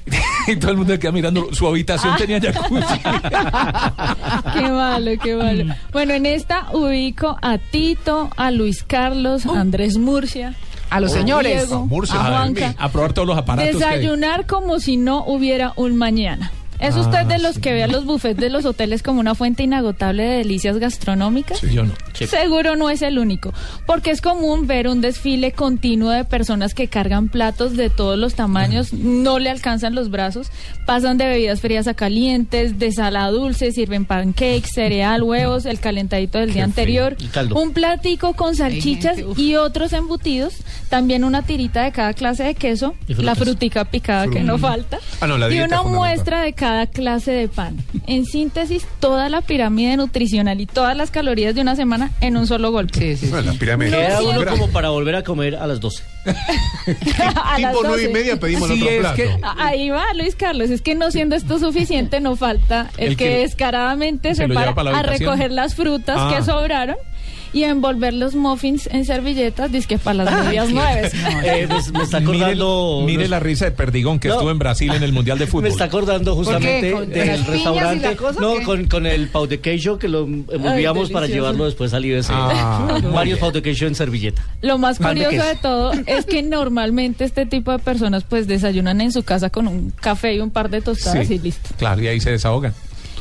[0.48, 3.00] y todo el mundo queda mirando, su habitación tenía jacuzzi.
[4.54, 5.66] Qué malo, qué malo.
[5.66, 5.72] Mm.
[5.92, 10.54] Bueno, en esta ubico a Tito, a Luis Carlos, a Andrés Murcia.
[10.90, 11.68] A los señores.
[11.68, 12.76] Diego, A Murcia, a Juanca.
[12.78, 13.78] a probar todos los aparatos.
[13.78, 13.98] que hay.
[14.00, 16.52] Desayunar como si no hubiera un mañana.
[16.84, 17.62] ¿Es Ah, usted de los sí.
[17.62, 21.62] que ve a los buffets de los hoteles como una fuente inagotable de delicias gastronómicas?
[21.62, 21.94] Yo no.
[22.14, 23.54] Seguro no es el único,
[23.86, 28.36] porque es común ver un desfile continuo de personas que cargan platos de todos los
[28.36, 30.48] tamaños, no le alcanzan los brazos,
[30.86, 35.80] pasan de bebidas frías a calientes, de sal a dulce, sirven pancakes, cereal, huevos, el
[35.80, 37.16] calentadito del día anterior,
[37.56, 39.40] un platico con salchichas gente, uf.
[39.40, 40.54] y otros embutidos,
[40.90, 45.28] también una tirita de cada clase de queso, la frutica picada que no falta, Ah,
[45.28, 47.78] no, la y una muestra de cada clase de pan.
[48.08, 52.48] En síntesis, toda la pirámide nutricional y todas las calorías de una semana en un
[52.48, 53.00] solo golpe.
[53.00, 53.94] Sí, sí, Bueno, las pirámides.
[53.96, 54.46] Queda No, uno sí.
[54.48, 56.04] como para volver a comer a las 12.
[57.44, 58.10] A las Tipo nueve 12.
[58.10, 59.16] y media pedimos el Sí, otro es plato.
[59.18, 60.70] que- Ah, Ahí va, Luis Carlos.
[60.70, 64.54] Es que no siendo esto suficiente, no falta el, El que, que descaradamente se se,
[64.54, 66.34] para la a recoger las frutas Ah.
[66.36, 66.96] que sobraron
[67.54, 71.10] y a envolver los muffins en servilletas, dizque para las medias nueve.
[71.46, 73.02] Eh, pues, me está Mire, acordando.
[73.06, 74.36] mire unos- la risa de Perdigón que No.
[74.36, 75.64] estuvo en Brasil en el Mundial de Fútbol.
[75.64, 78.08] Me está acordando justamente ¿Con- con las del restaurante.
[78.08, 78.64] la cosa, o no, qué?
[78.64, 82.28] con, con el pau de queijo que lo envolvíamos para llevarlo después al IBC.
[82.32, 84.42] Ah, Varios pau de queijo en servilleta.
[84.62, 89.02] Lo más Pan curioso de todo es que normalmente este tipo de personas pues desayunan
[89.02, 91.70] en su casa con un café y un par de tostadas Sí, y listo.
[91.78, 92.74] Claro, y ahí se desahogan.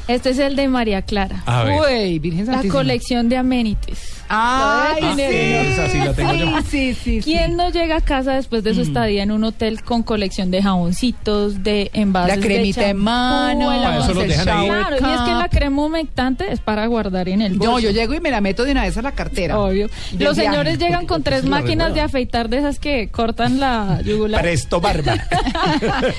[0.09, 1.43] Este es el de María Clara.
[1.47, 1.79] A ver.
[1.81, 3.99] Uy, Virgen La colección de amenities.
[4.35, 5.83] Ay, debe sí.
[5.93, 6.47] sí la tengo yo.
[6.71, 7.21] Sí.
[7.23, 8.65] ¿Quién no llega a casa después Mm.
[8.65, 12.89] de su estadía en un hotel con colección de jaboncitos, de envases La cremita de
[12.91, 14.67] en mano, el Ah, eso los dejan ahí.
[14.69, 17.73] Claro, y es que la crema humectante es para guardar en el bolso.
[17.73, 19.59] No, yo llego y me la meto de una vez a la cartera.
[19.59, 19.89] Obvio.
[20.13, 20.43] Los viaje.
[20.51, 24.41] señores llegan con tres máquinas de afeitar de esas que cortan la yugular.
[24.41, 25.15] Presto barba.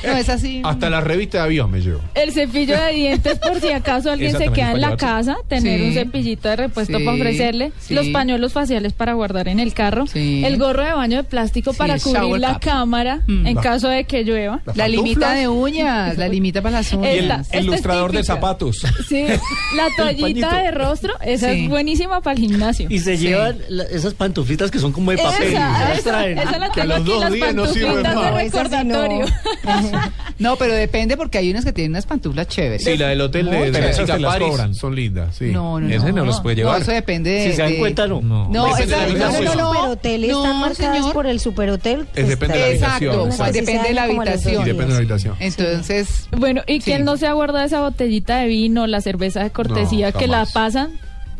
[0.03, 0.61] No, es así.
[0.63, 1.99] Hasta la revista de avión me llevo.
[2.15, 5.85] El cepillo de dientes por si acaso alguien se queda en la casa, tener Sí.
[5.87, 7.71] un cepillito de repuesto Sí, para ofrecerle.
[7.79, 7.93] sí.
[7.93, 11.71] Los los pañuelos faciales para guardar en el carro, el gorro de baño de plástico
[11.71, 12.61] Sí, para cubrir la cap.
[12.63, 13.47] cámara Mm.
[13.47, 14.61] en caso de que llueva.
[14.75, 17.13] La limita de uñas, la limita para las uñas.
[17.47, 18.85] Esta es ilustrador de zapatos.
[19.07, 19.25] Sí,
[19.75, 21.63] la toallita de rostro, esa Sí.
[21.65, 22.87] es buenísima para el gimnasio.
[22.89, 23.27] Y se Sí.
[23.27, 25.47] llevan la- esas pantuflitas que son como de Esa, papel.
[25.53, 26.37] esa, Las traen.
[26.39, 28.31] esa la tengo los aquí, dos las días no sirven pantuflitas de.
[28.31, 29.01] No, esa sí no.
[29.01, 29.25] recordatorio.
[30.39, 32.83] No, pero depende porque hay unas que tienen unas pantuflas chéveres.
[32.83, 34.73] Sí, la del hotel de, Pero de esas Jessica te las cobran.
[34.75, 35.45] son lindas, sí.
[35.51, 36.25] No, no, Ese no.
[36.25, 36.81] los puede llevar.
[36.81, 37.49] Eso depende de...
[37.95, 38.49] De- cuenta, no.
[38.49, 39.45] No, Depende esa, de la no, habitación.
[39.57, 41.13] no, no, superhotel están no, marcadas señor.
[41.13, 42.07] por el superhotel.
[42.15, 43.21] Es depende de la Exacto, habitación.
[43.21, 44.63] Unas así depende de la habitación.
[44.65, 45.35] Depende de la habitación.
[45.39, 46.81] Entonces, Bueno, ¿y Sí.
[46.91, 50.27] quién no se ha guardado esa botellita de vino, la cerveza de cortesía No, que
[50.27, 50.91] la pasan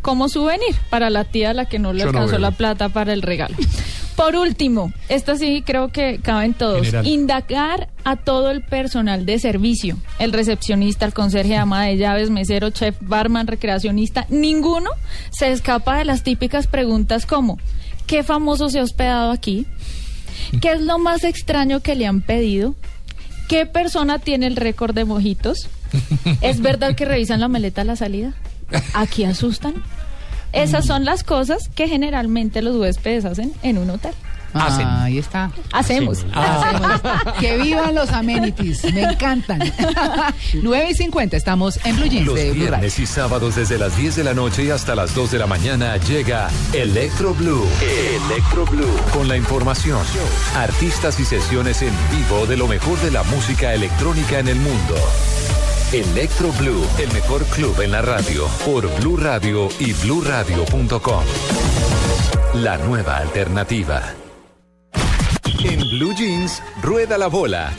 [0.01, 2.90] como souvenir para la tía a la que no le Yo no alcanzó la plata
[2.90, 3.56] para el regalo?
[4.16, 6.82] Por último, esta sí creo que caben todos.
[6.85, 7.08] General.
[7.08, 12.69] Indagar a todo el personal de servicio, el recepcionista, el conserje, ama de llaves, mesero,
[12.69, 14.90] chef, barman, recreacionista, ninguno
[15.32, 17.58] se escapa de las típicas preguntas como
[18.06, 19.66] ¿qué famoso se ha hospedado aquí?
[20.61, 22.75] ¿Qué es lo más extraño que le han pedido?
[23.48, 25.69] ¿Qué persona tiene el récord de mojitos?
[26.42, 28.33] ¿Es verdad que revisan la maleta a la salida?
[28.93, 29.75] ¿Aquí asustan?
[30.53, 34.14] Esas son las cosas que generalmente los huéspedes hacen en un hotel.
[34.53, 34.85] Hacen.
[34.85, 35.49] Ah, ahí está.
[35.72, 36.27] Hacemos.
[36.32, 37.01] Hacemos.
[37.40, 39.59] Que vivan los amenities, me encantan.
[40.61, 42.69] 9 y 50, estamos en Blue Jeans Los de Blue Radio.
[42.69, 45.48] viernes y sábados desde las 10 de la noche y hasta las 2 de la
[45.48, 47.65] mañana llega Electro Blue.
[48.27, 48.95] Electro Blue.
[49.11, 49.99] Con la información,
[50.56, 54.95] artistas y sesiones en vivo de lo mejor de la música electrónica en el mundo.
[55.93, 61.23] Electro Blue, el mejor club en la radio, por Blue Radio y bluradio.com.
[62.55, 64.01] La nueva alternativa.
[65.63, 67.73] En Blue Jeans, rueda la bola.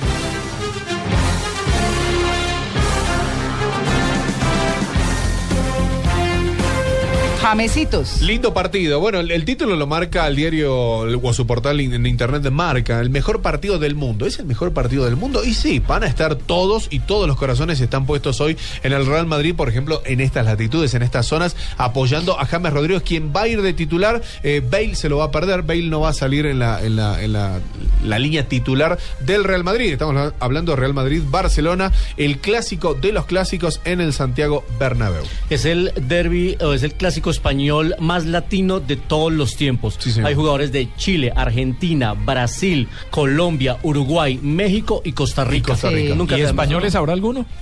[7.45, 8.23] Jamesitos.
[8.23, 9.01] Lindo partido.
[9.01, 13.01] Bueno, el, título lo marca el diario o su portal en internet de marca.
[13.01, 14.25] El mejor partido del mundo.
[14.25, 15.45] ¿Es el mejor partido del mundo?
[15.45, 19.05] Y sí, van a estar todos y todos los corazones están puestos hoy en el
[19.05, 23.31] Real Madrid, por ejemplo, en estas latitudes, en estas zonas, apoyando a James Rodríguez, quien
[23.37, 24.23] va a ir de titular.
[24.43, 25.65] Eh, Bale se lo va a perder.
[25.65, 27.61] Bale no va a salir en la, en la, en la,
[28.05, 29.93] la línea titular del Real Madrid.
[29.93, 35.25] Estamos hablando de Real Madrid-Barcelona, el clásico de los clásicos en el Santiago Bernabéu.
[35.51, 39.99] Es el derby o es el clásico español más latino de todos los tiempos.
[40.25, 45.73] Hay jugadores de Chile, Argentina, Brasil, Colombia, Uruguay, México y Costa Rica.
[45.73, 46.13] Costa Rica.
[46.13, 46.19] Sí.
[46.19, 46.63] Nunca ¿Y sabemos.
[46.63, 47.47] españoles habrá alguno?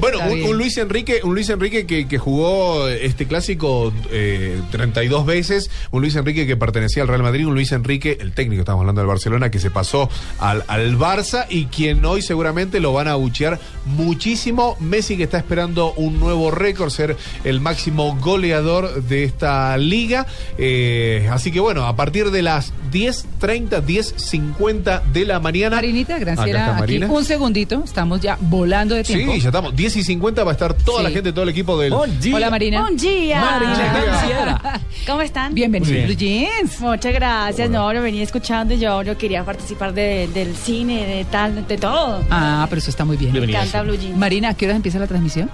[0.00, 5.70] Bueno, un, Luis Enrique, un Luis Enrique que, que jugó este clásico eh, 32 veces,
[5.90, 9.00] un Luis Enrique que pertenecía al Real Madrid, un Luis Enrique, el técnico, estamos hablando
[9.00, 13.12] del Barcelona, que se pasó al, al Barça y quien hoy seguramente lo van a
[13.12, 14.76] abuchear muchísimo.
[14.80, 20.26] Messi que está esperando un nuevo récord, ser el máximo goleador de esta liga.
[20.58, 25.76] Eh, así que bueno, a partir de las 10.30, 10.50 de la mañana.
[25.76, 27.06] Marinita Graciela, aquí Marina.
[27.08, 29.32] un segundito, estamos ya volando de tiempo.
[29.34, 29.74] Sí, ya estamos.
[29.76, 31.04] 10 y 50 va a estar toda Sí.
[31.04, 31.92] la gente, todo el equipo del.
[31.92, 32.80] Hola Marina.
[32.82, 33.40] Buen día.
[33.40, 35.54] Marina ¿Cómo están?
[35.54, 36.18] Bienvenido Muy a bien.
[36.18, 36.80] Blue Jeans.
[36.80, 37.70] Muchas gracias.
[37.70, 41.78] No, lo venía escuchando y yo, yo quería participar de- del cine, de tal, de
[41.78, 42.24] todo.
[42.30, 43.32] Ah, pero eso está muy bien.
[43.32, 44.16] Me encanta Blue Jeans.
[44.16, 45.50] Marina, ¿a qué hora empieza la transmisión?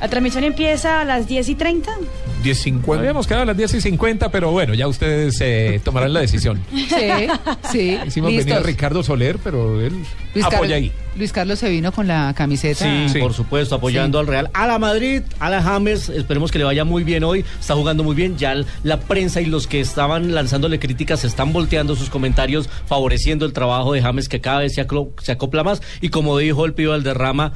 [0.00, 1.90] La transmisión empieza a las 10 y 30.
[2.44, 2.98] 10.50.
[2.98, 6.60] Habíamos quedado a las 10 y 50, pero bueno, ya ustedes eh, tomarán la decisión.
[6.74, 7.26] Sí,
[7.72, 7.98] sí.
[8.06, 8.60] Hicimos venir a.
[8.60, 9.92] Ricardo Soler, pero él
[10.34, 10.92] Luis apoya Carlos- ahí.
[11.16, 12.84] Luis Carlos se vino con la camiseta.
[13.08, 14.50] Sí, por supuesto, apoyando al Real.
[14.52, 17.44] A la Madrid, a la James, esperemos que le vaya muy bien hoy.
[17.60, 18.36] Está jugando muy bien.
[18.36, 23.52] Ya la prensa y los que estaban lanzándole críticas están volteando sus comentarios, favoreciendo el
[23.52, 25.82] trabajo de James, que cada vez se, aclo- se acopla más.
[26.00, 27.52] Y como dijo el pibe Valderrama,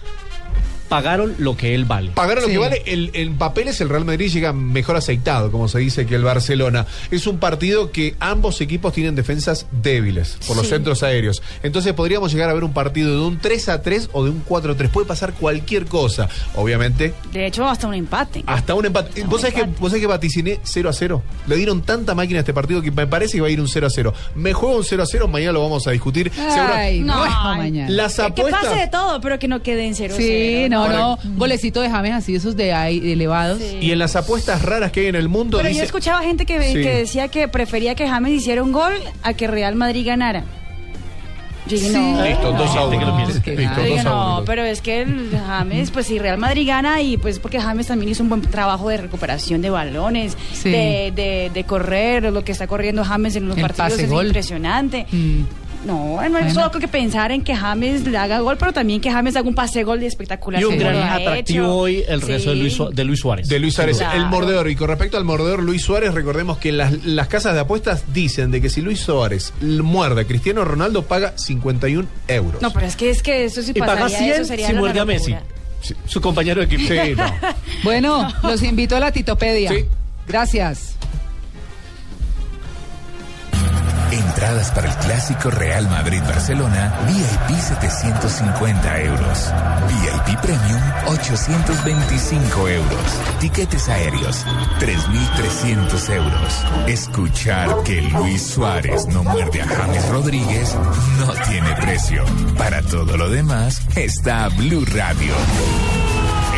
[0.89, 2.11] pagaron lo que él vale.
[2.15, 2.53] Pagaron lo Sí.
[2.55, 2.83] que vale.
[2.87, 6.87] El, en papeles el Real Madrid llega mejor aceitado, como se dice, que el Barcelona.
[7.11, 11.43] Es un partido que ambos equipos tienen defensas débiles por los centros aéreos.
[11.63, 14.41] Entonces podríamos llegar a ver un partido de un 3 a 3 o de un
[14.45, 14.91] 4 a 3.
[14.91, 16.29] Puede pasar cualquier cosa.
[16.55, 18.43] Obviamente, De hecho, hasta un empate.
[18.47, 19.23] hasta un empate.
[19.25, 21.23] ¿Vos sabés, que, ¿Vos sabés que vaticiné 0 a 0?
[21.47, 23.69] Le dieron tanta máquina a este partido que me parece que va a ir un
[23.69, 24.15] 0 a 0.
[24.35, 26.33] Me juego un 0 a 0, mañana lo vamos a discutir.
[26.39, 27.59] Ay, Seguro- no, ay.
[27.59, 27.91] mañana.
[27.91, 28.65] Las Que- Que apuestas.
[28.67, 30.15] pase de todo, pero que no quede en cero.
[30.17, 30.78] Sí, cero.
[30.87, 31.19] No, no.
[31.37, 33.61] Golecito de James así, esos de ahí elevados.
[33.81, 36.47] Y en las apuestas raras que hay en el mundo, Pero yo dice- escuchaba gente
[36.47, 36.75] que, Sí.
[36.75, 38.93] que decía que prefería que James hiciera un gol
[39.23, 40.45] a que Real Madrid ganara.
[41.67, 41.91] Yo Sí.
[41.91, 42.25] no.
[42.25, 43.01] Listo, dos a No, uno.
[43.19, 44.45] no, Listo, Yo dije, dos a no, uno.
[44.47, 48.11] pero es que el James, pues si Real Madrid gana y pues porque James también
[48.11, 50.71] hizo un buen trabajo de recuperación de balones, Sí.
[50.71, 54.27] de, de, de correr, lo que está corriendo James en los El partidos es gol.
[54.29, 55.07] impresionante.
[55.13, 55.43] Mm.
[55.85, 59.11] No, no es solo que pensar en que James le haga gol, pero también que
[59.11, 60.61] James haga un pase gol espectacular.
[60.61, 61.77] Y un gran atractivo hecho.
[61.77, 62.63] hoy el regreso de, Sí.
[62.63, 63.49] Luis, Su- de Luis Suárez.
[63.49, 64.19] De Luis Suárez, Claro.
[64.19, 64.69] el mordedor.
[64.69, 68.51] Y con respecto al mordedor Luis Suárez, recordemos que las, las casas de apuestas dicen
[68.51, 72.61] de que si Luis Suárez muerde a Cristiano Ronaldo, paga 51 euros.
[72.61, 74.75] No, pero es que es que eso sí Y paga pasaría, 100 eso sería si
[74.75, 75.35] muerde a Messi.
[76.07, 76.83] Su compañero de equipo.
[76.93, 77.25] Sí, no.
[77.85, 79.71] Bueno, los invito a la Titopedia.
[79.71, 79.85] Sí.
[80.27, 80.97] Gracias.
[84.11, 89.53] Entradas para el clásico Real Madrid-Barcelona, VIP 750 euros.
[89.89, 93.21] VIP Premium 825 euros.
[93.41, 94.47] Tiquetes aéreos
[94.81, 96.65] 3.300 euros.
[96.87, 100.75] Escuchar que Luis Suárez no muerde a James Rodríguez
[101.19, 102.25] no tiene precio.
[102.57, 105.35] Para todo lo demás está Blue Radio.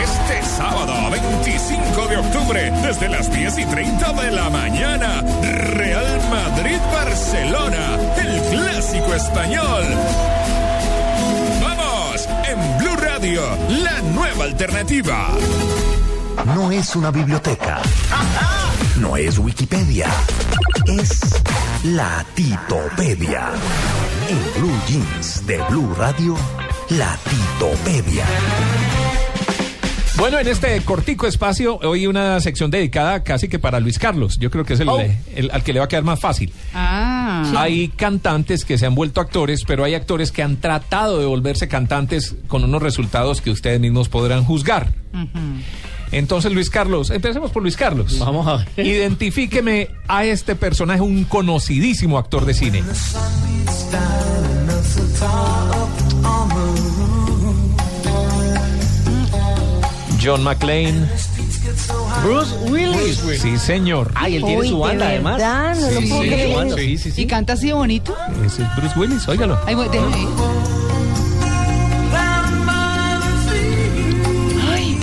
[0.02, 5.89] Este sábado 25 de octubre, desde las 10 y 30 de la mañana, Real
[6.30, 9.84] Madrid-Barcelona, el clásico español.
[11.60, 12.28] ¡Vamos!
[12.48, 13.42] En Blue Radio,
[13.82, 15.28] la nueva alternativa.
[16.54, 17.80] No es una biblioteca.
[18.96, 20.06] No es Wikipedia.
[20.86, 21.20] Es
[21.84, 23.50] la Titopedia.
[24.28, 26.36] En Blue Jeans de Blue Radio,
[26.90, 28.24] la Titopedia.
[30.20, 34.36] Bueno, en este cortico espacio, hoy una sección dedicada casi que para Luis Carlos.
[34.38, 35.00] Yo creo que es el, Oh.
[35.34, 36.52] el- al que le va a quedar más fácil.
[36.74, 37.50] Ah.
[37.56, 41.68] Hay cantantes que se han vuelto actores, pero hay actores que han tratado de volverse
[41.68, 44.92] cantantes con unos resultados que ustedes mismos podrán juzgar.
[46.12, 48.18] Entonces, Luis Carlos, empecemos por Luis Carlos.
[48.18, 48.86] Vamos a ver.
[48.86, 52.82] Identifíqueme a este personaje, un conocidísimo actor de cine.
[60.22, 61.06] John McClane.
[62.22, 63.20] Bruce Willis.
[63.40, 64.10] Sí, señor.
[64.14, 65.36] Ay, él tiene Uy, su de banda además.
[65.38, 66.74] verdad, no lo Sí, puedo sí, creer.
[66.74, 67.22] sí, sí, sí.
[67.22, 68.14] ¿Y canta así de bonito?
[68.44, 69.58] Ese es Bruce Willis, óigalo.
[69.66, 70.16] Ay, voy- déjame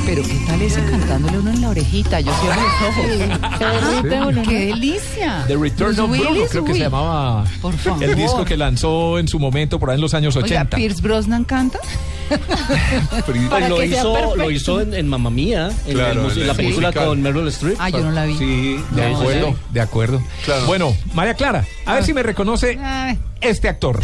[0.07, 2.19] pero ¿qué tal ese cantándole uno en la orejita?
[2.21, 2.81] Yo cierro los
[4.31, 4.35] ojos.
[4.35, 4.43] ¿no?
[4.43, 5.43] ¡Qué delicia!
[5.47, 8.03] The Return Bruce of Bruno, Willis, creo que se llamaba Por favor.
[8.03, 10.77] el disco que lanzó en su momento por ahí en los años Oiga, 80.
[10.77, 11.79] Pierce Brosnan canta.
[13.25, 16.47] Pues lo, hizo, lo hizo en, en Mamma Mía, en, Claro, el mus- en en
[16.47, 17.07] la el película musical.
[17.07, 17.75] con Meryl Streep.
[17.79, 18.37] Ah, yo no la vi.
[18.37, 19.55] Sí, de No, acuerdo, sí.
[19.71, 20.21] de acuerdo.
[20.43, 20.65] Claro.
[20.65, 24.01] Bueno, María Clara, a ver si me reconoce Ay, este actor.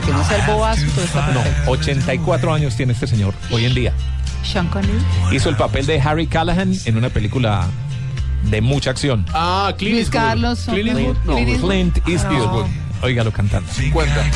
[0.00, 1.70] Desde que no sea el bobazo, todo está No, perfecto.
[1.70, 3.92] 84 años tiene este señor hoy en día.
[4.42, 4.98] Sean Connery.
[5.32, 7.66] Hizo el papel de Harry Callahan en una película
[8.44, 9.26] de mucha acción.
[9.32, 10.22] Ah, Clint Luis Eastwood.
[10.22, 10.60] Carlos.
[10.66, 11.16] Clint Eastwood.
[11.24, 11.70] no, Clint Eastwood.
[11.70, 12.66] Clint Eastwood.
[13.02, 13.70] Óigalo cantando.
[13.72, 14.30] 50.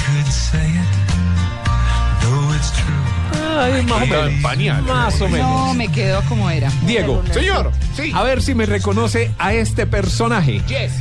[3.57, 4.85] Ay, más o en pañales.
[4.85, 5.49] Más o menos.
[5.49, 6.71] No, me quedo como era.
[6.87, 8.11] Diego, Señor, sí.
[8.15, 10.61] a ver si me reconoce a este personaje.
[10.67, 10.93] Yes.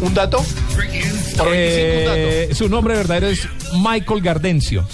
[0.00, 0.38] ¿Un dato?
[1.36, 4.86] Por 25 Eh, su nombre verdadero es Michael Gardencio,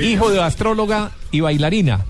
[0.00, 2.04] hijo de astróloga y bailarina.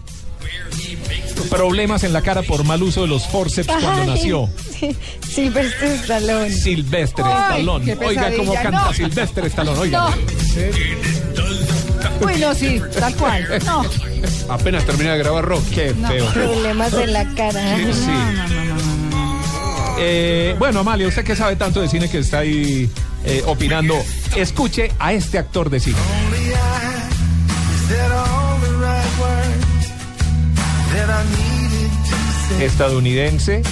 [1.48, 4.48] Problemas en la cara por mal uso de los forceps cuando nació.
[4.78, 4.94] sí,
[5.28, 6.50] Silvestre Stallone.
[6.52, 7.96] Silvestre Stallone.
[8.04, 8.92] Oiga cómo canta no.
[8.92, 9.78] Silvestre Stallone.
[9.80, 10.10] Oiga.
[10.10, 12.26] No.
[12.26, 13.46] Uy, no, sí, tal cual.
[13.64, 13.84] No.
[14.48, 15.74] Apenas terminé de grabar Rocky.
[15.74, 16.26] Qué feo.
[16.26, 17.76] Problemas en la cara.
[17.76, 18.10] Sí.
[20.02, 22.90] Eh, bueno, Amalia, usted que sabe tanto de cine que está ahí
[23.24, 23.94] eh, opinando,
[24.34, 25.98] escuche a este actor de cine.
[32.60, 33.62] Estadounidense,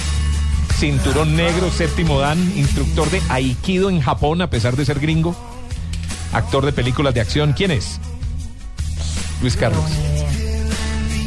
[0.77, 5.35] cinturón negro, séptimo dan, instructor de Aikido en Japón a pesar de ser gringo,
[6.31, 7.53] actor de películas de acción.
[7.53, 7.99] ¿Quién es?
[9.41, 9.83] Luis Carlos.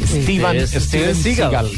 [0.05, 1.69] Steven, Es Steven Steven Seagal.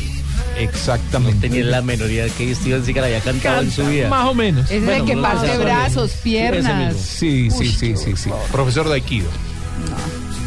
[0.57, 1.49] Exactamente.
[1.49, 4.09] Tenía la menor idea que Steven Seagal había cantado en su vida.
[4.09, 4.69] Más o menos.
[4.71, 6.87] Es Bueno, el que no parte brazos, Ese piernas.
[6.93, 7.01] mismo.
[7.05, 8.29] Sí, sí, sí, sí, sí.
[8.51, 9.27] Profesor de Aikido.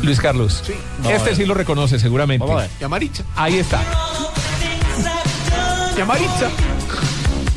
[0.03, 0.63] Luis Carlos.
[1.09, 2.45] Este sí lo reconoce seguramente.
[2.45, 2.71] Vamos a ver.
[2.81, 3.25] Yamaricha.
[3.37, 3.81] Ahí está.
[5.97, 6.51] Yamaricha.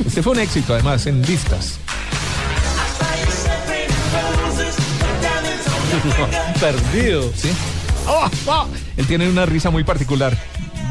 [0.04, 1.78] Este fue un éxito además en listas.
[6.60, 7.30] Perdido.
[7.36, 7.50] ¿Sí?
[8.06, 8.66] ¡Oh, oh!
[8.96, 10.36] Él tiene una risa muy particular.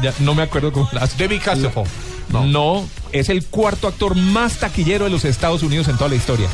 [0.02, 1.16] Ya no me acuerdo cómo la hace.
[1.22, 1.88] David Hasselhoff.
[2.30, 2.86] No.
[3.12, 6.48] es el cuarto actor más taquillero de los Estados Unidos en toda la historia.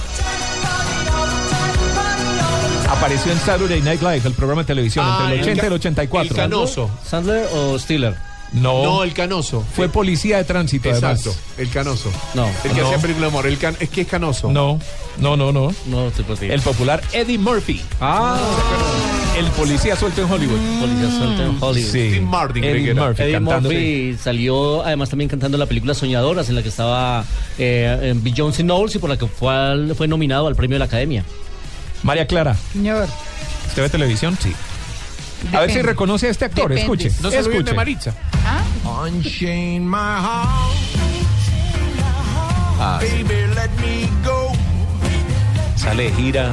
[2.90, 6.06] Apareció en Saturday Night Live, el programa de televisión, Ah, entre el el 80 y
[6.06, 6.28] el ca- 84.
[6.30, 6.90] el canoso.
[7.06, 8.16] ¿Sandler o Stiller?
[8.52, 9.62] No, No, el canoso.
[9.76, 11.18] fue policía de tránsito además.
[11.20, 12.10] Exacto, el canoso.
[12.34, 12.48] No.
[12.64, 12.86] El que No.
[12.86, 13.46] hacía película de amor.
[13.46, 14.50] El can- es que es canoso.
[14.50, 14.80] No,
[15.18, 15.72] no, no, no.
[15.86, 16.50] No, te puedo decir.
[16.50, 17.82] El popular Eddie Murphy.
[18.00, 18.38] Ah,
[19.38, 20.58] El policía suelto en Hollywood.
[20.80, 21.90] Policía suelto en Hollywood.
[21.92, 22.10] Sí.
[22.10, 22.94] Steve Martin, Eddie.
[22.94, 23.68] Murphy Eddie cantando.
[23.70, 27.24] Murphy salió además también cantando la película Soñadoras en la que estaba
[27.58, 30.78] eh, en Beyoncé Knowles y por la que fue, al- fue nominado al premio de
[30.80, 31.24] la Academia.
[32.02, 33.06] María Clara, Señor.
[33.68, 34.36] ¿usted ve televisión?
[34.40, 34.52] Sí.
[35.52, 36.64] A ver si reconoce a este actor.
[36.68, 36.80] Depende.
[36.82, 37.12] Escuche.
[37.22, 37.62] No se escuche.
[37.62, 38.12] de Maritza.
[39.04, 40.72] Unchain my heart,
[42.80, 43.22] Ah, sí.
[43.22, 44.52] baby, let me go.
[45.76, 46.50] Sale gira,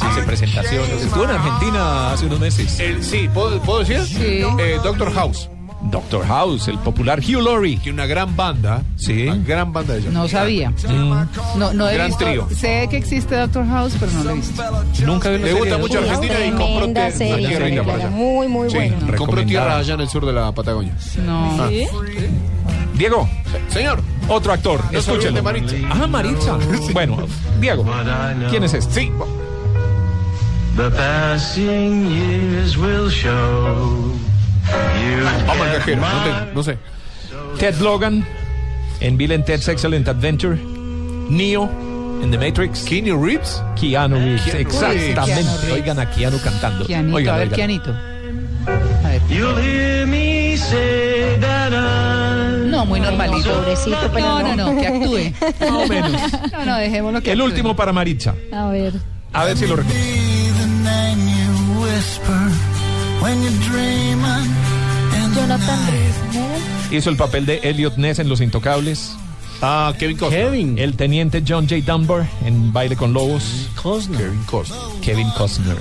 [0.00, 0.90] hace presentaciones.
[1.02, 2.78] Estuvo en Argentina hace unos meses.
[2.80, 4.00] El- sí, ¿puedo, ¿puedo decir?
[4.04, 4.42] Sí.
[4.58, 5.48] Eh, Doctor House.
[5.82, 7.78] Doctor House, el popular Hugh Laurie.
[7.78, 8.82] Tiene una gran banda.
[8.96, 9.22] Sí.
[9.26, 10.12] Una gran banda de ellos.
[10.12, 10.72] No sabía.
[11.56, 12.24] No, no he Gran visto.
[12.26, 12.46] trío.
[12.54, 14.62] Sé que existe Doctor House, pero no lo he visto.
[15.06, 15.98] Nunca vi la Le gusta mucho.
[16.00, 19.16] Argentina y compró, tierra muy, muy Sí, buena.
[19.16, 20.94] compró tierra allá en el sur de la Patagonia.
[21.24, 21.68] No.
[21.70, 21.86] ¿Sí?
[22.94, 23.26] Diego,
[23.68, 24.82] Señor, otro actor.
[24.92, 25.36] No Escúchelo.
[25.36, 25.76] de Maritza.
[25.90, 26.58] Ah, Maritza.
[26.92, 27.16] Bueno,
[27.58, 27.86] Diego,
[28.50, 29.00] ¿quién es este?
[29.04, 29.12] sí.
[30.76, 34.12] The passing years will show
[35.02, 35.24] you.
[35.46, 36.00] Vamos al cajero.
[36.00, 36.78] No, te- no sé.
[37.58, 38.24] Ted Logan
[39.00, 40.56] en Bill and Ted's Excellent Adventure.
[41.28, 41.68] Neo
[42.22, 42.84] en The Matrix.
[42.84, 43.62] Keanu Reeves.
[43.78, 44.42] Keanu Reeves.
[44.44, 45.42] Keanu Exactamente.
[45.42, 45.72] Reeves.
[45.72, 46.86] Oigan a Keanu cantando.
[46.86, 47.56] Kianito, Oigan, a ver, oigan.
[47.56, 47.90] Kianito.
[49.04, 49.22] A ver.
[49.28, 52.68] You'll hear me say that I.
[52.70, 53.52] No, muy normalito.
[53.52, 54.80] Pobrecito, pero No, no, no.
[54.80, 55.32] que actúe.
[55.60, 56.12] Más o menos.
[56.52, 57.50] No, no, dejémoslo que El actúe.
[57.50, 58.34] último para Maritza.
[58.52, 58.94] A ver.
[59.32, 60.30] A ver si lo reconoce.
[65.34, 65.78] Jonathan.
[66.90, 69.16] Hizo el papel de Elliot Ness en Los Intocables.
[69.62, 70.44] Ah, Kevin Costner.
[70.46, 70.78] Kevin.
[70.78, 71.82] El teniente John J.
[71.84, 73.68] Dunbar en Baile con Lobos.
[73.80, 74.18] Costner.
[74.18, 75.00] Kevin Costner.
[75.02, 75.76] Kevin Costner.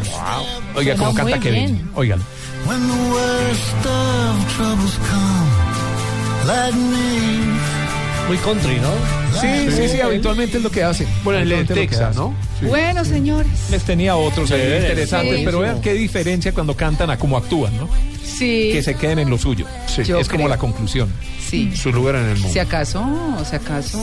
[0.75, 1.75] Oiga Suena cómo canta Kevin.
[1.75, 1.89] bien.
[1.95, 2.23] Óigalo.
[2.65, 7.57] When the worst of troubles come, let me.
[8.27, 9.18] Muy country, ¿no?
[9.39, 11.07] Sí, sí, sí, habitualmente es lo que hace.
[11.23, 12.15] Bueno, el de Texas.
[12.15, 12.33] ¿no?
[12.61, 13.51] Bueno, señores.
[13.71, 15.45] Les tenía otros ahí interesantes, Sí.
[15.45, 17.89] pero vean qué diferencia cuando cantan a cómo actúan, ¿no?
[18.23, 18.69] Sí.
[18.71, 19.65] Que se queden en lo suyo.
[19.87, 20.03] Sí.
[20.03, 21.09] Yo es como la conclusión.
[21.45, 21.71] Sí.
[21.75, 22.49] Su lugar en el mundo.
[22.53, 23.03] Si acaso,
[23.49, 23.99] si acaso.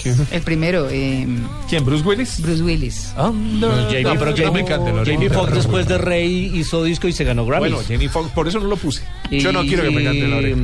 [0.00, 0.16] ¿Quién?
[0.30, 1.26] El primero, eh,
[1.68, 1.84] ¿Quién?
[1.84, 2.40] ¿Bruce Willis?
[2.40, 3.12] Bruce Willis.
[3.16, 5.38] Jamie, the No, pero Jamie- no me encanta el Jamie original.
[5.38, 7.68] Foxx después de Rey hizo disco y se ganó Grammy.
[7.70, 9.02] Bueno, Jamie Foxx, por eso no lo puse.
[9.30, 10.56] Yo no quiero que me canten la oreja.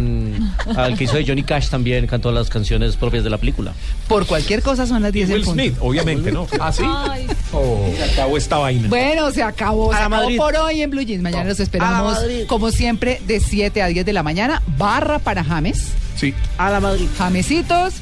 [0.83, 3.68] Al que hizo de Johnny Cash también cantó las canciones propias de la película.
[4.09, 5.53] Por cualquier cosa son las 10 en punto.
[5.53, 6.47] Smith, obviamente, ¿no?
[6.61, 6.83] Ah, sí.
[6.87, 8.89] Ay, Oh, se acabó esta vaina.
[8.89, 9.93] Bueno, se acabó.
[9.93, 10.37] A Se la acabó Madrid.
[10.39, 11.23] por hoy en Blue Jeans.
[11.23, 12.45] Mañana los A esperamos, la Madrid.
[12.47, 14.63] como siempre, de 7 a 10 de la mañana.
[14.77, 15.89] Barra para James.
[16.17, 16.35] Sí.
[16.59, 17.07] A la Madrid.
[17.17, 17.95] Jamesitos,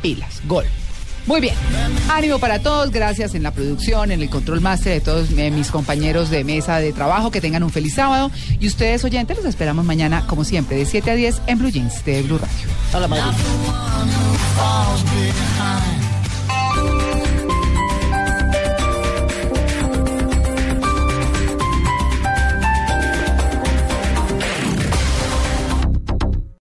[0.00, 0.64] pilas, gol.
[1.26, 1.54] Muy bien.
[2.08, 2.90] Ánimo para todos.
[2.90, 6.78] Gracias en la producción, en el control máster de todos eh, mis compañeros de mesa
[6.78, 7.30] de trabajo.
[7.30, 8.30] Que tengan un feliz sábado.
[8.60, 12.04] Y ustedes, oyentes, los esperamos mañana, como siempre, de 7 a 10 en Blue Jeans
[12.04, 12.68] de Blue Radio.
[12.92, 13.22] A la Madrid.